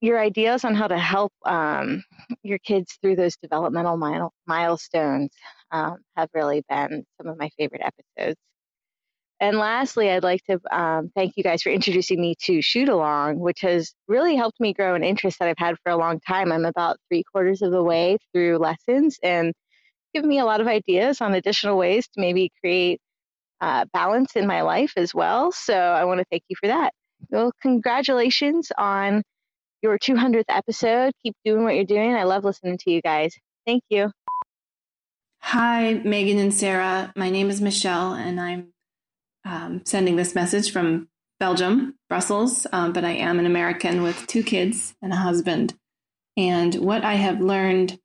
your 0.00 0.18
ideas 0.20 0.64
on 0.64 0.74
how 0.74 0.86
to 0.86 0.98
help 0.98 1.32
um, 1.46 2.04
your 2.42 2.58
kids 2.58 2.98
through 3.00 3.16
those 3.16 3.36
developmental 3.38 3.96
mile- 3.96 4.32
milestones 4.46 5.30
um, 5.72 5.96
have 6.16 6.28
really 6.34 6.62
been 6.68 7.04
some 7.16 7.28
of 7.28 7.38
my 7.38 7.50
favorite 7.58 7.82
episodes. 7.82 8.38
And 9.40 9.56
lastly, 9.58 10.10
I'd 10.10 10.24
like 10.24 10.42
to 10.46 10.60
um, 10.76 11.12
thank 11.14 11.36
you 11.36 11.44
guys 11.44 11.62
for 11.62 11.70
introducing 11.70 12.20
me 12.20 12.34
to 12.42 12.60
Shoot 12.60 12.88
Along, 12.88 13.38
which 13.38 13.60
has 13.60 13.94
really 14.08 14.34
helped 14.34 14.58
me 14.58 14.72
grow 14.72 14.94
an 14.94 15.04
interest 15.04 15.38
that 15.38 15.48
I've 15.48 15.58
had 15.58 15.76
for 15.82 15.92
a 15.92 15.96
long 15.96 16.18
time. 16.20 16.50
I'm 16.50 16.64
about 16.64 16.98
three 17.08 17.22
quarters 17.22 17.62
of 17.62 17.70
the 17.70 17.82
way 17.82 18.18
through 18.32 18.58
lessons 18.58 19.16
and 19.22 19.54
given 20.12 20.28
me 20.28 20.40
a 20.40 20.44
lot 20.44 20.60
of 20.60 20.66
ideas 20.66 21.20
on 21.20 21.34
additional 21.34 21.78
ways 21.78 22.06
to 22.08 22.20
maybe 22.20 22.50
create 22.60 23.00
uh, 23.60 23.84
balance 23.92 24.34
in 24.34 24.46
my 24.46 24.62
life 24.62 24.92
as 24.96 25.14
well. 25.14 25.52
So 25.52 25.74
I 25.74 26.04
want 26.04 26.18
to 26.18 26.26
thank 26.30 26.42
you 26.48 26.56
for 26.58 26.66
that. 26.66 26.92
Well, 27.30 27.52
congratulations 27.62 28.72
on 28.76 29.22
your 29.82 29.98
200th 29.98 30.44
episode. 30.48 31.12
Keep 31.22 31.36
doing 31.44 31.62
what 31.62 31.76
you're 31.76 31.84
doing. 31.84 32.14
I 32.14 32.24
love 32.24 32.44
listening 32.44 32.78
to 32.78 32.90
you 32.90 33.00
guys. 33.02 33.34
Thank 33.66 33.82
you. 33.88 34.10
Hi, 35.40 35.94
Meagan 36.04 36.38
and 36.38 36.52
Sarah. 36.52 37.12
My 37.14 37.30
name 37.30 37.48
is 37.50 37.60
Michelle, 37.60 38.12
and 38.12 38.40
I'm 38.40 38.72
um, 39.48 39.80
sending 39.84 40.16
this 40.16 40.34
message 40.34 40.70
from 40.70 41.08
Belgium, 41.40 41.94
Brussels, 42.08 42.66
um, 42.72 42.92
but 42.92 43.04
I 43.04 43.12
am 43.12 43.38
an 43.38 43.46
American 43.46 44.02
with 44.02 44.26
two 44.26 44.42
kids 44.42 44.94
and 45.00 45.12
a 45.12 45.16
husband. 45.16 45.74
And 46.36 46.74
what 46.74 47.02
I 47.02 47.14
have 47.14 47.40
learned 47.40 47.98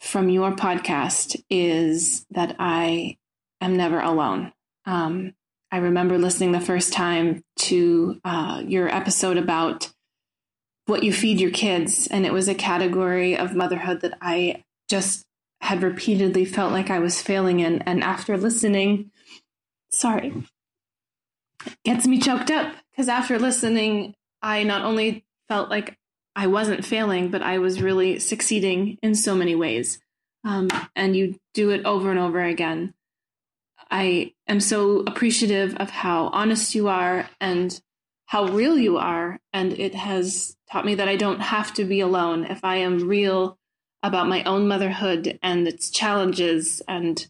from 0.00 0.28
your 0.28 0.52
podcast 0.52 1.36
is 1.50 2.24
that 2.30 2.56
I 2.58 3.18
am 3.60 3.76
never 3.76 4.00
alone. 4.00 4.52
Um, 4.86 5.34
I 5.70 5.78
remember 5.78 6.18
listening 6.18 6.52
the 6.52 6.60
first 6.60 6.92
time 6.92 7.42
to 7.60 8.20
uh, 8.24 8.62
your 8.66 8.88
episode 8.88 9.36
about 9.36 9.92
what 10.86 11.02
you 11.02 11.12
feed 11.12 11.40
your 11.40 11.50
kids, 11.50 12.06
and 12.06 12.24
it 12.24 12.32
was 12.32 12.48
a 12.48 12.54
category 12.54 13.36
of 13.36 13.54
motherhood 13.54 14.00
that 14.02 14.16
I 14.20 14.64
just 14.88 15.24
had 15.60 15.82
repeatedly 15.82 16.44
felt 16.44 16.72
like 16.72 16.90
I 16.90 16.98
was 16.98 17.22
failing 17.22 17.60
in. 17.60 17.82
And 17.82 18.04
after 18.04 18.36
listening, 18.36 19.10
sorry, 19.90 20.32
gets 21.84 22.06
me 22.06 22.18
choked 22.18 22.50
up 22.50 22.74
because 22.90 23.08
after 23.08 23.38
listening, 23.38 24.14
I 24.42 24.62
not 24.62 24.82
only 24.82 25.24
felt 25.48 25.70
like 25.70 25.98
I 26.36 26.46
wasn't 26.46 26.84
failing, 26.84 27.30
but 27.30 27.42
I 27.42 27.58
was 27.58 27.82
really 27.82 28.18
succeeding 28.18 28.98
in 29.02 29.14
so 29.14 29.34
many 29.34 29.54
ways. 29.54 29.98
Um, 30.44 30.68
and 30.94 31.16
you 31.16 31.38
do 31.54 31.70
it 31.70 31.84
over 31.84 32.10
and 32.10 32.18
over 32.18 32.42
again. 32.42 32.94
I 33.90 34.32
am 34.48 34.60
so 34.60 35.00
appreciative 35.00 35.76
of 35.76 35.90
how 35.90 36.28
honest 36.28 36.74
you 36.74 36.88
are 36.88 37.28
and 37.40 37.80
how 38.26 38.46
real 38.46 38.76
you 38.76 38.98
are. 38.98 39.38
And 39.52 39.72
it 39.72 39.94
has 39.94 40.56
taught 40.70 40.84
me 40.84 40.96
that 40.96 41.08
I 41.08 41.16
don't 41.16 41.40
have 41.40 41.72
to 41.74 41.84
be 41.84 42.00
alone. 42.00 42.44
If 42.44 42.64
I 42.64 42.76
am 42.76 43.08
real 43.08 43.58
about 44.02 44.28
my 44.28 44.42
own 44.44 44.66
motherhood 44.68 45.38
and 45.42 45.66
its 45.66 45.90
challenges 45.90 46.82
and 46.88 47.26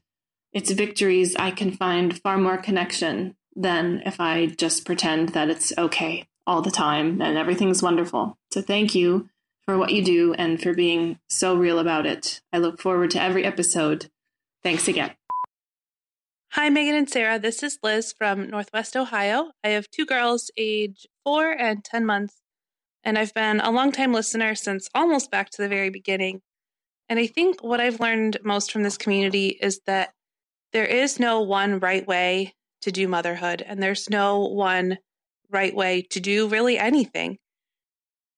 its 0.52 0.70
victories, 0.70 1.36
I 1.36 1.50
can 1.50 1.70
find 1.70 2.18
far 2.20 2.38
more 2.38 2.56
connection 2.56 3.36
than 3.56 4.02
if 4.04 4.20
I 4.20 4.46
just 4.46 4.84
pretend 4.84 5.30
that 5.30 5.48
it's 5.48 5.72
okay 5.76 6.26
all 6.46 6.62
the 6.62 6.70
time 6.70 7.20
and 7.22 7.38
everything's 7.38 7.82
wonderful. 7.82 8.36
So 8.52 8.60
thank 8.60 8.94
you 8.94 9.28
for 9.64 9.78
what 9.78 9.92
you 9.92 10.04
do 10.04 10.34
and 10.34 10.60
for 10.60 10.74
being 10.74 11.18
so 11.28 11.56
real 11.56 11.78
about 11.78 12.06
it. 12.06 12.40
I 12.52 12.58
look 12.58 12.80
forward 12.80 13.10
to 13.12 13.22
every 13.22 13.44
episode. 13.44 14.10
Thanks 14.62 14.88
again. 14.88 15.12
Hi, 16.52 16.68
Meagan 16.68 16.94
and 16.94 17.10
Sarah. 17.10 17.38
This 17.38 17.62
is 17.62 17.78
Liz 17.82 18.14
from 18.16 18.48
Northwest 18.48 18.96
Ohio. 18.96 19.50
I 19.64 19.70
have 19.70 19.90
two 19.90 20.06
girls, 20.06 20.50
age 20.56 21.06
four 21.24 21.50
and 21.50 21.82
10 21.82 22.06
months, 22.06 22.42
and 23.02 23.18
I've 23.18 23.34
been 23.34 23.60
a 23.60 23.72
longtime 23.72 24.12
listener 24.12 24.54
since 24.54 24.88
almost 24.94 25.30
back 25.30 25.50
to 25.50 25.62
the 25.62 25.68
very 25.68 25.90
beginning. 25.90 26.42
And 27.08 27.18
I 27.18 27.26
think 27.26 27.62
what 27.62 27.80
I've 27.80 28.00
learned 28.00 28.38
most 28.44 28.70
from 28.70 28.82
this 28.82 28.96
community 28.96 29.48
is 29.60 29.80
that 29.86 30.14
there 30.72 30.86
is 30.86 31.18
no 31.18 31.40
one 31.40 31.80
right 31.80 32.06
way 32.06 32.54
to 32.84 32.92
do 32.92 33.08
motherhood, 33.08 33.62
and 33.66 33.82
there's 33.82 34.08
no 34.08 34.40
one 34.40 34.98
right 35.50 35.74
way 35.74 36.02
to 36.10 36.20
do 36.20 36.48
really 36.48 36.78
anything. 36.78 37.38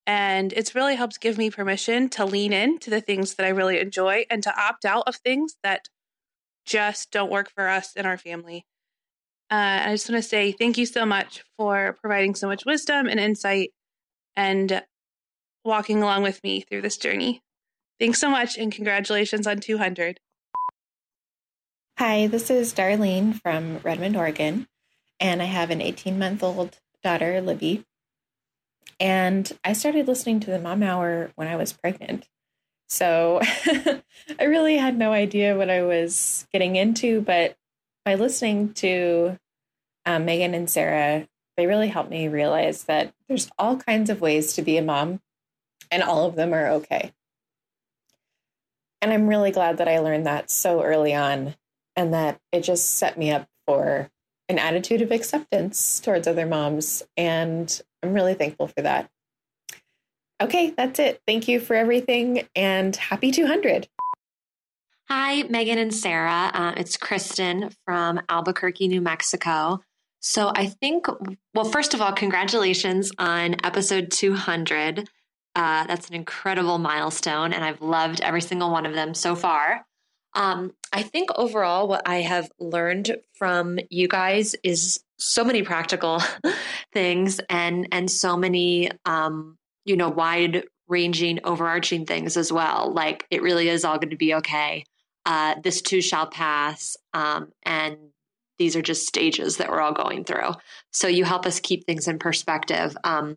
And 0.06 0.52
it's 0.52 0.74
really 0.74 0.94
helped 0.94 1.20
give 1.20 1.36
me 1.36 1.50
permission 1.50 2.08
to 2.10 2.24
lean 2.24 2.52
in 2.52 2.78
to 2.80 2.90
the 2.90 3.00
things 3.00 3.34
that 3.34 3.46
I 3.46 3.50
really 3.50 3.80
enjoy 3.80 4.24
and 4.30 4.42
to 4.44 4.56
opt 4.56 4.84
out 4.84 5.04
of 5.06 5.16
things 5.16 5.56
that 5.64 5.88
just 6.64 7.10
don't 7.10 7.30
work 7.30 7.50
for 7.54 7.68
us 7.68 7.92
and 7.96 8.06
our 8.06 8.16
family. 8.16 8.66
Uh, 9.50 9.82
I 9.86 9.92
just 9.92 10.08
want 10.08 10.22
to 10.22 10.28
say 10.28 10.52
thank 10.52 10.78
you 10.78 10.86
so 10.86 11.04
much 11.06 11.42
for 11.56 11.96
providing 12.00 12.34
so 12.34 12.46
much 12.46 12.64
wisdom 12.64 13.06
and 13.06 13.18
insight 13.18 13.70
and 14.36 14.82
walking 15.64 16.02
along 16.02 16.22
with 16.22 16.42
me 16.44 16.60
through 16.60 16.82
this 16.82 16.96
journey. 16.96 17.42
Thanks 17.98 18.20
so 18.20 18.30
much 18.30 18.58
and 18.58 18.70
congratulations 18.70 19.46
on 19.46 19.58
200. 19.58 20.20
Hi, 21.98 22.26
this 22.26 22.50
is 22.50 22.74
Darlene 22.74 23.40
from 23.40 23.78
Redmond, 23.78 24.18
Oregon, 24.18 24.68
and 25.18 25.40
I 25.40 25.46
have 25.46 25.70
an 25.70 25.80
18 25.80 26.18
month 26.18 26.42
old 26.42 26.78
daughter, 27.02 27.40
Libby. 27.40 27.86
And 29.00 29.50
I 29.64 29.72
started 29.72 30.06
listening 30.06 30.40
to 30.40 30.50
the 30.50 30.58
Mom 30.58 30.82
Hour 30.82 31.30
when 31.36 31.48
I 31.48 31.56
was 31.56 31.72
pregnant. 31.72 32.28
So 32.86 33.40
I 34.38 34.44
really 34.44 34.76
had 34.76 34.98
no 34.98 35.12
idea 35.14 35.56
what 35.56 35.70
I 35.70 35.84
was 35.84 36.46
getting 36.52 36.76
into, 36.76 37.22
but 37.22 37.56
by 38.04 38.16
listening 38.16 38.74
to 38.74 39.38
um, 40.04 40.26
Meagan 40.26 40.52
and 40.52 40.68
Sarah, 40.68 41.26
they 41.56 41.66
really 41.66 41.88
helped 41.88 42.10
me 42.10 42.28
realize 42.28 42.84
that 42.84 43.14
there's 43.26 43.50
all 43.58 43.78
kinds 43.78 44.10
of 44.10 44.20
ways 44.20 44.52
to 44.52 44.60
be 44.60 44.76
a 44.76 44.82
mom, 44.82 45.22
and 45.90 46.02
all 46.02 46.26
of 46.26 46.36
them 46.36 46.52
are 46.52 46.68
okay. 46.72 47.14
And 49.00 49.14
I'm 49.14 49.28
really 49.28 49.50
glad 49.50 49.78
that 49.78 49.88
I 49.88 50.00
learned 50.00 50.26
that 50.26 50.50
so 50.50 50.82
early 50.82 51.14
on 51.14 51.54
and 51.96 52.14
that 52.14 52.40
it 52.52 52.60
just 52.62 52.90
set 52.92 53.18
me 53.18 53.30
up 53.30 53.48
for 53.66 54.10
an 54.48 54.58
attitude 54.58 55.02
of 55.02 55.10
acceptance 55.10 55.98
towards 56.00 56.28
other 56.28 56.46
moms. 56.46 57.02
And 57.16 57.82
I'm 58.02 58.12
really 58.12 58.34
thankful 58.34 58.68
for 58.68 58.82
that. 58.82 59.10
Okay, 60.40 60.70
that's 60.76 60.98
it. 60.98 61.20
Thank 61.26 61.48
you 61.48 61.58
for 61.58 61.74
everything 61.74 62.46
and 62.54 62.94
happy 62.94 63.30
200. 63.30 63.88
Hi, 65.08 65.44
Meagan 65.44 65.78
and 65.78 65.94
Sarah. 65.94 66.50
Uh, 66.52 66.74
it's 66.76 66.96
Kristen 66.96 67.70
from 67.84 68.20
Albuquerque, 68.28 68.88
New 68.88 69.00
Mexico. 69.00 69.80
So 70.20 70.50
I 70.54 70.66
think, 70.66 71.06
well, 71.54 71.64
first 71.64 71.94
of 71.94 72.00
all, 72.00 72.12
congratulations 72.12 73.12
on 73.18 73.56
episode 73.64 74.10
200. 74.10 75.08
Uh, 75.54 75.86
that's 75.86 76.08
an 76.08 76.14
incredible 76.14 76.78
milestone, 76.78 77.52
and 77.52 77.64
I've 77.64 77.80
loved 77.80 78.20
every 78.20 78.42
single 78.42 78.70
one 78.70 78.84
of 78.84 78.94
them 78.94 79.14
so 79.14 79.36
far. 79.36 79.86
Um, 80.36 80.72
I 80.92 81.02
think 81.02 81.30
overall, 81.34 81.88
what 81.88 82.06
I 82.06 82.16
have 82.16 82.50
learned 82.60 83.16
from 83.34 83.78
you 83.90 84.06
guys 84.06 84.54
is 84.62 85.00
so 85.18 85.42
many 85.42 85.62
practical 85.62 86.22
things 86.92 87.40
and 87.48 87.88
and 87.90 88.10
so 88.10 88.36
many 88.36 88.90
um, 89.06 89.56
you 89.84 89.96
know 89.96 90.10
wide 90.10 90.64
ranging, 90.88 91.40
overarching 91.42 92.06
things 92.06 92.36
as 92.36 92.52
well. 92.52 92.92
Like 92.94 93.26
it 93.30 93.42
really 93.42 93.68
is 93.68 93.84
all 93.84 93.98
going 93.98 94.10
to 94.10 94.16
be 94.16 94.34
okay. 94.34 94.84
Uh, 95.24 95.56
this 95.64 95.82
too 95.82 96.00
shall 96.00 96.26
pass, 96.28 96.96
um, 97.14 97.50
and 97.64 97.96
these 98.58 98.76
are 98.76 98.82
just 98.82 99.06
stages 99.06 99.56
that 99.56 99.70
we're 99.70 99.80
all 99.80 99.92
going 99.92 100.24
through. 100.24 100.52
So 100.92 101.08
you 101.08 101.24
help 101.24 101.46
us 101.46 101.60
keep 101.60 101.84
things 101.84 102.08
in 102.08 102.18
perspective. 102.18 102.96
Um, 103.04 103.36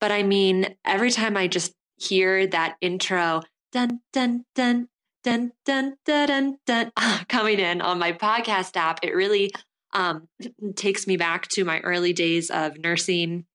but 0.00 0.12
I 0.12 0.22
mean, 0.22 0.74
every 0.84 1.10
time 1.10 1.36
I 1.36 1.46
just 1.46 1.72
hear 1.96 2.46
that 2.48 2.76
intro, 2.80 3.42
dun 3.72 4.00
dun 4.12 4.44
dun 4.54 4.88
dun 5.24 5.52
dun 5.64 5.96
dun 6.04 6.26
dun, 6.28 6.58
dun 6.66 6.92
coming 7.28 7.58
in 7.58 7.80
on 7.80 7.98
my 7.98 8.12
podcast 8.12 8.76
app, 8.76 9.00
it 9.02 9.14
really 9.14 9.50
um, 9.92 10.28
takes 10.76 11.06
me 11.06 11.16
back 11.16 11.48
to 11.48 11.64
my 11.64 11.80
early 11.80 12.12
days 12.12 12.50
of 12.50 12.78
nursing 12.78 13.46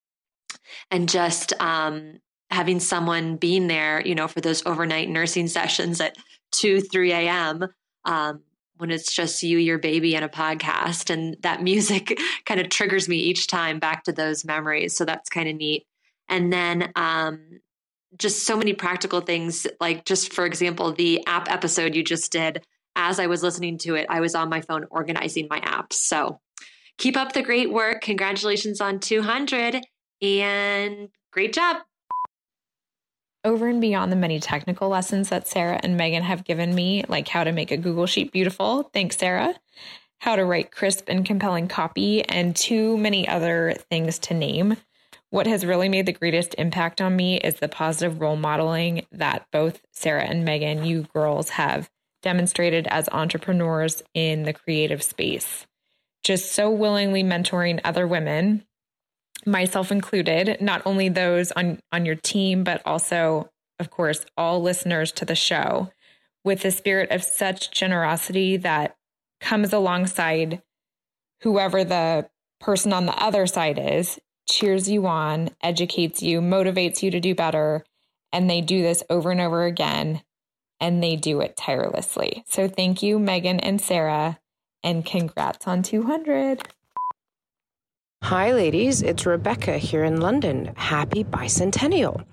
and 0.92 1.08
just 1.08 1.54
um, 1.62 2.20
having 2.52 2.80
someone 2.80 3.38
being 3.38 3.68
there, 3.68 4.06
you 4.06 4.16
know, 4.16 4.28
for 4.28 4.42
those 4.42 4.66
overnight 4.66 5.10
nursing 5.10 5.48
sessions 5.60 6.02
at 6.02 6.18
2, 6.52 6.82
3 6.82 7.12
a.m. 7.14 7.66
Um, 8.06 8.42
when 8.78 8.92
it's 8.92 9.14
just 9.14 9.44
you, 9.44 9.58
your 9.58 9.78
baby, 9.78 10.16
and 10.16 10.24
a 10.24 10.30
podcast. 10.30 11.10
And 11.10 11.36
that 11.42 11.62
music 11.64 12.18
kind 12.46 12.60
of 12.60 12.70
triggers 12.70 13.08
me 13.08 13.18
each 13.18 13.48
time 13.48 13.78
back 13.78 14.04
to 14.06 14.12
those 14.12 14.46
memories. 14.46 14.96
So 14.96 15.06
that's 15.06 15.30
kind 15.30 15.50
of 15.50 15.56
neat. 15.56 15.86
And 16.30 16.52
then 16.54 16.92
um, 16.96 17.60
just 18.18 18.46
so 18.46 18.58
many 18.58 18.74
practical 18.74 19.22
things, 19.22 19.68
like 19.80 20.06
just 20.06 20.34
for 20.34 20.46
example, 20.46 20.92
the 20.94 21.26
app 21.28 21.50
episode 21.52 21.96
you 21.96 22.04
just 22.04 22.32
did. 22.32 22.64
As 22.96 23.20
I 23.20 23.28
was 23.28 23.44
listening 23.44 23.78
to 23.80 23.96
it, 23.96 24.08
I 24.10 24.20
was 24.20 24.36
on 24.36 24.50
my 24.50 24.62
phone 24.62 24.86
organizing 24.90 25.48
my 25.50 25.62
apps. 25.62 25.94
So 25.94 26.40
keep 26.98 27.16
up 27.16 27.34
the 27.34 27.44
great 27.44 27.72
work. 27.72 28.02
Congratulations 28.02 28.82
on 28.82 29.00
200 29.00 29.82
and 30.22 31.10
great 31.32 31.54
job. 31.54 31.78
Over 33.46 33.70
and 33.70 33.80
beyond 33.80 34.12
the 34.12 34.18
many 34.18 34.40
technical 34.42 34.90
lessons 34.90 35.30
that 35.30 35.48
Sarah 35.48 35.80
and 35.82 35.96
Meagan 35.96 36.24
have 36.24 36.44
given 36.44 36.76
me, 36.76 37.06
like 37.08 37.30
how 37.30 37.46
to 37.46 37.54
make 37.54 37.72
a 37.72 37.78
Google 37.78 38.06
Sheet 38.06 38.34
beautiful, 38.34 38.84
thanks, 38.92 39.18
Sarah, 39.18 39.56
how 40.20 40.36
to 40.36 40.44
write 40.44 40.72
crisp 40.72 41.06
and 41.08 41.26
compelling 41.26 41.70
copy, 41.70 42.22
and 42.26 42.54
too 42.54 42.98
many 42.98 43.26
other 43.26 43.76
things 43.90 44.20
to 44.20 44.34
name. 44.34 44.76
What 45.32 45.48
has 45.48 45.66
really 45.66 45.90
made 45.90 46.06
the 46.06 46.12
greatest 46.12 46.56
impact 46.58 47.02
on 47.02 47.16
me 47.16 47.38
is 47.38 47.56
the 47.56 47.68
positive 47.68 48.20
role 48.20 48.36
modeling 48.36 49.06
that 49.12 49.46
both 49.52 49.82
Sarah 49.92 50.24
and 50.24 50.44
Meagan, 50.44 50.86
you 50.86 51.04
girls, 51.14 51.50
have 51.50 51.90
demonstrated 52.24 52.88
as 52.88 53.08
entrepreneurs 53.12 54.02
in 54.14 54.44
the 54.44 54.54
creative 54.54 55.04
space. 55.04 55.68
Just 56.24 56.52
so 56.52 56.70
willingly 56.70 57.24
mentoring 57.24 57.80
other 57.84 58.08
women 58.08 58.66
myself 59.46 59.92
included, 59.92 60.58
not 60.62 60.82
only 60.86 61.10
those 61.10 61.52
on, 61.54 61.80
on 61.92 62.06
your 62.06 62.16
team, 62.16 62.64
but 62.64 62.82
also, 62.86 63.50
of 63.80 63.90
course, 63.90 64.26
all 64.36 64.62
listeners 64.62 65.12
to 65.14 65.26
the 65.26 65.36
show 65.36 65.92
with 66.44 66.66
a 66.66 66.72
spirit 66.72 67.12
of 67.12 67.24
such 67.24 67.72
generosity 67.72 68.58
that 68.58 68.96
comes 69.40 69.72
alongside 69.72 70.62
whoever 71.42 71.84
the 71.84 72.30
person 72.60 72.92
on 72.92 73.06
the 73.06 73.24
other 73.24 73.48
side 73.48 73.80
is, 73.80 74.20
cheers 74.50 74.90
you 74.90 75.06
on, 75.08 75.50
educates 75.62 76.22
you, 76.22 76.42
motivates 76.42 77.04
you 77.04 77.12
to 77.12 77.20
do 77.20 77.36
better. 77.36 77.86
And 78.32 78.50
they 78.50 78.62
do 78.62 78.82
this 78.82 79.04
over 79.10 79.32
and 79.32 79.42
over 79.42 79.66
again, 79.66 80.22
and 80.80 81.02
they 81.02 81.16
do 81.16 81.42
it 81.42 81.58
tirelessly. 81.58 82.44
So 82.48 82.68
thank 82.68 83.02
you, 83.02 83.20
Meagan 83.20 83.60
and 83.60 83.82
Sarah, 83.82 84.40
and 84.84 85.06
congrats 85.06 85.68
on 85.68 85.84
200. 85.84 86.62
Hi, 88.24 88.52
ladies. 88.52 89.02
It's 89.02 89.26
Rebecca 89.26 89.80
here 89.80 90.04
in 90.04 90.22
London. 90.22 90.72
Happy 90.76 91.24
bicentennial. 91.24 92.26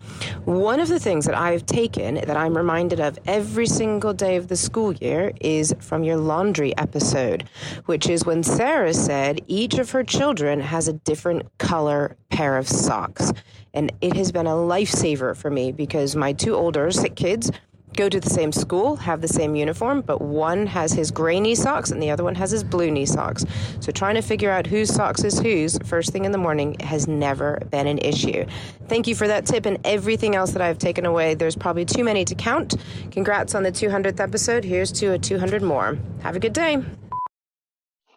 One 0.45 0.79
of 0.79 0.89
the 0.89 0.99
things 0.99 1.25
that 1.25 1.35
I've 1.35 1.65
taken 1.65 2.17
that 2.17 2.37
I'm 2.37 2.55
reminded 2.55 3.01
of 3.01 3.19
every 3.25 3.67
single 3.67 4.13
day 4.13 4.37
of 4.37 4.49
the 4.49 4.57
school 4.57 4.93
year 4.93 5.33
is 5.41 5.75
from 5.81 6.05
your 6.05 6.19
laundry 6.19 6.77
episode, 6.77 7.49
which 7.87 8.11
is 8.11 8.27
when 8.27 8.43
Sarah 8.43 8.93
said 8.93 9.41
each 9.47 9.79
of 9.79 9.93
her 9.93 10.05
children 10.05 10.61
has 10.61 10.87
a 10.87 10.93
different 10.93 11.57
color 11.57 12.15
pair 12.29 12.59
of 12.59 12.69
socks. 12.69 13.33
And 13.73 13.91
it 14.03 14.17
has 14.17 14.33
been 14.33 14.47
a 14.47 14.51
lifesaver 14.51 15.35
for 15.35 15.51
me 15.51 15.73
because 15.73 16.15
my 16.15 16.35
two 16.35 16.55
older 16.55 16.91
sick 16.91 17.15
kids 17.15 17.51
go 17.97 18.09
to 18.09 18.21
the 18.21 18.31
same 18.31 18.53
school, 18.53 18.97
have 18.97 19.21
the 19.21 19.29
same 19.29 19.57
uniform, 19.57 20.03
but 20.03 20.21
one 20.21 20.67
has 20.67 20.93
his 20.93 21.11
gray 21.11 21.41
knee 21.41 21.55
socks 21.55 21.91
and 21.91 22.03
the 22.03 22.11
other 22.11 22.23
one 22.23 22.35
has 22.35 22.51
his 22.51 22.63
blue 22.63 22.91
knee 22.91 23.07
socks. 23.07 23.45
So 23.81 23.91
trying 23.91 24.15
to 24.15 24.23
figure 24.23 24.51
out 24.51 24.67
whose 24.67 24.95
socks 24.95 25.25
is 25.25 25.39
whose 25.39 25.79
first 25.79 26.13
thing 26.13 26.25
in 26.25 26.33
the 26.33 26.39
morning 26.39 26.77
has 26.81 27.09
never 27.09 27.61
been 27.71 27.87
an 27.87 27.99
issue. 27.99 28.45
Thank 28.89 29.07
you 29.07 29.15
for 29.15 29.27
that 29.27 29.47
tip 29.47 29.67
and 29.67 29.79
everything 29.85 30.37
else 30.37 30.53
that 30.53 30.63
I've 30.63 30.79
taken 30.79 31.07
away. 31.07 31.35
There's 31.35 31.57
probably 31.57 31.85
too 31.85 32.05
many 32.05 32.25
to 32.27 32.35
count. 32.35 32.77
Congrats 33.11 33.55
on 33.55 33.63
the 33.63 33.73
200th 33.73 34.21
episode. 34.21 34.65
Here's 34.65 34.93
to 34.93 35.13
a 35.13 35.19
200 35.19 35.63
more. 35.63 35.99
Have 36.23 36.37
a 36.37 36.41
good 36.41 36.53
day. 36.53 36.85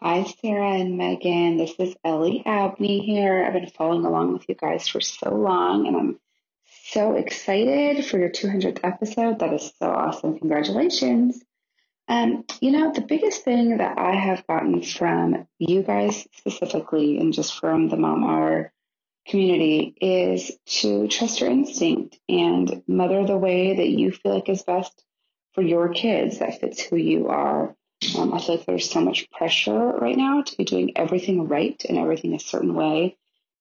Hi, 0.02 0.24
Sarah 0.42 0.76
and 0.76 0.98
Meagan. 0.98 1.58
This 1.58 1.74
is 1.78 1.94
Ellie 2.06 2.42
Abney 2.46 3.00
here. 3.00 3.44
I've 3.46 3.52
been 3.52 3.68
following 3.68 4.06
along 4.06 4.32
with 4.32 4.48
you 4.48 4.56
guys 4.56 4.88
for 4.88 5.02
so 5.02 5.34
long, 5.34 5.88
and 5.88 5.98
I'm 5.98 6.20
so 6.92 7.16
excited 7.16 8.06
for 8.06 8.18
your 8.18 8.30
200th 8.30 8.80
episode. 8.84 9.40
That 9.40 9.54
is 9.54 9.72
so 9.80 9.90
awesome. 9.90 10.40
Congratulations. 10.40 11.42
Um, 12.08 12.44
you 12.60 12.72
know, 12.72 12.92
the 12.92 13.02
biggest 13.02 13.44
thing 13.44 13.78
that 13.78 14.00
I 14.00 14.16
have 14.16 14.48
gotten 14.48 14.82
from 14.82 15.48
you 15.60 15.84
guys 15.84 16.28
specifically 16.38 17.20
and 17.20 17.34
just 17.34 17.60
from 17.60 17.88
the 17.88 17.98
Mom 17.98 18.24
Hour 18.24 18.74
community 19.28 19.94
is 20.02 20.52
to 20.82 21.08
trust 21.08 21.40
your 21.40 21.52
instinct 21.52 22.18
and 22.28 22.82
mother 22.88 23.26
the 23.26 23.38
way 23.38 23.76
that 23.76 23.90
you 23.90 24.12
feel 24.12 24.34
like 24.34 24.50
is 24.50 24.64
best 24.64 25.04
for 25.54 25.62
your 25.62 25.90
kids 25.90 26.40
that 26.40 26.60
fits 26.60 26.82
who 26.82 26.96
you 26.96 27.28
are. 27.28 27.76
Um, 28.18 28.34
I 28.34 28.40
feel 28.40 28.56
like 28.56 28.66
there's 28.66 28.90
so 28.90 29.02
much 29.02 29.30
pressure 29.30 29.92
right 29.98 30.18
now 30.18 30.42
to 30.42 30.58
be 30.58 30.64
doing 30.64 30.94
everything 30.96 31.48
right 31.48 31.80
and 31.88 31.98
everything 31.98 32.34
a 32.34 32.40
certain 32.40 32.74
way. 32.74 33.18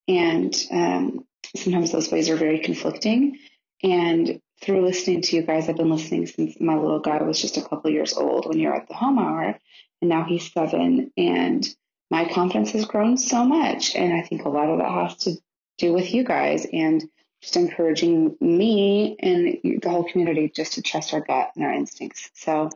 And 0.07 0.55
um, 0.71 1.25
sometimes 1.55 1.91
those 1.91 2.11
ways 2.11 2.29
are 2.29 2.35
very 2.35 2.59
conflicting. 2.59 3.39
And 3.83 4.41
through 4.61 4.85
listening 4.85 5.21
to 5.21 5.35
you 5.35 5.43
guys, 5.43 5.69
I've 5.69 5.77
been 5.77 5.89
listening 5.89 6.27
since 6.27 6.59
my 6.59 6.75
little 6.75 6.99
guy 6.99 7.21
was 7.23 7.41
just 7.41 7.57
a 7.57 7.61
couple 7.61 7.91
years 7.91 8.13
old 8.13 8.45
when 8.45 8.59
you're 8.59 8.75
at 8.75 8.87
the 8.87 8.93
home 8.93 9.19
hour, 9.19 9.57
and 10.01 10.09
now 10.09 10.23
he's 10.25 10.51
seven. 10.51 11.11
And 11.17 11.65
my 12.11 12.27
confidence 12.31 12.71
has 12.71 12.85
grown 12.85 13.17
so 13.17 13.45
much. 13.45 13.95
And 13.95 14.13
I 14.13 14.21
think 14.21 14.43
a 14.43 14.49
lot 14.49 14.69
of 14.69 14.79
that 14.79 14.91
has 14.91 15.15
to 15.23 15.35
do 15.77 15.93
with 15.93 16.13
you 16.13 16.23
guys 16.23 16.65
and 16.71 17.03
just 17.41 17.55
encouraging 17.55 18.35
me 18.41 19.15
and 19.19 19.81
the 19.81 19.89
whole 19.89 20.03
community 20.03 20.51
just 20.53 20.73
to 20.73 20.81
trust 20.81 21.13
our 21.13 21.21
gut 21.21 21.51
and 21.55 21.63
our 21.63 21.73
instincts. 21.73 22.29
So, 22.33 22.69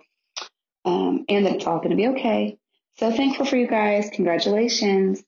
um, 0.86 1.26
and 1.28 1.46
that 1.46 1.56
it's 1.56 1.68
all 1.68 1.80
going 1.80 1.90
to 1.90 1.96
be 1.96 2.08
okay. 2.10 2.58
So 2.98 3.12
thankful 3.12 3.46
for 3.46 3.58
you 3.58 3.68
guys. 3.68 4.10
Congratulations. 4.14 5.24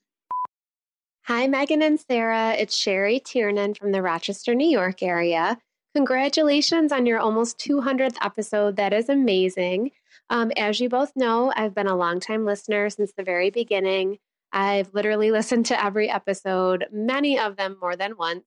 Hi, 1.28 1.48
Meagan 1.48 1.82
and 1.82 2.00
Sarah. 2.00 2.54
It's 2.54 2.78
Sherry 2.78 3.20
Tiernan 3.20 3.74
from 3.74 3.92
the 3.92 4.04
Rochester, 4.04 4.54
New 4.54 4.68
York 4.68 5.02
area. 5.02 5.58
Congratulations 5.96 6.92
on 6.92 7.08
your 7.08 7.18
almost 7.18 7.58
200th 7.58 8.18
episode. 8.22 8.76
That 8.76 8.94
is 8.94 9.10
amazing. 9.10 9.90
Um, 10.30 10.52
as 10.56 10.80
you 10.80 10.88
both 10.88 11.14
know, 11.16 11.52
I've 11.56 11.74
been 11.74 11.88
a 11.88 11.96
longtime 11.96 12.46
listener 12.46 12.92
since 12.92 13.12
the 13.14 13.24
very 13.24 13.50
beginning. 13.50 14.20
I've 14.54 14.94
literally 14.94 15.32
listened 15.40 15.66
to 15.66 15.84
every 15.84 16.12
episode, 16.12 16.86
many 16.92 17.40
of 17.40 17.56
them 17.56 17.78
more 17.82 17.96
than 17.96 18.18
once. 18.18 18.46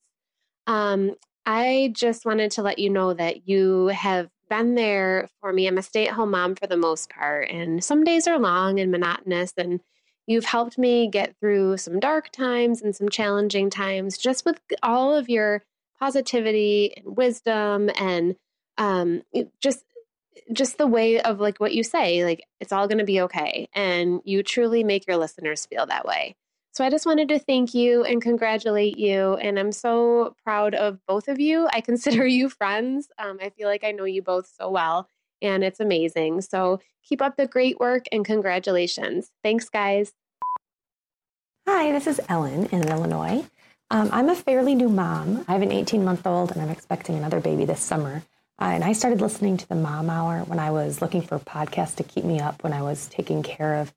Um, 0.69 1.17
I 1.45 1.93
just 1.97 2.25
wanted 2.25 2.53
to 2.53 2.63
let 2.63 2.79
you 2.79 2.91
know 2.91 3.13
that 3.13 3.49
you 3.49 3.89
have 3.89 4.29
been 4.49 4.77
there 4.77 5.29
for 5.41 5.53
me. 5.53 5.67
I'm 5.67 5.79
a 5.79 5.83
stay 5.83 6.07
at 6.07 6.15
home 6.15 6.31
mom 6.31 6.55
for 6.55 6.69
the 6.69 6.77
most 6.77 7.11
part, 7.11 7.51
and 7.51 7.83
some 7.83 8.05
days 8.05 8.29
are 8.29 8.39
long 8.39 8.79
and 8.79 8.93
monotonous. 8.93 9.53
And 9.57 9.81
you've 10.29 10.45
helped 10.45 10.77
me 10.77 11.09
get 11.09 11.35
through 11.41 11.79
some 11.79 11.99
dark 11.99 12.31
times 12.31 12.83
and 12.83 12.95
some 12.95 13.09
challenging 13.09 13.71
times 13.71 14.19
just 14.19 14.45
with 14.45 14.61
all 14.83 15.15
of 15.15 15.29
your 15.29 15.65
positivity 15.99 16.93
and 16.97 17.17
wisdom 17.17 17.91
and 17.99 18.37
um, 18.77 19.23
just 19.61 19.85
just 20.53 20.79
the 20.79 20.87
way 20.87 21.21
of 21.21 21.41
like 21.41 21.59
what 21.59 21.75
you 21.75 21.83
say 21.83 22.25
like 22.25 22.43
it's 22.61 22.73
all 22.73 22.87
going 22.87 22.99
to 22.99 23.05
be 23.05 23.21
okay 23.21 23.69
and 23.75 24.21
you 24.25 24.43
truly 24.43 24.85
make 24.85 25.07
your 25.07 25.17
listeners 25.17 25.67
feel 25.67 25.87
that 25.87 26.07
way. 26.07 26.37
So 26.73 26.85
i 26.85 26.91
just 26.91 27.07
wanted 27.07 27.29
to 27.31 27.39
thank 27.39 27.75
you 27.75 28.05
and 28.05 28.23
congratulate 28.23 28.99
you 28.99 29.35
and 29.35 29.59
i'm 29.59 29.73
so 29.73 30.37
proud 30.45 30.75
of 30.75 31.01
both 31.09 31.27
of 31.29 31.41
you. 31.41 31.69
I 31.73 31.81
consider 31.91 32.27
you 32.27 32.49
friends. 32.51 33.09
Um, 33.19 33.39
i 33.43 33.49
feel 33.49 33.67
like 33.67 33.83
i 33.83 33.93
know 33.93 34.05
you 34.05 34.23
both 34.23 34.49
so 34.59 34.71
well 34.71 35.09
and 35.43 35.65
it's 35.65 35.81
amazing. 35.81 36.43
So 36.43 36.81
keep 37.03 37.23
up 37.23 37.37
the 37.37 37.47
great 37.47 37.79
work 37.79 38.05
and 38.13 38.25
congratulations. 38.25 39.31
Thanks 39.43 39.69
guys. 39.69 40.13
Hi 41.67 41.93
this 41.93 42.07
is 42.07 42.21
ellen 42.29 42.67
in 42.67 42.89
illinois. 42.89 43.45
Um, 43.91 44.11
i'm 44.13 44.29
a 44.29 44.35
fairly 44.35 44.75
new 44.75 44.89
mom. 44.89 45.45
I 45.49 45.53
have 45.53 45.63
an 45.63 45.73
18 45.73 46.05
month 46.05 46.27
old 46.27 46.53
and 46.53 46.61
i'm 46.61 46.71
expecting 46.71 47.17
another 47.17 47.41
baby 47.41 47.65
this 47.65 47.81
summer. 47.81 48.23
Uh, 48.61 48.71
and 48.73 48.85
I 48.85 48.93
started 48.93 49.21
listening 49.21 49.57
to 49.57 49.69
the 49.69 49.77
Mom 49.77 50.11
Hour 50.11 50.41
when 50.41 50.59
I 50.59 50.73
was 50.73 51.01
looking 51.01 51.23
for 51.23 51.39
podcasts 51.39 51.95
to 51.97 52.03
keep 52.03 52.25
me 52.25 52.41
up 52.41 52.65
when 52.65 52.73
I 52.73 52.83
was 52.83 53.07
taking 53.07 53.45
care 53.45 53.77
of 53.77 53.95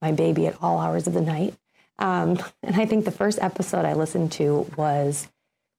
my 0.00 0.12
baby 0.12 0.46
at 0.46 0.56
all 0.62 0.78
hours 0.78 1.08
of 1.08 1.14
the 1.14 1.20
night. 1.20 1.54
Um, 1.98 2.38
and 2.62 2.76
I 2.76 2.86
think 2.86 3.04
the 3.04 3.10
first 3.10 3.40
episode 3.42 3.84
I 3.84 3.94
listened 3.94 4.30
to 4.32 4.70
was 4.76 5.28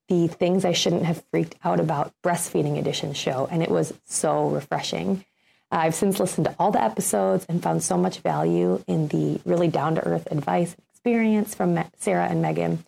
the 0.07 0.27
things 0.27 0.65
I 0.65 0.73
shouldn't 0.73 1.05
have 1.05 1.23
freaked 1.31 1.55
out 1.63 1.79
about 1.79 2.13
breastfeeding 2.23 2.77
edition 2.77 3.13
show, 3.13 3.47
and 3.49 3.63
it 3.63 3.71
was 3.71 3.93
so 4.05 4.49
refreshing. 4.49 5.25
I've 5.71 5.95
since 5.95 6.19
listened 6.19 6.45
to 6.45 6.55
all 6.59 6.71
the 6.71 6.83
episodes 6.83 7.45
and 7.49 7.61
found 7.61 7.83
so 7.83 7.97
much 7.97 8.19
value 8.19 8.83
in 8.87 9.07
the 9.07 9.41
really 9.45 9.67
down 9.67 9.95
to 9.95 10.05
earth 10.05 10.27
advice 10.31 10.73
and 10.73 10.85
experience 10.93 11.55
from 11.55 11.83
Sarah 11.97 12.27
and 12.27 12.41
Meagan. 12.41 12.85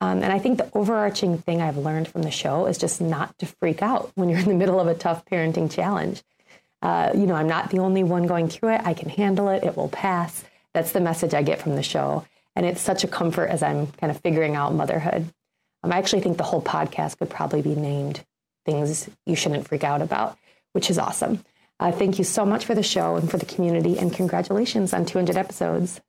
Um, 0.00 0.22
and 0.22 0.32
I 0.32 0.38
think 0.38 0.58
the 0.58 0.70
overarching 0.74 1.38
thing 1.38 1.62
I've 1.62 1.76
learned 1.76 2.08
from 2.08 2.22
the 2.22 2.30
show 2.30 2.66
is 2.66 2.76
just 2.76 3.00
not 3.00 3.38
to 3.38 3.46
freak 3.46 3.82
out 3.82 4.10
when 4.14 4.28
you're 4.28 4.40
in 4.40 4.48
the 4.48 4.54
middle 4.54 4.80
of 4.80 4.88
a 4.88 4.94
tough 4.94 5.24
parenting 5.24 5.70
challenge. 5.70 6.22
Uh, 6.82 7.12
you 7.14 7.26
know, 7.26 7.34
I'm 7.34 7.48
not 7.48 7.70
the 7.70 7.78
only 7.78 8.04
one 8.04 8.26
going 8.26 8.48
through 8.48 8.74
it. 8.74 8.82
I 8.84 8.92
can 8.92 9.08
handle 9.08 9.48
it. 9.48 9.64
It 9.64 9.76
will 9.76 9.88
pass. 9.88 10.44
That's 10.74 10.92
the 10.92 11.00
message 11.00 11.32
I 11.32 11.42
get 11.42 11.62
from 11.62 11.76
the 11.76 11.82
show. 11.82 12.26
And 12.54 12.66
it's 12.66 12.80
such 12.80 13.04
a 13.04 13.08
comfort 13.08 13.46
as 13.46 13.62
I'm 13.62 13.86
kind 13.92 14.10
of 14.10 14.20
figuring 14.20 14.56
out 14.56 14.74
motherhood. 14.74 15.32
Um, 15.84 15.92
I 15.92 15.98
actually 15.98 16.22
think 16.22 16.38
the 16.38 16.44
whole 16.44 16.62
podcast 16.62 17.18
could 17.18 17.28
probably 17.28 17.60
be 17.60 17.74
named 17.74 18.24
Things 18.64 19.10
You 19.26 19.36
Shouldn't 19.36 19.68
Freak 19.68 19.84
Out 19.84 20.00
About, 20.00 20.38
which 20.72 20.88
is 20.88 20.98
awesome. 20.98 21.44
Uh, 21.78 21.92
thank 21.92 22.16
you 22.16 22.24
so 22.24 22.46
much 22.46 22.64
for 22.64 22.74
the 22.74 22.82
show 22.82 23.16
and 23.16 23.30
for 23.30 23.36
the 23.36 23.44
community, 23.44 23.98
and 23.98 24.10
congratulations 24.10 24.94
on 24.94 25.04
200 25.04 25.36
episodes. 25.36 26.00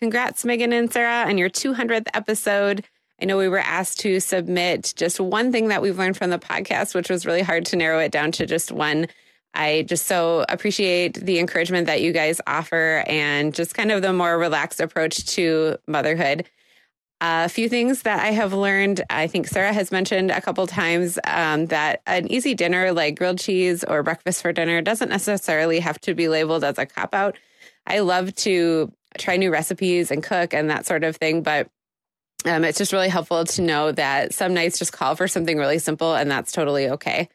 Congrats, 0.00 0.44
Meagan 0.44 0.72
and 0.72 0.92
Sarah, 0.92 1.28
on 1.28 1.38
your 1.38 1.48
200th 1.48 2.08
episode. 2.12 2.84
I 3.22 3.24
know 3.24 3.36
we 3.36 3.48
were 3.48 3.58
asked 3.58 4.00
to 4.00 4.18
submit 4.18 4.94
just 4.96 5.20
one 5.20 5.52
thing 5.52 5.68
that 5.68 5.80
we've 5.80 5.98
learned 5.98 6.16
from 6.16 6.30
the 6.30 6.38
podcast, 6.40 6.96
which 6.96 7.10
was 7.10 7.24
really 7.24 7.42
hard 7.42 7.66
to 7.66 7.76
narrow 7.76 8.00
it 8.00 8.10
down 8.10 8.32
to 8.32 8.46
just 8.46 8.72
one. 8.72 9.06
I 9.54 9.84
just 9.86 10.06
so 10.06 10.44
appreciate 10.48 11.14
the 11.14 11.38
encouragement 11.38 11.86
that 11.86 12.00
you 12.00 12.12
guys 12.12 12.40
offer 12.48 13.04
and 13.06 13.54
just 13.54 13.74
kind 13.74 13.92
of 13.92 14.02
the 14.02 14.12
more 14.12 14.36
relaxed 14.36 14.80
approach 14.80 15.24
to 15.34 15.76
motherhood. 15.86 16.48
Uh, 17.20 17.42
a 17.46 17.48
few 17.48 17.68
things 17.68 18.02
that 18.02 18.20
I 18.20 18.30
have 18.30 18.52
learned. 18.52 19.02
I 19.10 19.26
think 19.26 19.48
Sarah 19.48 19.72
has 19.72 19.90
mentioned 19.90 20.30
a 20.30 20.40
couple 20.40 20.66
times 20.68 21.18
um, 21.24 21.66
that 21.66 22.00
an 22.06 22.30
easy 22.30 22.54
dinner 22.54 22.92
like 22.92 23.18
grilled 23.18 23.40
cheese 23.40 23.82
or 23.82 24.04
breakfast 24.04 24.40
for 24.40 24.52
dinner 24.52 24.80
doesn't 24.82 25.08
necessarily 25.08 25.80
have 25.80 26.00
to 26.02 26.14
be 26.14 26.28
labeled 26.28 26.62
as 26.62 26.78
a 26.78 26.86
cop 26.86 27.14
out. 27.14 27.36
I 27.86 28.00
love 28.00 28.32
to 28.36 28.92
try 29.18 29.36
new 29.36 29.50
recipes 29.50 30.12
and 30.12 30.22
cook 30.22 30.54
and 30.54 30.70
that 30.70 30.86
sort 30.86 31.02
of 31.02 31.16
thing. 31.16 31.42
But 31.42 31.68
um, 32.44 32.64
it's 32.64 32.78
just 32.78 32.92
really 32.92 33.08
helpful 33.08 33.44
to 33.44 33.62
know 33.62 33.90
that 33.90 34.32
some 34.32 34.54
nights 34.54 34.78
just 34.78 34.92
call 34.92 35.16
for 35.16 35.26
something 35.26 35.58
really 35.58 35.80
simple 35.80 36.14
and 36.14 36.30
that's 36.30 36.52
totally 36.52 36.88
okay. 36.90 37.28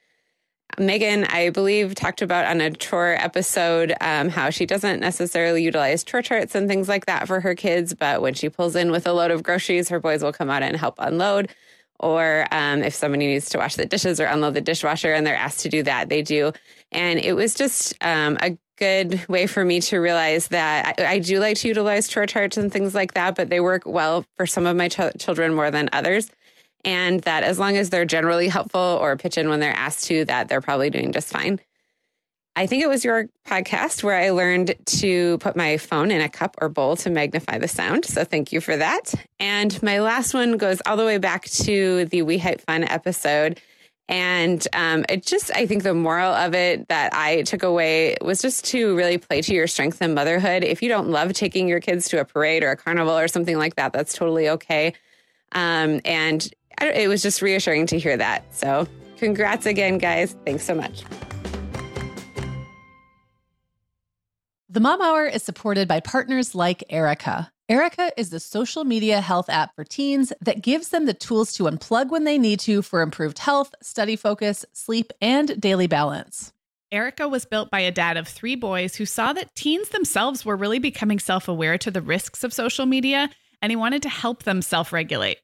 Meagan, 0.80 1.26
I 1.26 1.50
believe, 1.50 1.96
talked 1.96 2.22
about 2.22 2.46
on 2.46 2.62
a 2.62 2.72
chore 2.72 3.16
episode 3.18 3.94
um, 4.02 4.30
how 4.30 4.50
she 4.50 4.66
doesn't 4.66 5.00
necessarily 5.00 5.64
utilize 5.64 6.04
chore 6.04 6.22
charts 6.22 6.56
and 6.56 6.68
things 6.68 6.88
like 6.88 7.06
that 7.06 7.28
for 7.28 7.40
her 7.40 7.56
kids, 7.56 7.94
but 7.94 8.22
when 8.22 8.34
she 8.34 8.50
pulls 8.50 8.76
in 8.76 8.92
with 8.92 9.06
a 9.06 9.14
load 9.14 9.32
of 9.32 9.44
groceries, 9.44 9.90
her 9.90 10.00
boys 10.00 10.24
will 10.24 10.34
come 10.34 10.50
out 10.50 10.64
and 10.64 10.76
help 10.76 10.96
unload. 10.98 11.50
Or 12.00 12.48
um, 12.52 12.84
if 12.84 12.94
somebody 12.94 13.28
needs 13.28 13.50
to 13.50 13.58
wash 13.58 13.76
the 13.76 13.86
dishes 13.86 14.20
or 14.20 14.26
unload 14.26 14.56
the 14.56 14.62
dishwasher 14.62 15.14
and 15.14 15.26
they're 15.26 15.36
asked 15.36 15.62
to 15.62 15.70
do 15.70 15.84
that, 15.84 16.10
they 16.10 16.22
do. 16.22 16.52
And 16.92 17.20
it 17.20 17.34
was 17.34 17.54
just 17.54 17.94
um, 18.02 18.38
a 18.42 18.58
good 18.78 19.26
way 19.30 19.48
for 19.48 19.64
me 19.64 19.80
to 19.82 20.00
realize 20.00 20.48
that 20.50 21.00
I, 21.00 21.06
I, 21.06 21.20
do 21.20 21.40
like 21.40 21.58
to 21.58 21.68
utilize 21.68 22.08
chore 22.08 22.26
charts 22.26 22.58
and 22.58 22.72
things 22.72 22.96
like 22.96 23.14
that, 23.14 23.36
but 23.36 23.50
they 23.50 23.60
work 23.60 23.84
well 23.86 24.26
for 24.36 24.46
some 24.48 24.66
of 24.66 24.76
my 24.76 24.90
ch- 24.90 25.18
children 25.20 25.54
more 25.54 25.72
than 25.72 25.90
others. 25.94 26.30
And 26.86 27.22
that 27.22 27.44
as 27.44 27.60
long 27.60 27.78
as 27.78 27.90
they're 27.90 28.06
generally 28.06 28.48
helpful 28.48 28.80
or 28.80 29.16
pitch 29.16 29.38
in 29.38 29.50
when 29.50 29.60
they're 29.60 29.76
asked 29.76 30.06
to, 30.06 30.26
that 30.26 30.50
they're 30.50 30.62
probably 30.62 30.90
doing 30.90 31.12
just 31.12 31.30
fine. 31.30 31.60
I 32.56 32.68
think 32.68 32.84
it 32.84 32.88
was 32.88 33.04
your 33.04 33.30
podcast 33.48 34.04
where 34.04 34.16
I 34.16 34.30
learned 34.30 34.76
to 34.86 35.40
put 35.40 35.56
my 35.56 35.78
phone 35.78 36.12
in 36.12 36.22
a 36.22 36.30
cup 36.30 36.56
or 36.62 36.70
bowl 36.70 36.96
to 36.98 37.10
magnify 37.10 37.58
the 37.58 37.68
sound. 37.68 38.06
So 38.06 38.24
thank 38.24 38.52
you 38.52 38.62
for 38.62 38.78
that. 38.78 39.14
And 39.40 39.82
my 39.82 40.02
last 40.02 40.34
one 40.36 40.58
goes 40.58 40.80
all 40.86 40.98
the 40.98 41.06
way 41.06 41.18
back 41.18 41.46
to 41.46 42.06
the 42.06 42.22
We 42.22 42.38
Hype 42.38 42.62
Fun 42.62 42.84
episode 42.84 43.60
and 44.10 44.66
um, 44.74 45.06
it 45.08 45.26
just, 45.26 45.50
I 45.56 45.66
think 45.66 45.84
the 45.84 45.94
moral 45.94 46.34
of 46.34 46.54
it 46.54 46.90
that 46.90 47.14
I 47.14 47.44
took 47.44 47.64
away 47.64 48.18
was 48.22 48.42
just 48.42 48.66
to 48.66 48.96
really 48.96 49.18
play 49.18 49.42
to 49.42 49.54
your 49.54 49.68
strength 49.68 50.02
in 50.02 50.14
motherhood. 50.14 50.64
If 50.64 50.82
you 50.82 50.90
don't 50.90 51.10
love 51.10 51.32
taking 51.34 51.70
your 51.70 51.80
kids 51.80 52.10
to 52.10 52.20
a 52.20 52.26
parade 52.26 52.64
or 52.64 52.72
a 52.72 52.78
carnival 52.78 53.18
or 53.18 53.28
something 53.28 53.58
like 53.58 53.76
that, 53.76 53.94
that's 53.94 54.14
totally 54.14 54.50
okay. 54.50 54.94
Um, 55.54 56.02
and 56.04 56.48
it 56.82 57.08
was 57.08 57.22
just 57.22 57.42
reassuring 57.42 57.88
to 57.88 58.00
hear 58.00 58.18
that. 58.18 58.54
So, 58.54 58.88
congrats 59.18 59.66
again, 59.66 59.98
guys. 59.98 60.36
Thanks 60.46 60.64
so 60.64 60.76
much. 60.76 61.04
The 64.74 64.80
Mom 64.80 65.02
Hour 65.04 65.28
is 65.28 65.44
supported 65.44 65.88
by 65.88 66.00
partners 66.00 66.56
like 66.56 66.84
Erika. 66.90 67.52
Erika 67.70 68.12
is 68.18 68.32
the 68.32 68.40
social 68.40 68.84
media 68.84 69.22
health 69.22 69.48
app 69.48 69.76
for 69.76 69.84
teens 69.84 70.34
that 70.42 70.64
gives 70.64 70.90
them 70.90 71.06
the 71.06 71.14
tools 71.14 71.54
to 71.54 71.64
unplug 71.64 72.10
when 72.10 72.24
they 72.24 72.38
need 72.38 72.60
to 72.62 72.82
for 72.82 73.02
improved 73.02 73.38
health, 73.38 73.74
study 73.82 74.16
focus, 74.16 74.66
sleep, 74.74 75.14
and 75.22 75.62
daily 75.62 75.86
balance. 75.86 76.54
Erika 76.92 77.28
was 77.28 77.46
built 77.46 77.72
by 77.72 77.82
a 77.82 77.92
dad 77.92 78.18
of 78.18 78.28
three 78.28 78.56
boys 78.56 78.96
who 78.96 79.06
saw 79.06 79.32
that 79.34 79.54
teens 79.56 79.90
themselves 79.90 80.44
were 80.44 80.56
really 80.56 80.80
becoming 80.80 81.20
self 81.20 81.48
aware 81.48 81.78
to 81.78 81.90
the 81.90 82.02
risks 82.02 82.44
of 82.44 82.52
social 82.52 82.86
media, 82.86 83.30
and 83.62 83.72
he 83.72 83.76
wanted 83.76 84.02
to 84.02 84.10
help 84.10 84.42
them 84.42 84.62
self 84.62 84.92
regulate. 84.92 85.38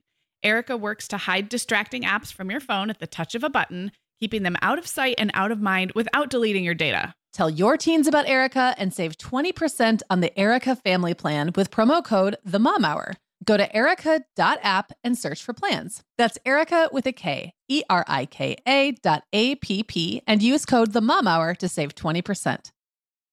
Erika 0.44 0.78
works 0.78 1.08
to 1.10 1.18
hide 1.18 1.50
distracting 1.50 2.04
apps 2.04 2.32
from 2.32 2.50
your 2.50 2.60
phone 2.60 2.90
at 2.90 3.00
the 3.00 3.08
touch 3.08 3.36
of 3.36 3.44
a 3.44 3.50
button, 3.50 3.92
keeping 4.20 4.44
them 4.44 4.58
out 4.62 4.80
of 4.80 4.88
sight 4.88 5.16
and 5.18 5.32
out 5.34 5.52
of 5.52 5.62
mind 5.62 5.92
without 5.96 6.30
deleting 6.30 6.64
your 6.64 6.74
data. 6.74 7.14
Tell 7.34 7.50
your 7.50 7.78
teens 7.78 8.08
about 8.08 8.28
Erika 8.28 8.74
and 8.78 8.94
save 8.94 9.18
20% 9.18 10.02
on 10.10 10.20
the 10.20 10.38
Erika 10.38 10.76
family 10.76 11.14
plan 11.14 11.52
with 11.56 11.72
promo 11.72 12.04
code 12.04 12.38
The 12.44 12.60
Mom 12.60 12.84
Hour. 12.84 13.14
Go 13.46 13.56
to 13.56 13.74
erika.app 13.74 14.92
and 15.04 15.18
search 15.18 15.44
for 15.44 15.54
plans. 15.54 16.04
That's 16.18 16.38
Erika 16.46 16.90
with 16.92 17.06
a 17.06 17.14
K, 17.14 17.54
E 17.70 17.84
R 17.90 18.04
I 18.08 18.26
K 18.26 18.58
A 18.68 18.92
dot 18.92 19.24
A 19.32 19.56
P 19.56 19.84
P, 19.84 20.22
and 20.28 20.44
use 20.44 20.66
code 20.66 20.92
The 20.92 21.02
Mom 21.02 21.28
Hour 21.28 21.56
to 21.56 21.70
save 21.70 21.96
20%. 21.96 22.72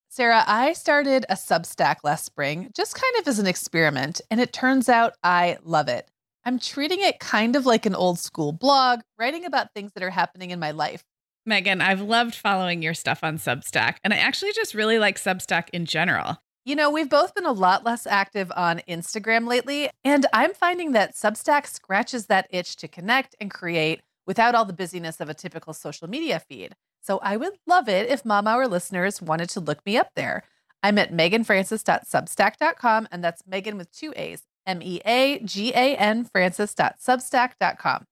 Sarah, 0.09 0.45
I 0.47 0.73
started 0.75 1.27
a 1.29 1.35
Substack 1.35 1.97
last 2.05 2.25
spring, 2.25 2.71
just 2.75 2.95
kind 2.95 3.17
of 3.19 3.29
as 3.29 3.39
an 3.39 3.47
experiment, 3.47 4.21
and 4.31 4.41
it 4.41 4.53
turns 4.53 4.89
out 4.89 5.15
I 5.23 5.59
love 5.65 5.89
it. 5.89 6.09
I'm 6.47 6.61
treating 6.61 7.03
it 7.03 7.19
kind 7.19 7.57
of 7.57 7.67
like 7.67 7.87
an 7.87 7.97
old 7.97 8.21
school 8.21 8.53
blog, 8.53 9.01
writing 9.19 9.45
about 9.45 9.75
things 9.75 9.91
that 9.95 10.05
are 10.05 10.11
happening 10.11 10.53
in 10.53 10.61
my 10.61 10.71
life. 10.71 11.03
Meagan, 11.45 11.81
I've 11.81 12.01
loved 12.01 12.37
following 12.37 12.83
your 12.83 12.95
stuff 12.95 13.25
on 13.25 13.37
Substack, 13.39 13.97
and 14.05 14.15
I 14.15 14.19
actually 14.19 14.53
just 14.53 14.73
really 14.73 15.01
like 15.01 15.19
Substack 15.19 15.71
in 15.73 15.87
general. 15.87 16.37
You 16.65 16.77
know, 16.77 16.89
we've 16.89 17.11
both 17.11 17.35
been 17.35 17.47
a 17.47 17.53
lot 17.53 17.85
less 17.85 18.07
active 18.07 18.53
on 18.55 18.81
Instagram 18.89 19.49
lately, 19.49 19.91
and 20.05 20.25
I'm 20.33 20.55
finding 20.55 20.93
that 20.93 21.17
Substack 21.17 21.67
scratches 21.67 22.27
that 22.27 22.47
itch 22.51 22.77
to 22.77 22.87
connect 22.87 23.35
and 23.41 23.51
create 23.51 24.03
without 24.25 24.55
all 24.55 24.65
the 24.65 24.73
busyness 24.73 25.21
of 25.21 25.29
a 25.29 25.35
typical 25.35 25.75
social 25.75 26.07
media 26.09 26.39
feed. 26.39 26.77
So 27.01 27.19
I 27.25 27.37
would 27.37 27.55
love 27.67 27.89
it 27.89 28.09
if 28.09 28.25
Mom 28.25 28.47
Hour 28.47 28.69
listeners 28.69 29.21
wanted 29.21 29.49
to 29.51 29.59
look 29.59 29.85
me 29.85 29.97
up 29.97 30.11
there. 30.15 30.45
I'm 30.81 30.97
at 30.99 31.13
meaganfrancis.substack.com, 31.13 33.09
and 33.11 33.25
that's 33.25 33.43
Meagan 33.49 33.77
with 33.77 33.91
two 33.91 34.13
A's, 34.15 34.45
M 34.67 34.83
E 34.83 35.01
A 35.05 35.39
G 35.41 35.73
A 35.75 35.97
N 35.97 36.25
Francis.substack.com. 36.25 38.07